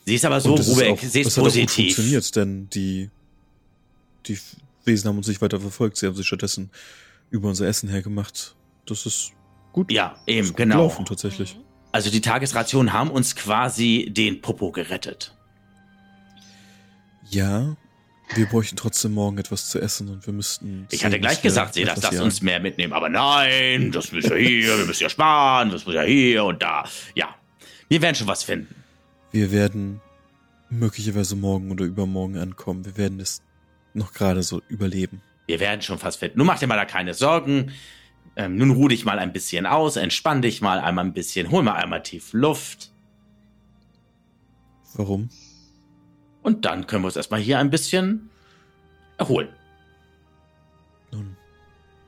Sie 0.06 0.14
ist 0.16 0.26
aber 0.26 0.40
so, 0.42 0.54
auch- 0.54 0.58
sie 0.60 0.64
ist 1.22 1.26
das 1.26 1.38
hat 1.38 1.44
auch 1.44 1.48
gut 1.48 1.54
positiv. 1.54 1.76
funktioniert, 1.96 2.36
denn 2.36 2.70
die, 2.70 3.10
die 4.28 4.38
Wesen 4.86 5.08
haben 5.10 5.18
uns 5.18 5.28
nicht 5.28 5.42
weiter 5.42 5.60
verfolgt. 5.60 5.98
Sie 5.98 6.06
haben 6.06 6.16
sich 6.16 6.28
stattdessen 6.28 6.70
über 7.30 7.50
unser 7.50 7.66
Essen 7.68 7.90
hergemacht 7.90 8.56
das 8.86 9.06
ist 9.06 9.32
gut. 9.74 9.92
Ja, 9.92 10.16
eben, 10.28 10.48
gut 10.48 10.58
genau. 10.58 10.76
Gelaufen, 10.76 11.06
tatsächlich. 11.06 11.58
Also 11.92 12.10
die 12.10 12.22
Tagesrationen 12.22 12.94
haben 12.94 13.10
uns 13.10 13.36
quasi 13.36 14.10
den 14.12 14.42
Popo 14.42 14.72
gerettet. 14.72 15.36
Ja, 17.30 17.76
wir 18.36 18.46
bräuchten 18.46 18.76
trotzdem 18.76 19.14
morgen 19.14 19.38
etwas 19.38 19.70
zu 19.70 19.80
essen 19.80 20.10
und 20.10 20.26
wir 20.26 20.34
müssten. 20.34 20.88
Ich 20.92 21.00
sehen, 21.00 21.08
hatte 21.08 21.20
gleich 21.20 21.42
gesagt, 21.42 21.72
das, 21.72 21.78
etwas 21.78 22.02
lasst 22.04 22.14
jagen. 22.14 22.26
uns 22.26 22.42
mehr 22.42 22.60
mitnehmen. 22.60 22.94
Aber 22.94 23.10
nein, 23.10 23.92
das 23.92 24.12
müssen 24.12 24.32
wir 24.32 24.38
hier, 24.38 24.78
wir 24.78 24.86
müssen 24.86 25.04
ja 25.04 25.10
sparen, 25.10 25.70
das 25.70 25.86
muss 25.86 25.96
ja 25.96 26.04
hier 26.04 26.44
und 26.44 26.62
da. 26.62 26.86
Ja, 27.16 27.36
wir 27.88 28.02
werden 28.02 28.16
schon 28.16 28.28
was 28.28 28.44
finden. 28.44 28.74
Wir 29.32 29.52
werden 29.52 30.02
möglicherweise 30.70 31.36
morgen 31.36 31.72
oder 31.72 31.86
übermorgen 31.86 32.38
ankommen. 32.38 32.86
Wir 32.86 32.98
werden 32.98 33.20
es 33.20 33.42
noch 33.94 34.14
gerade 34.14 34.44
so 34.44 34.62
überleben. 34.68 35.22
Wir 35.48 35.60
werden 35.60 35.82
schon 35.82 36.02
was 36.02 36.18
finden. 36.18 36.38
Nun 36.38 36.48
mach 36.48 36.60
dir 36.60 36.68
mal 36.68 36.76
da 36.76 36.86
keine 36.86 37.14
Sorgen. 37.14 37.72
Ähm, 38.36 38.58
nun 38.58 38.72
ruh 38.72 38.88
dich 38.88 39.06
mal 39.06 39.18
ein 39.18 39.34
bisschen 39.34 39.66
aus, 39.66 39.96
entspann 39.96 40.44
dich 40.44 40.62
mal 40.62 40.80
einmal 40.80 41.06
ein 41.06 41.14
bisschen, 41.14 41.50
hol 41.50 41.64
mal 41.64 41.74
einmal 41.74 42.04
tief 42.04 42.34
Luft. 42.34 42.92
Warum? 44.94 45.30
Und 46.48 46.64
dann 46.64 46.88
können 46.88 47.04
wir 47.04 47.08
uns 47.08 47.18
erstmal 47.18 47.42
hier 47.42 47.60
ein 47.60 47.70
bisschen 47.70 48.30
erholen. 49.18 49.50
Nun, 51.12 51.36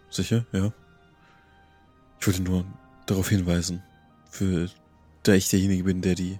sicher, 0.10 0.46
ja. 0.54 0.72
Ich 2.22 2.26
wollte 2.26 2.42
nur 2.44 2.64
darauf 3.06 3.28
hinweisen, 3.28 3.84
für 4.32 4.70
da 5.24 5.34
ich 5.34 5.50
derjenige 5.50 5.84
bin, 5.84 6.02
der 6.02 6.16
die 6.16 6.40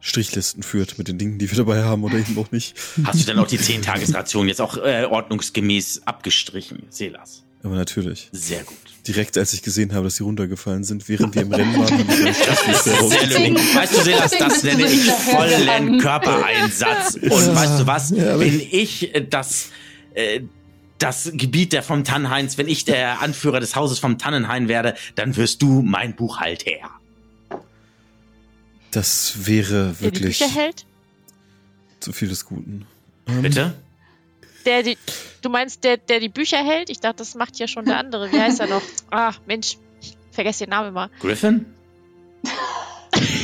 Strichlisten 0.00 0.64
führt 0.64 0.98
mit 0.98 1.06
den 1.06 1.18
Dingen, 1.18 1.38
die 1.38 1.48
wir 1.48 1.56
dabei 1.56 1.84
haben 1.84 2.02
oder 2.02 2.16
eben 2.16 2.36
auch 2.36 2.50
nicht. 2.50 2.76
Hast 3.04 3.20
du 3.20 3.26
denn 3.26 3.38
auch 3.38 3.46
die 3.46 3.60
10-Tages-Ration 3.60 4.48
jetzt 4.48 4.60
auch 4.60 4.76
äh, 4.76 5.04
ordnungsgemäß 5.04 6.02
abgestrichen, 6.04 6.88
Selas? 6.90 7.44
Aber 7.62 7.76
natürlich. 7.76 8.28
Sehr 8.32 8.64
gut. 8.64 8.76
Direkt 9.06 9.36
als 9.38 9.52
ich 9.52 9.62
gesehen 9.62 9.92
habe, 9.94 10.04
dass 10.04 10.16
sie 10.16 10.22
runtergefallen 10.22 10.84
sind, 10.84 11.08
während 11.08 11.34
wir 11.34 11.42
im 11.42 11.52
Rennen 11.52 11.74
waren, 11.76 11.90
habe 11.90 12.02
ich 12.02 12.08
meine 12.18 12.34
Strichliste 12.34 12.90
Sehr 12.90 12.94
herausgezogen. 12.94 13.52
lustig. 13.54 13.74
Weißt 13.76 13.92
du, 13.96 14.00
Selas, 14.02 14.30
das 14.38 14.62
nenne 14.62 14.86
ich 14.86 15.10
vollen 15.10 15.98
Körpereinsatz. 15.98 17.14
Und 17.14 17.30
weißt 17.54 17.80
du 17.80 17.86
was? 17.86 18.10
Ja, 18.10 18.38
Wenn 18.38 18.60
ich 18.60 19.12
äh, 19.14 19.26
das, 19.28 19.70
äh, 20.14 20.40
das 20.98 21.30
Gebiet 21.34 21.72
der 21.72 21.82
vom 21.82 22.04
Tannenhains, 22.04 22.58
wenn 22.58 22.68
ich 22.68 22.84
der 22.84 23.20
Anführer 23.22 23.58
des 23.58 23.74
Hauses 23.74 23.98
vom 23.98 24.18
Tannenhain 24.18 24.68
werde, 24.68 24.94
dann 25.16 25.36
wirst 25.36 25.62
du 25.62 25.82
mein 25.82 26.14
Buchhalter. 26.14 26.70
Das 28.90 29.46
wäre 29.46 29.84
Der 29.84 29.92
die 29.92 30.00
wirklich 30.02 30.38
Bücher 30.38 30.50
hält? 30.54 30.86
zu 32.00 32.12
viel 32.12 32.28
des 32.28 32.44
Guten. 32.44 32.86
Ähm, 33.28 33.42
Bitte? 33.42 33.74
Der 34.66 34.82
die, 34.82 34.98
du 35.42 35.48
meinst, 35.48 35.84
der, 35.84 35.96
der 35.96 36.20
die 36.20 36.28
Bücher 36.28 36.58
hält? 36.58 36.90
Ich 36.90 37.00
dachte, 37.00 37.16
das 37.16 37.34
macht 37.34 37.58
ja 37.58 37.66
schon 37.66 37.84
der 37.84 37.98
andere. 37.98 38.30
Wie 38.32 38.40
heißt 38.40 38.60
er 38.60 38.68
noch? 38.68 38.82
Ah, 39.10 39.32
Mensch, 39.46 39.78
ich 40.00 40.16
vergesse 40.30 40.64
den 40.64 40.70
Namen 40.70 40.88
immer. 40.88 41.10
Griffin? 41.20 41.66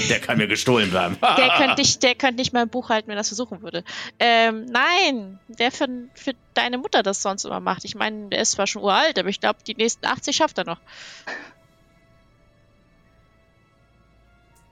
Der 0.08 0.18
kann 0.20 0.38
mir 0.38 0.48
gestohlen 0.48 0.90
bleiben. 0.90 1.18
Der 1.20 1.50
könnte 1.56 1.74
nicht, 1.78 2.02
der 2.02 2.14
könnte 2.14 2.36
nicht 2.36 2.52
mal 2.54 2.62
ein 2.62 2.70
Buch 2.70 2.88
halten, 2.88 3.08
wenn 3.08 3.16
er 3.16 3.20
das 3.20 3.28
versuchen 3.28 3.62
würde. 3.62 3.84
Ähm, 4.18 4.64
nein, 4.64 5.38
der 5.48 5.70
für, 5.70 5.86
für 6.14 6.32
deine 6.54 6.78
Mutter 6.78 7.02
das 7.02 7.20
sonst 7.20 7.44
immer 7.44 7.60
macht. 7.60 7.84
Ich 7.84 7.94
meine, 7.94 8.28
der 8.28 8.40
ist 8.40 8.52
zwar 8.52 8.66
schon 8.66 8.82
uralt, 8.82 9.18
aber 9.18 9.28
ich 9.28 9.40
glaube, 9.40 9.58
die 9.66 9.74
nächsten 9.74 10.06
80 10.06 10.34
schafft 10.34 10.56
er 10.56 10.64
noch. 10.64 10.80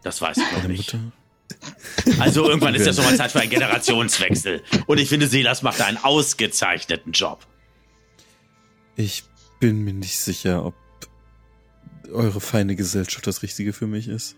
Das 0.03 0.23
weiß 0.23 0.39
ich 0.39 0.53
noch 0.53 0.65
nicht. 0.65 0.95
Mutter. 0.95 1.13
Also 2.19 2.45
irgendwann 2.49 2.75
ist 2.75 2.87
ja 2.87 2.93
schon 2.93 3.05
mal 3.05 3.17
Zeit 3.17 3.33
für 3.33 3.41
einen 3.41 3.51
Generationswechsel. 3.51 4.63
Und 4.87 4.99
ich 4.99 5.09
finde, 5.09 5.27
Silas 5.27 5.63
macht 5.63 5.81
einen 5.81 5.97
ausgezeichneten 5.99 7.13
Job. 7.13 7.47
Ich 8.97 9.25
bin 9.61 9.85
mir 9.85 9.93
nicht 9.95 10.19
sicher, 10.19 10.65
ob 10.65 10.75
eure 12.13 12.41
feine 12.41 12.77
Gesellschaft 12.77 13.27
das 13.27 13.43
Richtige 13.43 13.73
für 13.73 13.87
mich 13.87 14.09
ist. 14.09 14.37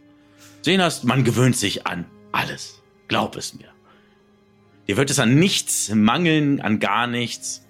Silas, 0.62 1.02
man 1.05 1.24
gewöhnt 1.24 1.56
sich 1.56 1.86
an 1.86 2.06
alles. 2.32 2.80
Glaub 3.09 3.36
es 3.36 3.55
mir. 3.55 3.68
Dir 4.86 4.97
wird 4.97 5.10
es 5.10 5.18
an 5.18 5.35
nichts 5.35 5.90
mangeln, 5.94 6.60
an 6.60 6.78
gar 6.80 7.06
nichts. 7.06 7.62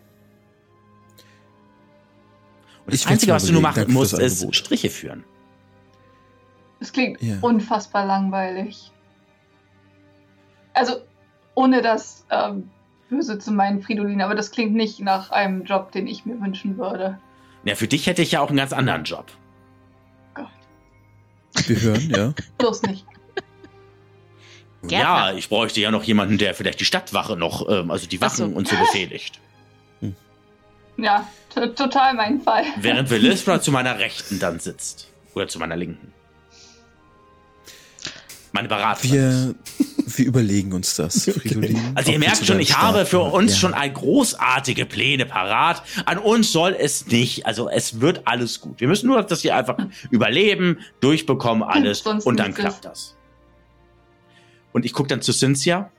Und 2.86 2.94
das 2.94 3.00
Ich 3.02 3.06
Einzige, 3.08 3.32
was 3.32 3.44
du 3.44 3.52
nur 3.52 3.60
machen 3.60 3.92
musst, 3.92 4.12
ist 4.14 4.36
Angebot. 4.40 4.56
Striche 4.56 4.88
führen. 4.88 5.24
Das 6.80 6.92
klingt 6.92 7.20
Ja. 7.20 7.36
unfassbar 7.40 8.06
langweilig. 8.06 8.92
Also, 10.78 10.96
ohne 11.54 11.82
das 11.82 12.24
ähm, 12.30 12.70
böse 13.10 13.38
zu 13.38 13.50
meinen, 13.50 13.82
Fridolin, 13.82 14.22
aber 14.22 14.34
das 14.36 14.50
klingt 14.52 14.74
nicht 14.74 15.00
nach 15.00 15.30
einem 15.32 15.64
Job, 15.64 15.90
den 15.92 16.06
ich 16.06 16.24
mir 16.24 16.40
wünschen 16.40 16.78
würde. 16.78 17.18
Ja, 17.64 17.74
für 17.74 17.88
dich 17.88 18.06
hätte 18.06 18.22
ich 18.22 18.32
ja 18.32 18.40
auch 18.40 18.48
einen 18.48 18.58
ganz 18.58 18.72
anderen 18.72 19.02
Job. 19.02 19.26
Gott, 20.34 20.46
Wir 21.66 21.80
hören, 21.80 22.10
ja. 22.10 22.34
bloß 22.58 22.82
nicht. 22.82 23.04
Gärtner. 24.82 24.98
Ja, 25.00 25.32
ich 25.32 25.48
bräuchte 25.48 25.80
ja 25.80 25.90
noch 25.90 26.04
jemanden, 26.04 26.38
der 26.38 26.54
vielleicht 26.54 26.78
die 26.78 26.84
Stadtwache 26.84 27.36
noch, 27.36 27.68
ähm, 27.68 27.90
also 27.90 28.06
die 28.06 28.18
Ach 28.22 28.30
so. 28.30 28.44
Wachen 28.44 28.54
und 28.54 28.68
so 28.68 28.76
befehligt. 28.80 29.40
Ja, 30.96 31.26
t- 31.54 31.68
total 31.74 32.14
mein 32.14 32.40
Fall. 32.40 32.64
Während 32.76 33.10
Willisra 33.10 33.60
zu 33.60 33.72
meiner 33.72 33.98
Rechten 33.98 34.38
dann 34.38 34.60
sitzt. 34.60 35.12
Oder 35.34 35.48
zu 35.48 35.58
meiner 35.58 35.76
Linken. 35.76 36.12
Meine 38.58 38.66
Beraterin. 38.66 39.12
Wir, 39.12 39.54
wir 40.04 40.26
überlegen 40.26 40.72
uns 40.72 40.96
das, 40.96 41.30
Fridolin. 41.32 41.92
Also 41.94 42.10
ihr 42.10 42.14
wir 42.20 42.26
merkt 42.26 42.44
schon, 42.44 42.58
ich 42.58 42.76
habe 42.76 43.06
für 43.06 43.20
uns 43.20 43.52
ja. 43.52 43.58
schon 43.58 43.72
ein 43.72 43.94
großartige 43.94 44.84
Pläne 44.84 45.26
parat. 45.26 45.84
An 46.06 46.18
uns 46.18 46.50
soll 46.50 46.74
es 46.76 47.06
nicht. 47.06 47.46
Also 47.46 47.68
es 47.68 48.00
wird 48.00 48.22
alles 48.24 48.60
gut. 48.60 48.80
Wir 48.80 48.88
müssen 48.88 49.06
nur 49.06 49.22
das 49.22 49.42
hier 49.42 49.54
einfach 49.54 49.76
überleben, 50.10 50.80
durchbekommen 50.98 51.62
alles 51.62 52.00
Sonst 52.00 52.26
und 52.26 52.40
dann 52.40 52.46
nichts 52.46 52.60
klappt 52.60 52.84
das. 52.84 53.16
Und 54.72 54.84
ich 54.84 54.92
gucke 54.92 55.08
dann 55.08 55.22
zu 55.22 55.32
Cynthia 55.32 55.92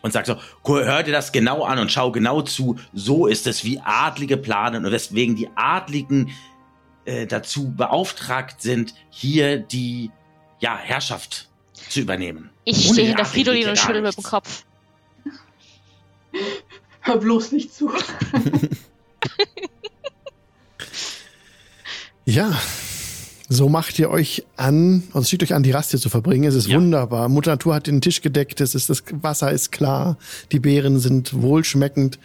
und 0.00 0.14
sag 0.14 0.24
so, 0.24 0.36
"Guck, 0.62 0.78
hör 0.84 1.02
dir 1.02 1.12
das 1.12 1.32
genau 1.32 1.64
an 1.64 1.78
und 1.78 1.92
schau 1.92 2.12
genau 2.12 2.40
zu. 2.40 2.76
So 2.94 3.26
ist 3.26 3.46
es, 3.46 3.62
wie 3.62 3.78
Adlige 3.78 4.38
planen 4.38 4.86
und 4.86 4.90
weswegen 4.90 5.36
die 5.36 5.50
Adligen 5.54 6.30
äh, 7.04 7.26
dazu 7.26 7.74
beauftragt 7.74 8.62
sind, 8.62 8.94
hier 9.10 9.58
die 9.58 10.10
ja, 10.62 10.78
Herrschaft 10.78 11.48
zu 11.90 12.00
übernehmen. 12.00 12.48
Ich 12.64 12.88
stehe 12.88 13.08
hinter 13.08 13.24
Fridolin 13.24 13.68
und 13.68 13.78
schüttel 13.78 14.00
mit 14.00 14.16
dem. 14.16 14.22
Kopf. 14.22 14.64
Hör 17.00 17.18
bloß 17.18 17.52
nicht 17.52 17.74
zu. 17.74 17.90
Ja, 22.24 22.52
so 23.48 23.68
macht 23.68 23.98
ihr 23.98 24.08
euch 24.08 24.44
an, 24.56 25.02
also 25.12 25.26
schickt 25.28 25.42
euch 25.42 25.54
an, 25.54 25.64
die 25.64 25.72
Rast 25.72 25.90
hier 25.90 25.98
zu 26.00 26.08
verbringen. 26.08 26.44
Es 26.44 26.54
ist 26.54 26.68
Ja. 26.68 26.76
wunderbar. 26.76 27.28
Mutter 27.28 27.50
Natur 27.50 27.74
hat 27.74 27.88
den 27.88 28.00
Tisch 28.00 28.22
gedeckt, 28.22 28.60
es 28.60 28.74
ist, 28.76 28.88
das 28.90 29.02
Wasser 29.10 29.50
ist 29.50 29.72
klar, 29.72 30.16
die 30.52 30.60
Beeren 30.60 31.00
sind 31.00 31.42
wohlschmeckend 31.42 32.18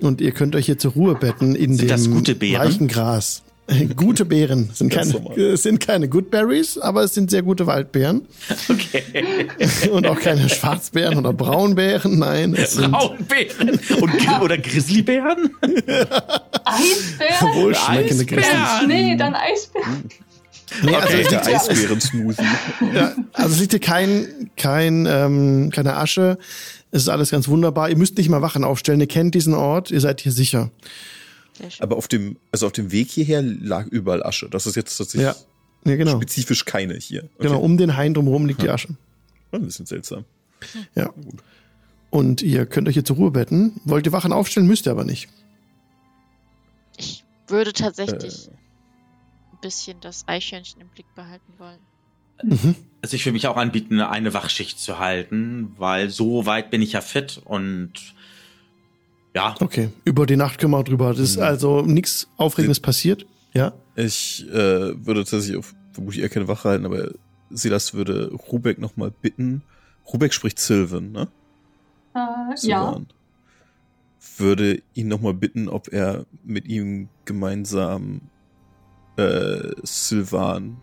und 0.00 0.20
ihr 0.20 0.32
könnt 0.32 0.56
euch 0.56 0.66
hier 0.66 0.78
zur 0.78 0.92
Ruhe 0.92 1.14
betten 1.14 1.54
in 1.54 1.76
Sind 1.76 1.82
dem 1.82 1.88
das 1.88 2.10
gute 2.10 2.34
Beeren? 2.34 2.60
weichen 2.66 2.88
Gras. 2.88 3.42
Gute 3.96 4.24
Beeren 4.24 4.70
sind 4.72 4.92
keine, 4.92 5.56
sind 5.56 5.80
keine 5.80 6.08
Good 6.08 6.30
Berries, 6.30 6.78
aber 6.78 7.04
es 7.04 7.14
sind 7.14 7.30
sehr 7.30 7.42
gute 7.42 7.66
Waldbeeren 7.66 8.22
Okay. 8.68 9.48
und 9.90 10.06
auch 10.06 10.18
keine 10.18 10.48
Schwarzbeeren 10.48 11.18
oder 11.18 11.32
Braunbeeren. 11.32 12.18
Nein, 12.18 12.54
es 12.54 12.72
sind 12.74 12.90
Braunbären 12.92 13.70
und 14.00 14.40
oder 14.42 14.58
Grizzlybären? 14.58 15.50
Eisbär? 16.64 17.54
wohlschmeckende 17.54 18.24
Grizzlies. 18.26 18.54
Eisbären. 18.54 18.88
Nee, 18.88 19.16
dann 19.16 19.34
Eisbär. 19.34 19.82
Nee, 20.82 20.94
also 20.94 21.08
Okay. 21.08 21.22
es 21.22 21.28
Der 21.28 21.40
liegt, 21.40 21.54
Eisbären-Smoothie. 21.70 22.44
ja, 22.94 23.12
also 23.32 23.54
es 23.54 23.60
liegt 23.60 23.72
hier 23.72 23.80
kein, 23.80 24.50
kein, 24.56 25.06
ähm, 25.06 25.70
keine 25.74 25.96
Asche. 25.96 26.38
Es 26.92 27.02
ist 27.02 27.08
alles 27.08 27.30
ganz 27.30 27.48
wunderbar. 27.48 27.88
Ihr 27.90 27.96
müsst 27.96 28.18
nicht 28.18 28.28
mal 28.28 28.42
Wachen 28.42 28.64
aufstellen. 28.64 29.00
Ihr 29.00 29.06
kennt 29.08 29.34
diesen 29.34 29.54
Ort. 29.54 29.90
Ihr 29.90 30.00
seid 30.00 30.20
hier 30.20 30.32
sicher. 30.32 30.70
Aber 31.80 31.96
auf 31.96 32.08
dem, 32.08 32.36
also 32.52 32.66
auf 32.66 32.72
dem 32.72 32.92
Weg 32.92 33.10
hierher 33.10 33.42
lag 33.42 33.86
überall 33.86 34.22
Asche. 34.22 34.48
Das 34.50 34.66
ist 34.66 34.76
jetzt 34.76 34.96
tatsächlich 34.96 35.22
Ja, 35.26 35.34
ja 35.90 35.96
genau. 35.96 36.16
spezifisch 36.16 36.64
keine 36.64 36.94
hier. 36.94 37.24
Okay. 37.34 37.48
Genau, 37.48 37.60
um 37.60 37.76
den 37.76 37.96
Hain 37.96 38.14
drumherum 38.14 38.46
liegt 38.46 38.62
die 38.62 38.70
Asche. 38.70 38.88
Ein 39.52 39.64
bisschen 39.64 39.86
seltsam. 39.86 40.24
Ja. 40.94 41.12
Und 42.10 42.42
ihr 42.42 42.66
könnt 42.66 42.88
euch 42.88 42.94
hier 42.94 43.04
zur 43.04 43.16
Ruhe 43.16 43.30
betten. 43.30 43.80
Wollt 43.84 44.06
ihr 44.06 44.12
Wachen 44.12 44.32
aufstellen, 44.32 44.66
müsst 44.66 44.86
ihr 44.86 44.92
aber 44.92 45.04
nicht. 45.04 45.28
Ich 46.96 47.24
würde 47.48 47.72
tatsächlich 47.72 48.48
Äh. 48.48 48.50
ein 48.50 49.58
bisschen 49.62 50.00
das 50.00 50.24
Eichhörnchen 50.26 50.80
im 50.80 50.88
Blick 50.88 51.06
behalten 51.14 51.52
wollen. 51.58 51.78
Mhm. 52.42 52.74
Also 53.02 53.16
ich 53.16 53.24
will 53.26 53.32
mich 53.32 53.46
auch 53.46 53.56
anbieten, 53.56 54.00
eine 54.00 54.32
Wachschicht 54.34 54.78
zu 54.78 54.98
halten, 54.98 55.74
weil 55.78 56.10
so 56.10 56.46
weit 56.46 56.70
bin 56.70 56.80
ich 56.82 56.92
ja 56.92 57.00
fit 57.00 57.40
und 57.44 57.92
ja, 59.34 59.54
Okay, 59.60 59.90
über 60.04 60.26
die 60.26 60.36
Nacht 60.36 60.58
können 60.58 60.72
wir 60.72 60.78
auch 60.78 60.84
drüber. 60.84 61.10
Das 61.10 61.18
ist 61.20 61.36
Mhm. 61.36 61.42
also 61.42 61.82
nichts 61.82 62.28
Aufregendes 62.36 62.80
passiert. 62.80 63.26
Ja. 63.52 63.72
Ich 63.96 64.46
äh, 64.48 64.54
würde 65.06 65.24
tatsächlich 65.24 65.56
auf 65.56 65.74
vermutlich 65.92 66.22
eher 66.22 66.28
keine 66.28 66.48
Wache 66.48 66.68
halten, 66.68 66.86
aber 66.86 67.10
Silas 67.50 67.94
würde 67.94 68.30
Rubek 68.32 68.78
nochmal 68.78 69.10
bitten. 69.10 69.62
Rubek 70.12 70.32
spricht 70.32 70.58
Sylvan, 70.58 71.10
ne? 71.12 71.28
Äh, 72.14 72.18
ja. 72.18 72.54
Sylvan. 72.56 73.06
Würde 74.36 74.82
ihn 74.94 75.08
nochmal 75.08 75.34
bitten, 75.34 75.68
ob 75.68 75.88
er 75.92 76.26
mit 76.44 76.66
ihm 76.68 77.08
gemeinsam 77.24 78.20
äh, 79.16 79.72
Sylvan 79.82 80.76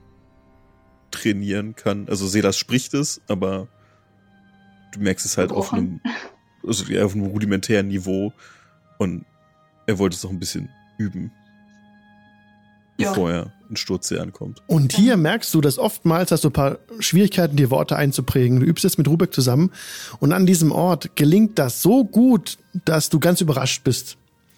trainieren 1.11 1.75
kann. 1.75 2.07
Also 2.09 2.27
Selas 2.27 2.57
spricht 2.57 2.93
es, 2.93 3.21
aber 3.27 3.67
du 4.93 4.99
merkst 4.99 5.25
es 5.25 5.37
halt 5.37 5.51
auf 5.51 5.71
einem, 5.73 6.01
also 6.67 6.83
auf 7.03 7.13
einem 7.15 7.25
rudimentären 7.25 7.87
Niveau 7.87 8.33
und 8.97 9.25
er 9.85 9.97
wollte 9.99 10.15
es 10.15 10.25
auch 10.25 10.29
ein 10.29 10.39
bisschen 10.39 10.69
üben, 10.97 11.31
Ja. 12.97 13.09
bevor 13.09 13.31
er 13.31 13.53
in 13.69 13.75
Sturzsee 13.75 14.17
ankommt. 14.19 14.61
Und 14.67 14.93
hier 14.93 15.17
merkst 15.17 15.53
du, 15.53 15.61
dass 15.61 15.77
oftmals 15.77 16.31
hast 16.31 16.43
du 16.43 16.49
ein 16.49 16.53
paar 16.53 16.79
Schwierigkeiten, 16.99 17.55
die 17.57 17.69
Worte 17.69 17.95
einzuprägen. 17.95 18.59
Du 18.59 18.65
übst 18.65 18.83
jetzt 18.83 18.97
mit 18.97 19.07
Rubek 19.07 19.33
zusammen 19.33 19.71
und 20.19 20.31
an 20.33 20.45
diesem 20.45 20.71
Ort 20.71 21.15
gelingt 21.15 21.59
das 21.59 21.81
so 21.81 22.03
gut, 22.05 22.57
dass 22.85 23.09
du 23.09 23.19
ganz 23.19 23.41
überrascht 23.41 23.83
bist. 23.83 24.17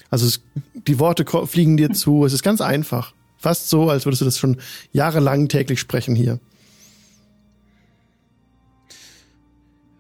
Also 0.10 0.26
es, 0.26 0.42
die 0.88 1.00
Worte 1.00 1.26
fliegen 1.48 1.78
dir 1.78 1.92
zu. 1.92 2.26
Es 2.26 2.34
ist 2.34 2.44
ganz 2.44 2.62
einfach. 2.62 3.14
Fast 3.38 3.70
so, 3.70 3.90
als 3.90 4.06
würdest 4.06 4.22
du 4.22 4.26
das 4.26 4.38
schon 4.38 4.58
jahrelang 4.92 5.48
täglich 5.48 5.80
sprechen 5.80 6.16
hier. 6.16 6.40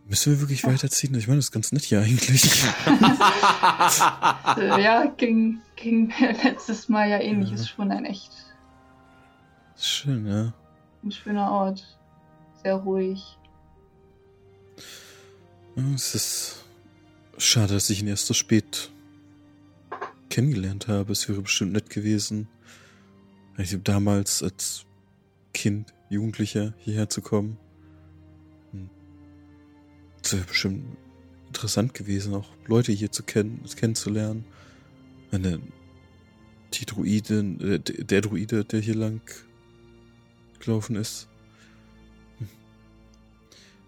Müssen 0.09 0.33
wir 0.33 0.39
wirklich 0.41 0.65
weiterziehen? 0.65 1.13
Ich 1.13 1.27
meine, 1.27 1.37
das 1.37 1.45
ist 1.45 1.51
ganz 1.51 1.71
nett 1.71 1.83
hier 1.83 2.01
eigentlich. 2.01 2.41
Ja, 4.57 5.05
ging, 5.05 5.59
ging 5.75 6.11
letztes 6.43 6.89
Mal 6.89 7.07
ja 7.09 7.19
ähnlich. 7.19 7.49
Ja. 7.49 7.55
Ist 7.55 7.69
schon 7.69 7.91
ein 7.91 8.05
echt 8.05 8.31
Schön, 9.77 10.25
ja. 10.25 10.51
ein 11.03 11.11
schöner 11.11 11.51
Ort. 11.51 11.97
Sehr 12.63 12.75
ruhig. 12.75 13.37
Ja, 15.75 15.83
Es 15.93 16.15
ist 16.15 16.65
schade, 17.37 17.75
dass 17.75 17.89
ich 17.89 18.01
ihn 18.01 18.07
erst 18.07 18.25
so 18.25 18.33
spät 18.33 18.89
kennengelernt 20.29 20.87
habe. 20.87 21.11
Es 21.11 21.29
wäre 21.29 21.41
bestimmt 21.41 21.73
nett 21.73 21.89
gewesen, 21.89 22.49
glaube, 23.55 23.79
damals 23.83 24.41
als 24.41 24.85
Kind, 25.53 25.93
Jugendlicher 26.09 26.73
hierher 26.79 27.09
zu 27.09 27.21
kommen. 27.21 27.57
Es 30.29 30.33
wäre 30.35 30.45
bestimmt 30.45 30.85
interessant 31.47 31.95
gewesen, 31.95 32.35
auch 32.35 32.45
Leute 32.67 32.91
hier 32.91 33.11
zu 33.11 33.23
kennen, 33.23 33.63
kennenzulernen. 33.75 34.45
Eine 35.31 35.59
die 36.75 36.85
Druidin, 36.85 37.59
äh, 37.59 37.79
der 37.79 38.21
Druide, 38.21 38.63
der 38.63 38.79
hier 38.79 38.93
lang 38.93 39.21
gelaufen 40.59 40.97
ist. 40.97 41.27
Hm. 42.37 42.47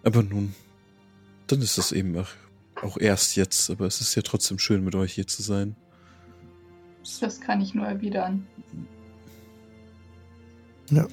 Aber 0.01 0.23
nun, 0.23 0.55
dann 1.45 1.61
ist 1.61 1.77
das 1.77 1.91
eben 1.91 2.17
auch, 2.17 2.29
auch 2.81 2.97
erst 2.97 3.35
jetzt, 3.35 3.69
aber 3.69 3.85
es 3.85 4.01
ist 4.01 4.15
ja 4.15 4.23
trotzdem 4.23 4.57
schön, 4.57 4.83
mit 4.83 4.95
euch 4.95 5.13
hier 5.13 5.27
zu 5.27 5.43
sein. 5.43 5.75
Das 7.19 7.39
kann 7.39 7.61
ich 7.61 7.75
nur 7.75 7.85
erwidern. 7.85 8.47
Ja. 10.89 11.05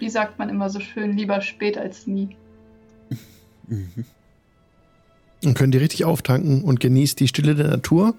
Wie 0.00 0.10
sagt 0.10 0.40
man 0.40 0.48
immer 0.48 0.68
so 0.68 0.80
schön, 0.80 1.16
lieber 1.16 1.40
spät 1.40 1.78
als 1.78 2.08
nie. 2.08 2.36
Mhm. 3.68 4.04
Und 5.44 5.54
könnt 5.54 5.74
ihr 5.74 5.80
richtig 5.80 6.04
auftanken 6.04 6.62
und 6.62 6.80
genießt 6.80 7.20
die 7.20 7.28
Stille 7.28 7.54
der 7.54 7.68
Natur. 7.68 8.14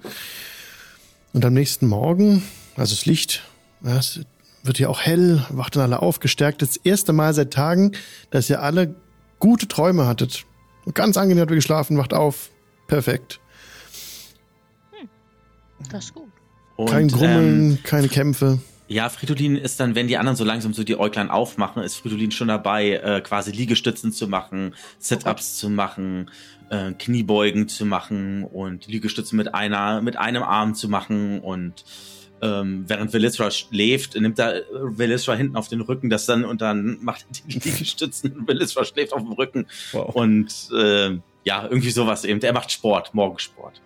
Und 1.34 1.44
am 1.46 1.54
nächsten 1.54 1.88
Morgen, 1.88 2.44
also 2.76 2.96
das 2.96 3.06
Licht, 3.06 3.44
ja, 3.84 3.98
es 3.98 4.22
wird 4.64 4.78
hier 4.78 4.90
auch 4.90 5.02
hell, 5.02 5.46
wacht 5.50 5.76
dann 5.76 5.84
alle 5.84 6.02
auf, 6.02 6.20
gestärkt. 6.20 6.62
Das 6.62 6.78
erste 6.78 7.14
Mal 7.14 7.34
seit 7.34 7.52
Tagen, 7.52 7.92
dass 8.30 8.50
ihr 8.50 8.62
alle 8.62 8.96
gute 9.40 9.68
Träume 9.68 10.06
hattet. 10.08 10.46
Und 10.86 10.96
ganz 10.96 11.18
angenehm 11.18 11.42
habt 11.42 11.52
ihr 11.52 11.56
geschlafen, 11.56 11.98
wacht 11.98 12.14
auf. 12.14 12.50
Perfekt. 12.88 13.40
Das 15.92 16.06
ist 16.06 16.14
gut. 16.14 16.30
Und, 16.76 16.90
Kein 16.90 17.04
ähm, 17.04 17.08
Grummeln, 17.10 17.84
keine 17.84 18.08
Kämpfe. 18.08 18.60
Ja, 18.90 19.08
Fridolin 19.10 19.56
ist 19.56 19.80
dann, 19.80 19.94
wenn 19.94 20.08
die 20.08 20.18
anderen 20.18 20.36
so 20.36 20.44
langsam 20.44 20.74
so 20.74 20.84
die 20.84 20.98
Äuglein 21.00 21.30
aufmachen, 21.30 21.84
ist 21.84 21.96
Fridolin 21.96 22.32
schon 22.32 22.48
dabei, 22.48 22.94
äh, 22.94 23.22
quasi 23.22 23.52
Liegestützen 23.52 24.12
zu 24.12 24.28
machen, 24.28 24.74
Sit-Ups 24.98 25.58
zu 25.58 25.70
machen, 25.70 26.32
äh, 26.72 26.94
Kniebeugen 26.94 27.68
zu 27.68 27.86
machen 27.86 28.44
und 28.44 28.88
Liegestützen 28.88 29.38
mit 29.38 29.54
einer, 29.54 30.02
mit 30.02 30.18
einem 30.18 30.42
Arm 30.42 30.74
zu 30.74 30.90
machen 30.90 31.40
und 31.40 31.86
ähm, 32.42 32.86
während 32.88 33.14
Velisra 33.14 33.52
schläft, 33.52 34.16
nimmt 34.20 34.40
er 34.40 34.64
Velisra 34.72 35.36
hinten 35.36 35.56
auf 35.56 35.68
den 35.68 35.82
Rücken, 35.82 36.10
das 36.10 36.26
dann 36.26 36.44
und 36.44 36.62
dann 36.62 36.98
macht 37.02 37.26
er 37.32 37.48
die 37.48 37.60
Liegestützen 37.70 38.32
und 38.32 38.48
Velisra 38.48 38.86
schläft 38.86 39.14
auf 39.14 39.22
dem 39.22 39.34
Rücken 39.34 39.68
Wow. 39.92 40.16
und 40.16 40.52
äh, 40.76 41.20
ja, 41.44 41.64
irgendwie 41.64 41.92
sowas 41.92 42.26
eben. 42.26 42.42
Er 42.42 42.54
macht 42.54 42.72
Sport, 42.72 43.14
Morgensport. 43.14 43.82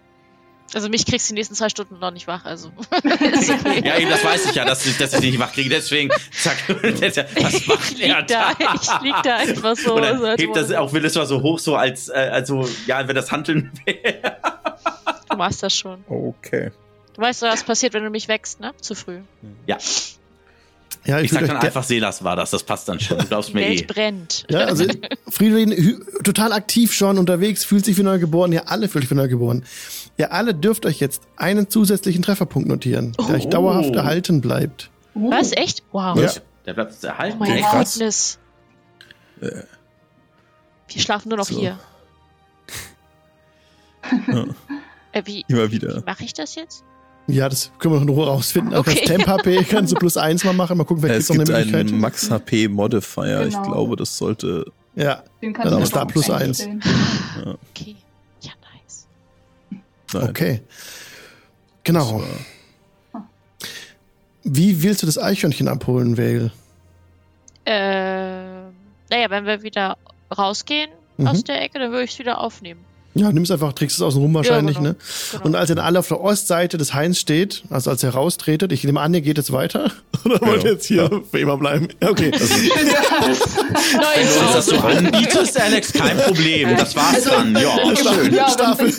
Also 0.73 0.89
mich 0.89 1.05
kriegst 1.05 1.29
du 1.29 1.33
die 1.33 1.39
nächsten 1.39 1.53
zwei 1.55 1.69
Stunden 1.69 1.99
noch 1.99 2.11
nicht 2.11 2.25
wach, 2.27 2.45
also. 2.45 2.69
ist 3.03 3.49
okay. 3.51 3.83
Ja, 3.85 3.97
eben, 3.99 4.09
das 4.09 4.23
weiß 4.23 4.47
ich 4.47 4.55
ja, 4.55 4.65
dass 4.65 4.85
ich, 4.85 4.97
dass 4.97 5.13
ich 5.13 5.19
nicht 5.21 5.37
wach 5.39 5.51
kriege. 5.53 5.69
Deswegen, 5.69 6.09
zack, 6.31 6.57
was 6.67 7.67
macht 7.67 7.91
ich 7.91 8.01
er 8.01 8.19
lieg 8.19 8.27
da, 8.27 8.51
ich 8.51 9.01
lieg 9.03 9.15
da 9.23 9.35
einfach 9.37 9.75
so. 9.75 9.93
Oder 9.95 10.17
seit 10.19 10.39
hebt 10.39 10.55
das 10.55 10.71
auch 10.71 10.91
Willis 10.91 11.13
so 11.13 11.41
hoch, 11.43 11.59
so 11.59 11.75
als, 11.75 12.09
äh, 12.09 12.13
also, 12.13 12.67
ja, 12.87 13.07
wenn 13.07 13.15
das 13.15 13.31
Handeln 13.31 13.71
wäre. 13.85 14.37
Du 15.29 15.37
machst 15.37 15.61
das 15.61 15.75
schon. 15.75 16.03
Okay. 16.07 16.71
Du 17.15 17.21
weißt, 17.21 17.43
was 17.43 17.63
passiert, 17.63 17.93
wenn 17.93 18.03
du 18.03 18.09
mich 18.09 18.27
wächst, 18.27 18.59
ne? 18.59 18.73
Zu 18.81 18.95
früh. 18.95 19.19
Ja, 19.67 19.77
Ja, 21.05 21.19
ich 21.19 21.25
ich 21.25 21.31
sag 21.31 21.45
dann 21.45 21.57
einfach, 21.57 21.83
Selas 21.83 22.23
war 22.23 22.35
das, 22.35 22.49
das 22.49 22.63
passt 22.63 22.89
dann 22.89 22.99
schon. 22.99 23.19
Du 23.19 23.25
glaubst 23.27 23.53
mir 23.53 23.61
Welt 23.61 23.81
eh. 23.81 23.85
brennt. 23.85 24.45
Ja, 24.49 24.61
also 24.61 24.85
Fridolin 25.29 25.71
hü- 25.71 26.23
total 26.23 26.51
aktiv 26.53 26.93
schon 26.93 27.19
unterwegs, 27.19 27.63
fühlt 27.65 27.85
sich 27.85 27.97
wie 27.97 28.03
neugeboren. 28.03 28.51
Ihr 28.51 28.69
alle 28.71 28.89
fühlt 28.89 29.03
euch 29.03 29.11
wie 29.11 29.15
neugeboren. 29.15 29.65
Ihr 30.17 30.31
alle 30.31 30.53
dürft 30.53 30.85
euch 30.85 30.99
jetzt 30.99 31.23
einen 31.37 31.69
zusätzlichen 31.69 32.21
Trefferpunkt 32.23 32.67
notieren, 32.67 33.13
der 33.27 33.35
euch 33.35 33.45
Oh. 33.47 33.49
dauerhaft 33.49 33.95
erhalten 33.95 34.41
bleibt. 34.41 34.89
Uh, 35.15 35.31
Was? 35.31 35.51
Echt? 35.53 35.83
Wow. 35.91 36.17
Ja. 36.19 36.31
Der 36.65 36.73
bleibt 36.73 36.93
Oh 37.03 37.07
erhalten. 37.07 37.39
mein 37.39 37.51
Okay, 37.51 37.61
krass. 37.61 37.93
Goodness. 37.93 38.39
Äh, 39.41 39.49
Wir 40.87 41.01
schlafen 41.01 41.29
nur 41.29 41.37
noch 41.39 41.45
So. 41.45 41.59
hier. 41.59 41.79
ja, 44.27 44.45
Äh, 45.11 45.21
wie 45.25 45.45
immer 45.47 45.67
wie 45.67 45.73
wieder. 45.73 46.03
mache 46.05 46.23
ich 46.23 46.33
das 46.33 46.55
jetzt? 46.55 46.83
Ja, 47.27 47.47
das 47.47 47.71
können 47.79 47.93
wir 47.93 47.99
noch 47.99 48.07
in 48.07 48.09
Ruhe 48.09 48.27
rausfinden. 48.27 48.73
Also 48.73 48.91
Okay. 48.91 48.99
das 48.99 49.09
Temp 49.09 49.27
HP 49.27 49.63
kannst 49.63 49.93
du 49.93 49.95
plus 49.97 50.17
eins 50.17 50.43
mal 50.43 50.53
machen. 50.53 50.77
Mal 50.77 50.83
gucken, 50.83 51.03
wer 51.03 51.11
Äh, 51.11 51.13
kriegt 51.13 51.23
es 51.23 51.29
noch 51.29 51.35
eine 51.35 51.43
gibt 51.45 51.57
Möglichkeit. 51.57 51.87
einen 51.87 51.99
Max 52.01 52.29
HP 52.29 52.67
Modifier. 52.67 53.45
Ich 53.47 53.53
Genau. 53.55 53.63
glaube, 53.71 53.95
das 53.95 54.17
sollte. 54.17 54.65
Ja, 54.95 55.23
den 55.41 55.53
Dann 55.53 55.81
ist 55.81 55.95
da 55.95 56.05
plus 56.05 56.29
eins. 56.29 56.61
einstellen. 56.61 56.81
Okay. 57.71 57.95
Nein, 60.21 60.29
okay. 60.29 60.61
Genau. 61.83 62.21
war- 63.11 63.27
Wie 64.43 64.83
willst 64.83 65.01
du 65.01 65.05
das 65.05 65.17
Eichhörnchen 65.17 65.67
abholen, 65.67 66.17
Vale? 66.17 66.51
Ähm, 67.65 68.73
naja, 69.09 69.29
wenn 69.29 69.45
wir 69.45 69.63
wieder 69.63 69.97
rausgehen 70.37 70.89
Mhm. 71.17 71.27
aus 71.27 71.43
der 71.43 71.61
Ecke, 71.61 71.79
dann 71.79 71.91
würde 71.91 72.03
ich 72.03 72.11
es 72.11 72.19
wieder 72.19 72.39
aufnehmen. 72.41 72.83
Ja, 73.15 73.31
nimmst 73.31 73.51
einfach, 73.51 73.73
trägst 73.73 73.97
es 73.97 74.01
außen 74.01 74.19
rum 74.19 74.33
wahrscheinlich, 74.33 74.77
genau. 74.77 74.89
ne? 74.89 74.95
Genau. 75.33 75.43
Und 75.45 75.55
als 75.55 75.69
ihr 75.69 75.75
dann 75.75 75.85
alle 75.85 75.99
auf 75.99 76.07
der 76.07 76.19
Ostseite 76.19 76.77
des 76.79 76.95
Hains 76.95 77.19
steht, 77.19 77.63
also 77.69 77.91
als 77.91 78.01
ihr 78.01 78.09
raustretet, 78.09 78.71
ich 78.71 78.83
nehme 78.83 78.99
an, 79.01 79.13
ihr 79.13 79.21
geht 79.21 79.37
jetzt 79.37 79.51
weiter? 79.51 79.91
Oder 80.25 80.41
wollt 80.41 80.63
ihr 80.63 80.71
jetzt 80.71 80.87
hier 80.87 81.21
für 81.29 81.39
immer 81.39 81.57
bleiben? 81.57 81.89
Ja, 82.01 82.09
Okay. 82.09 82.31
Also, 82.33 82.53
Neues 82.55 83.49
Wenn 83.55 84.39
du 84.39 84.45
uns 84.45 84.53
das 84.53 84.65
so 84.65 84.77
anbietest, 84.79 85.59
Alex, 85.61 85.93
kein 85.93 86.17
Problem. 86.17 86.75
Das 86.77 86.95
war's 86.95 87.15
Also- 87.15 87.29
dann. 87.29 87.53
Ja, 87.55 87.95
schön. 87.95 88.33
Ja, 88.33 88.49
Staffel-. 88.49 88.93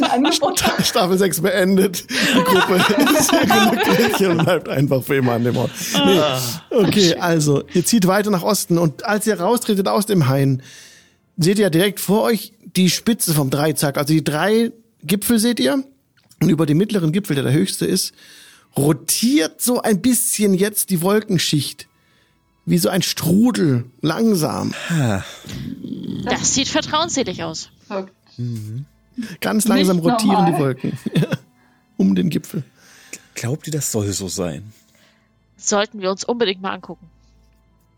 Staffel 0.84 1.18
6 1.18 1.40
beendet. 1.40 2.04
Die 2.08 2.42
Gruppe 2.44 2.76
ist 3.18 3.30
sehr 3.30 3.46
glücklich 3.46 4.28
und 4.28 4.44
bleibt 4.44 4.68
einfach 4.68 5.02
für 5.02 5.16
immer 5.16 5.32
an 5.32 5.44
dem 5.44 5.56
Ort. 5.56 5.70
Nee. 6.06 6.20
Okay, 6.70 7.16
also, 7.16 7.64
ihr 7.72 7.84
zieht 7.84 8.06
weiter 8.06 8.30
nach 8.30 8.42
Osten 8.42 8.78
und 8.78 9.04
als 9.04 9.26
ihr 9.26 9.38
raustretet 9.40 9.88
aus 9.88 10.06
dem 10.06 10.28
Hain, 10.28 10.62
seht 11.36 11.59
ihr 11.59 11.70
direkt 11.70 12.01
vor 12.01 12.23
euch 12.23 12.52
die 12.77 12.90
Spitze 12.90 13.35
vom 13.35 13.51
Dreizack. 13.51 13.97
Also 13.97 14.12
die 14.12 14.24
drei 14.24 14.73
Gipfel 15.02 15.39
seht 15.39 15.61
ihr. 15.61 15.85
Und 16.40 16.48
über 16.51 16.66
dem 16.66 16.78
mittleren 16.78 17.12
Gipfel, 17.12 17.35
der 17.35 17.44
der 17.44 17.52
höchste 17.52 17.86
ist, 17.86 18.12
rotiert 18.77 19.61
so 19.62 19.81
ein 19.81 20.01
bisschen 20.02 20.55
jetzt 20.55 20.90
die 20.90 21.01
Wolkenschicht. 21.01 21.86
Wie 22.66 22.78
so 22.78 22.89
ein 22.89 23.02
Strudel, 23.02 23.85
langsam. 24.01 24.74
Das 26.24 26.55
sieht 26.55 26.69
vertrauensselig 26.69 27.43
aus. 27.44 27.69
Verrückt. 27.86 28.12
Ganz 29.40 29.69
langsam 29.69 29.98
Nicht 29.98 30.06
rotieren 30.06 30.44
normal. 30.44 30.52
die 30.52 30.59
Wolken. 30.59 30.98
um 31.97 32.15
den 32.15 32.31
Gipfel. 32.31 32.65
Glaubt 33.35 33.66
ihr, 33.66 33.73
das 33.73 33.93
soll 33.93 34.11
so 34.12 34.28
sein? 34.28 34.73
Sollten 35.56 36.01
wir 36.01 36.11
uns 36.11 36.24
unbedingt 36.24 36.62
mal 36.62 36.73
angucken. 36.73 37.09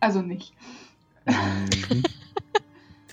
Also 0.01 0.21
nicht. 0.21 0.53
Mhm. 1.27 2.03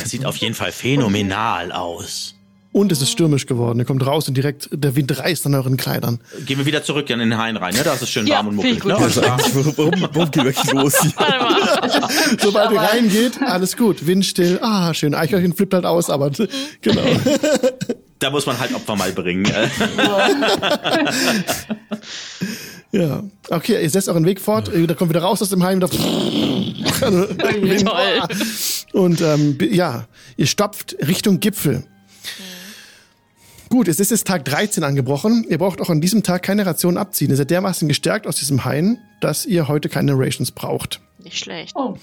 Das 0.03 0.11
sieht 0.11 0.25
auf 0.25 0.35
jeden 0.35 0.53
Fall 0.53 0.73
phänomenal 0.73 1.71
aus. 1.71 2.35
Und 2.73 2.91
es 2.91 3.01
ist 3.01 3.11
stürmisch 3.11 3.45
geworden. 3.45 3.79
Ihr 3.79 3.85
kommt 3.85 4.05
raus 4.05 4.27
und 4.27 4.33
direkt 4.35 4.67
der 4.71 4.95
Wind 4.97 5.17
reißt 5.17 5.45
an 5.45 5.53
euren 5.55 5.77
Kleidern. 5.77 6.19
Gehen 6.45 6.57
wir 6.57 6.65
wieder 6.65 6.83
zurück 6.83 7.09
in 7.09 7.19
den 7.19 7.37
Hain 7.37 7.55
rein, 7.55 7.73
ne? 7.73 7.83
Da 7.83 7.93
ist 7.93 8.01
es 8.01 8.09
schön 8.09 8.27
Ja, 8.27 8.37
warm 8.37 8.47
und 8.47 8.55
muckelig. 8.55 8.83
Ne? 8.83 8.97
Also 8.97 9.21
warum, 9.21 10.07
warum, 10.11 10.29
los 10.73 10.99
hier? 11.01 11.13
Sobald 12.41 12.71
ihr 12.71 12.81
reingeht, 12.81 13.41
alles 13.43 13.77
gut. 13.77 14.05
Windstill. 14.05 14.59
Ah, 14.61 14.93
schön. 14.93 15.13
Eichhörnchen 15.15 15.53
flippt 15.53 15.73
halt 15.75 15.85
aus, 15.85 16.09
aber 16.09 16.31
genau. 16.81 17.01
Da 18.19 18.29
muss 18.29 18.45
man 18.45 18.57
halt 18.57 18.73
Opfer 18.73 18.95
mal 18.95 19.11
bringen. 19.11 19.45
äh. 19.45 19.67
Ja. 22.93 23.23
Okay, 23.49 23.81
ihr 23.81 23.89
setzt 23.89 24.07
euren 24.07 24.23
Weg 24.23 24.39
fort, 24.39 24.69
da 24.71 24.93
kommt 24.93 25.09
wieder 25.09 25.23
raus 25.23 25.41
aus 25.41 25.49
dem 25.49 25.63
Heim. 25.63 25.79
Da 25.79 25.87
Toll. 25.87 27.27
Und 28.93 29.21
ähm, 29.21 29.57
ja, 29.59 30.07
ihr 30.37 30.45
stopft 30.45 30.95
Richtung 31.05 31.39
Gipfel. 31.39 31.83
Gut, 33.69 33.87
es 33.87 33.99
ist 33.99 34.11
jetzt 34.11 34.27
Tag 34.27 34.45
13 34.45 34.83
angebrochen. 34.83 35.45
Ihr 35.49 35.57
braucht 35.57 35.81
auch 35.81 35.89
an 35.89 35.99
diesem 35.99 36.21
Tag 36.21 36.43
keine 36.43 36.63
Rationen 36.63 36.99
abziehen. 36.99 37.31
Ihr 37.31 37.37
seid 37.37 37.49
dermaßen 37.49 37.87
gestärkt 37.87 38.27
aus 38.27 38.35
diesem 38.35 38.65
Hain, 38.65 38.99
dass 39.19 39.47
ihr 39.47 39.67
heute 39.67 39.89
keine 39.89 40.13
Rations 40.15 40.51
braucht. 40.51 41.01
Nicht 41.23 41.39
schlecht. 41.39 41.73
Oh, 41.75 41.97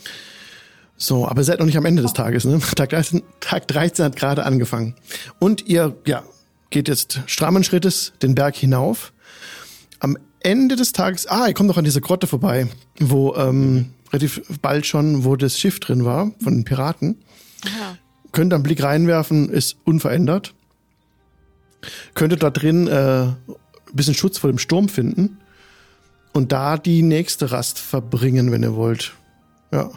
So, 0.97 1.29
aber 1.29 1.43
ihr 1.43 1.45
seid 1.45 1.61
noch 1.61 1.67
nicht 1.67 1.77
am 1.77 1.85
Ende 1.85 2.03
des 2.03 2.13
Tages, 2.13 2.45
ne? 2.45 2.61
Tag 2.75 2.91
13, 2.91 3.23
Tag 3.39 3.69
13 3.69 4.05
hat 4.07 4.17
gerade 4.17 4.45
angefangen. 4.45 4.97
Und 5.39 5.69
ihr, 5.69 5.97
ja, 6.07 6.25
geht 6.71 6.89
jetzt 6.89 7.21
strammen 7.27 7.63
Schrittes 7.63 8.15
den 8.21 8.35
Berg 8.35 8.57
hinauf. 8.57 9.13
Am 10.01 10.19
Ende 10.41 10.75
des 10.75 10.91
Tages, 10.91 11.29
ah, 11.29 11.47
ihr 11.47 11.55
kommt 11.55 11.69
noch 11.69 11.77
an 11.77 11.85
diese 11.85 12.01
Grotte 12.01 12.27
vorbei, 12.27 12.67
wo 12.99 13.37
ähm, 13.37 13.91
relativ 14.13 14.43
bald 14.61 14.87
schon, 14.87 15.25
wo 15.25 15.37
das 15.37 15.59
Schiff 15.59 15.81
drin 15.81 16.05
war, 16.05 16.33
von 16.43 16.55
den 16.55 16.65
Piraten. 16.65 17.17
Aha. 17.67 17.97
Könnt 18.33 18.53
einen 18.55 18.63
Blick 18.63 18.83
reinwerfen, 18.83 19.49
ist 19.49 19.77
unverändert. 19.85 20.55
Könntet 22.15 22.43
da 22.43 22.51
drin 22.51 22.87
äh, 22.89 23.23
ein 23.25 23.37
bisschen 23.93 24.15
Schutz 24.15 24.39
vor 24.39 24.51
dem 24.51 24.59
Sturm 24.59 24.89
finden 24.89 25.39
und 26.33 26.53
da 26.53 26.77
die 26.77 27.03
nächste 27.03 27.51
Rast 27.53 27.79
verbringen, 27.79 28.53
wenn 28.53 28.63
ihr 28.63 28.75
wollt. 28.75 29.13
Ja. 29.73 29.91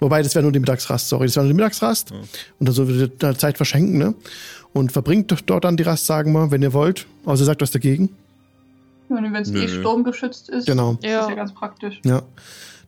Wobei, 0.00 0.22
das 0.22 0.34
wäre 0.34 0.42
nur 0.44 0.52
die 0.52 0.60
Mittagsrast, 0.60 1.08
sorry, 1.08 1.26
das 1.26 1.36
wäre 1.36 1.44
nur 1.46 1.52
die 1.54 1.56
Mittagsrast. 1.56 2.12
Und 2.12 2.28
dann 2.60 2.74
so 2.74 2.86
würdet 2.86 3.12
ihr 3.12 3.16
da 3.18 3.36
Zeit 3.36 3.56
verschenken, 3.56 3.98
ne? 3.98 4.14
Und 4.72 4.92
verbringt 4.92 5.32
doch 5.32 5.40
dort 5.40 5.64
dann 5.64 5.76
die 5.76 5.82
Rast, 5.82 6.06
sagen 6.06 6.32
wir, 6.32 6.50
wenn 6.50 6.62
ihr 6.62 6.72
wollt. 6.72 7.06
Außer 7.24 7.42
ihr 7.42 7.46
sagt 7.46 7.62
was 7.62 7.70
dagegen. 7.70 8.10
wenn 9.08 9.34
es 9.34 9.50
eh 9.50 9.66
sturmgeschützt 9.68 10.50
ist, 10.50 10.66
Genau. 10.66 10.92
ist 10.94 11.04
Ja. 11.04 11.28
ja 11.28 11.34
ganz 11.34 11.52
praktisch. 11.52 12.00
Ja. 12.04 12.22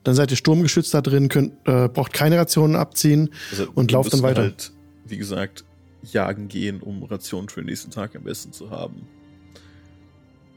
Dann 0.02 0.14
seid 0.14 0.30
ihr 0.30 0.36
sturmgeschützt 0.36 0.94
da 0.94 1.00
drin, 1.02 1.28
könnt, 1.28 1.52
äh, 1.66 1.88
braucht 1.88 2.12
keine 2.12 2.38
Rationen 2.38 2.76
abziehen. 2.76 3.30
Also, 3.50 3.68
Und 3.74 3.92
lauft 3.92 4.12
dann 4.12 4.22
weiter. 4.22 4.42
Halt, 4.42 4.72
wie 5.04 5.18
gesagt, 5.18 5.64
jagen 6.02 6.48
gehen, 6.48 6.80
um 6.80 7.02
Rationen 7.02 7.48
für 7.48 7.60
den 7.60 7.66
nächsten 7.66 7.90
Tag 7.90 8.16
am 8.16 8.24
besten 8.24 8.52
zu 8.52 8.70
haben. 8.70 9.06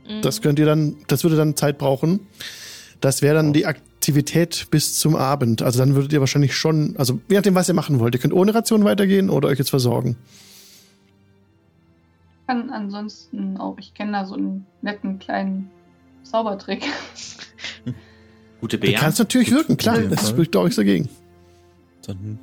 Mhm. 0.08 0.22
Das 0.22 0.42
könnt 0.42 0.60
ihr 0.60 0.66
dann, 0.66 0.96
das 1.08 1.24
würde 1.24 1.36
dann 1.36 1.56
Zeit 1.56 1.78
brauchen. 1.78 2.22
Das 3.02 3.22
wäre 3.22 3.36
dann 3.36 3.52
die 3.52 3.66
Aktivität 3.66 4.68
bis 4.72 4.98
zum 4.98 5.16
Abend. 5.16 5.62
Also 5.62 5.80
dann 5.80 5.96
würdet 5.96 6.14
ihr 6.14 6.22
wahrscheinlich 6.22 6.56
schon, 6.56 6.96
also 6.98 7.20
je 7.30 7.36
nachdem, 7.36 7.56
was 7.56 7.68
ihr 7.68 7.74
machen 7.74 8.00
wollt. 8.00 8.16
Ihr 8.16 8.22
könnt 8.22 8.34
ohne 8.34 8.56
Ration 8.56 8.86
weitergehen 8.86 9.30
oder 9.30 9.50
euch 9.50 9.60
jetzt 9.60 9.72
versorgen. 9.72 10.16
Kann 12.48 12.70
ansonsten 12.70 13.58
auch, 13.58 13.78
ich 13.78 13.94
kenne 13.94 14.14
da 14.14 14.26
so 14.26 14.36
einen 14.36 14.66
netten 14.82 15.20
kleinen 15.20 15.70
Zaubertrick. 16.24 16.84
Gute 18.64 18.78
Du 18.78 18.88
Bär. 18.88 18.98
kannst 18.98 19.20
natürlich 19.20 19.50
Gut, 19.50 19.58
wirken, 19.58 19.76
klar, 19.76 20.00
das 20.04 20.30
spricht 20.30 20.56
auch 20.56 20.64
nichts 20.64 20.78
dagegen. 20.78 21.10
Dann, 22.08 22.40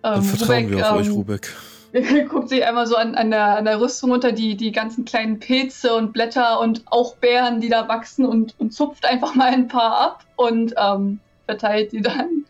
dann 0.00 0.14
Ähm, 0.20 0.22
vertrauen 0.22 0.64
Rubek, 0.64 0.70
wir 0.70 0.90
auf 0.90 0.98
euch, 1.00 1.06
ähm, 1.08 1.12
Rubek. 1.12 1.54
guckt 2.30 2.48
sich 2.48 2.64
einmal 2.64 2.86
so 2.86 2.96
an, 2.96 3.14
an, 3.14 3.30
der, 3.30 3.58
an 3.58 3.66
der 3.66 3.78
Rüstung 3.78 4.10
unter 4.10 4.32
die, 4.32 4.56
die 4.56 4.72
ganzen 4.72 5.04
kleinen 5.04 5.38
Pilze 5.38 5.94
und 5.94 6.14
Blätter 6.14 6.60
und 6.60 6.82
auch 6.86 7.14
Beeren, 7.16 7.60
die 7.60 7.68
da 7.68 7.88
wachsen 7.88 8.24
und, 8.24 8.58
und 8.58 8.72
zupft 8.72 9.04
einfach 9.04 9.34
mal 9.34 9.52
ein 9.52 9.68
paar 9.68 9.98
ab 10.00 10.24
und 10.36 10.72
ähm, 10.78 11.20
verteilt 11.44 11.92
die 11.92 12.00
dann. 12.00 12.46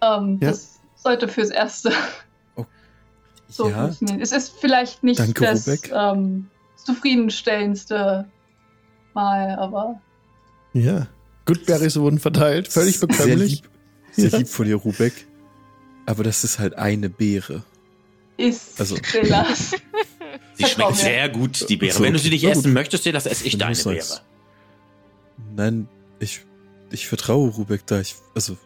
Ähm, 0.00 0.38
Ja. 0.40 0.48
Das 0.48 0.80
sollte 0.96 1.28
fürs 1.28 1.50
Erste 1.50 1.92
so 3.48 3.68
ja, 3.68 3.82
funktionieren. 3.82 4.22
Es 4.22 4.32
ist 4.32 4.58
vielleicht 4.58 5.04
nicht 5.04 5.20
Danke, 5.20 5.44
das 5.44 5.68
ähm, 5.92 6.48
zufriedenstellendste 6.76 8.24
Mal, 9.12 9.56
aber 9.58 10.00
Ja. 10.72 11.06
Goodberries 11.46 11.96
wurden 11.98 12.18
verteilt, 12.18 12.68
völlig 12.68 12.98
Sehr 12.98 13.08
bekömmlich. 13.08 13.50
lieb, 13.62 13.68
sehr 14.12 14.28
Ja. 14.30 14.38
lieb 14.38 14.48
von 14.48 14.66
dir, 14.66 14.76
Rubek. 14.76 15.12
Aber 16.06 16.24
das 16.24 16.44
ist 16.44 16.58
halt 16.58 16.74
eine 16.76 17.08
Beere. 17.10 17.62
ist 18.36 18.78
Also- 18.80 18.96
Silas. 19.10 19.72
Sie 20.54 20.64
schmeckt 20.66 20.96
sehr 20.96 21.28
gut, 21.28 21.68
die 21.68 21.76
Beere. 21.76 21.94
So, 21.94 22.02
Wenn 22.02 22.12
du 22.12 22.18
sie 22.18 22.30
nicht 22.30 22.42
na 22.44 22.50
gut. 22.50 22.58
essen 22.58 22.72
möchtest, 22.72 23.06
das 23.06 23.26
esse 23.26 23.44
ich 23.46 23.54
Wenn 23.54 23.60
deine 23.60 23.76
Beere. 23.76 24.02
sagst. 24.02 24.22
Nein, 25.56 25.88
ich, 26.20 26.40
ich 26.90 27.06
vertraue 27.08 27.50
Rubek 27.50 27.86
da. 27.86 28.00
Ich, 28.00 28.14
also, 28.34 28.56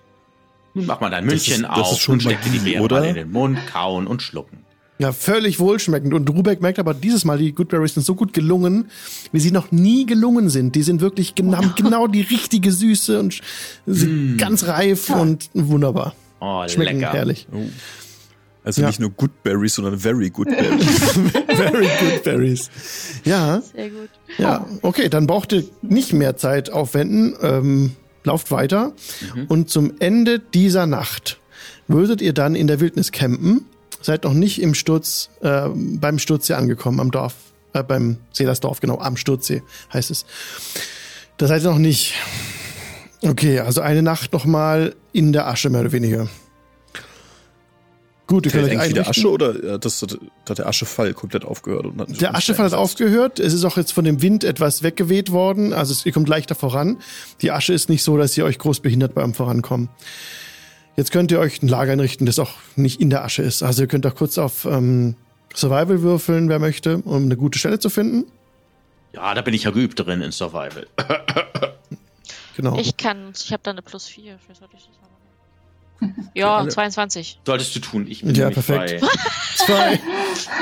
Nun 0.75 0.87
mach 0.87 1.01
mal 1.01 1.11
dein 1.11 1.25
Das 1.25 1.33
München 1.33 1.55
ist- 1.65 1.71
das 1.71 1.71
auf 1.79 1.93
ist 1.93 1.99
schon 2.01 2.15
und 2.15 2.21
steck 2.23 2.43
dir 2.43 2.51
die 2.51 2.59
Beere 2.59 2.83
oder? 2.83 3.01
mal 3.01 3.07
in 3.09 3.15
den 3.15 3.31
Mund, 3.33 3.59
kauen 3.73 4.07
und 4.07 4.23
schlucken. 4.23 4.65
Ja, 4.99 5.13
völlig 5.13 5.59
wohlschmeckend. 5.61 6.15
Und 6.15 6.29
Rubeck 6.31 6.63
merkt 6.63 6.79
aber 6.79 6.95
dieses 6.95 7.25
Mal, 7.27 7.37
die 7.39 7.53
Goodberries 7.53 7.95
sind 7.95 8.05
so 8.07 8.15
gut 8.15 8.33
gelungen, 8.33 8.87
wie 9.31 9.41
sie 9.41 9.51
noch 9.51 9.71
nie 9.71 10.07
gelungen 10.07 10.49
sind. 10.49 10.75
Die 10.75 10.83
sind 10.83 11.03
wirklich 11.03 11.35
genau, 11.35 11.59
haben 11.59 11.75
genau 11.77 12.07
die 12.07 12.23
richtige 12.23 12.73
Süße 12.73 13.21
und 13.21 13.41
sind 13.87 14.35
Mm. 14.35 14.37
ganz 14.39 14.65
reif 14.67 15.11
und 15.11 15.51
wunderbar. 15.53 16.15
Oh, 16.41 16.67
Schmecken 16.67 17.01
lecker. 17.01 17.13
herrlich. 17.13 17.47
oh. 17.53 17.59
also 18.65 18.81
Ja. 18.81 18.87
nicht 18.89 19.01
nur 19.01 19.11
Good 19.11 19.43
Berries, 19.43 19.75
sondern 19.75 19.99
Very 19.99 20.31
Good 20.31 20.49
Berries. 20.49 20.87
Very 21.57 21.89
good 22.01 22.23
berries. 22.25 22.71
Ja, 23.25 23.61
Sehr 23.75 23.91
gut. 23.91 24.09
ja. 24.39 24.67
Okay, 24.83 25.09
dann 25.11 25.27
braucht 25.27 25.53
ihr 25.53 25.65
nicht 25.83 26.13
mehr 26.15 26.37
Zeit 26.39 26.71
aufwenden. 26.71 27.35
Ähm, 27.43 27.93
lauft 28.25 28.51
weiter. 28.51 28.93
Mhm. 29.35 29.45
Und 29.49 29.69
zum 29.71 29.93
Ende 29.99 30.39
dieser 30.41 30.87
Nacht 30.87 31.39
würdet 31.87 32.21
ihr 32.23 32.33
dann 32.33 32.55
in 32.55 32.67
der 32.67 32.81
Wildnis 32.81 33.13
campen. 33.13 33.67
Seid 34.03 34.25
noch 34.25 34.35
nicht 34.35 34.61
im 34.63 34.75
Sturz, 34.75 35.31
äh, 35.41 35.69
beim 35.75 36.19
Sturzsee 36.19 36.55
angekommen, 36.55 37.01
am 37.01 37.11
Dorf, 37.11 37.35
äh, 37.73 37.83
beim 37.83 38.19
Seelersdorf, 38.33 38.81
genau, 38.81 38.99
am 38.99 39.17
Sturzsee 39.17 39.63
heißt 39.93 40.11
es. 40.11 40.27
Da 41.39 41.47
seid 41.47 41.63
ihr 41.63 41.71
noch 41.71 41.79
nicht. 41.79 42.15
Okay, 43.23 43.61
also 43.61 43.81
eine 43.81 44.03
Nacht 44.03 44.33
noch 44.33 44.45
mal 44.45 44.95
in 45.13 45.33
der 45.33 45.47
Asche, 45.49 45.71
mehr 45.71 45.81
oder 45.81 45.93
weniger. 45.93 46.29
Gut, 48.29 48.45
ihr 48.45 48.51
könnt 48.53 48.65
euch 48.65 48.79
einrichten. 48.79 49.07
Asche 49.07 49.31
oder 49.31 49.75
äh, 49.75 49.79
das, 49.79 50.03
hat- 50.03 50.59
der 50.59 50.67
Aschefall 50.67 51.15
komplett 51.15 51.45
aufgehört? 51.45 51.87
Der 52.21 52.35
Aschefall 52.35 52.67
hat 52.67 52.75
aufgehört. 52.75 53.39
Es 53.39 53.53
ist 53.53 53.65
auch 53.65 53.77
jetzt 53.77 53.93
von 53.93 54.05
dem 54.05 54.21
Wind 54.21 54.43
etwas 54.43 54.83
weggeweht 54.83 55.31
worden. 55.31 55.73
Also 55.73 55.93
es, 55.93 56.05
ihr 56.05 56.11
kommt 56.13 56.29
leichter 56.29 56.57
voran. 56.57 56.99
Die 57.41 57.53
Asche 57.53 57.73
ist 57.73 57.89
nicht 57.89 58.03
so, 58.03 58.17
dass 58.17 58.37
ihr 58.37 58.45
euch 58.45 58.59
groß 58.59 58.81
behindert 58.81 59.15
beim 59.15 59.33
Vorankommen. 59.33 59.91
Jetzt 60.97 61.13
könnt 61.13 61.31
ihr 61.31 61.39
euch 61.39 61.63
ein 61.63 61.69
Lager 61.69 61.93
einrichten, 61.93 62.27
das 62.27 62.39
auch 62.39 62.55
nicht 62.75 63.01
in 63.01 63.11
der 63.11 63.25
Asche 63.25 63.43
ist. 63.43 63.63
Also 63.63 63.83
ihr 63.83 63.89
könnt 63.89 64.07
auch 64.07 64.15
kurz 64.15 64.39
auf 64.39 64.65
ähm, 64.65 65.15
Survival 65.55 66.03
würfeln, 66.03 66.49
wer 66.49 66.59
möchte, 66.59 66.99
um 66.99 67.25
eine 67.25 67.37
gute 67.37 67.59
Stelle 67.59 67.79
zu 67.79 67.91
finden. 67.91 68.25
Ja, 69.13 69.35
da 69.35 69.43
bin 69.43 69.55
ich 69.55 69.65
ja 69.65 69.71
geübt 69.71 69.99
drin 69.99 70.23
in 70.23 70.33
Survival. 70.33 70.87
Genau. 72.57 72.79
Ich 72.79 72.97
kann, 72.97 73.33
ich 73.35 73.53
habe 73.53 73.63
da 73.63 73.71
eine 73.73 73.83
plus 73.83 74.07
4. 74.07 74.39
Vielleicht 74.39 74.61
sollte 74.61 74.77
ich 74.77 74.87
das 74.87 74.97
machen. 75.03 75.06
Ja, 76.35 76.59
alle. 76.59 76.69
22. 76.69 77.41
Solltest 77.47 77.75
du 77.75 77.81
tun. 77.81 78.07
Ich 78.09 78.21
bin 78.23 78.35
Ja, 78.35 78.51
perfekt. 78.51 79.01
bei 79.01 79.09
Zwei. 79.57 79.99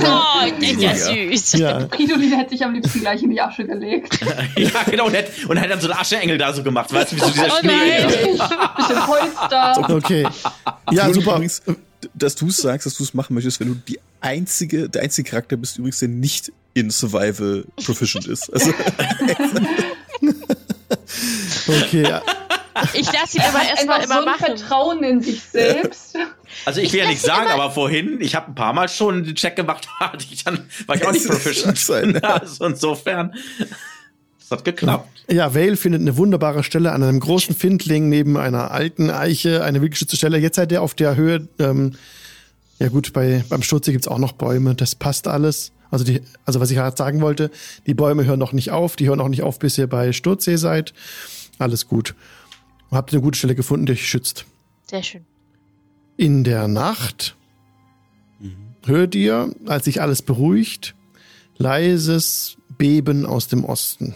Oh, 0.02 0.60
der 0.60 0.70
ist 0.70 0.80
ja 0.80 0.94
süß. 0.94 1.52
Ja. 1.54 1.88
Fridolin 1.88 2.32
hätte 2.32 2.54
ich 2.54 2.64
am 2.64 2.72
liebsten 2.74 3.00
gleich 3.00 3.22
in 3.22 3.30
die 3.30 3.40
Asche 3.40 3.64
gelegt. 3.66 4.20
ja, 4.56 4.70
genau. 4.88 5.06
Und 5.06 5.14
hätte, 5.14 5.46
und 5.48 5.56
hätte 5.56 5.70
dann 5.70 5.80
so 5.80 5.90
einen 5.90 5.98
Ascheengel 5.98 6.38
da 6.38 6.52
so 6.52 6.62
gemacht. 6.62 6.92
Weißt 6.92 7.12
du, 7.12 7.16
wie 7.16 7.20
so 7.20 7.30
dieser 7.30 7.46
Oh 7.46 7.58
Schnee. 7.60 7.66
nein. 7.68 8.06
Bisschen 8.76 9.30
da. 9.50 9.88
Okay. 9.90 10.26
Ja, 10.92 11.12
super. 11.12 11.32
Übrigens, 11.34 11.62
dass 12.14 12.36
du 12.36 12.46
es 12.48 12.58
sagst, 12.58 12.86
dass 12.86 12.94
du 12.94 13.02
es 13.02 13.12
machen 13.14 13.34
möchtest, 13.34 13.58
wenn 13.60 13.68
du 13.68 13.74
die 13.74 13.98
einzige, 14.20 14.88
der 14.88 15.02
einzige 15.02 15.28
Charakter 15.30 15.56
bist, 15.56 15.78
übrigens, 15.78 15.98
der 15.98 16.08
nicht 16.08 16.52
in 16.74 16.90
Survival 16.90 17.64
proficient 17.84 18.26
ist. 18.26 18.52
Also, 18.52 18.72
Okay. 21.66 22.02
Ja. 22.02 22.22
Ich 22.94 23.12
lasse 23.12 23.38
ihn 23.38 23.44
aber 23.44 23.62
erstmal 23.68 24.02
immer 24.02 24.20
so 24.20 24.24
machen. 24.24 24.58
Vertrauen 24.58 25.02
in 25.04 25.20
sich 25.20 25.40
selbst. 25.42 26.16
Also 26.64 26.80
ich 26.80 26.92
will 26.92 27.00
ja 27.00 27.08
nicht 27.08 27.20
sagen, 27.20 27.48
aber 27.50 27.70
vorhin, 27.70 28.20
ich 28.20 28.34
habe 28.34 28.48
ein 28.48 28.54
paar 28.54 28.72
Mal 28.72 28.88
schon 28.88 29.24
den 29.24 29.34
Check 29.34 29.56
gemacht, 29.56 29.88
hatte 30.00 30.24
ich 30.30 30.44
dann, 30.44 30.66
war 30.86 30.96
ich 30.96 31.06
auch 31.06 31.12
nicht 31.12 31.26
proficient. 31.26 31.78
sein, 31.78 32.18
ja. 32.20 32.34
Also 32.40 32.64
insofern, 32.66 33.34
das 34.38 34.50
hat 34.50 34.64
geklappt. 34.64 35.08
Ja, 35.30 35.54
Vale 35.54 35.76
findet 35.76 36.02
eine 36.02 36.16
wunderbare 36.16 36.64
Stelle 36.64 36.92
an 36.92 37.02
einem 37.02 37.20
großen 37.20 37.54
Findling 37.54 38.08
neben 38.08 38.36
einer 38.36 38.70
alten 38.70 39.10
Eiche, 39.10 39.64
eine 39.64 39.80
wildgeschützte 39.80 40.16
Stelle. 40.16 40.38
Jetzt 40.38 40.56
seid 40.56 40.70
ihr 40.72 40.82
auf 40.82 40.94
der 40.94 41.16
Höhe, 41.16 41.48
ähm, 41.58 41.92
ja 42.78 42.88
gut, 42.88 43.12
bei, 43.12 43.44
beim 43.48 43.62
Sturz 43.62 43.86
gibt's 43.86 44.08
auch 44.08 44.18
noch 44.18 44.32
Bäume, 44.32 44.74
das 44.74 44.94
passt 44.94 45.28
alles. 45.28 45.72
Also, 45.90 46.04
die, 46.04 46.22
also 46.44 46.60
was 46.60 46.70
ich 46.70 46.76
gerade 46.76 46.96
sagen 46.96 47.20
wollte, 47.20 47.50
die 47.86 47.94
Bäume 47.94 48.24
hören 48.24 48.40
noch 48.40 48.52
nicht 48.52 48.72
auf, 48.72 48.96
die 48.96 49.08
hören 49.08 49.20
auch 49.20 49.28
nicht 49.28 49.42
auf, 49.42 49.58
bis 49.60 49.78
ihr 49.78 49.86
bei 49.86 50.12
Sturzsee 50.12 50.56
seid. 50.56 50.92
Alles 51.58 51.86
gut. 51.86 52.14
Habt 52.94 53.12
eine 53.12 53.22
gute 53.22 53.36
Stelle 53.36 53.54
gefunden, 53.54 53.86
die 53.86 53.92
euch 53.92 54.08
schützt. 54.08 54.46
Sehr 54.88 55.02
schön. 55.02 55.24
In 56.16 56.44
der 56.44 56.68
Nacht 56.68 57.36
hört 58.86 59.14
ihr, 59.14 59.54
als 59.66 59.86
sich 59.86 60.00
alles 60.00 60.22
beruhigt, 60.22 60.94
leises 61.56 62.56
Beben 62.78 63.26
aus 63.26 63.48
dem 63.48 63.64
Osten. 63.64 64.14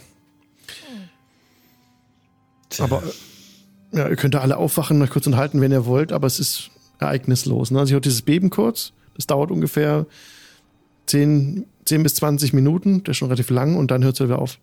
Aber 2.78 3.02
äh, 3.02 3.96
ja, 3.96 4.08
ihr 4.08 4.16
könnt 4.16 4.34
da 4.34 4.40
alle 4.40 4.56
aufwachen, 4.56 5.00
euch 5.02 5.10
kurz 5.10 5.26
unterhalten, 5.26 5.60
wenn 5.60 5.72
ihr 5.72 5.86
wollt, 5.86 6.12
aber 6.12 6.26
es 6.26 6.38
ist 6.38 6.70
ereignislos. 6.98 7.70
Ne? 7.70 7.80
Also 7.80 7.90
ich 7.90 7.94
hört 7.94 8.04
dieses 8.04 8.22
Beben 8.22 8.50
kurz, 8.50 8.92
das 9.16 9.26
dauert 9.26 9.50
ungefähr 9.50 10.06
10, 11.06 11.64
10 11.84 12.02
bis 12.02 12.14
20 12.16 12.52
Minuten, 12.52 13.02
das 13.02 13.12
ist 13.12 13.16
schon 13.18 13.28
relativ 13.28 13.50
lang 13.50 13.76
und 13.76 13.90
dann 13.90 14.04
hört 14.04 14.20
es 14.20 14.24
wieder 14.24 14.38
auf. 14.38 14.58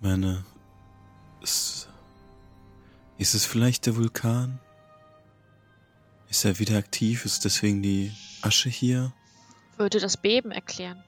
meine, 0.00 0.44
ist, 1.42 1.75
ist 3.18 3.34
es 3.34 3.44
vielleicht 3.44 3.86
der 3.86 3.96
Vulkan? 3.96 4.58
Ist 6.28 6.44
er 6.44 6.58
wieder 6.58 6.76
aktiv? 6.76 7.24
Ist 7.24 7.44
deswegen 7.44 7.82
die 7.82 8.12
Asche 8.42 8.68
hier? 8.68 9.12
Würde 9.76 10.00
das 10.00 10.16
Beben 10.16 10.50
erklären. 10.50 11.02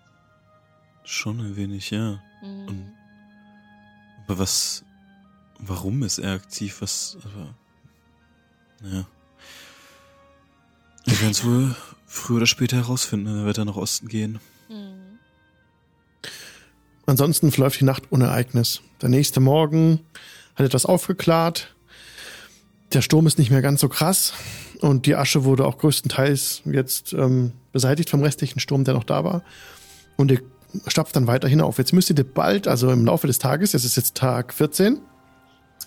Schon 1.05 1.40
ein 1.40 1.56
wenig, 1.56 1.90
ja. 1.90 2.22
Mhm. 2.43 2.68
Und, 2.68 2.93
aber 4.24 4.39
was, 4.39 4.85
warum 5.59 6.02
ist 6.02 6.18
er 6.18 6.35
aktiv? 6.35 6.80
Was, 6.80 7.16
aber, 7.24 7.55
ja. 8.82 9.06
Wir 11.05 11.20
werden 11.20 11.30
es 11.30 11.44
wohl 11.44 11.74
früher 12.06 12.39
oder 12.39 12.47
später 12.47 12.76
herausfinden, 12.76 13.44
wenn 13.44 13.56
wir 13.56 13.64
nach 13.64 13.76
Osten 13.76 14.09
gehen. 14.09 14.40
Mhm. 14.68 15.18
Ansonsten 17.06 17.51
verläuft 17.51 17.80
die 17.80 17.85
Nacht 17.85 18.05
ohne 18.10 18.26
Ereignis. 18.26 18.82
Der 19.01 19.09
nächste 19.09 19.40
Morgen 19.40 20.01
hat 20.55 20.66
etwas 20.66 20.85
aufgeklärt. 20.85 21.74
Der 22.93 23.02
Sturm 23.02 23.27
ist 23.27 23.39
nicht 23.39 23.51
mehr 23.51 23.62
ganz 23.62 23.81
so 23.81 23.89
krass 23.89 24.32
und 24.81 25.06
die 25.06 25.15
Asche 25.15 25.44
wurde 25.44 25.66
auch 25.66 25.78
größtenteils 25.78 26.62
jetzt 26.65 27.12
ähm, 27.12 27.52
beseitigt 27.73 28.10
vom 28.10 28.23
restlichen 28.23 28.60
Sturm, 28.60 28.85
der 28.85 28.94
noch 28.94 29.05
da 29.05 29.24
war. 29.24 29.43
Und 30.16 30.31
ihr 30.31 30.40
stapft 30.86 31.15
dann 31.16 31.27
weiter 31.27 31.48
hinauf. 31.48 31.78
Jetzt 31.78 31.93
müsstet 31.93 32.19
ihr 32.19 32.24
bald, 32.24 32.66
also 32.66 32.90
im 32.90 33.05
Laufe 33.05 33.27
des 33.27 33.39
Tages, 33.39 33.74
es 33.74 33.85
ist 33.85 33.97
jetzt 33.97 34.15
Tag 34.15 34.55
14, 34.55 35.01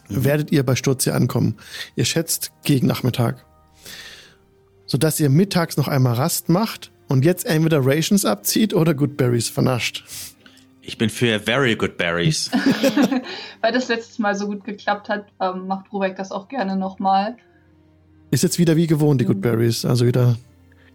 werdet 0.10 0.52
ihr 0.52 0.64
bei 0.64 0.76
Sturzia 0.76 1.14
ankommen. 1.14 1.58
Ihr 1.96 2.06
schätzt 2.06 2.52
gegen 2.64 2.88
Nachmittag. 2.88 3.46
Sodass 4.86 5.20
ihr 5.20 5.30
mittags 5.30 5.78
noch 5.78 5.88
einmal 5.88 6.16
Rast 6.16 6.50
macht 6.50 6.92
und 7.08 7.26
jetzt 7.26 7.46
entweder 7.46 7.80
Rations 7.84 8.26
abzieht 8.26 8.74
oder 8.74 8.94
Goodberries 8.94 9.50
vernascht. 9.50 10.06
Ich 10.84 10.98
bin 10.98 11.10
für 11.10 11.40
Very 11.40 11.76
Good 11.76 11.98
Berries. 11.98 12.50
Weil 13.62 13.72
das 13.72 13.88
letztes 13.88 14.18
Mal 14.20 14.36
so 14.36 14.48
gut 14.48 14.64
geklappt 14.64 15.10
hat, 15.10 15.26
ähm, 15.40 15.68
macht 15.68 15.92
Rubek 15.94 16.16
das 16.16 16.32
auch 16.32 16.48
gerne 16.48 16.76
nochmal. 16.76 17.36
Ist 18.32 18.44
jetzt 18.44 18.58
wieder 18.60 18.76
wie 18.76 18.88
gewohnt, 18.88 19.22
die 19.22 19.26
Goodberries. 19.26 19.86
Also 19.86 20.06
wieder 20.08 20.38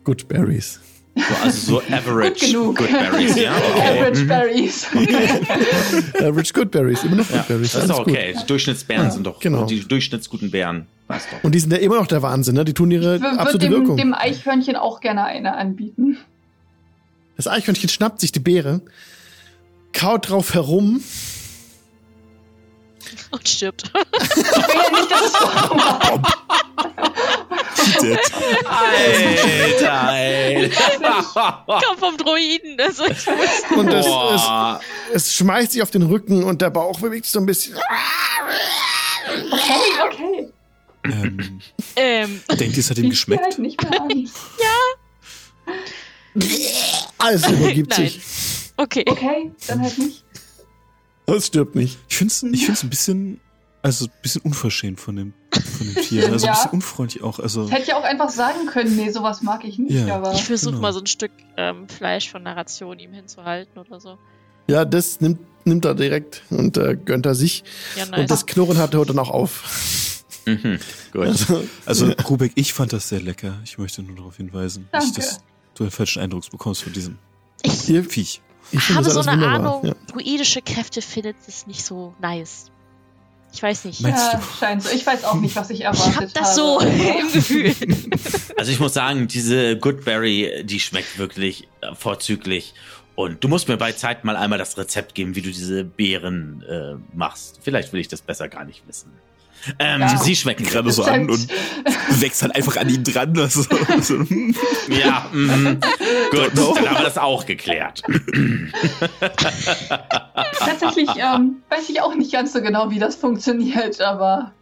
Goodberries. 0.04 0.80
So, 1.14 1.22
also 1.42 1.72
so 1.72 1.82
Average 1.94 2.30
Gut 2.30 2.40
genug. 2.40 2.76
Good 2.78 2.90
Berries, 2.90 3.36
ja? 3.36 3.54
Okay. 3.74 3.80
Average 4.00 4.22
Mhm. 4.24 4.28
Berries. 4.28 4.86
Average 6.20 6.52
Goodberries, 6.52 7.04
immer 7.04 7.16
noch 7.16 7.30
Ja, 7.30 7.36
Goodberries. 7.38 7.72
das 7.72 7.82
ist 7.84 7.90
doch 7.90 8.04
gut. 8.04 8.12
okay. 8.12 8.34
Die 8.40 8.46
Durchschnittsbären 8.46 9.10
sind 9.10 9.26
doch 9.26 9.38
genau. 9.38 9.66
die 9.66 9.80
durchschnittsguten 9.86 10.50
Bären. 10.50 10.86
Weißt 11.08 11.28
doch. 11.32 11.44
Und 11.44 11.54
die 11.54 11.60
sind 11.60 11.70
ja 11.72 11.78
immer 11.78 11.96
noch 11.96 12.06
der 12.08 12.22
Wahnsinn, 12.22 12.54
ne? 12.56 12.64
Die 12.64 12.74
tun 12.74 12.90
ihre 12.90 13.16
Ich 13.16 13.22
würde 13.22 13.38
absolute 13.38 13.66
dem, 13.68 13.72
Wirkung. 13.72 13.96
dem 13.96 14.14
Eichhörnchen 14.14 14.76
auch 14.76 15.00
gerne 15.00 15.24
eine 15.24 15.54
anbieten. 15.56 16.16
Das 17.36 17.46
Eichhörnchen 17.46 17.88
schnappt 17.88 18.20
sich 18.20 18.32
die 18.32 18.40
Beere, 18.40 18.80
kaut 19.96 20.28
drauf 20.28 20.54
herum 20.54 21.02
Und 23.30 23.48
stirbt. 23.48 23.84
Ich 23.84 23.94
will 23.94 24.44
ja 24.74 24.90
nicht, 24.92 25.10
dass 25.10 25.22
es 25.22 25.36
vormacht. 25.36 26.36
Alter, 28.66 29.92
Alter. 30.02 31.64
Komm 31.66 31.98
vom 31.98 32.16
Droiden. 32.16 32.78
Also 32.80 33.04
ich 33.06 33.26
muss 33.26 33.78
und 33.78 33.88
es, 33.88 34.06
es, 34.06 34.42
es 35.14 35.34
schmeißt 35.36 35.72
sich 35.72 35.82
auf 35.82 35.90
den 35.90 36.02
Rücken 36.02 36.42
und 36.44 36.60
der 36.62 36.70
Bauch 36.70 37.00
bewegt 37.00 37.24
sich 37.26 37.32
so 37.32 37.38
ein 37.40 37.46
bisschen. 37.46 37.76
Okay, 39.52 39.80
okay. 40.04 40.48
Ähm, 41.04 41.60
ähm, 41.94 42.40
denkt 42.58 42.76
ihr, 42.76 42.80
es 42.80 42.90
hat 42.90 42.98
ihm 42.98 43.04
Ich 43.04 43.10
geschmeckt? 43.10 43.42
halt 43.44 43.58
nicht 43.58 43.80
mehr 43.82 44.00
an. 44.00 44.30
Alles 47.18 47.46
übergibt 47.48 47.96
Nein. 47.96 48.08
sich. 48.08 48.20
Okay. 48.76 49.04
Okay, 49.08 49.52
dann 49.66 49.80
halt 49.82 49.98
nicht. 49.98 50.24
Es 51.26 51.46
stirbt 51.48 51.74
nicht. 51.74 51.98
Ich 52.08 52.16
finde 52.16 52.32
es 52.34 52.42
ich 52.42 52.64
find's 52.66 52.82
ein 52.84 52.90
bisschen, 52.90 53.40
also 53.82 54.06
ein 54.06 54.12
bisschen 54.22 54.42
unverschämt 54.42 55.00
von 55.00 55.16
dem, 55.16 55.32
von 55.50 55.86
dem 55.92 56.02
Tier. 56.02 56.30
Also 56.30 56.46
ein 56.46 56.52
Ja. 56.54 56.54
bisschen 56.54 56.70
unfreundlich 56.70 57.22
auch. 57.22 57.38
Also, 57.40 57.64
Ich 57.64 57.72
hätte 57.72 57.88
ja 57.88 57.96
auch 57.98 58.04
einfach 58.04 58.30
sagen 58.30 58.66
können, 58.66 58.94
nee, 58.96 59.10
sowas 59.10 59.42
mag 59.42 59.64
ich 59.64 59.78
nicht, 59.78 59.92
Ja. 60.06 60.14
aber. 60.16 60.32
Ich 60.34 60.44
versuche 60.44 60.72
Genau. 60.72 60.82
mal 60.82 60.92
so 60.92 61.00
ein 61.00 61.06
Stück 61.06 61.32
ähm, 61.56 61.88
Fleisch 61.88 62.30
von 62.30 62.44
der 62.44 62.56
Ration 62.56 62.98
ihm 63.00 63.12
hinzuhalten 63.12 63.78
oder 63.78 63.98
so. 63.98 64.18
Ja, 64.68 64.84
das 64.84 65.20
nimmt, 65.20 65.40
nimmt 65.64 65.84
er 65.84 65.94
direkt 65.94 66.42
und 66.50 66.76
äh, 66.76 66.96
gönnt 66.96 67.26
er 67.26 67.34
sich. 67.34 67.64
Ja, 67.96 68.04
Und 68.04 68.10
nice. 68.12 68.28
das 68.28 68.46
Knurren 68.46 68.78
hat 68.78 68.94
er 68.94 69.04
dann 69.04 69.18
auch 69.18 69.30
auf. 69.30 70.22
Mhm. 70.44 70.78
Gut. 71.12 71.22
Also, 71.22 71.64
also 71.86 72.06
Rubek, 72.28 72.52
ich 72.54 72.72
fand 72.72 72.92
das 72.92 73.08
sehr 73.08 73.20
lecker. 73.20 73.54
Ich 73.64 73.78
möchte 73.78 74.02
nur 74.02 74.14
darauf 74.16 74.36
hinweisen, 74.36 74.88
Danke. 74.92 75.12
dass 75.16 75.40
du 75.74 75.82
einen 75.84 75.90
falschen 75.90 76.22
Eindruck 76.22 76.48
bekommst 76.50 76.84
von 76.84 76.92
diesem 76.92 77.18
Viech. 77.64 78.42
Ich 78.72 78.90
habe 78.90 79.08
so 79.10 79.20
eine 79.20 79.32
wunderbar. 79.32 79.54
Ahnung, 79.54 79.84
Ja. 79.86 79.94
druidische 80.12 80.62
Kräfte 80.62 81.02
findet 81.02 81.36
es 81.46 81.66
nicht 81.66 81.84
so 81.84 82.14
nice. 82.20 82.70
Ich 83.52 83.62
weiß 83.62 83.84
nicht. 83.86 84.00
Meinst 84.02 84.32
ja, 84.32 84.42
scheint 84.58 84.82
so. 84.82 84.90
Ich 84.94 85.06
weiß 85.06 85.24
auch 85.24 85.34
nicht, 85.36 85.56
was 85.56 85.70
ich 85.70 85.80
Ich 85.80 85.84
erwartet 85.86 86.16
hab 86.16 86.34
das 86.34 86.54
so 86.56 86.80
habe. 86.80 86.90
im 87.20 87.32
Gefühl. 87.32 87.74
Also 88.58 88.72
ich 88.72 88.80
muss 88.80 88.94
sagen, 88.94 89.28
diese 89.28 89.76
Goodberry, 89.78 90.62
die 90.64 90.80
schmeckt 90.80 91.18
wirklich 91.18 91.68
vorzüglich. 91.94 92.74
Und 93.14 93.44
du 93.44 93.48
musst 93.48 93.68
mir 93.68 93.76
bei 93.76 93.92
Zeit 93.92 94.24
mal 94.24 94.36
einmal 94.36 94.58
das 94.58 94.76
Rezept 94.78 95.14
geben, 95.14 95.34
wie 95.36 95.42
du 95.42 95.48
diese 95.50 95.84
Beeren 95.84 96.62
äh, 96.68 96.94
machst. 97.16 97.60
Vielleicht 97.62 97.92
will 97.92 98.00
ich 98.00 98.08
das 98.08 98.20
besser 98.22 98.48
gar 98.48 98.64
nicht 98.64 98.86
wissen. 98.88 99.10
Ähm, 99.78 100.00
Ja. 100.00 100.16
Sie 100.18 100.36
schmecken 100.36 100.64
Gerade 100.64 100.90
so 100.92 101.04
an 101.04 101.28
und 101.28 101.48
wächst 102.20 102.42
halt 102.42 102.54
einfach 102.54 102.76
an 102.76 102.88
ihn 102.88 103.02
dran. 103.04 103.38
Also, 103.38 103.62
so, 104.00 104.18
hm. 104.18 104.54
Ja, 104.88 105.28
mhm. 105.32 105.80
gut, 106.30 106.52
know. 106.52 106.74
dann 106.74 106.88
haben 106.88 106.98
wir 106.98 107.04
das 107.04 107.18
auch 107.18 107.46
geklärt. 107.46 108.02
Tatsächlich 110.58 111.08
ähm, 111.16 111.62
weiß 111.68 111.88
ich 111.88 112.00
auch 112.00 112.14
nicht 112.14 112.32
ganz 112.32 112.52
so 112.52 112.60
genau, 112.62 112.90
wie 112.90 112.98
das 112.98 113.16
funktioniert, 113.16 114.00
aber 114.00 114.52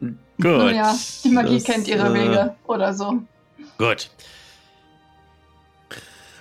Gut. 0.00 0.12
naja, 0.42 0.94
die 1.24 1.30
Magie 1.30 1.54
Das, 1.54 1.64
kennt 1.64 1.88
ihre 1.88 2.08
äh, 2.08 2.14
Wege 2.14 2.54
oder 2.66 2.94
so. 2.94 3.22
Gut. 3.78 4.10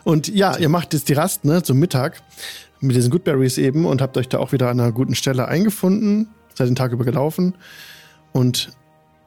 Und 0.03 0.27
ja, 0.27 0.55
ihr 0.57 0.69
macht 0.69 0.93
jetzt 0.93 1.09
die 1.09 1.13
Rast, 1.13 1.43
ne, 1.45 1.63
zum 1.63 1.79
Mittag 1.79 2.21
mit 2.79 2.95
diesen 2.95 3.09
Goodberries 3.09 3.57
eben 3.57 3.85
und 3.85 4.01
habt 4.01 4.17
euch 4.17 4.29
da 4.29 4.37
auch 4.37 4.51
wieder 4.51 4.69
an 4.69 4.79
einer 4.79 4.91
guten 4.91 5.15
Stelle 5.15 5.47
eingefunden, 5.47 6.29
seid 6.57 6.67
den 6.67 6.75
Tag 6.75 6.91
über 6.91 7.05
gelaufen 7.05 7.53
und 8.33 8.71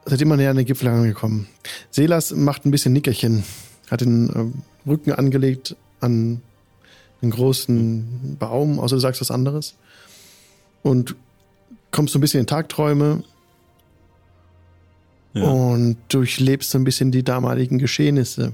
seid 0.05 0.21
immer 0.21 0.35
näher 0.35 0.51
an 0.51 0.57
den 0.57 0.65
Gipfel 0.65 0.89
angekommen. 0.89 1.47
Selas 1.89 2.31
macht 2.31 2.65
ein 2.65 2.71
bisschen 2.71 2.93
Nickerchen, 2.93 3.43
hat 3.89 4.01
den 4.01 4.29
ähm, 4.35 4.53
Rücken 4.85 5.13
angelegt 5.13 5.75
an 6.01 6.41
einen 7.21 7.31
großen 7.31 8.37
Baum, 8.37 8.79
außer 8.79 8.95
du 8.95 8.99
sagst 8.99 9.21
was 9.21 9.31
anderes. 9.31 9.75
Und 10.83 11.15
kommst 11.91 12.13
so 12.13 12.19
ein 12.19 12.21
bisschen 12.21 12.41
in 12.41 12.47
Tagträume 12.47 13.23
ja. 15.33 15.43
und 15.43 15.97
durchlebst 16.09 16.71
so 16.71 16.79
ein 16.79 16.83
bisschen 16.83 17.11
die 17.11 17.23
damaligen 17.23 17.77
Geschehnisse. 17.77 18.53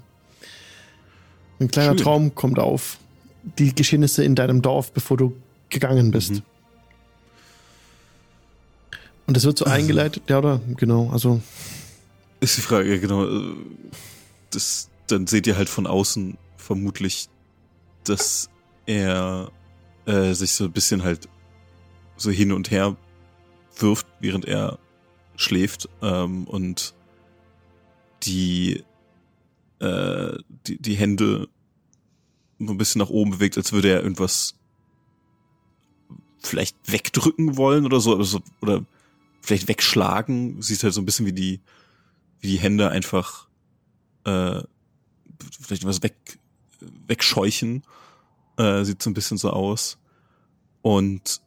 Ein 1.59 1.69
kleiner 1.69 1.91
Schön. 1.91 1.97
Traum 1.97 2.35
kommt 2.35 2.59
auf. 2.59 2.99
Die 3.57 3.73
Geschehnisse 3.73 4.23
in 4.23 4.35
deinem 4.35 4.61
Dorf, 4.61 4.91
bevor 4.91 5.15
du 5.15 5.33
gegangen 5.69 6.11
bist. 6.11 6.31
Mhm. 6.33 6.41
Und 9.27 9.35
das 9.37 9.43
wird 9.43 9.57
so 9.57 9.65
Also- 9.65 9.75
eingeleitet, 9.75 10.23
ja, 10.29 10.39
oder? 10.39 10.61
Genau, 10.77 11.09
also, 11.11 11.41
Ist 12.39 12.57
die 12.57 12.61
Frage, 12.61 12.99
genau. 12.99 13.27
Das, 14.51 14.89
dann 15.07 15.27
seht 15.27 15.47
ihr 15.47 15.57
halt 15.57 15.69
von 15.69 15.87
außen 15.87 16.37
vermutlich, 16.55 17.29
dass 18.03 18.49
er 18.85 19.51
äh, 20.05 20.33
sich 20.33 20.53
so 20.53 20.65
ein 20.65 20.71
bisschen 20.71 21.03
halt 21.03 21.27
so 22.15 22.29
hin 22.31 22.51
und 22.51 22.71
her 22.71 22.95
wirft, 23.79 24.07
während 24.19 24.45
er 24.45 24.79
schläft 25.35 25.89
ähm, 26.01 26.45
und 26.45 26.93
die, 28.23 28.83
äh, 29.79 30.37
die, 30.67 30.81
die 30.81 30.95
Hände 30.95 31.47
so 32.59 32.71
ein 32.71 32.77
bisschen 32.77 32.99
nach 32.99 33.09
oben 33.09 33.31
bewegt, 33.31 33.57
als 33.57 33.73
würde 33.73 33.89
er 33.89 34.01
irgendwas 34.03 34.55
vielleicht 36.39 36.75
wegdrücken 36.91 37.57
wollen 37.57 37.85
oder 37.85 37.99
so, 37.99 38.13
oder, 38.15 38.23
so, 38.23 38.39
oder 38.61 38.85
vielleicht 39.47 39.67
wegschlagen. 39.67 40.61
Sieht 40.61 40.83
halt 40.83 40.93
so 40.93 41.01
ein 41.01 41.05
bisschen 41.05 41.25
wie 41.25 41.33
die, 41.33 41.61
wie 42.39 42.47
die 42.47 42.59
Hände 42.59 42.89
einfach 42.89 43.47
äh, 44.25 44.61
vielleicht 45.61 45.85
was 45.85 46.03
weg, 46.03 46.39
wegscheuchen. 47.07 47.83
Äh, 48.57 48.83
sieht 48.83 49.01
so 49.01 49.09
ein 49.09 49.13
bisschen 49.13 49.37
so 49.37 49.51
aus. 49.51 49.97
Und 50.81 51.41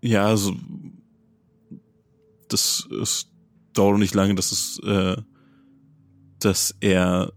ja, 0.00 0.36
so 0.36 0.56
das 2.48 2.88
es 3.02 3.28
dauert 3.72 3.98
nicht 3.98 4.14
lange, 4.14 4.34
dass 4.34 4.52
es 4.52 4.78
äh, 4.84 5.16
dass 6.38 6.74
er 6.80 7.32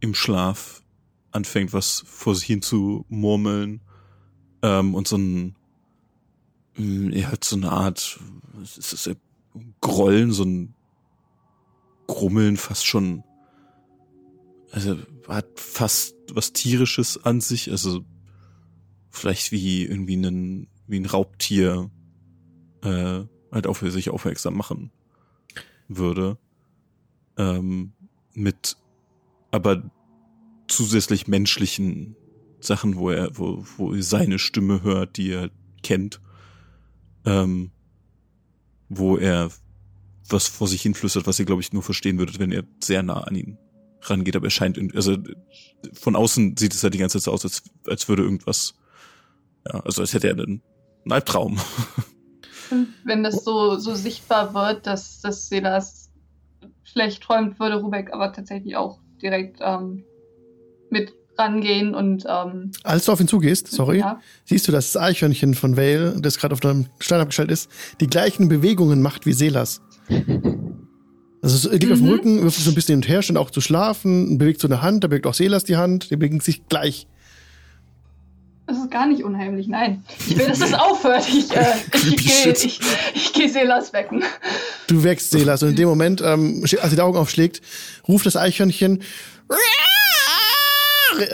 im 0.00 0.14
Schlaf 0.14 0.82
anfängt, 1.30 1.72
was 1.72 2.04
vor 2.06 2.34
sich 2.34 2.46
hin 2.46 2.62
zu 2.62 3.04
murmeln 3.08 3.82
ähm, 4.62 4.94
und 4.94 5.06
so 5.06 5.16
ein 5.16 5.56
mh, 6.76 7.14
er 7.14 7.32
hat 7.32 7.44
so 7.44 7.56
eine 7.56 7.70
Art 7.70 8.20
es 8.62 8.92
ist 8.92 9.08
ein 9.08 9.74
Grollen, 9.80 10.32
so 10.32 10.44
ein 10.44 10.74
Grummeln, 12.06 12.56
fast 12.56 12.86
schon 12.86 13.24
also 14.72 14.96
hat 15.26 15.58
fast 15.58 16.14
was 16.32 16.52
tierisches 16.52 17.24
an 17.24 17.40
sich, 17.40 17.70
also 17.70 18.04
vielleicht 19.10 19.52
wie 19.52 19.84
irgendwie 19.84 20.16
einen 20.16 20.68
wie 20.86 20.98
ein 20.98 21.06
Raubtier 21.06 21.90
äh, 22.82 23.20
halt 23.52 23.66
auf 23.66 23.80
sich 23.80 24.10
aufmerksam 24.10 24.56
machen 24.56 24.90
würde. 25.88 26.38
Ähm, 27.36 27.92
mit 28.32 28.76
aber 29.50 29.90
zusätzlich 30.68 31.26
menschlichen 31.26 32.16
Sachen, 32.60 32.96
wo 32.96 33.10
er, 33.10 33.36
wo, 33.36 33.64
wo 33.76 33.92
er 33.92 34.02
seine 34.02 34.38
Stimme 34.38 34.82
hört, 34.82 35.16
die 35.16 35.30
er 35.30 35.50
kennt. 35.82 36.20
Ähm, 37.26 37.70
wo 38.88 39.16
er 39.16 39.50
was 40.28 40.46
vor 40.46 40.68
sich 40.68 40.82
hinflüstert, 40.82 41.26
was 41.26 41.38
ihr, 41.38 41.44
glaube 41.44 41.62
ich, 41.62 41.72
nur 41.72 41.82
verstehen 41.82 42.18
würdet, 42.18 42.38
wenn 42.38 42.52
er 42.52 42.64
sehr 42.82 43.02
nah 43.02 43.20
an 43.20 43.34
ihn 43.34 43.58
rangeht. 44.02 44.36
Aber 44.36 44.46
er 44.46 44.50
scheint, 44.50 44.78
in- 44.78 44.94
also 44.94 45.16
von 45.92 46.16
außen 46.16 46.56
sieht 46.56 46.72
es 46.74 46.82
halt 46.82 46.94
die 46.94 46.98
ganze 46.98 47.18
Zeit 47.18 47.24
so 47.24 47.32
aus, 47.32 47.44
als, 47.44 47.62
als 47.86 48.08
würde 48.08 48.22
irgendwas, 48.22 48.74
ja, 49.66 49.80
also 49.80 50.02
als 50.02 50.14
hätte 50.14 50.28
er 50.28 50.34
einen 50.34 50.62
Albtraum. 51.08 51.58
Wenn 53.04 53.22
das 53.24 53.44
so, 53.44 53.76
so 53.78 53.94
sichtbar 53.94 54.54
wird, 54.54 54.86
dass, 54.86 55.20
dass 55.20 55.48
Silas 55.48 56.10
schlecht 56.84 57.22
träumt, 57.22 57.58
würde 57.58 57.80
Rubek 57.80 58.12
aber 58.12 58.32
tatsächlich 58.32 58.76
auch 58.76 59.00
direkt 59.20 59.58
ähm, 59.60 60.04
mit 60.88 61.12
rangehen 61.40 61.94
und 61.94 62.24
ähm, 62.28 62.70
Als 62.84 63.06
du 63.06 63.12
auf 63.12 63.20
ihn 63.20 63.26
zugehst, 63.28 63.66
sorry, 63.68 63.98
Ja. 63.98 64.20
siehst 64.44 64.68
du, 64.68 64.72
dass 64.72 64.92
das 64.92 65.02
Eichhörnchen 65.02 65.54
von 65.54 65.76
Vale, 65.76 66.16
das 66.20 66.38
gerade 66.38 66.52
auf 66.52 66.60
deinem 66.60 66.86
Stein 67.00 67.20
abgestellt 67.20 67.50
ist, 67.50 67.68
die 68.00 68.06
gleichen 68.06 68.48
Bewegungen 68.48 69.02
macht 69.02 69.26
wie 69.26 69.32
Selas. 69.32 69.80
Also 71.42 71.68
es 71.68 71.72
liegt 71.72 71.90
auf 71.90 71.98
dem 71.98 72.06
Mhm. 72.06 72.12
Rücken, 72.12 72.42
wirft 72.42 72.60
so 72.60 72.70
ein 72.70 72.74
bisschen 72.74 72.94
hin 72.94 72.98
und 73.04 73.08
her, 73.08 73.22
scheint 73.22 73.38
auch 73.38 73.50
zu 73.50 73.60
schlafen, 73.60 74.36
bewegt 74.38 74.60
so 74.60 74.68
eine 74.68 74.82
Hand, 74.82 75.02
da 75.02 75.08
bewegt 75.08 75.26
auch 75.26 75.34
Selas 75.34 75.64
die 75.64 75.76
Hand, 75.76 76.10
die 76.10 76.16
bewegen 76.16 76.40
sich 76.40 76.66
gleich. 76.68 77.06
Das 78.66 78.78
ist 78.78 78.90
gar 78.92 79.06
nicht 79.08 79.24
unheimlich, 79.24 79.66
nein. 79.66 80.04
Ich 80.28 80.38
will, 80.38 80.46
dass 80.46 80.60
es 80.60 80.74
aufhört. 80.74 81.26
Ich, 81.28 81.50
äh, 81.56 81.64
ich, 81.94 82.16
gehe 82.44 82.52
ich, 82.52 82.80
ich 83.14 83.32
geh 83.32 83.48
Selas 83.48 83.92
wecken. 83.92 84.22
Du 84.86 85.02
wächst 85.02 85.30
Selas 85.32 85.62
und 85.64 85.70
in 85.70 85.76
dem 85.76 85.88
Moment, 85.88 86.20
ähm, 86.24 86.60
als 86.62 86.90
sie 86.90 86.96
die 86.96 87.02
Augen 87.02 87.18
aufschlägt, 87.18 87.62
ruft 88.06 88.26
das 88.26 88.36
Eichhörnchen, 88.36 89.02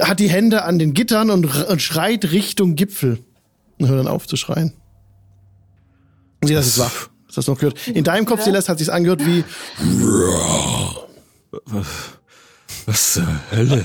hat 0.01 0.21
die 0.21 0.29
Hände 0.31 0.65
an 0.65 0.79
den 0.79 0.93
Gittern 0.95 1.31
und, 1.31 1.47
und 1.67 1.83
schreit 1.83 2.31
Richtung 2.33 2.75
Gipfel. 2.75 3.19
Und 3.79 3.89
hört 3.89 3.99
dann 3.99 4.09
auf 4.09 4.27
zu 4.27 4.37
schreien. 4.37 4.73
Und 6.43 6.49
Selas 6.49 6.67
ist 6.67 6.79
wach. 6.79 7.09
Hast 7.27 7.37
du 7.37 7.41
das 7.41 7.47
noch 7.49 7.59
gehört? 7.59 7.87
In 7.89 8.05
deinem 8.05 8.25
Kopf. 8.27 8.43
Selas, 8.43 8.69
hat 8.69 8.79
sich's 8.79 8.89
angehört 8.91 9.25
wie, 9.27 9.45
Was, 11.67 11.87
was 12.87 13.13
zur 13.15 13.27
Hölle? 13.51 13.83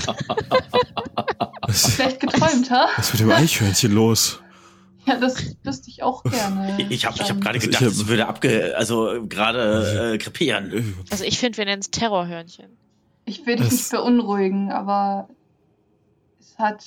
Was, 1.66 1.94
Schlecht 1.94 2.20
geträumt, 2.20 2.70
ha? 2.70 2.88
was 2.96 3.06
ist 3.06 3.12
mit 3.14 3.20
dem 3.22 3.30
Eichhörnchen 3.32 3.92
los? 3.92 4.40
Ja, 5.06 5.18
das 5.18 5.34
wüsste 5.64 5.90
ich 5.90 6.02
auch 6.02 6.22
gerne. 6.22 6.76
Ich 6.90 7.06
habe 7.06 7.16
ich 7.20 7.28
hab 7.28 7.40
gerade 7.40 7.58
ich 7.58 7.64
gedacht, 7.64 7.82
es 7.82 8.06
würde 8.06 8.26
abge, 8.28 8.74
also 8.76 9.26
gerade 9.28 10.12
äh, 10.14 10.18
krepieren. 10.18 10.94
Also 11.10 11.24
ich 11.24 11.38
finde, 11.38 11.58
wir 11.58 11.64
nennen 11.64 11.80
es 11.82 11.90
Terrorhörnchen. 11.90 12.66
Ich 13.24 13.44
will 13.46 13.56
dich 13.56 13.64
Das- 13.64 13.72
nicht 13.72 13.90
beunruhigen, 13.90 14.70
aber 14.70 15.28
hat 16.62 16.84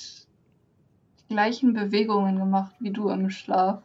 die 1.20 1.34
gleichen 1.34 1.72
Bewegungen 1.72 2.36
gemacht 2.38 2.74
wie 2.80 2.90
du 2.90 3.08
im 3.10 3.30
Schlaf. 3.30 3.80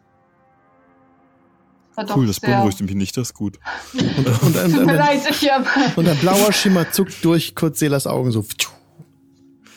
War 1.96 2.18
Cool, 2.18 2.28
das 2.28 2.38
sehr- 2.38 2.50
beunruhigt 2.50 2.80
mich 2.82 2.96
nicht, 2.96 3.18
das 3.18 3.28
ist 3.30 3.34
gut. 3.34 3.60
und, 3.94 4.44
und, 4.44 4.58
ein, 4.58 4.72
Tut 4.72 4.86
mir 4.86 4.92
ein, 4.94 4.98
leid, 4.98 5.22
ich 5.30 5.52
hab, 5.52 5.98
und 5.98 6.08
ein 6.08 6.18
blauer 6.18 6.54
Schimmer 6.54 6.90
zuckt 6.92 7.24
durch 7.24 7.54
kurz 7.54 7.80
Selas 7.80 8.08
Augen 8.08 8.32
so. 8.32 8.44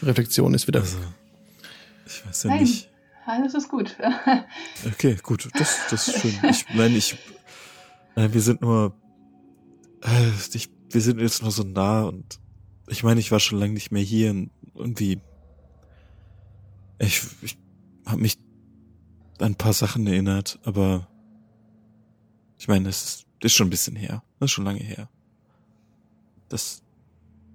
Reflexion 0.02 0.54
ist 0.54 0.66
wieder. 0.68 0.80
Also, 0.80 0.98
ich 2.06 2.26
weiß 2.26 2.44
ja 2.44 2.50
Nein. 2.50 2.60
nicht. 2.62 2.88
alles 3.26 3.54
ist 3.54 3.68
gut. 3.68 3.96
Okay, 4.86 5.16
gut, 5.22 5.48
das, 5.54 5.80
das 5.90 6.08
ist 6.08 6.20
schön. 6.20 6.34
Ich 6.50 6.66
meine, 6.74 6.96
ich, 6.96 7.16
nein, 8.14 8.32
wir 8.32 8.40
sind 8.40 8.60
nur, 8.62 8.94
äh, 10.02 10.28
ich, 10.52 10.70
wir 10.90 11.00
sind 11.00 11.20
jetzt 11.20 11.42
nur 11.42 11.50
so 11.50 11.64
nah 11.64 12.02
und 12.04 12.38
ich 12.86 13.02
meine, 13.02 13.18
ich 13.18 13.32
war 13.32 13.40
schon 13.40 13.58
lange 13.58 13.72
nicht 13.72 13.90
mehr 13.90 14.02
hier 14.02 14.30
und 14.30 14.50
irgendwie, 14.74 15.20
ich, 16.98 17.22
ich 17.42 17.58
habe 18.06 18.20
mich 18.20 18.38
an 19.38 19.52
ein 19.52 19.54
paar 19.56 19.72
Sachen 19.72 20.06
erinnert, 20.06 20.58
aber 20.64 21.06
ich 22.58 22.68
meine, 22.68 22.88
es 22.88 23.02
ist, 23.04 23.26
ist 23.42 23.54
schon 23.54 23.66
ein 23.66 23.70
bisschen 23.70 23.96
her, 23.96 24.22
das 24.38 24.46
ist 24.50 24.52
schon 24.52 24.64
lange 24.64 24.80
her. 24.80 25.08
Das 26.48 26.82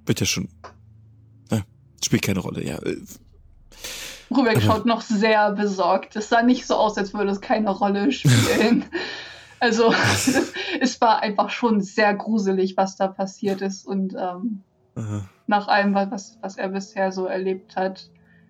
wird 0.05 0.19
ja 0.19 0.25
schon, 0.25 0.49
na, 1.49 1.63
spielt 2.03 2.21
keine 2.23 2.39
Rolle, 2.39 2.63
ja. 2.65 2.79
Rubek 4.31 4.57
Aber- 4.57 4.61
schaut 4.61 4.85
noch 4.85 5.01
sehr 5.01 5.51
besorgt. 5.53 6.15
Es 6.15 6.29
sah 6.29 6.43
nicht 6.43 6.67
so 6.67 6.75
aus, 6.75 6.97
als 6.97 7.13
würde 7.13 7.31
es 7.31 7.41
keine 7.41 7.69
Rolle 7.71 8.11
spielen. 8.11 8.85
also 9.59 9.91
es 10.81 11.01
war 11.01 11.21
einfach 11.21 11.49
schon 11.49 11.81
sehr 11.81 12.13
gruselig, 12.13 12.77
was 12.77 12.95
da 12.97 13.07
passiert 13.07 13.61
ist. 13.61 13.85
Und 13.87 14.13
ähm, 14.17 14.63
Äh, 14.95 15.21
nach 15.47 15.67
allem, 15.67 15.93
was, 15.95 16.37
was 16.41 16.57
er 16.57 16.69
bisher 16.69 17.11
so 17.11 17.25
erlebt 17.25 17.75
hat, 17.75 18.09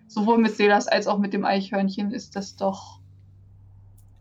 sowohl 0.10 0.40
mit 0.40 0.56
Selas 0.58 0.88
als 0.88 1.08
auch 1.08 1.20
mit 1.20 1.34
dem 1.34 1.46
Eichhörnchen, 1.46 2.12
ist 2.12 2.36
das 2.36 2.56
doch 2.56 3.00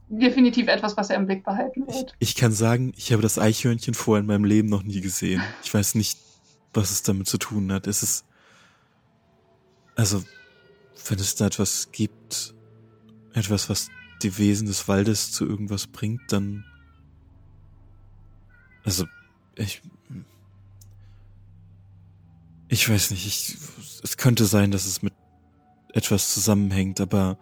definitiv 0.09 0.69
etwas, 0.69 0.97
was 0.97 1.11
er 1.11 1.17
im 1.17 1.27
Blick 1.27 1.45
behalten 1.45 1.85
Ich, 1.89 1.95
wird. 1.95 2.15
ich 2.19 2.35
kann 2.35 2.53
sagen, 2.53 2.93
ich 2.97 3.13
habe 3.13 3.23
das 3.23 3.39
Eichhörnchen 3.39 3.95
vorher 3.95 4.21
in 4.21 4.27
meinem 4.27 4.45
Leben 4.45 4.69
noch 4.69 4.83
nie 4.83 5.01
gesehen. 5.01 5.43
Ich 5.63 5.73
weiß 5.73 5.95
nicht, 5.97 6.19
was 6.73 6.91
es 6.91 7.03
damit 7.03 7.27
zu 7.27 7.39
tun 7.39 7.73
hat. 7.73 7.87
Es 7.87 8.03
ist, 8.03 8.25
also, 9.97 10.23
wenn 11.09 11.19
es 11.19 11.35
da 11.35 11.47
etwas 11.47 11.89
gibt, 11.91 12.55
etwas, 13.33 13.69
was 13.69 13.89
die 14.23 14.37
Wesen 14.39 14.67
des 14.67 14.89
Waldes 14.89 15.33
zu 15.33 15.47
irgendwas 15.47 15.87
bringt, 15.87 16.21
dann, 16.29 16.65
also, 18.85 19.07
ich, 19.57 19.83
ich 22.69 22.89
weiß 22.89 23.11
nicht, 23.11 23.27
ich, 23.27 23.57
es 24.03 24.17
könnte 24.17 24.45
sein, 24.45 24.71
dass 24.71 24.87
es 24.87 25.03
mit 25.03 25.13
etwas 25.95 26.33
zusammenhängt, 26.35 27.01
aber 27.01 27.39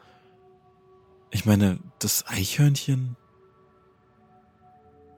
ich 1.30 1.44
meine, 1.44 1.78
das 1.98 2.26
Eichhörnchen, 2.26 3.16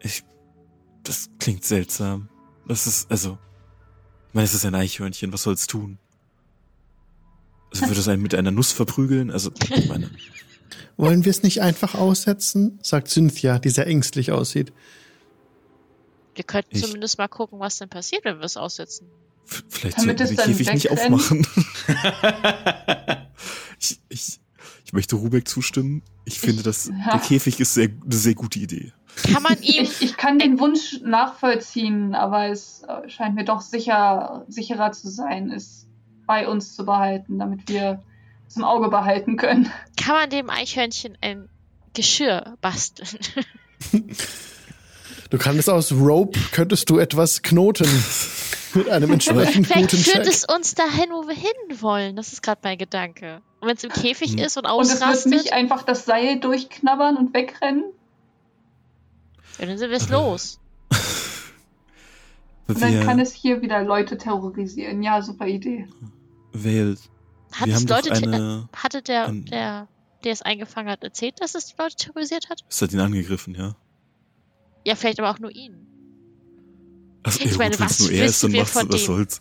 ich, 0.00 0.24
das 1.04 1.28
klingt 1.38 1.64
seltsam. 1.64 2.28
Das 2.66 2.86
ist, 2.86 3.10
also, 3.10 3.38
ich 4.28 4.34
meine, 4.34 4.44
es 4.46 4.54
ist 4.54 4.64
ein 4.64 4.74
Eichhörnchen, 4.74 5.32
was 5.32 5.42
soll's 5.42 5.66
tun? 5.66 5.98
Also 7.72 7.86
würde 7.86 8.00
es 8.00 8.08
einen 8.08 8.22
mit 8.22 8.34
einer 8.34 8.50
Nuss 8.50 8.72
verprügeln? 8.72 9.30
Also, 9.30 9.50
ich 9.62 9.88
meine, 9.88 10.10
Wollen 10.96 11.24
wir 11.24 11.30
es 11.30 11.42
nicht 11.42 11.62
einfach 11.62 11.94
aussetzen? 11.94 12.78
sagt 12.82 13.08
Cynthia, 13.08 13.58
die 13.58 13.68
sehr 13.70 13.86
ängstlich 13.86 14.32
aussieht. 14.32 14.72
Wir 16.34 16.44
könnten 16.44 16.74
Ich- 16.76 16.82
zumindest 16.84 17.18
mal 17.18 17.28
gucken, 17.28 17.60
was 17.60 17.78
denn 17.78 17.88
passiert, 17.88 18.24
wenn 18.24 18.38
wir 18.38 18.44
es 18.44 18.56
aussetzen. 18.56 19.06
vielleicht 19.44 19.98
Damit 19.98 20.18
sollten 20.18 20.36
wir 20.36 20.44
den 20.44 20.54
Käfig 20.56 20.72
nicht 20.72 20.90
aufmachen. 20.90 21.46
ich, 23.78 24.00
ich, 24.08 24.40
ich 24.84 24.92
möchte 24.92 25.16
Rubek 25.16 25.48
zustimmen. 25.48 26.02
Ich 26.24 26.40
finde, 26.40 26.62
dass 26.62 26.86
ja. 26.86 27.12
der 27.12 27.20
Käfig 27.20 27.60
ist 27.60 27.74
sehr, 27.74 27.88
eine 27.88 28.14
sehr 28.14 28.34
gute 28.34 28.58
Idee. 28.58 28.92
Kann 29.32 29.42
man 29.42 29.60
ihm. 29.62 29.82
Ich, 29.82 30.02
ich 30.02 30.16
kann 30.16 30.38
den 30.38 30.60
Wunsch 30.60 31.00
nachvollziehen, 31.02 32.14
aber 32.14 32.48
es 32.48 32.82
scheint 33.08 33.34
mir 33.34 33.44
doch 33.44 33.60
sicher, 33.60 34.44
sicherer 34.48 34.92
zu 34.92 35.08
sein, 35.08 35.50
es 35.50 35.86
bei 36.26 36.46
uns 36.46 36.76
zu 36.76 36.84
behalten, 36.84 37.38
damit 37.38 37.68
wir 37.68 38.02
es 38.46 38.56
im 38.56 38.64
Auge 38.64 38.88
behalten 38.88 39.36
können. 39.36 39.70
kann 39.96 40.14
man 40.14 40.30
dem 40.30 40.50
Eichhörnchen 40.50 41.16
ein 41.20 41.48
Geschirr 41.94 42.56
basteln? 42.60 43.18
Du 45.30 45.36
kannst 45.36 45.68
aus 45.68 45.92
Rope, 45.92 46.38
könntest 46.52 46.88
du 46.88 46.98
etwas 46.98 47.42
knoten. 47.42 47.88
Mit 48.74 48.88
einem 48.88 49.12
entsprechend 49.12 49.66
Vielleicht 49.66 49.90
guten 49.90 50.02
führt 50.02 50.24
Check. 50.24 50.32
es 50.34 50.44
uns 50.44 50.74
dahin, 50.74 51.10
wo 51.10 51.26
wir 51.26 51.34
hin 51.34 51.80
wollen. 51.80 52.16
Das 52.16 52.32
ist 52.32 52.42
gerade 52.42 52.60
mein 52.64 52.78
Gedanke. 52.78 53.40
Und 53.60 53.68
wenn 53.68 53.76
es 53.76 53.84
im 53.84 53.90
Käfig 53.90 54.32
Hm. 54.32 54.38
ist 54.38 54.56
und 54.56 54.66
Und 54.66 54.82
es 54.82 54.90
wird 54.90 55.02
ausrastet, 55.02 55.32
nicht 55.32 55.52
einfach 55.52 55.82
das 55.82 56.04
Seil 56.04 56.38
durchknabbern 56.40 57.16
und 57.16 57.34
wegrennen. 57.34 57.84
ja, 59.58 59.66
dann 59.66 59.78
sind 59.78 59.90
wir 59.90 59.96
es 59.96 60.08
los. 60.08 60.60
Und 62.66 62.82
dann 62.82 63.00
kann 63.02 63.18
es 63.18 63.32
hier 63.32 63.62
wieder 63.62 63.82
Leute 63.82 64.18
terrorisieren. 64.18 65.02
Ja, 65.02 65.22
super 65.22 65.46
Idee. 65.46 65.88
Vale, 66.52 66.96
Hat 67.52 67.66
wir 67.66 67.74
es 67.76 67.88
Leute, 67.88 68.10
te- 68.10 68.14
eine, 68.26 68.68
hatte 68.76 69.00
der, 69.00 69.26
ein- 69.28 69.46
der, 69.46 69.88
der 70.22 70.32
es 70.32 70.42
eingefangen 70.42 70.90
hat, 70.90 71.02
erzählt, 71.02 71.40
dass 71.40 71.54
es 71.54 71.66
die 71.68 71.74
Leute 71.80 71.96
terrorisiert 71.96 72.50
hat? 72.50 72.62
es 72.68 72.82
hat 72.82 72.92
ihn 72.92 73.00
angegriffen, 73.00 73.54
ja. 73.54 73.74
Ja, 74.86 74.96
vielleicht 74.96 75.18
aber 75.18 75.30
auch 75.30 75.38
nur 75.38 75.50
ihn. 75.50 75.86
Also, 77.22 77.40
Ich 77.44 77.58
meine, 77.58 77.78
was 77.78 77.98
nur 78.00 78.10
er 78.12 78.26
ist, 78.26 78.42
dann 78.42 78.52
wissen 78.52 78.54
wir 78.54 78.60
macht's, 78.60 78.72
von 78.72 78.92
was 78.92 79.04
soll's. 79.04 79.40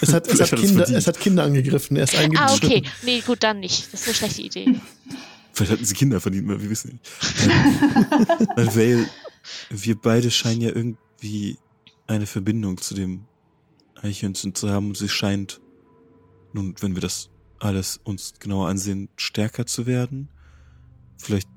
Es 0.00 0.12
hat, 0.12 0.26
es, 0.28 0.40
hat 0.52 0.58
Kinder, 0.58 0.88
es 0.88 1.06
hat 1.06 1.20
Kinder 1.20 1.44
angegriffen. 1.44 1.96
Er 1.96 2.04
ist 2.04 2.14
Ah, 2.16 2.20
eingeschnitten. 2.20 2.66
okay. 2.68 2.82
Nee, 3.04 3.20
gut, 3.20 3.42
dann 3.42 3.60
nicht. 3.60 3.92
Das 3.92 4.00
ist 4.00 4.06
eine 4.08 4.14
schlechte 4.14 4.42
Idee. 4.42 4.80
Vielleicht 5.52 5.72
hatten 5.72 5.84
sie 5.84 5.94
Kinder 5.94 6.20
verdient, 6.20 6.48
wir 6.48 6.70
wissen 6.70 6.92
nicht. 6.92 7.10
Ähm, 7.42 8.26
Weil 8.56 8.76
Vale, 8.76 9.08
wir 9.70 9.96
beide 9.96 10.30
scheinen 10.30 10.60
ja 10.60 10.68
irgendwie 10.68 11.58
eine 12.06 12.26
Verbindung 12.26 12.78
zu 12.78 12.94
dem 12.94 13.24
Eichhörnchen 14.00 14.54
zu 14.54 14.70
haben 14.70 14.88
und 14.88 14.96
sie 14.96 15.08
scheint, 15.08 15.60
nun, 16.52 16.74
wenn 16.80 16.94
wir 16.94 17.02
das 17.02 17.30
alles 17.58 18.00
uns 18.04 18.34
genauer 18.38 18.68
ansehen, 18.68 19.08
stärker 19.16 19.66
zu 19.66 19.86
werden. 19.86 20.28
Vielleicht 21.18 21.48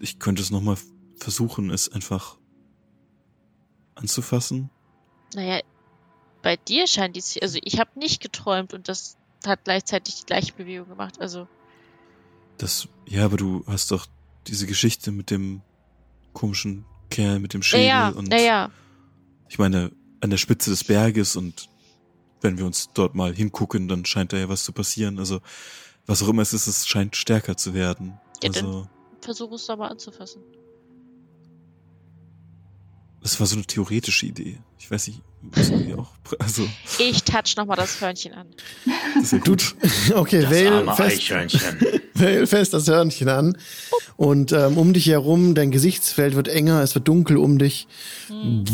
ich 0.00 0.18
könnte 0.18 0.42
es 0.42 0.50
nochmal 0.50 0.76
versuchen, 1.18 1.70
es 1.70 1.90
einfach 1.90 2.38
anzufassen. 3.94 4.70
Naja, 5.34 5.60
bei 6.42 6.56
dir 6.56 6.86
scheint 6.86 7.16
die, 7.16 7.42
also 7.42 7.58
ich 7.62 7.78
habe 7.78 7.98
nicht 7.98 8.22
geträumt 8.22 8.74
und 8.74 8.88
das 8.88 9.16
hat 9.46 9.64
gleichzeitig 9.64 10.20
die 10.20 10.26
gleiche 10.26 10.52
Bewegung 10.52 10.88
gemacht. 10.88 11.20
Also 11.20 11.48
Das, 12.58 12.88
ja, 13.06 13.24
aber 13.24 13.36
du 13.36 13.64
hast 13.66 13.90
doch 13.90 14.06
diese 14.46 14.66
Geschichte 14.66 15.10
mit 15.10 15.30
dem 15.30 15.62
komischen 16.32 16.84
Kerl 17.10 17.38
mit 17.38 17.54
dem 17.54 17.62
Schädel 17.62 17.86
ja, 17.86 18.08
und 18.08 18.32
ja, 18.32 18.38
ja. 18.40 18.70
ich 19.48 19.58
meine, 19.58 19.92
an 20.20 20.30
der 20.30 20.36
Spitze 20.36 20.70
des 20.70 20.84
Berges 20.84 21.36
und 21.36 21.68
wenn 22.40 22.58
wir 22.58 22.66
uns 22.66 22.90
dort 22.92 23.14
mal 23.14 23.34
hingucken, 23.34 23.88
dann 23.88 24.04
scheint 24.04 24.32
da 24.32 24.36
ja 24.36 24.48
was 24.48 24.64
zu 24.64 24.72
passieren. 24.72 25.18
Also, 25.18 25.40
was 26.06 26.22
auch 26.22 26.28
immer 26.28 26.42
es 26.42 26.52
ist, 26.52 26.66
es 26.66 26.86
scheint 26.86 27.16
stärker 27.16 27.56
zu 27.56 27.72
werden. 27.72 28.18
Ja, 28.42 28.50
also, 28.50 28.86
Versuch 29.20 29.52
es 29.52 29.66
doch 29.66 29.78
mal 29.78 29.88
anzufassen. 29.88 30.42
Das 33.24 33.40
war 33.40 33.46
so 33.48 33.56
eine 33.56 33.64
theoretische 33.64 34.26
Idee. 34.26 34.58
Ich 34.78 34.90
weiß 34.90 35.08
nicht, 35.08 35.22
auch, 35.96 36.10
also, 36.38 36.68
Ich 36.98 37.24
touch 37.24 37.56
nochmal 37.56 37.76
das 37.78 37.98
Hörnchen 38.00 38.34
an. 38.34 38.46
das 39.14 39.24
ist 39.24 39.32
ja 39.32 39.38
gut. 39.38 39.74
Okay, 40.14 40.42
Das 40.42 40.50
Vale 40.50 40.72
arme 40.88 40.94
fest. 40.94 41.30
Vale 42.14 42.46
fest 42.46 42.74
das 42.74 42.86
Hörnchen 42.86 43.28
an. 43.30 43.56
Und 44.16 44.52
ähm, 44.52 44.76
um 44.76 44.92
dich 44.92 45.06
herum, 45.06 45.54
dein 45.54 45.70
Gesichtsfeld 45.70 46.36
wird 46.36 46.48
enger, 46.48 46.82
es 46.82 46.94
wird 46.94 47.08
dunkel 47.08 47.38
um 47.38 47.58
dich. 47.58 47.88
Hm. 48.28 48.64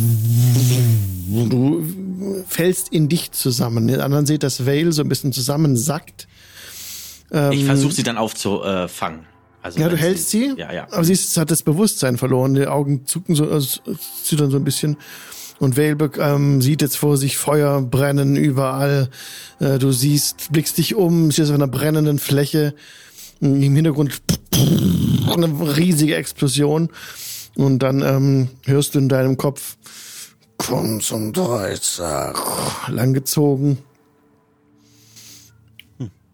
Du 1.48 2.44
fällst 2.48 2.88
in 2.92 3.08
dich 3.08 3.30
zusammen. 3.30 3.86
Die 3.86 3.94
anderen 3.96 4.26
seht, 4.26 4.42
dass 4.42 4.66
Vale 4.66 4.92
so 4.92 5.02
ein 5.02 5.08
bisschen 5.08 5.32
zusammensackt. 5.32 6.26
Ähm, 7.30 7.52
Ich 7.52 7.64
versuche 7.64 7.92
sie 7.94 8.02
dann 8.02 8.18
aufzufangen. 8.18 9.29
Also 9.62 9.80
Ja, 9.80 9.88
du 9.88 9.96
hältst 9.96 10.30
sie, 10.30 10.54
Ja, 10.56 10.72
ja. 10.72 10.86
aber 10.90 11.04
sie 11.04 11.12
ist, 11.12 11.36
hat 11.36 11.50
das 11.50 11.62
Bewusstsein 11.62 12.16
verloren. 12.16 12.54
Die 12.54 12.66
Augen 12.66 13.06
zucken 13.06 13.34
so, 13.34 13.50
also, 13.50 13.80
zittern 14.22 14.50
so 14.50 14.56
ein 14.56 14.64
bisschen. 14.64 14.96
Und 15.58 15.76
Vale 15.76 15.96
ähm, 16.18 16.62
sieht 16.62 16.80
jetzt 16.80 16.96
vor 16.96 17.18
sich 17.18 17.36
Feuer 17.36 17.82
brennen 17.82 18.36
überall. 18.36 19.10
Äh, 19.58 19.78
du 19.78 19.92
siehst, 19.92 20.50
blickst 20.52 20.78
dich 20.78 20.94
um, 20.94 21.30
siehst 21.30 21.50
auf 21.50 21.54
einer 21.54 21.68
brennenden 21.68 22.18
Fläche. 22.18 22.74
Im 23.40 23.74
Hintergrund 23.74 24.22
eine 25.32 25.76
riesige 25.76 26.16
Explosion. 26.16 26.88
Und 27.56 27.80
dann 27.80 28.00
ähm, 28.00 28.48
hörst 28.64 28.94
du 28.94 28.98
in 29.00 29.08
deinem 29.10 29.36
Kopf, 29.36 29.76
komm 30.56 31.00
zum 31.00 31.32
Dreizack, 31.34 32.38
langgezogen. 32.88 33.78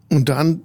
Und 0.09 0.29
dann 0.29 0.61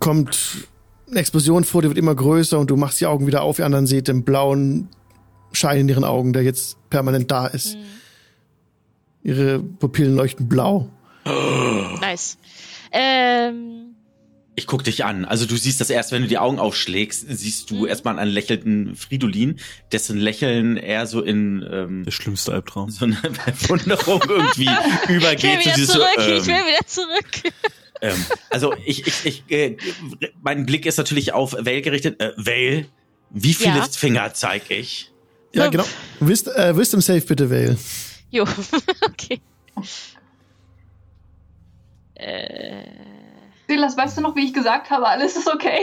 kommt 0.00 0.68
eine 1.10 1.20
Explosion 1.20 1.64
vor, 1.64 1.82
die 1.82 1.88
wird 1.88 1.98
immer 1.98 2.14
größer 2.14 2.58
und 2.58 2.68
du 2.70 2.76
machst 2.76 3.00
die 3.00 3.06
Augen 3.06 3.26
wieder 3.26 3.42
auf, 3.42 3.56
die 3.56 3.62
anderen 3.62 3.86
seht 3.86 4.08
den 4.08 4.24
blauen 4.24 4.88
Schein 5.52 5.80
in 5.80 5.88
ihren 5.88 6.04
Augen, 6.04 6.32
der 6.34 6.42
jetzt 6.42 6.76
permanent 6.90 7.30
da 7.30 7.46
ist. 7.46 7.74
Hm. 7.74 7.80
Ihre 9.22 9.58
Pupillen 9.60 10.14
leuchten 10.14 10.48
blau. 10.48 10.88
Nice. 12.00 12.38
Ähm, 12.92 13.94
Ich 14.54 14.66
guck 14.66 14.82
dich 14.84 15.04
an. 15.04 15.24
Also 15.24 15.46
du 15.46 15.56
siehst 15.56 15.80
das 15.80 15.88
erst, 15.90 16.12
wenn 16.12 16.22
du 16.22 16.28
die 16.28 16.38
Augen 16.38 16.58
aufschlägst, 16.58 17.26
siehst 17.28 17.70
du 17.70 17.80
Mhm. 17.82 17.86
erstmal 17.86 18.18
einen 18.18 18.30
lächelnden 18.30 18.94
Fridolin, 18.96 19.58
dessen 19.92 20.18
Lächeln 20.18 20.76
eher 20.76 21.06
so 21.06 21.20
in 21.22 21.64
ähm, 21.70 22.04
Der 22.04 22.10
schlimmste 22.12 22.52
Albtraum. 22.52 22.90
so 22.90 23.04
eine 23.04 23.14
Verwunderung 23.44 24.20
irgendwie 24.28 24.68
ich 25.04 25.08
will 25.08 25.16
übergeht. 25.16 25.60
wieder 25.64 25.74
zurück, 25.74 26.08
so, 26.16 26.22
ich 26.22 26.38
ähm, 26.40 26.46
will 26.46 26.54
wieder 26.66 26.86
zurück. 26.86 27.52
Ähm, 28.00 28.24
also 28.50 28.74
ich, 28.84 29.06
ich, 29.06 29.24
ich 29.24 29.44
äh, 29.50 29.76
mein 30.42 30.66
Blick 30.66 30.86
ist 30.86 30.96
natürlich 30.98 31.32
auf 31.32 31.52
Vale 31.52 31.82
gerichtet. 31.82 32.20
Äh, 32.20 32.32
Vale, 32.36 32.86
wie 33.30 33.54
viele 33.54 33.76
Ja. 33.78 33.86
Finger 33.90 34.32
zeig 34.34 34.70
ich? 34.70 35.12
Ja, 35.54 35.68
genau. 35.68 35.84
Wisst, 36.20 36.48
äh, 36.48 36.76
Wisdom 36.76 37.00
Safe 37.00 37.20
bitte, 37.22 37.50
Vale. 37.50 37.76
Jo, 38.30 38.44
okay. 39.06 39.40
Äh, 42.14 42.84
Silas, 43.68 43.96
weißt 43.96 44.16
du 44.18 44.22
noch, 44.22 44.34
wie 44.36 44.46
ich 44.46 44.54
gesagt 44.54 44.90
habe, 44.90 45.06
alles 45.06 45.36
ist 45.36 45.48
okay? 45.48 45.80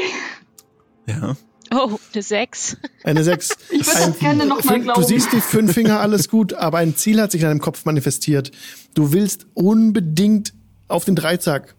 Ja. 1.07 1.35
oh, 1.73 1.97
eine 2.13 2.21
6. 2.23 2.77
Eine 3.03 3.23
Sechs. 3.23 3.49
Ich 3.71 3.85
würde 3.87 3.99
das 4.11 4.19
gerne 4.19 4.45
noch 4.45 4.63
mal 4.63 4.73
fünf- 4.73 4.83
glauben. 4.85 5.01
Du 5.01 5.07
siehst 5.07 5.31
die 5.31 5.41
fünf 5.41 5.73
Finger, 5.73 5.99
alles 5.99 6.29
gut, 6.29 6.53
aber 6.53 6.79
ein 6.79 6.95
Ziel 6.95 7.21
hat 7.21 7.31
sich 7.31 7.41
in 7.41 7.47
deinem 7.47 7.59
Kopf 7.61 7.85
manifestiert. 7.85 8.51
Du 8.95 9.11
willst 9.13 9.45
unbedingt 9.53 10.53
auf 10.87 11.05
den 11.05 11.15
Dreizack. 11.15 11.74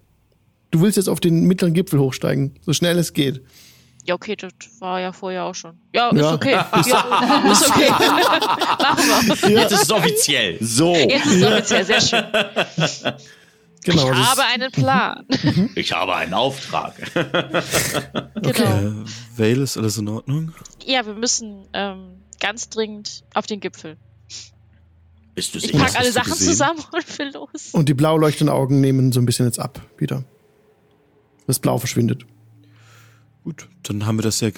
Du 0.76 0.82
willst 0.82 0.98
jetzt 0.98 1.08
auf 1.08 1.20
den 1.20 1.44
mittleren 1.44 1.72
Gipfel 1.72 1.98
hochsteigen, 1.98 2.54
so 2.60 2.74
schnell 2.74 2.98
es 2.98 3.14
geht. 3.14 3.40
Ja, 4.04 4.14
okay, 4.14 4.36
das 4.36 4.52
war 4.78 5.00
ja 5.00 5.10
vorher 5.10 5.44
auch 5.44 5.54
schon. 5.54 5.78
Ja, 5.94 6.10
Ja. 6.14 6.28
ist 6.28 6.34
okay. 6.34 6.52
Ja, 6.52 7.50
ist 7.50 7.70
okay. 7.70 7.88
Machen 7.88 9.38
wir. 9.40 9.50
Jetzt 9.62 9.72
ist 9.72 9.82
es 9.84 9.90
offiziell. 9.90 10.58
So. 10.60 10.94
Jetzt 10.94 11.24
ist 11.24 11.36
es 11.36 11.44
offiziell 11.44 11.84
sehr 11.86 12.00
schön. 12.02 12.24
Genau. 13.84 14.12
ich 14.12 14.18
habe 14.18 14.42
einen 14.44 14.70
Plan. 14.70 15.24
Ich 15.76 15.92
habe 15.92 16.14
einen 16.14 16.34
Auftrag. 16.34 16.92
Genau. 18.34 18.76
Äh, 18.76 19.04
Vale, 19.34 19.62
ist 19.62 19.78
alles 19.78 19.96
in 19.96 20.08
Ordnung? 20.08 20.52
Ja, 20.84 21.06
wir 21.06 21.14
müssen 21.14 21.66
ähm, 21.72 22.18
ganz 22.38 22.68
dringend 22.68 23.24
auf 23.32 23.46
den 23.46 23.60
Gipfel. 23.60 23.96
Bist 25.34 25.54
du 25.54 25.58
Ich 25.58 25.68
sicher? 25.68 25.80
Was 25.80 25.92
pack 25.94 26.02
alle 26.02 26.12
Sachen 26.12 26.34
zusammen 26.34 26.84
und 26.92 27.18
will 27.18 27.30
los. 27.32 27.70
Und 27.72 27.88
die 27.88 27.94
blau 27.94 28.18
leuchtenden 28.18 28.54
Augen 28.54 28.82
nehmen 28.82 29.10
so 29.12 29.20
ein 29.20 29.26
bisschen 29.26 29.46
jetzt 29.46 29.58
ab 29.58 29.80
wieder. 29.96 30.22
Das 31.46 31.58
Blau 31.58 31.78
verschwindet. 31.78 32.26
Gut, 33.46 33.68
dann 33.84 34.04
haben 34.06 34.18
wir 34.18 34.24
das 34.24 34.40
ja, 34.40 34.48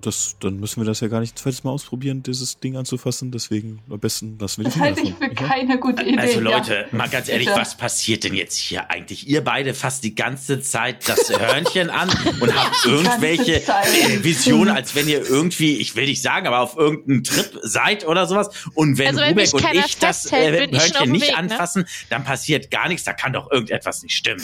das, 0.00 0.36
dann 0.40 0.58
müssen 0.58 0.80
wir 0.80 0.86
das 0.86 1.00
ja 1.00 1.08
gar 1.08 1.20
nicht 1.20 1.34
ein 1.34 1.36
zweites 1.36 1.64
Mal 1.64 1.70
ausprobieren, 1.70 2.22
dieses 2.22 2.58
Ding 2.58 2.78
anzufassen. 2.78 3.30
Deswegen 3.30 3.80
am 3.90 4.00
besten 4.00 4.38
lassen 4.38 4.62
wir 4.62 4.64
Das 4.64 4.72
Finger 4.72 4.86
halte 4.86 5.02
ich 5.02 5.14
für 5.16 5.28
keine 5.28 5.78
gute 5.78 6.02
Idee. 6.02 6.18
Also 6.18 6.40
ja. 6.40 6.56
Leute, 6.56 6.88
mal 6.92 7.10
ganz 7.10 7.28
ehrlich, 7.28 7.48
Bitte. 7.48 7.60
was 7.60 7.76
passiert 7.76 8.24
denn 8.24 8.32
jetzt 8.32 8.56
hier 8.56 8.90
eigentlich? 8.90 9.28
Ihr 9.28 9.44
beide 9.44 9.74
fasst 9.74 10.02
die 10.02 10.14
ganze 10.14 10.62
Zeit 10.62 11.06
das 11.10 11.28
Hörnchen 11.28 11.90
an 11.90 12.08
und 12.40 12.54
habt 12.54 12.86
irgendwelche 12.86 13.56
äh, 13.56 14.24
Visionen, 14.24 14.74
als 14.74 14.94
wenn 14.94 15.08
ihr 15.08 15.28
irgendwie, 15.28 15.76
ich 15.76 15.94
will 15.94 16.06
nicht 16.06 16.22
sagen, 16.22 16.46
aber 16.46 16.60
auf 16.60 16.74
irgendeinem 16.74 17.24
Trip 17.24 17.60
seid 17.64 18.06
oder 18.06 18.26
sowas. 18.26 18.48
Und 18.72 18.96
wenn 18.96 19.08
Also 19.08 19.24
Rubek 19.24 19.52
und 19.52 19.74
ich 19.74 19.98
das 19.98 20.24
äh, 20.32 20.52
Hörnchen 20.52 21.02
dem 21.02 21.12
nicht 21.12 21.26
Weg, 21.26 21.32
ne? 21.32 21.36
anfassen, 21.36 21.84
dann 22.08 22.24
passiert 22.24 22.70
gar 22.70 22.88
nichts. 22.88 23.04
Da 23.04 23.12
kann 23.12 23.34
doch 23.34 23.50
irgendetwas 23.50 24.02
nicht 24.02 24.16
stimmen. 24.16 24.42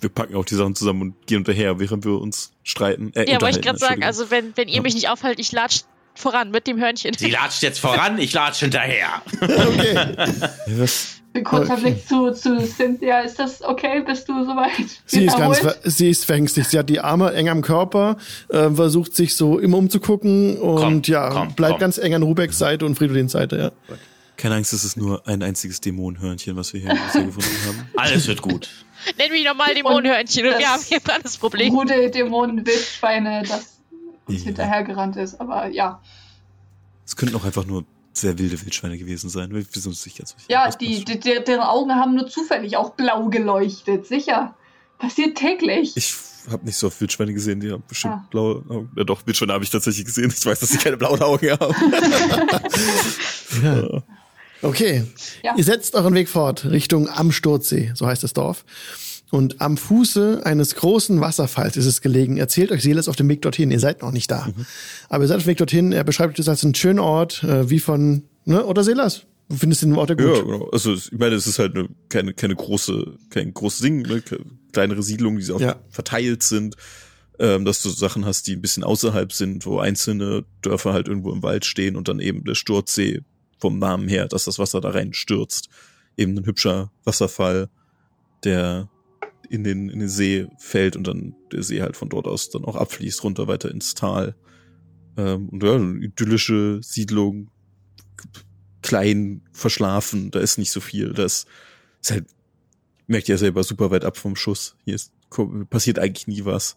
Wir 0.00 0.08
packen 0.10 0.34
auch 0.36 0.44
die 0.44 0.54
Sachen 0.54 0.74
zusammen 0.74 1.02
und 1.02 1.26
gehen 1.26 1.38
hinterher, 1.38 1.78
während 1.80 2.04
wir 2.04 2.20
uns 2.20 2.52
streiten. 2.62 3.12
Äh, 3.14 3.30
Ja, 3.30 3.40
wollte 3.40 3.58
ich 3.58 3.64
gerade 3.64 3.78
sagen, 3.78 4.04
also 4.04 4.30
wenn, 4.30 4.56
wenn 4.56 4.68
ihr 4.68 4.76
Ja. 4.76 4.82
mich 4.82 4.94
nicht 4.94 5.08
aufhaltet, 5.08 5.40
ich 5.40 5.50
latsch 5.52 5.80
voran 6.14 6.50
mit 6.50 6.66
dem 6.66 6.78
Hörnchen. 6.80 7.14
Sie 7.16 7.30
latscht 7.30 7.62
jetzt 7.62 7.78
voran, 7.80 8.18
ich 8.18 8.32
latsch 8.32 8.58
hinterher. 8.60 9.22
Okay. 9.40 9.98
Ein 11.34 11.44
kurzer 11.44 11.74
Okay. 11.74 11.82
Blick 11.82 12.08
zu, 12.08 12.32
zu 12.32 12.58
Cynthia. 12.66 13.20
Ist 13.20 13.38
das 13.38 13.62
okay? 13.62 14.02
Bist 14.04 14.28
du 14.28 14.44
soweit? 14.44 14.70
Sie 15.04 15.24
ist 15.26 15.36
ganz, 15.36 15.60
sie 15.84 16.08
ist 16.08 16.24
verängstigt. 16.24 16.70
Sie 16.70 16.78
hat 16.78 16.88
die 16.88 17.00
Arme 17.00 17.32
eng 17.34 17.48
am 17.50 17.60
Körper, 17.60 18.16
äh, 18.48 18.70
versucht 18.70 19.14
sich 19.14 19.36
so 19.36 19.58
immer 19.58 19.76
umzugucken 19.76 20.56
und 20.58 20.76
Komm, 20.80 21.02
ja, 21.04 21.28
komm, 21.28 21.52
bleibt 21.54 21.72
komm. 21.74 21.80
ganz 21.80 21.98
eng 21.98 22.14
an 22.14 22.22
Rubeks 22.22 22.58
Seite 22.58 22.86
und 22.86 22.94
Fridolins 22.96 23.32
Seite, 23.32 23.72
ja. 23.90 23.96
keine 24.36 24.54
Angst, 24.54 24.72
es 24.72 24.84
ist 24.84 24.96
nur 24.96 25.28
ein 25.28 25.42
einziges 25.42 25.80
Dämonenhörnchen, 25.82 26.56
was 26.56 26.72
wir 26.72 26.80
hier 26.80 26.90
gefunden 27.12 27.34
haben. 27.66 27.88
Alles 27.96 28.26
wird 28.26 28.40
gut. 28.40 28.68
Nenn 29.18 29.32
mich 29.32 29.44
nochmal 29.44 29.74
Dämonenhörnchen 29.74 30.46
und, 30.46 30.58
wir 30.58 30.68
haben 30.68 30.82
hier 30.82 31.00
gerade 31.00 31.22
das 31.22 31.36
Problem. 31.38 31.72
Gute 31.74 32.10
Dämonen, 32.10 32.66
Wildschweine, 32.66 33.42
das 33.42 33.78
uns 34.26 34.38
Ja. 34.40 34.44
hinterhergerannt 34.46 35.16
ist. 35.16 35.40
Aber 35.40 35.68
ja. 35.68 36.00
Es 37.06 37.16
könnten 37.16 37.34
auch 37.36 37.44
einfach 37.44 37.64
nur 37.64 37.84
sehr 38.12 38.38
wilde 38.38 38.60
Wildschweine 38.60 38.98
gewesen 38.98 39.30
sein. 39.30 39.54
Wir 39.54 39.62
sind 39.62 39.86
uns 39.86 40.04
nicht 40.04 40.18
ganz 40.18 40.30
sicher. 40.30 40.44
Ja, 40.50 40.68
die, 40.70 41.04
die, 41.04 41.18
deren 41.20 41.60
Augen 41.60 41.94
haben 41.94 42.14
nur 42.14 42.26
zufällig 42.28 42.76
auch 42.76 42.90
blau 42.90 43.28
geleuchtet. 43.28 44.06
Sicher. 44.06 44.54
Passiert 44.98 45.38
täglich. 45.38 45.96
Ich 45.96 46.14
habe 46.50 46.64
nicht 46.64 46.76
so 46.76 46.88
oft 46.88 47.00
Wildschweine 47.00 47.32
gesehen, 47.32 47.60
die 47.60 47.70
haben 47.70 47.84
bestimmt 47.86 48.14
Ah. 48.14 48.26
blaue 48.30 48.64
Augen. 48.68 48.90
Ja, 48.96 49.04
doch, 49.04 49.24
Wildschweine 49.26 49.52
habe 49.52 49.62
ich 49.64 49.70
tatsächlich 49.70 50.04
gesehen. 50.06 50.34
Ich 50.36 50.44
weiß, 50.44 50.58
dass 50.60 50.70
sie 50.70 50.78
keine 50.78 50.96
blauen 50.96 51.22
Augen 51.22 51.50
haben. 51.52 51.74
ja. 53.62 54.02
Okay. 54.62 55.04
Ja. 55.42 55.54
Ihr 55.56 55.64
setzt 55.64 55.94
euren 55.94 56.14
Weg 56.14 56.28
fort 56.28 56.64
Richtung 56.64 57.08
Am 57.08 57.32
Sturzsee, 57.32 57.92
so 57.94 58.06
heißt 58.06 58.22
das 58.22 58.32
Dorf. 58.32 58.64
Und 59.30 59.60
am 59.60 59.76
Fuße 59.76 60.40
eines 60.44 60.74
großen 60.74 61.20
Wasserfalls 61.20 61.76
ist 61.76 61.84
es 61.84 62.00
gelegen. 62.00 62.38
Erzählt 62.38 62.72
euch 62.72 62.82
Seeles 62.82 63.08
auf 63.08 63.16
dem 63.16 63.28
Weg 63.28 63.42
dorthin. 63.42 63.70
Ihr 63.70 63.78
seid 63.80 64.00
noch 64.00 64.10
nicht 64.10 64.30
da. 64.30 64.48
Aber 65.10 65.24
ihr 65.24 65.28
seid 65.28 65.36
auf 65.36 65.42
dem 65.44 65.48
Weg 65.48 65.58
dorthin. 65.58 65.92
Er 65.92 66.02
beschreibt 66.02 66.38
es 66.38 66.48
als 66.48 66.64
einen 66.64 66.74
schönen 66.74 66.98
Ort, 66.98 67.44
äh, 67.44 67.68
wie 67.68 67.78
von, 67.78 68.22
ne, 68.46 68.64
oder 68.64 68.82
Seelas? 68.84 69.24
Du 69.50 69.56
findest 69.56 69.82
den 69.82 69.94
Ort 69.96 70.10
ja 70.10 70.14
gut. 70.14 70.26
Ja, 70.36 70.42
genau. 70.42 70.68
Also 70.72 70.94
ich 70.94 71.12
meine, 71.12 71.34
es 71.34 71.46
ist 71.46 71.58
halt 71.58 71.74
eine, 71.76 71.88
keine, 72.08 72.32
keine 72.32 72.54
große, 72.56 73.16
kein 73.30 73.52
großes 73.52 73.80
Ding, 73.80 74.02
ne? 74.02 74.22
Kleinere 74.72 75.02
Siedlungen, 75.02 75.38
die 75.38 75.44
so 75.44 75.58
Ja. 75.58 75.76
verteilt 75.90 76.42
sind, 76.42 76.76
ähm, 77.38 77.64
dass 77.66 77.82
du 77.82 77.90
Sachen 77.90 78.24
hast, 78.24 78.46
die 78.46 78.54
ein 78.56 78.60
bisschen 78.62 78.82
außerhalb 78.84 79.32
sind, 79.32 79.64
wo 79.66 79.78
einzelne 79.78 80.44
Dörfer 80.62 80.92
halt 80.94 81.06
irgendwo 81.08 81.32
im 81.32 81.42
Wald 81.42 81.64
stehen 81.66 81.96
und 81.96 82.08
dann 82.08 82.18
eben 82.18 82.44
der 82.44 82.54
Sturzsee 82.54 83.20
vom 83.58 83.78
Namen 83.78 84.08
her, 84.08 84.28
dass 84.28 84.44
das 84.44 84.58
Wasser 84.58 84.80
da 84.80 84.90
rein 84.90 85.12
stürzt. 85.12 85.68
Eben 86.16 86.36
ein 86.36 86.46
hübscher 86.46 86.90
Wasserfall, 87.04 87.68
der 88.44 88.88
in 89.48 89.64
den, 89.64 89.88
in 89.88 90.00
den 90.00 90.08
See 90.08 90.46
fällt 90.58 90.96
und 90.96 91.06
dann 91.06 91.34
der 91.52 91.62
See 91.62 91.80
halt 91.80 91.96
von 91.96 92.08
dort 92.08 92.26
aus 92.26 92.50
dann 92.50 92.64
auch 92.64 92.76
abfließt, 92.76 93.22
runter 93.24 93.48
weiter 93.48 93.70
ins 93.70 93.94
Tal. 93.94 94.34
Ähm, 95.16 95.48
und 95.48 95.62
ja, 95.62 95.74
eine 95.74 96.04
idyllische 96.04 96.80
Siedlung, 96.82 97.50
klein, 98.82 99.42
verschlafen, 99.52 100.30
da 100.30 100.40
ist 100.40 100.58
nicht 100.58 100.70
so 100.70 100.80
viel. 100.80 101.12
Das 101.12 101.46
ist 102.00 102.10
halt, 102.10 102.26
merkt 103.06 103.28
ihr 103.28 103.38
selber 103.38 103.64
super 103.64 103.90
weit 103.90 104.04
ab 104.04 104.16
vom 104.16 104.36
Schuss. 104.36 104.76
Hier 104.84 104.94
ist, 104.94 105.12
passiert 105.70 105.98
eigentlich 105.98 106.26
nie 106.26 106.44
was. 106.44 106.76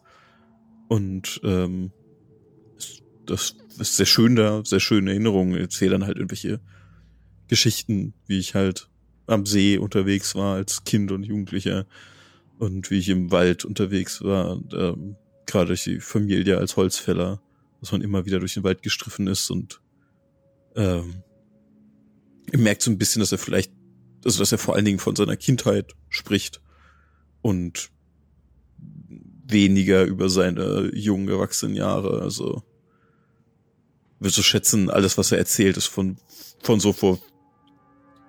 Und 0.87 1.39
ähm, 1.43 1.91
das 3.25 3.55
ist 3.79 3.97
sehr 3.97 4.05
schön 4.05 4.35
da, 4.35 4.63
sehr 4.65 4.79
schöne 4.79 5.11
Erinnerungen. 5.11 5.55
Ich 5.55 5.61
erzähle 5.61 5.91
dann 5.91 6.05
halt 6.05 6.17
irgendwelche 6.17 6.59
Geschichten, 7.47 8.13
wie 8.27 8.39
ich 8.39 8.55
halt 8.55 8.89
am 9.27 9.45
See 9.45 9.77
unterwegs 9.77 10.35
war 10.35 10.55
als 10.55 10.83
Kind 10.83 11.11
und 11.11 11.23
Jugendlicher 11.23 11.85
und 12.57 12.91
wie 12.91 12.99
ich 12.99 13.09
im 13.09 13.31
Wald 13.31 13.65
unterwegs 13.65 14.23
war, 14.23 14.61
ähm, 14.73 15.15
gerade 15.45 15.67
durch 15.67 15.83
die 15.83 15.99
Familie 15.99 16.57
als 16.57 16.77
Holzfäller, 16.77 17.41
dass 17.79 17.91
man 17.91 18.01
immer 18.01 18.25
wieder 18.25 18.39
durch 18.39 18.53
den 18.53 18.63
Wald 18.63 18.83
gestriffen 18.83 19.27
ist 19.27 19.49
und 19.49 19.81
ähm, 20.75 21.23
merkt 22.53 22.81
so 22.81 22.91
ein 22.91 22.97
bisschen, 22.97 23.19
dass 23.19 23.31
er 23.31 23.37
vielleicht, 23.37 23.71
also 24.23 24.39
dass 24.39 24.51
er 24.51 24.57
vor 24.57 24.75
allen 24.75 24.85
Dingen 24.85 24.99
von 24.99 25.15
seiner 25.15 25.37
Kindheit 25.37 25.93
spricht 26.09 26.61
und 27.41 27.89
weniger 29.47 30.03
über 30.05 30.29
seine 30.29 30.91
jungen 30.93 31.29
erwachsenen 31.29 31.75
Jahre. 31.75 32.21
Also 32.21 32.63
würde 34.21 34.33
so 34.33 34.43
schätzen, 34.43 34.89
alles, 34.89 35.17
was 35.17 35.31
er 35.31 35.39
erzählt, 35.39 35.77
ist 35.77 35.87
von, 35.87 36.17
von 36.61 36.79
so 36.79 36.93
vor 36.93 37.19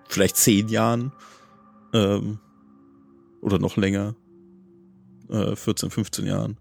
vielleicht 0.08 0.36
zehn 0.36 0.68
Jahren 0.68 1.12
ähm, 1.92 2.38
oder 3.42 3.58
noch 3.58 3.76
länger, 3.76 4.14
äh, 5.28 5.54
14, 5.54 5.90
15 5.90 6.26
Jahren. 6.26 6.56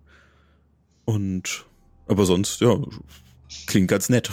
Und 1.06 1.66
aber 2.08 2.26
sonst, 2.26 2.60
ja, 2.60 2.78
klingt 3.68 3.88
ganz 3.88 4.10
nett. 4.10 4.30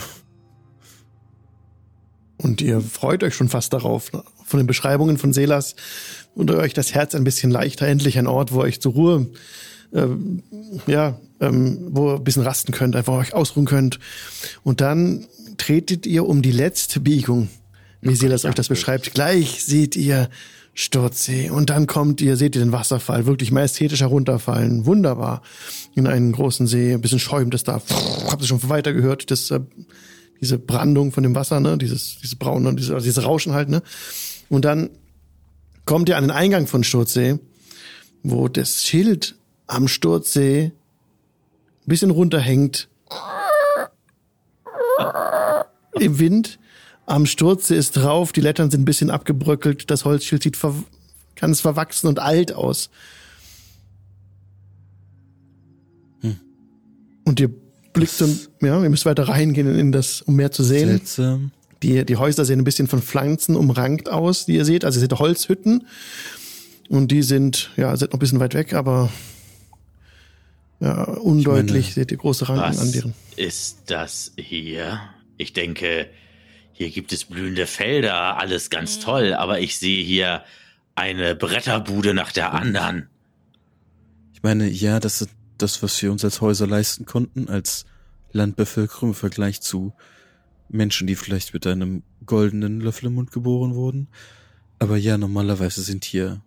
Und 2.37 2.61
ihr 2.61 2.81
freut 2.81 3.23
euch 3.23 3.35
schon 3.35 3.49
fast 3.49 3.73
darauf, 3.73 4.11
ne? 4.11 4.23
von 4.45 4.59
den 4.59 4.67
Beschreibungen 4.67 5.17
von 5.17 5.33
Selas 5.33 5.75
und 6.35 6.51
euch 6.51 6.73
das 6.73 6.93
Herz 6.93 7.15
ein 7.15 7.23
bisschen 7.23 7.51
leichter, 7.51 7.87
endlich 7.87 8.17
ein 8.17 8.27
Ort, 8.27 8.51
wo 8.51 8.59
euch 8.59 8.81
zur 8.81 8.93
Ruhe, 8.93 9.27
ähm, 9.93 10.43
ja, 10.87 11.19
ähm, 11.39 11.77
wo 11.91 12.11
ihr 12.11 12.15
ein 12.17 12.23
bisschen 12.23 12.43
rasten 12.43 12.71
könnt, 12.71 12.95
einfach 12.95 13.13
euch 13.13 13.33
ausruhen 13.33 13.65
könnt. 13.65 13.99
Und 14.63 14.81
dann 14.81 15.25
tretet 15.57 16.05
ihr 16.05 16.25
um 16.27 16.41
die 16.41 16.51
letzte 16.51 16.99
Biegung, 16.99 17.49
wie 18.01 18.15
Selas 18.15 18.45
euch 18.45 18.55
das 18.55 18.67
beschreibt. 18.67 19.13
Gleich 19.13 19.63
seht 19.63 19.95
ihr 19.95 20.29
Sturzsee. 20.73 21.49
Und 21.49 21.69
dann 21.69 21.87
kommt 21.87 22.21
ihr, 22.21 22.37
seht 22.37 22.55
ihr 22.55 22.61
den 22.61 22.71
Wasserfall, 22.71 23.25
wirklich 23.25 23.51
majestätisch 23.51 23.99
herunterfallen, 23.99 24.85
wunderbar, 24.85 25.41
in 25.95 26.07
einen 26.07 26.31
großen 26.31 26.67
See, 26.67 26.93
ein 26.93 27.01
bisschen 27.01 27.19
schäumt 27.19 27.53
es 27.53 27.63
da, 27.63 27.81
habt 28.27 28.41
ihr 28.41 28.47
schon 28.47 28.69
weiter 28.69 28.93
gehört, 28.93 29.29
das 29.31 29.51
äh, 29.51 29.59
diese 30.39 30.57
Brandung 30.57 31.11
von 31.11 31.23
dem 31.23 31.35
Wasser, 31.35 31.59
ne, 31.59 31.77
dieses, 31.77 32.17
dieses 32.21 32.35
braune, 32.35 32.73
dieses, 32.75 32.91
also 32.91 33.03
dieses 33.03 33.23
Rauschen 33.23 33.53
halt, 33.53 33.67
ne. 33.67 33.81
Und 34.47 34.63
dann 34.63 34.89
kommt 35.85 36.07
ihr 36.07 36.17
an 36.17 36.23
den 36.23 36.31
Eingang 36.31 36.65
von 36.65 36.83
Sturzsee, 36.83 37.39
wo 38.23 38.47
das 38.47 38.83
Schild 38.83 39.35
am 39.69 39.87
Sturzsee 39.87 40.65
ein 40.65 40.73
bisschen 41.85 42.11
runterhängt. 42.11 42.89
Im 45.93 46.19
Wind. 46.19 46.59
Am 47.05 47.25
Sturzsee 47.25 47.77
ist 47.77 47.93
drauf, 47.93 48.31
die 48.31 48.41
Lettern 48.41 48.69
sind 48.69 48.81
ein 48.81 48.85
bisschen 48.85 49.09
abgebröckelt, 49.09 49.89
das 49.89 50.05
Holzschild 50.05 50.43
sieht 50.43 50.57
ver 50.57 50.75
ganz 51.35 51.61
verwachsen 51.61 52.07
und 52.07 52.19
alt 52.19 52.51
aus. 52.51 52.89
Hm. 56.19 56.39
Und 57.23 57.39
ihr 57.39 57.49
blickt 57.93 58.11
so, 58.11 58.27
ja, 58.61 58.83
ihr 58.83 58.89
müsst 58.89 59.05
weiter 59.05 59.29
reingehen 59.29 59.73
in 59.79 59.91
das, 59.93 60.21
um 60.21 60.35
mehr 60.35 60.51
zu 60.51 60.63
sehen. 60.63 60.89
Seltsam. 60.89 61.51
Die, 61.81 62.05
die 62.05 62.17
Häuser 62.17 62.43
sehen 62.43 62.59
ein 62.59 62.65
bisschen 62.65 62.87
von 62.87 63.01
Pflanzen 63.01 63.55
umrankt 63.55 64.09
aus, 64.09 64.45
die 64.45 64.55
ihr 64.55 64.65
seht. 64.65 64.83
Also 64.83 64.97
ihr 64.99 65.01
seht 65.01 65.17
Holzhütten. 65.17 65.87
Und 66.89 67.11
die 67.11 67.23
sind, 67.23 67.71
ja, 67.77 67.95
sind 67.95 68.11
noch 68.11 68.17
ein 68.17 68.19
bisschen 68.19 68.41
weit 68.41 68.53
weg, 68.53 68.73
aber 68.73 69.09
ja, 70.79 71.03
undeutlich 71.03 71.85
meine, 71.87 71.93
seht 71.93 72.11
ihr 72.11 72.17
große 72.17 72.47
Ranken 72.47 72.63
Was 72.63 72.79
an 72.79 72.91
deren. 72.91 73.13
ist 73.35 73.83
das 73.87 74.33
hier? 74.37 75.01
Ich 75.37 75.53
denke, 75.53 76.09
hier 76.73 76.89
gibt 76.89 77.11
es 77.11 77.25
blühende 77.25 77.67
Felder, 77.67 78.37
alles 78.37 78.69
ganz 78.69 78.99
toll, 78.99 79.33
aber 79.33 79.59
ich 79.59 79.77
sehe 79.77 80.03
hier 80.03 80.43
eine 80.95 81.35
Bretterbude 81.35 82.13
nach 82.13 82.31
der 82.31 82.53
anderen. 82.53 83.09
Ich 84.33 84.43
meine, 84.43 84.69
ja, 84.69 84.99
das 84.99 85.21
ist 85.21 85.31
das, 85.57 85.83
was 85.83 86.01
wir 86.01 86.11
uns 86.11 86.23
als 86.23 86.41
Häuser 86.41 86.67
leisten 86.67 87.05
konnten, 87.05 87.49
als 87.49 87.85
Landbevölkerung 88.31 89.09
im 89.09 89.15
Vergleich 89.15 89.61
zu 89.61 89.93
Menschen, 90.69 91.07
die 91.07 91.15
vielleicht 91.15 91.53
mit 91.53 91.65
einem 91.67 92.03
goldenen 92.25 92.79
Löffel 92.79 93.07
im 93.07 93.15
Mund 93.15 93.31
geboren 93.31 93.75
wurden. 93.75 94.07
Aber 94.77 94.97
ja, 94.97 95.17
normalerweise 95.17 95.81
sind 95.81 96.05
hier 96.05 96.41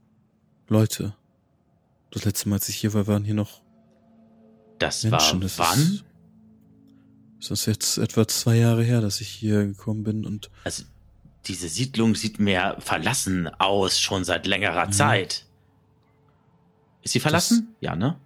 Leute. 0.68 1.14
Das 2.10 2.24
letzte 2.24 2.48
Mal, 2.48 2.56
als 2.56 2.68
ich 2.68 2.76
hier 2.76 2.94
war, 2.94 3.06
waren 3.06 3.24
hier 3.24 3.34
noch 3.34 3.61
Das 4.86 5.02
Menschen. 5.04 5.34
war 5.34 5.40
Das 5.40 5.58
wann? 5.58 5.78
Ist, 5.80 6.04
das 7.50 7.60
ist 7.60 7.66
jetzt 7.66 7.98
etwa 7.98 8.26
zwei 8.28 8.56
Jahre 8.56 8.82
her, 8.84 9.00
dass 9.00 9.20
ich 9.20 9.28
hier 9.28 9.64
gekommen 9.66 10.02
bin 10.04 10.24
und 10.26 10.50
Also, 10.64 10.84
diese 11.46 11.68
Siedlung 11.68 12.14
sieht 12.14 12.38
mir 12.38 12.76
verlassen 12.78 13.48
aus, 13.58 13.98
schon 14.00 14.22
seit 14.24 14.46
längerer 14.46 14.86
Mhm. 14.86 14.92
Zeit. 14.92 15.46
Ist 17.02 17.12
sie 17.12 17.20
verlassen? 17.20 17.74
ja, 17.80 17.96
ne? 17.96 18.16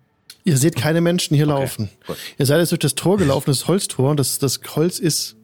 Ihr 0.44 0.58
seht 0.58 0.76
keine 0.76 1.00
Menschen 1.00 1.34
hier 1.34 1.48
Okay, 1.48 1.60
laufen. 1.60 1.90
gut. 2.06 2.16
Ihr 2.38 2.46
seid 2.46 2.58
jetzt 2.60 2.70
durch 2.72 2.78
das 2.80 2.94
Tor 2.94 3.16
gelaufen, 3.16 3.46
das 3.50 3.66
Holztor. 3.66 4.14
Das, 4.14 4.38
das 4.38 4.60
Holz 4.76 4.98
ist 4.98 5.34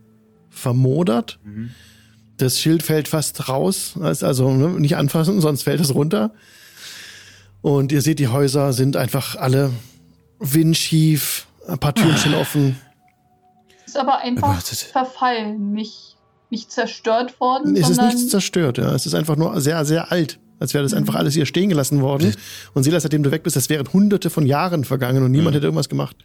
vermodert. 0.51 1.39
Mhm. 1.45 1.71
Das 2.37 2.61
Schild 2.61 2.83
fällt 2.83 3.09
fast 3.09 3.49
raus. 3.49 3.95
Also 4.01 4.27
also, 4.27 4.53
ne, 4.53 4.69
nicht 4.79 4.97
anfassen, 4.97 5.41
sonst 5.41 5.63
fällt 5.63 5.81
es 5.81 5.95
runter. 5.95 6.35
Und 7.63 7.91
ihr 7.91 8.03
seht, 8.03 8.19
die 8.19 8.29
Häuser 8.29 8.73
sind 8.73 8.97
einfach 8.97 9.37
alle 9.37 9.73
windschief, 10.43 11.47
ein 11.69 11.79
paar 11.79 11.95
Türchen 11.95 12.35
offen. 12.35 12.79
Ist 13.87 13.97
aber 13.97 14.19
einfach 14.19 14.49
Erwartet. 14.49 14.79
verfallen, 14.79 15.73
nicht, 15.73 16.17
nicht 16.51 16.71
zerstört 16.73 17.39
worden, 17.41 17.77
Es 17.77 17.89
ist 17.89 18.01
nichts 18.01 18.29
zerstört, 18.29 18.79
ja. 18.79 18.95
Es 18.95 19.07
ist 19.07 19.15
einfach 19.15 19.37
nur 19.37 19.61
sehr, 19.61 19.85
sehr 19.85 20.11
alt. 20.13 20.39
Als 20.59 20.75
wäre 20.75 20.85
das 20.85 20.95
einfach 20.95 21.17
alles 21.17 21.35
hier 21.35 21.47
stehen 21.47 21.69
gelassen 21.71 22.03
worden. 22.03 22.35
Und 22.73 22.85
Silas, 22.85 23.03
seitdem 23.03 23.23
du 23.25 23.31
weg 23.33 23.43
bist, 23.43 23.57
das 23.57 23.69
wären 23.69 23.93
hunderte 23.93 24.31
von 24.31 24.47
Jahren 24.47 24.85
vergangen 24.85 25.23
und 25.25 25.33
niemand 25.33 25.51
Mhm. 25.51 25.55
hätte 25.57 25.67
irgendwas 25.67 25.89
gemacht. 25.89 26.17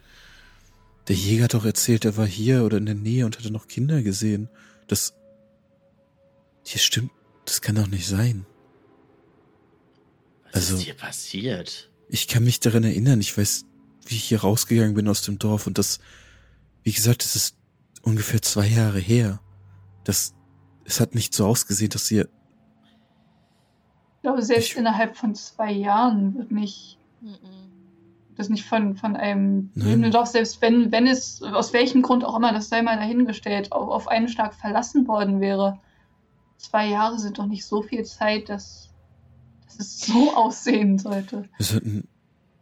der 1.08 1.16
Jäger 1.16 1.44
hat 1.44 1.54
doch 1.54 1.64
erzählt, 1.64 2.04
er 2.04 2.18
war 2.18 2.26
hier 2.26 2.64
oder 2.64 2.76
in 2.76 2.84
der 2.84 2.94
Nähe 2.94 3.24
und 3.24 3.38
hatte 3.38 3.50
noch 3.50 3.66
Kinder 3.66 4.02
gesehen. 4.02 4.50
Das, 4.88 5.14
hier 6.64 6.78
stimmt, 6.80 7.10
das 7.46 7.62
kann 7.62 7.76
doch 7.76 7.86
nicht 7.86 8.06
sein. 8.06 8.44
Was 10.52 10.54
Also- 10.54 10.76
ist 10.76 10.82
hier 10.82 10.94
passiert? 10.94 11.88
Ich 12.10 12.28
kann 12.28 12.44
mich 12.44 12.60
daran 12.60 12.84
erinnern, 12.84 13.20
ich 13.20 13.36
weiß, 13.36 13.64
wie 14.08 14.16
ich 14.16 14.24
hier 14.24 14.40
rausgegangen 14.40 14.94
bin 14.94 15.08
aus 15.08 15.22
dem 15.22 15.38
Dorf 15.38 15.66
und 15.66 15.78
das, 15.78 15.98
wie 16.82 16.92
gesagt, 16.92 17.24
das 17.24 17.36
ist 17.36 17.56
ungefähr 18.02 18.42
zwei 18.42 18.66
Jahre 18.66 18.98
her. 18.98 19.40
Das, 20.04 20.34
es 20.84 21.00
hat 21.00 21.14
nicht 21.14 21.34
so 21.34 21.46
ausgesehen, 21.46 21.90
dass 21.90 22.10
ihr, 22.10 22.28
ich 24.16 24.22
glaube, 24.22 24.42
selbst 24.42 24.70
Ich- 24.70 24.76
innerhalb 24.76 25.16
von 25.16 25.34
zwei 25.34 25.72
Jahren 25.72 26.34
wird 26.36 26.50
nicht 26.50 26.98
das 28.36 28.48
nicht 28.48 28.64
von, 28.66 28.94
von 28.96 29.16
einem 29.16 29.70
Nein. 29.74 29.88
lebenden 29.88 30.12
Dorf, 30.12 30.28
selbst 30.28 30.62
wenn, 30.62 30.92
wenn 30.92 31.08
es, 31.08 31.42
aus 31.42 31.72
welchem 31.72 32.02
Grund 32.02 32.24
auch 32.24 32.36
immer, 32.36 32.52
das 32.52 32.68
sei 32.68 32.82
mal 32.82 32.94
dahingestellt, 32.96 33.72
auf, 33.72 33.88
auf 33.88 34.06
einen 34.06 34.28
Schlag 34.28 34.54
verlassen 34.54 35.08
worden 35.08 35.40
wäre. 35.40 35.80
Zwei 36.56 36.86
Jahre 36.86 37.18
sind 37.18 37.38
doch 37.38 37.46
nicht 37.46 37.66
so 37.66 37.82
viel 37.82 38.04
Zeit, 38.04 38.48
dass, 38.48 38.90
dass 39.66 39.80
es 39.80 40.00
so 40.02 40.32
aussehen 40.36 40.98
sollte. 40.98 41.48
wir 41.56 41.66
sollten, 41.66 42.06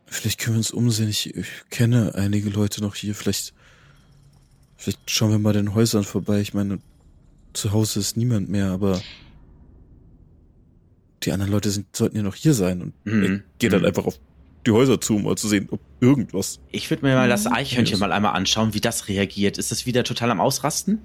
vielleicht 0.07 0.39
können 0.41 0.57
wir 0.57 0.59
uns 0.59 0.71
umsehen. 0.71 1.09
Ich, 1.09 1.35
ich 1.35 1.47
kenne 1.71 2.15
einige 2.15 2.49
Leute 2.51 2.81
noch 2.81 2.95
hier. 2.95 3.15
Vielleicht, 3.15 3.53
vielleicht 4.77 5.11
schauen 5.11 5.31
wir 5.31 5.39
mal 5.39 5.53
den 5.53 5.75
Häusern 5.75 6.05
vorbei. 6.05 6.41
Ich 6.41 6.55
meine, 6.55 6.79
zu 7.53 7.73
Hause 7.73 8.01
ist 8.01 8.17
niemand 8.17 8.49
mehr, 8.49 8.67
aber 8.71 9.01
die 11.23 11.33
anderen 11.33 11.51
Leute 11.53 11.71
sind, 11.71 11.95
sollten 11.97 12.17
ja 12.17 12.23
noch 12.23 12.35
hier 12.35 12.55
sein 12.55 12.83
und 12.83 12.93
Mhm. 13.07 13.43
ich 13.53 13.59
gehe 13.59 13.71
dann 13.71 13.81
Mhm. 13.81 13.87
einfach 13.87 14.07
auf 14.07 14.19
die 14.67 14.71
Häuser 14.73 15.01
zu, 15.01 15.17
um 15.17 15.23
mal 15.25 15.37
zu 15.37 15.49
sehen, 15.49 15.69
ob 15.71 15.81
irgendwas. 16.01 16.59
Ich 16.73 16.91
würde 16.91 17.05
mir 17.07 17.15
mal 17.15 17.29
das 17.29 17.45
Mhm. 17.45 17.53
Eichhörnchen 17.53 17.99
mal 17.99 18.13
einmal 18.13 18.35
anschauen, 18.35 18.75
wie 18.75 18.81
das 18.81 19.09
reagiert. 19.09 19.59
Ist 19.59 19.71
das 19.71 19.87
wieder 19.87 20.05
total 20.05 20.31
am 20.31 20.41
Ausrasten? 20.41 20.99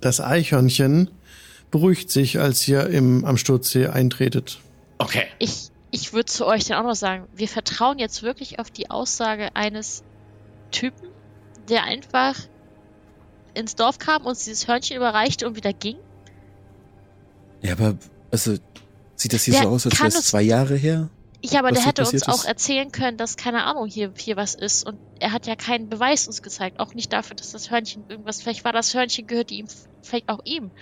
Das 0.00 0.20
Eichhörnchen 0.20 1.10
beruhigt 1.70 2.10
sich, 2.10 2.38
als 2.38 2.66
ihr 2.68 2.86
im, 2.88 3.24
am 3.24 3.36
Sturzsee 3.36 3.86
eintretet. 3.88 4.60
Okay. 4.98 5.24
Ich, 5.38 5.68
ich 5.90 6.12
würde 6.12 6.26
zu 6.26 6.46
euch 6.46 6.64
dann 6.64 6.78
auch 6.78 6.88
noch 6.88 6.96
sagen, 6.96 7.26
wir 7.32 7.48
vertrauen 7.48 7.98
jetzt 7.98 8.22
wirklich 8.22 8.58
auf 8.58 8.70
die 8.70 8.90
Aussage 8.90 9.54
eines 9.54 10.02
Typen, 10.70 11.08
der 11.68 11.84
einfach 11.84 12.36
ins 13.54 13.74
Dorf 13.74 13.98
kam, 13.98 14.26
uns 14.26 14.44
dieses 14.44 14.68
Hörnchen 14.68 14.96
überreichte 14.96 15.46
und 15.46 15.56
wieder 15.56 15.72
ging. 15.72 15.96
Ja, 17.62 17.72
aber, 17.72 17.98
also, 18.30 18.56
sieht 19.16 19.32
das 19.32 19.44
hier 19.44 19.54
Der 19.54 19.62
so 19.64 19.68
aus, 19.70 19.86
als 19.86 19.98
wäre 19.98 20.08
es 20.08 20.26
zwei 20.26 20.42
Jahre 20.42 20.76
her? 20.76 21.10
Ja, 21.42 21.60
aber 21.60 21.70
der 21.72 21.84
hätte 21.84 22.02
uns 22.02 22.10
passiert 22.12 22.28
auch 22.28 22.40
ist? 22.40 22.46
erzählen 22.46 22.92
können, 22.92 23.16
dass 23.16 23.36
keine 23.36 23.64
Ahnung 23.64 23.86
hier, 23.86 24.12
hier 24.16 24.36
was 24.36 24.54
ist. 24.54 24.86
Und 24.86 24.98
er 25.20 25.32
hat 25.32 25.46
ja 25.46 25.56
keinen 25.56 25.88
Beweis 25.88 26.26
uns 26.26 26.42
gezeigt. 26.42 26.80
Auch 26.80 26.94
nicht 26.94 27.12
dafür, 27.12 27.36
dass 27.36 27.52
das 27.52 27.70
Hörnchen 27.70 28.04
irgendwas, 28.08 28.42
vielleicht 28.42 28.64
war 28.64 28.72
das 28.72 28.92
Hörnchen 28.94 29.26
gehört 29.26 29.50
ihm, 29.50 29.66
vielleicht 30.02 30.28
auch 30.28 30.40
ihm. 30.44 30.72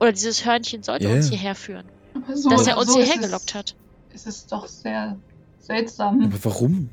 Oder 0.00 0.12
dieses 0.12 0.44
Hörnchen 0.44 0.82
sollte 0.82 1.08
Ja, 1.08 1.14
uns 1.14 1.28
hierher 1.28 1.54
führen. 1.54 1.88
So 2.34 2.50
dass 2.50 2.66
er 2.66 2.78
uns 2.78 2.92
so 2.92 2.98
hierher 2.98 3.14
ist 3.14 3.22
gelockt 3.22 3.54
hat. 3.54 3.76
Es 4.14 4.26
ist 4.26 4.52
doch 4.52 4.66
sehr 4.66 5.16
seltsam. 5.58 6.22
Aber 6.24 6.44
warum? 6.44 6.90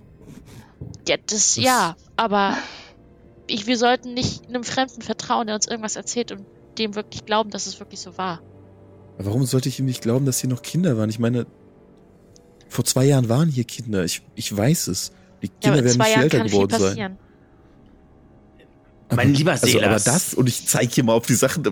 Ja, 1.08 1.18
das, 1.26 1.58
Was? 1.58 1.64
ja, 1.64 1.96
aber 2.16 2.58
ich, 3.48 3.68
wir 3.68 3.78
sollten 3.78 4.14
nicht 4.14 4.48
einem 4.48 4.64
Fremden 4.64 5.02
vertrauen, 5.02 5.48
der 5.48 5.56
uns 5.56 5.68
irgendwas 5.68 5.96
erzählt 5.96 6.32
und 6.32 6.46
dem 6.78 6.96
wirklich 6.96 7.26
glauben, 7.26 7.50
dass 7.50 7.66
es 7.68 7.80
wirklich 7.80 8.00
so 8.00 8.18
war. 8.18 8.42
Aber 9.18 9.26
Warum 9.28 9.46
sollte 9.46 9.68
ich 9.70 9.80
ihm 9.80 9.86
nicht 9.86 10.02
glauben, 10.02 10.26
dass 10.26 10.40
hier 10.40 10.50
noch 10.50 10.62
Kinder 10.62 10.98
waren? 10.98 11.10
Ich 11.10 11.20
meine, 11.20 11.46
vor 12.70 12.86
zwei 12.86 13.06
Jahren 13.06 13.28
waren 13.28 13.50
hier 13.50 13.66
Kinder. 13.66 14.06
Ich, 14.06 14.22
ich 14.36 14.56
weiß 14.56 14.88
es. 14.88 15.12
Die 15.42 15.48
Ja, 15.48 15.54
Kinder 15.60 15.80
in 15.80 15.86
werden 15.86 15.98
nicht 15.98 16.06
viel 16.06 16.12
Jahren 16.14 16.24
älter 16.24 16.38
kann 16.38 16.50
viel 16.50 16.60
geworden 16.60 16.80
sein. 16.80 17.18
Mein 19.12 19.34
lieber 19.34 19.52
also, 19.54 19.66
aber 19.80 19.98
Selas. 20.00 20.04
das, 20.04 20.34
und 20.36 20.48
ich 20.48 20.68
zeige 20.68 20.94
hier 20.94 21.04
mal 21.04 21.14
auf 21.14 21.26
die 21.26 21.34
Sachen. 21.34 21.64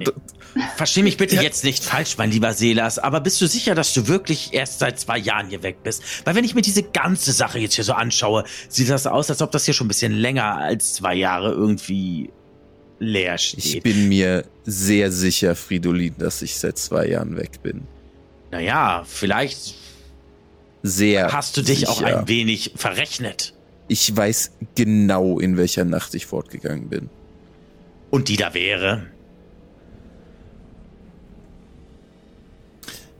Versteh 0.76 1.04
mich 1.04 1.18
bitte 1.18 1.36
Ja. 1.36 1.44
jetzt 1.44 1.64
nicht 1.64 1.84
falsch, 1.84 2.18
mein 2.18 2.32
lieber 2.32 2.54
Selas, 2.54 2.98
aber 2.98 3.20
bist 3.20 3.40
du 3.42 3.48
sicher, 3.48 3.76
dass 3.76 3.94
du 3.94 4.08
wirklich 4.08 4.54
erst 4.54 4.80
seit 4.80 5.00
zwei 5.00 5.20
Jahren 5.20 5.48
hier 5.50 5.62
weg 5.62 5.84
bist? 5.84 6.02
Weil 6.26 6.34
wenn 6.36 6.44
ich 6.44 6.56
mir 6.56 6.64
diese 6.64 6.82
ganze 6.82 7.32
Sache 7.32 7.60
jetzt 7.60 7.76
hier 7.76 7.84
so 7.84 7.94
anschaue, 7.94 8.44
sieht 8.70 8.90
das 8.90 9.06
aus, 9.06 9.30
als 9.30 9.42
ob 9.44 9.52
das 9.52 9.66
hier 9.66 9.76
schon 9.76 9.86
ein 9.86 9.90
bisschen 9.90 10.14
länger 10.14 10.58
als 10.58 10.94
zwei 10.96 11.14
Jahre 11.14 11.52
irgendwie 11.52 12.32
leer 13.00 13.38
steht. 13.38 13.64
Ich 13.66 13.84
bin 13.84 14.08
mir 14.08 14.46
sehr 14.66 15.12
sicher, 15.12 15.56
Fridolin, 15.56 16.16
dass 16.18 16.42
ich 16.42 16.56
seit 16.58 16.80
zwei 16.80 17.06
Jahren 17.08 17.38
weg 17.38 17.62
bin. 17.62 17.84
naja, 18.50 19.04
vielleicht 19.08 19.76
Sehr. 20.82 21.32
hast 21.34 21.58
du 21.58 21.62
dich 21.62 21.88
auch 21.88 22.00
sicher. 22.00 22.20
ein 22.22 22.28
wenig 22.28 22.72
verrechnet. 22.76 23.54
Ich 23.90 24.16
weiß 24.16 24.52
genau, 24.76 25.40
in 25.40 25.58
welcher 25.58 25.86
Nacht 25.86 26.16
ich 26.16 26.26
fortgegangen 26.26 26.90
bin. 26.90 27.10
Und 28.10 28.30
die 28.30 28.38
da 28.38 28.54
wäre. 28.54 29.08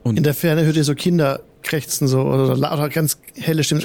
In 0.04 0.24
der 0.24 0.34
Ferne 0.34 0.64
hört 0.64 0.78
ihr 0.78 0.84
so 0.86 0.96
Kinder 0.96 1.42
krächzen 1.64 2.08
so 2.08 2.22
oder, 2.22 2.54
oder 2.54 2.90
ganz 2.90 3.18
helle 3.36 3.64
Stimmen. 3.64 3.84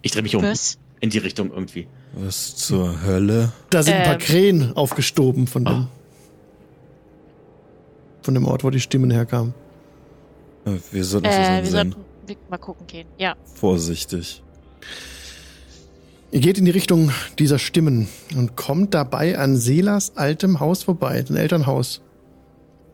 Ich 0.00 0.12
drehe 0.12 0.22
mich 0.22 0.34
um. 0.34 0.42
Was? 0.42 0.78
In 1.00 1.10
die 1.10 1.18
Richtung 1.18 1.50
irgendwie. 1.52 1.86
Was 2.14 2.56
zur 2.56 3.02
Hölle? 3.02 3.52
Da 3.70 3.82
sind 3.82 3.94
ein 3.94 4.04
paar 4.04 4.14
Ähm. 4.14 4.18
Krähen 4.20 4.76
aufgestoben 4.76 5.46
von 5.46 5.64
dem, 5.64 5.88
von 8.22 8.34
dem 8.34 8.46
Ort, 8.46 8.64
wo 8.64 8.70
die 8.70 8.80
Stimmen 8.80 9.10
herkamen. 9.10 9.52
Äh, 10.64 10.76
Wir 10.90 11.04
sollten 11.04 11.26
Äh, 11.26 11.62
wir 11.62 11.70
sollten 11.70 11.94
mal 12.48 12.56
gucken 12.58 12.86
gehen. 12.86 13.08
Ja. 13.18 13.36
Vorsichtig. 13.54 14.42
Ihr 16.32 16.40
geht 16.40 16.56
in 16.56 16.64
die 16.64 16.70
Richtung 16.70 17.10
dieser 17.38 17.58
Stimmen 17.58 18.08
und 18.34 18.56
kommt 18.56 18.94
dabei 18.94 19.38
an 19.38 19.58
Selas 19.58 20.16
altem 20.16 20.60
Haus 20.60 20.82
vorbei, 20.82 21.20
dem 21.20 21.36
Elternhaus. 21.36 22.00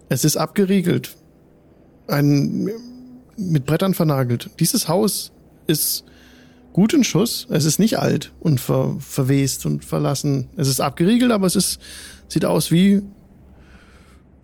Es 0.08 0.24
ist 0.24 0.36
abgeriegelt. 0.36 1.16
Ein, 2.08 2.68
mit 3.36 3.64
Brettern 3.64 3.94
vernagelt. 3.94 4.50
Dieses 4.58 4.88
Haus 4.88 5.30
ist 5.68 6.04
gut 6.72 6.92
in 6.92 7.04
Schuss. 7.04 7.46
Es 7.48 7.64
ist 7.64 7.78
nicht 7.78 8.00
alt 8.00 8.32
und 8.40 8.60
ver, 8.60 8.96
verwest 8.98 9.66
und 9.66 9.84
verlassen. 9.84 10.48
Es 10.56 10.66
ist 10.66 10.80
abgeriegelt, 10.80 11.30
aber 11.30 11.46
es 11.46 11.54
ist, 11.54 11.80
sieht 12.26 12.44
aus 12.44 12.72
wie, 12.72 13.02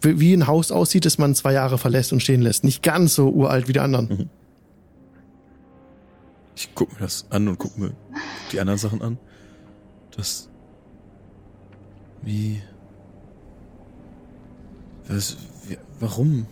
wie 0.03 0.21
wie 0.21 0.35
ein 0.35 0.47
Haus 0.47 0.71
aussieht, 0.71 1.05
das 1.05 1.19
man 1.19 1.35
zwei 1.35 1.53
Jahre 1.53 1.79
verlässt 1.79 2.13
und 2.13 2.21
stehen 2.21 2.43
lässt. 2.43 2.63
Nicht 2.63 2.85
ganz 2.85 3.17
so 3.17 3.29
uralt 3.31 3.67
wie 3.67 3.73
die 3.73 3.81
anderen. 3.81 4.31
Ich 6.57 6.75
guck 6.75 6.93
mir 6.93 7.01
das 7.01 7.27
an 7.31 7.49
und 7.49 7.59
guck 7.59 7.77
mir 7.79 7.93
die 8.53 8.61
anderen 8.61 8.79
Sachen 8.79 9.03
an. 9.03 9.19
Das. 10.17 10.49
Wie. 12.23 12.63
Was. 15.09 15.37
Wie, 15.67 15.79
warum? 16.01 16.47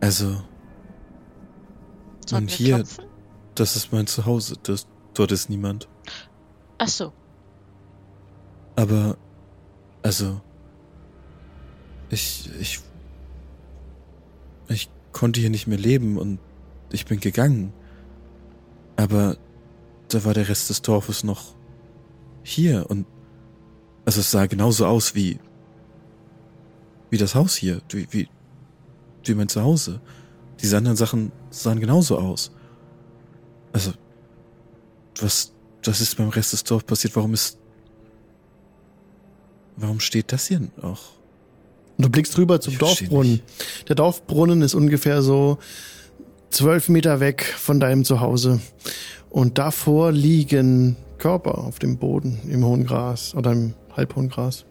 Also, 0.00 0.42
Sollen 2.26 2.44
Und 2.44 2.50
hier- 2.50 2.76
klopfen? 2.76 3.04
das 3.54 3.76
ist 3.76 3.92
mein 3.92 4.06
Zuhause. 4.06 4.56
Das, 4.62 4.86
dort 5.14 5.32
ist 5.32 5.50
niemand. 5.50 5.88
Ach 6.78 6.88
so. 6.88 7.12
Aber. 8.76 9.16
Also. 10.02 10.40
Ich. 12.10 12.48
Ich. 12.60 12.80
Ich 14.68 14.88
konnte 15.12 15.40
hier 15.40 15.50
nicht 15.50 15.66
mehr 15.66 15.78
leben 15.78 16.16
und 16.16 16.38
ich 16.90 17.04
bin 17.06 17.20
gegangen. 17.20 17.72
Aber 18.96 19.36
da 20.08 20.24
war 20.24 20.34
der 20.34 20.48
Rest 20.48 20.70
des 20.70 20.82
Dorfes 20.82 21.24
noch 21.24 21.54
hier 22.42 22.86
und 22.88 23.06
also 24.04 24.20
es 24.20 24.30
sah 24.30 24.46
genauso 24.46 24.86
aus 24.86 25.14
wie 25.14 25.38
wie 27.10 27.18
das 27.18 27.34
Haus 27.34 27.54
hier, 27.56 27.80
wie 27.88 28.06
wie, 28.10 28.28
wie 29.24 29.34
mein 29.34 29.48
Zuhause. 29.48 30.00
Diese 30.60 30.76
anderen 30.76 30.96
Sachen 30.96 31.32
sahen 31.50 31.80
genauso 31.80 32.18
aus. 32.18 32.52
Also 33.72 33.92
was 35.20 35.52
was 35.84 36.00
ist 36.00 36.16
beim 36.16 36.28
Rest 36.28 36.52
des 36.52 36.64
Dorfes 36.64 36.86
passiert? 36.86 37.16
Warum 37.16 37.34
ist 37.34 37.58
warum 39.76 40.00
steht 40.00 40.32
das 40.32 40.46
hier? 40.46 40.60
Und 41.96 42.04
du 42.04 42.08
blickst 42.10 42.36
rüber 42.38 42.60
zum 42.60 42.78
Dorfbrunnen. 42.78 43.40
Der 43.88 43.96
Dorfbrunnen 43.96 44.62
ist 44.62 44.74
ungefähr 44.74 45.22
so 45.22 45.58
zwölf 46.54 46.88
Meter 46.88 47.20
weg 47.20 47.44
von 47.44 47.80
deinem 47.80 48.04
Zuhause. 48.04 48.60
Und 49.28 49.58
davor 49.58 50.12
liegen 50.12 50.96
Körper 51.18 51.58
auf 51.58 51.78
dem 51.78 51.98
Boden 51.98 52.40
im 52.48 52.64
hohen 52.64 52.86
Gras 52.86 53.34
oder 53.34 53.52
im 53.52 53.74
halbhohen 53.96 54.28
Gras. 54.28 54.64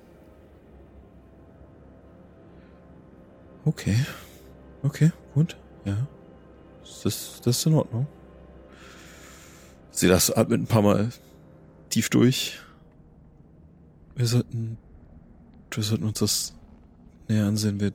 Okay. 3.65 3.95
Okay, 4.81 5.11
gut. 5.33 5.57
Ja. 5.85 6.07
Das 6.81 7.05
ist, 7.05 7.41
das 7.45 7.57
ist 7.57 7.65
in 7.65 7.73
Ordnung. 7.73 8.07
Sie 9.91 10.07
das 10.07 10.31
atmet 10.31 10.61
ein 10.61 10.67
paar 10.67 10.81
Mal 10.81 11.09
tief 11.89 12.09
durch. 12.09 12.59
Wir 14.15 14.25
sollten, 14.25 14.77
wir 15.71 15.83
sollten 15.83 16.05
uns 16.05 16.19
das 16.19 16.53
näher 17.27 17.45
ansehen. 17.45 17.79
Wir, 17.79 17.93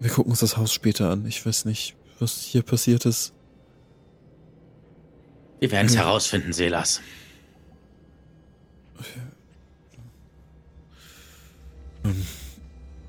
wir 0.00 0.10
gucken 0.10 0.30
uns 0.30 0.40
das 0.40 0.56
Haus 0.56 0.72
später 0.72 1.10
an. 1.10 1.26
Ich 1.26 1.44
weiß 1.44 1.64
nicht, 1.64 1.94
was 2.18 2.40
hier 2.42 2.62
passiert 2.62 3.06
ist. 3.06 3.32
Wir 5.60 5.70
werden 5.70 5.86
es 5.86 5.94
Mhm. 5.94 5.98
herausfinden, 5.98 6.52
Selas. 6.52 7.00
Nun, 12.02 12.22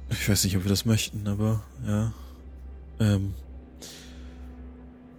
ich 0.09 0.30
weiß 0.30 0.43
nicht, 0.45 0.57
ob 0.57 0.64
wir 0.64 0.69
das 0.69 0.85
möchten, 0.85 1.27
aber 1.27 1.64
ja. 1.85 2.14
Ähm, 2.99 3.34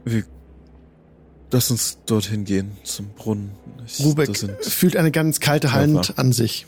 wir 0.05 0.25
lass 1.53 1.71
uns 1.71 1.99
dorthin 2.07 2.45
gehen 2.45 2.77
zum 2.83 3.11
Brunnen. 3.11 3.53
Ich, 3.87 4.01
Rubek 4.05 4.37
fühlt 4.63 4.97
eine 4.97 5.11
ganz 5.13 5.39
kalte 5.41 5.69
Körper. 5.69 5.81
Hand 5.83 6.19
an 6.19 6.33
sich. 6.33 6.67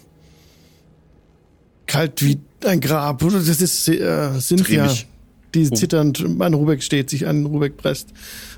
Kalt 1.90 2.22
wie 2.24 2.38
ein 2.64 2.80
Grab. 2.80 3.18
Das 3.18 3.48
ist 3.48 3.88
äh, 3.88 4.38
Cynthia, 4.38 4.84
mich 4.84 5.08
die 5.56 5.68
um. 5.68 5.74
zitternd 5.74 6.24
an 6.40 6.54
Rubek 6.54 6.84
steht, 6.84 7.10
sich 7.10 7.26
an 7.26 7.44
Rubek 7.46 7.76
presst. 7.76 8.10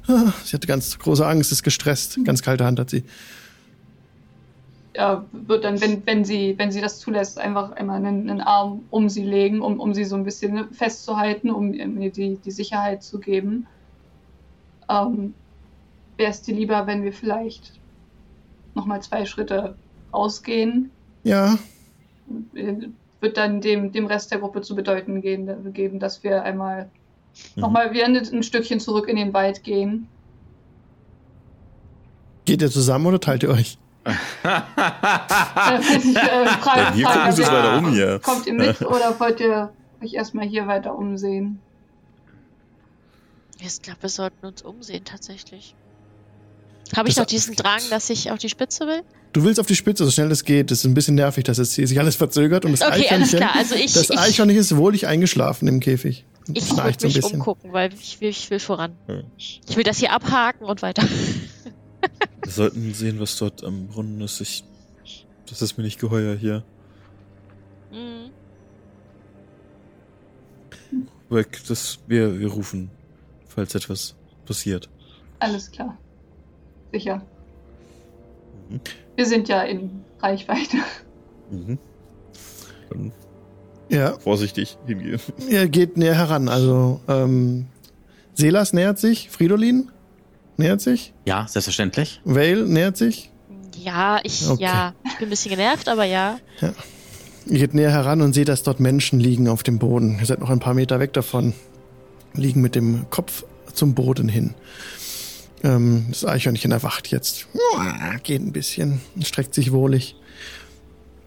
Ah, 0.06 0.32
Sie 0.44 0.54
hatte 0.54 0.66
ganz 0.66 0.98
große 0.98 1.26
Angst, 1.26 1.50
ist 1.50 1.62
gestresst. 1.62 2.18
Ganz 2.24 2.42
kalte 2.42 2.66
Hand 2.66 2.78
hat 2.78 2.90
sie. 2.90 3.04
Ja, 4.94 5.24
wird 5.32 5.64
dann, 5.64 5.80
wenn, 5.80 6.04
wenn 6.04 6.26
sie, 6.26 6.54
wenn 6.58 6.70
sie 6.70 6.82
das 6.82 6.98
zulässt, 6.98 7.38
einfach 7.38 7.72
einmal 7.72 7.96
einen, 7.96 8.28
einen 8.28 8.42
Arm 8.42 8.82
um 8.90 9.08
sie 9.08 9.24
legen, 9.24 9.62
um, 9.62 9.80
um 9.80 9.94
sie 9.94 10.04
so 10.04 10.16
ein 10.16 10.24
bisschen 10.24 10.70
festzuhalten, 10.74 11.50
um 11.50 11.72
ihr 11.72 12.10
die, 12.10 12.36
die 12.36 12.50
Sicherheit 12.50 13.02
zu 13.02 13.18
geben. 13.18 13.66
Ähm, 14.90 15.32
Wäre 16.18 16.30
es 16.30 16.42
dir 16.42 16.54
lieber, 16.54 16.86
wenn 16.86 17.02
wir 17.02 17.14
vielleicht 17.14 17.72
nochmal 18.74 19.00
zwei 19.00 19.24
Schritte 19.24 19.74
rausgehen? 20.12 20.90
Ja, 21.24 21.58
Äh, 22.54 22.74
Wird 23.22 23.36
dann 23.38 23.60
dem, 23.62 23.92
dem 23.92 24.06
Rest 24.06 24.30
der 24.30 24.40
Gruppe 24.40 24.60
zu 24.60 24.74
bedeuten 24.76 25.22
gehen, 25.22 25.72
geben, 25.72 25.98
dass 25.98 26.22
wir 26.22 26.42
einmal 26.42 26.90
Mhm. 27.54 27.62
nochmal 27.62 27.92
wieder 27.92 28.04
ein, 28.04 28.42
Stückchen 28.42 28.80
zurück 28.80 29.08
in 29.08 29.16
den 29.16 29.32
Wald 29.32 29.62
gehen. 29.64 30.06
geht 32.44 32.60
ihr 32.60 32.70
zusammen 32.70 33.06
oder 33.06 33.20
teilt 33.20 33.42
ihr 33.42 33.50
euch? 33.50 33.78
Äh, 34.04 34.10
ich, 35.78 36.16
äh, 36.16 36.46
frage, 36.60 36.96
wir 36.96 37.04
gucken 37.06 37.26
jetzt 37.26 37.38
weiter 37.40 37.78
um 37.78 37.90
hier. 37.92 38.18
Kommt 38.18 38.46
ihr 38.46 38.52
mit 38.54 38.82
oder 38.82 39.18
wollt 39.20 39.40
ihr 39.40 39.72
euch 40.02 40.14
erstmal 40.14 40.46
hier 40.46 40.66
weiter 40.66 40.94
umsehen? 40.96 41.60
Ich 43.60 43.80
glaube, 43.80 44.02
wir 44.02 44.08
sollten 44.08 44.44
uns 44.44 44.62
umsehen 44.62 45.04
tatsächlich. 45.04 45.76
Habe 46.96 47.08
ich 47.08 47.14
Das- 47.14 47.22
noch 47.22 47.26
diesen 47.26 47.54
Drang, 47.56 47.80
dass 47.90 48.10
ich 48.10 48.30
auf 48.30 48.38
die 48.38 48.48
Spitze 48.48 48.86
will? 48.86 49.02
Du 49.32 49.44
willst 49.44 49.58
auf 49.58 49.66
die 49.66 49.76
Spitze, 49.76 50.04
so 50.04 50.10
schnell 50.10 50.30
es 50.30 50.44
geht. 50.44 50.70
Das 50.70 50.78
ist 50.80 50.84
ein 50.84 50.92
bisschen 50.94 51.14
nervig, 51.14 51.44
dass 51.44 51.56
jetzt 51.56 51.72
hier 51.72 51.88
sich 51.88 51.98
alles 51.98 52.16
verzögert 52.16 52.64
und 52.66 52.72
das 52.72 52.82
Okay, 52.82 52.90
alles 52.92 53.04
Eichhörnchen, 53.06 53.38
klar. 53.38 53.56
Also 53.56 53.74
ich, 53.76 53.92
das 53.94 54.10
ich 54.10 54.18
Eichhörnchen 54.18 54.58
ist 54.60 54.76
wohlig 54.76 55.06
eingeschlafen 55.06 55.68
im 55.68 55.80
Käfig. 55.80 56.26
Ich 56.52 56.64
würde 56.70 56.74
so 56.76 56.80
ein 56.80 56.86
mich 57.04 57.14
bisschen. 57.14 57.34
umgucken, 57.40 57.72
weil 57.72 57.94
ich 57.94 58.20
will, 58.20 58.28
ich 58.28 58.50
will 58.50 58.58
voran. 58.60 58.94
Ja. 59.08 59.22
Ich 59.38 59.76
will 59.76 59.84
das 59.84 59.98
hier 59.98 60.12
abhaken 60.12 60.66
und 60.66 60.82
weiter. 60.82 61.02
Wir 62.42 62.52
sollten 62.52 62.92
sehen, 62.92 63.20
was 63.20 63.36
dort 63.36 63.62
am 63.64 63.86
Brunnen 63.86 64.20
ist. 64.20 64.40
Ich, 64.40 64.64
das 65.48 65.62
ist 65.62 65.78
mir 65.78 65.84
nicht 65.84 65.98
geheuer 66.00 66.34
hier. 66.36 66.64
Mhm. 67.92 68.30
Weg, 71.30 71.60
das, 71.68 72.00
wir, 72.06 72.38
wir 72.38 72.48
rufen, 72.48 72.90
falls 73.48 73.74
etwas 73.74 74.14
passiert. 74.44 74.90
Alles 75.38 75.70
klar. 75.70 75.96
Sicher. 76.92 77.22
Mhm. 78.68 78.80
Wir 79.16 79.26
sind 79.26 79.48
ja 79.48 79.62
in 79.62 80.02
Reichweite. 80.20 80.76
Mhm. 81.50 81.78
Dann 82.90 83.12
Ja, 83.88 84.18
vorsichtig 84.18 84.78
hingehen. 84.86 85.20
er 85.50 85.68
geht 85.68 85.96
näher 85.96 86.14
heran. 86.14 86.48
Also, 86.48 87.00
ähm, 87.08 87.66
Selas 88.34 88.72
nähert 88.72 88.98
sich, 88.98 89.28
Fridolin 89.30 89.90
nähert 90.56 90.80
sich, 90.80 91.12
Ja, 91.26 91.46
selbstverständlich. 91.48 92.20
Vale 92.24 92.66
nähert 92.66 92.96
sich. 92.96 93.30
Ja, 93.76 94.20
ich, 94.22 94.48
Okay. 94.48 94.62
ja, 94.62 94.94
ich 95.04 95.16
bin 95.18 95.26
ein 95.26 95.30
bisschen 95.30 95.50
genervt, 95.50 95.88
aber 95.88 96.04
ja. 96.04 96.38
Ihr 97.46 97.58
geht 97.58 97.74
näher 97.74 97.90
heran 97.90 98.20
und 98.22 98.32
seht, 98.32 98.48
dass 98.48 98.62
dort 98.62 98.78
Menschen 98.80 99.18
liegen 99.18 99.48
auf 99.48 99.62
dem 99.62 99.78
Boden. 99.78 100.18
Ihr 100.20 100.26
seid 100.26 100.40
noch 100.40 100.50
ein 100.50 100.60
paar 100.60 100.74
Meter 100.74 101.00
weg 101.00 101.12
davon. 101.12 101.52
Liegen 102.34 102.60
mit 102.60 102.74
dem 102.74 103.10
Kopf 103.10 103.44
zum 103.74 103.94
Boden 103.94 104.28
hin. 104.28 104.54
Ähm, 105.64 106.06
das 106.10 106.24
Eichhörnchen 106.24 106.72
erwacht 106.72 107.08
jetzt. 107.08 107.46
Geht 108.24 108.40
ein 108.42 108.52
bisschen, 108.52 109.00
streckt 109.22 109.54
sich 109.54 109.72
wohlig. 109.72 110.16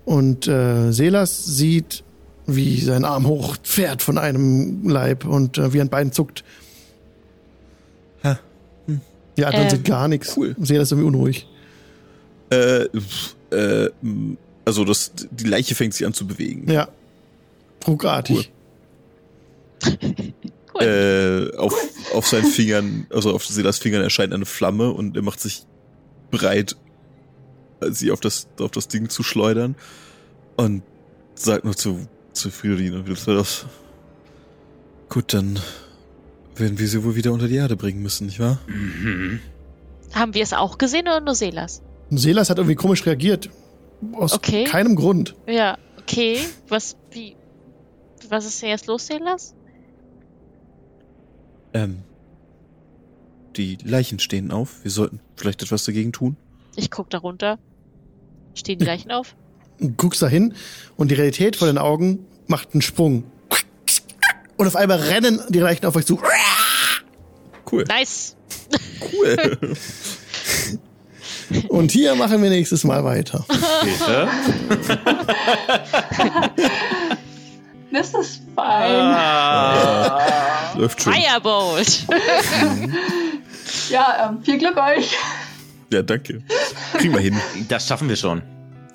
Und 0.03 0.47
äh, 0.47 0.91
Selas 0.91 1.45
sieht, 1.45 2.03
wie 2.45 2.79
sein 2.81 3.05
Arm 3.05 3.25
hochfährt 3.25 4.01
von 4.03 4.17
einem 4.17 4.87
Leib 4.87 5.25
und 5.25 5.57
äh, 5.57 5.73
wie 5.73 5.81
ein 5.81 5.89
Bein 5.89 6.11
zuckt. 6.11 6.43
Ha. 8.23 8.39
Die 9.37 9.45
anderen 9.45 9.65
Ähm, 9.65 9.69
sind 9.71 9.85
gar 9.85 10.07
nichts. 10.07 10.35
cool. 10.37 10.55
Selas 10.61 10.89
ist 10.89 10.91
irgendwie 10.91 11.07
unruhig. 11.07 11.47
Äh, 12.51 12.87
äh, 13.51 13.89
also 14.65 14.85
das, 14.85 15.11
die 15.31 15.45
Leiche 15.45 15.75
fängt 15.75 15.93
sich 15.93 16.05
an 16.05 16.13
zu 16.13 16.27
bewegen. 16.27 16.69
Ja. 16.71 16.87
Ruckartig. 17.87 18.51
Cool. 19.85 19.97
Äh, 20.81 21.55
auf, 21.57 21.73
auf 22.13 22.27
seinen 22.27 22.45
Fingern, 22.45 23.07
also 23.09 23.33
auf 23.33 23.45
Silas 23.45 23.77
Fingern 23.77 24.01
erscheint 24.01 24.33
eine 24.33 24.45
Flamme 24.45 24.91
und 24.91 25.15
er 25.15 25.21
macht 25.23 25.39
sich 25.39 25.65
bereit, 26.31 26.75
sie 27.89 28.11
auf 28.11 28.19
das, 28.19 28.47
auf 28.59 28.71
das 28.71 28.87
Ding 28.87 29.09
zu 29.09 29.23
schleudern 29.23 29.75
und 30.57 30.83
sagt 31.35 31.65
noch 31.65 31.75
zu, 31.75 32.07
zu 32.33 32.49
Fridolin 32.49 32.93
und 32.95 33.07
wieder 33.07 33.35
das. 33.35 33.65
Gut, 35.09 35.33
dann 35.33 35.59
werden 36.55 36.79
wir 36.79 36.87
sie 36.87 37.03
wohl 37.03 37.15
wieder 37.15 37.31
unter 37.31 37.47
die 37.47 37.55
Erde 37.55 37.75
bringen 37.75 38.01
müssen, 38.01 38.27
nicht 38.27 38.39
wahr? 38.39 38.59
Mhm. 38.67 39.39
Haben 40.13 40.33
wir 40.33 40.43
es 40.43 40.53
auch 40.53 40.77
gesehen 40.77 41.03
oder 41.03 41.21
nur 41.21 41.35
Selas? 41.35 41.81
Selas 42.09 42.49
hat 42.49 42.57
irgendwie 42.57 42.75
komisch 42.75 43.05
reagiert. 43.05 43.49
Aus 44.13 44.33
Okay. 44.33 44.63
keinem 44.65 44.95
Grund. 44.95 45.35
Ja, 45.47 45.77
okay. 45.99 46.39
Was, 46.67 46.95
wie, 47.11 47.35
was 48.29 48.45
ist 48.45 48.61
denn 48.61 48.69
jetzt 48.69 48.87
los, 48.87 49.07
Selas? 49.07 49.53
Ähm, 51.75 51.97
die 53.57 53.77
Leichen 53.83 54.19
stehen 54.19 54.51
auf. 54.51 54.81
Wir 54.83 54.91
sollten 54.91 55.19
vielleicht 55.35 55.61
etwas 55.61 55.83
dagegen 55.83 56.13
tun. 56.13 56.37
Ich 56.77 56.89
guck 56.89 57.09
da 57.09 57.17
runter. 57.17 57.59
Stehen 58.53 58.79
die 58.79 58.85
Leichen 58.85 59.11
auf? 59.11 59.35
Du 59.79 59.89
guckst 59.91 60.21
da 60.21 60.29
hin 60.29 60.53
und 60.95 61.11
die 61.11 61.15
Realität 61.15 61.57
vor 61.57 61.67
den 61.67 61.77
Augen 61.77 62.25
macht 62.47 62.69
einen 62.73 62.81
Sprung. 62.81 63.25
Und 64.55 64.67
auf 64.67 64.77
einmal 64.77 64.99
rennen 64.99 65.41
die 65.49 65.59
Leichen 65.59 65.85
auf 65.85 65.97
euch 65.97 66.05
zu. 66.05 66.17
Cool, 67.69 67.83
Nice! 67.89 68.37
cool. 69.13 69.57
Und 71.69 71.91
hier 71.91 72.15
machen 72.15 72.41
wir 72.41 72.49
nächstes 72.49 72.83
Mal 72.85 73.03
weiter. 73.03 73.45
Bitte? 73.83 74.27
Das 77.95 78.13
ist 78.13 78.41
fein. 78.55 78.91
Ah. 78.91 80.73
Läuft 80.75 81.01
schon. 81.01 81.13
Firebolt! 81.13 82.05
Ja, 83.89 84.29
ähm, 84.29 84.43
viel 84.43 84.57
Glück 84.57 84.77
euch. 84.77 85.15
Ja, 85.91 86.01
danke. 86.01 86.41
Kriegen 86.93 87.13
wir 87.13 87.19
hin. 87.19 87.35
Das 87.67 87.87
schaffen 87.87 88.07
wir 88.09 88.15
schon. 88.15 88.41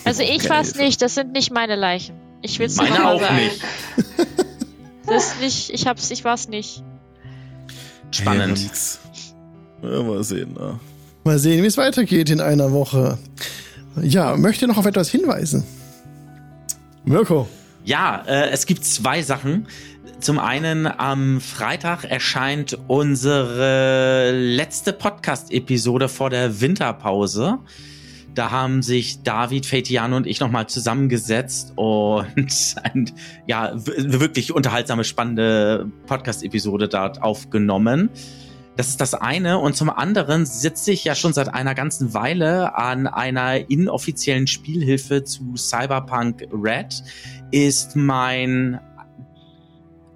Also 0.04 0.22
ich 0.22 0.42
Hilfe. 0.42 0.78
nicht, 0.78 1.02
das 1.02 1.14
sind 1.14 1.32
nicht 1.32 1.52
meine 1.52 1.76
Leichen. 1.76 2.14
Ich 2.42 2.58
will's 2.58 2.76
Meine 2.76 2.98
mal 2.98 3.16
auch 3.16 3.20
sagen. 3.20 3.36
nicht. 3.36 3.60
Das 5.06 5.26
ist 5.26 5.40
nicht, 5.40 5.70
ich 5.70 5.86
hab's, 5.88 6.10
ich 6.12 6.24
war's 6.24 6.48
nicht. 6.48 6.84
Spannend. 8.12 8.60
Ja, 9.82 10.02
mal 10.02 10.22
sehen. 10.22 10.56
Ja. 10.58 10.78
Mal 11.24 11.38
sehen, 11.38 11.62
wie 11.62 11.66
es 11.66 11.76
weitergeht 11.76 12.30
in 12.30 12.40
einer 12.40 12.70
Woche. 12.70 13.18
Ja, 14.02 14.36
möchte 14.36 14.68
noch 14.68 14.76
auf 14.76 14.86
etwas 14.86 15.08
hinweisen. 15.10 15.64
Mirko. 17.04 17.48
Ja, 17.84 18.22
äh, 18.26 18.50
es 18.50 18.66
gibt 18.66 18.84
zwei 18.84 19.22
Sachen. 19.22 19.66
Zum 20.20 20.38
einen 20.38 20.86
am 20.86 21.40
Freitag 21.40 22.04
erscheint 22.04 22.78
unsere 22.88 24.32
letzte 24.32 24.92
Podcast-Episode 24.92 26.08
vor 26.08 26.28
der 26.28 26.60
Winterpause. 26.60 27.58
Da 28.34 28.50
haben 28.50 28.82
sich 28.82 29.22
David, 29.22 29.66
Fetian 29.66 30.12
und 30.12 30.26
ich 30.26 30.40
nochmal 30.40 30.68
zusammengesetzt 30.68 31.72
und 31.76 32.74
ein, 32.82 33.10
ja, 33.46 33.72
wirklich 33.74 34.52
unterhaltsame, 34.52 35.04
spannende 35.04 35.90
Podcast-Episode 36.06 36.88
dort 36.88 37.22
aufgenommen. 37.22 38.10
Das 38.80 38.88
ist 38.88 39.00
das 39.02 39.12
eine. 39.12 39.58
Und 39.58 39.76
zum 39.76 39.90
anderen 39.90 40.46
sitze 40.46 40.92
ich 40.92 41.04
ja 41.04 41.14
schon 41.14 41.34
seit 41.34 41.52
einer 41.52 41.74
ganzen 41.74 42.14
Weile 42.14 42.76
an 42.78 43.06
einer 43.06 43.68
inoffiziellen 43.68 44.46
Spielhilfe 44.46 45.22
zu 45.22 45.54
Cyberpunk 45.54 46.48
Red. 46.50 47.02
Ist 47.50 47.94
mein 47.94 48.80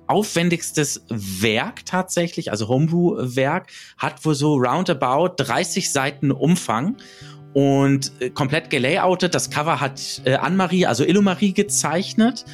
aufwendigstes 0.07 1.05
Werk 1.11 1.85
tatsächlich, 1.85 2.53
also 2.53 2.69
Homebrew-Werk, 2.69 3.71
hat 3.99 4.25
wohl 4.25 4.35
so 4.35 4.55
roundabout 4.55 5.35
30 5.37 5.93
Seiten 5.93 6.33
Umfang 6.33 6.97
und 7.53 8.13
äh, 8.21 8.31
komplett 8.31 8.71
gelayoutet. 8.71 9.35
Das 9.35 9.51
Cover 9.51 9.83
hat 9.83 10.23
äh, 10.25 10.37
Anne-Marie, 10.37 10.87
also 10.87 11.05
Illumarie 11.05 11.53
gezeichnet 11.53 12.47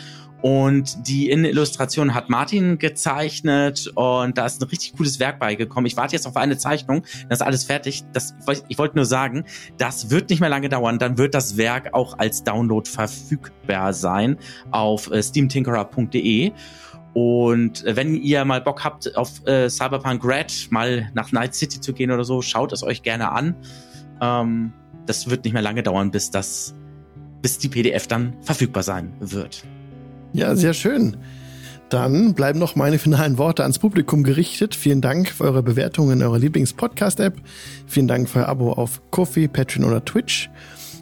und 0.42 1.06
die 1.06 1.30
Innenillustration 1.30 2.14
hat 2.14 2.30
Martin 2.30 2.78
gezeichnet 2.78 3.90
und 3.94 4.38
da 4.38 4.46
ist 4.46 4.62
ein 4.62 4.68
richtig 4.68 4.94
cooles 4.96 5.20
Werk 5.20 5.38
beigekommen. 5.38 5.86
Ich 5.86 5.96
warte 5.96 6.14
jetzt 6.14 6.26
auf 6.26 6.36
eine 6.36 6.56
Zeichnung, 6.56 7.02
das 7.28 7.40
ist 7.40 7.46
alles 7.46 7.64
fertig. 7.64 8.04
Das, 8.12 8.34
ich 8.68 8.78
wollte 8.78 8.96
nur 8.96 9.04
sagen, 9.04 9.44
das 9.76 10.10
wird 10.10 10.30
nicht 10.30 10.40
mehr 10.40 10.48
lange 10.48 10.68
dauern. 10.68 10.98
Dann 10.98 11.18
wird 11.18 11.34
das 11.34 11.56
Werk 11.56 11.92
auch 11.92 12.18
als 12.18 12.42
Download 12.42 12.88
verfügbar 12.88 13.92
sein 13.92 14.38
auf 14.70 15.10
äh, 15.10 15.22
steamtinkerer.de. 15.22 16.52
Und 17.12 17.84
äh, 17.84 17.96
wenn 17.96 18.14
ihr 18.14 18.44
mal 18.44 18.60
Bock 18.60 18.84
habt, 18.84 19.16
auf 19.16 19.46
äh, 19.46 19.68
Cyberpunk 19.68 20.24
Red 20.24 20.68
mal 20.70 21.10
nach 21.14 21.32
Night 21.32 21.54
City 21.54 21.80
zu 21.80 21.92
gehen 21.92 22.10
oder 22.10 22.24
so, 22.24 22.40
schaut 22.40 22.72
es 22.72 22.82
euch 22.82 23.02
gerne 23.02 23.32
an. 23.32 23.56
Ähm, 24.20 24.72
das 25.06 25.28
wird 25.28 25.44
nicht 25.44 25.52
mehr 25.52 25.62
lange 25.62 25.82
dauern, 25.82 26.10
bis 26.10 26.30
das, 26.30 26.74
bis 27.42 27.58
die 27.58 27.68
PDF 27.68 28.06
dann 28.06 28.36
verfügbar 28.42 28.82
sein 28.82 29.12
wird. 29.18 29.64
Ja, 30.32 30.55
sehr 30.57 30.74
schön. 30.74 31.16
Dann 31.90 32.35
bleiben 32.35 32.61
noch 32.61 32.77
meine 32.77 32.98
finalen 32.98 33.36
Worte 33.36 33.62
ans 33.62 33.81
Publikum 33.81 34.23
gerichtet. 34.23 34.77
Vielen 34.77 35.01
Dank 35.01 35.28
für 35.28 35.44
eure 35.44 35.62
Bewertungen 35.62 36.19
in 36.19 36.23
eurer 36.23 36.39
Lieblings-Podcast-App. 36.39 37.36
Vielen 37.86 38.07
Dank 38.07 38.28
für 38.28 38.40
euer 38.40 38.48
Abo 38.48 38.73
auf 38.73 39.02
Kofi, 39.11 39.48
Patreon 39.48 39.85
oder 39.85 40.05
Twitch. 40.05 40.48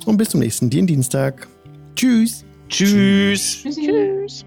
Und 0.06 0.16
bis 0.16 0.30
zum 0.30 0.40
nächsten 0.40 0.70
Dienstag. 0.70 1.46
Tschüss. 1.94 2.46
Tschüss. 2.70 3.62
Tschüssi. 3.62 3.80
Tschüss! 3.82 4.44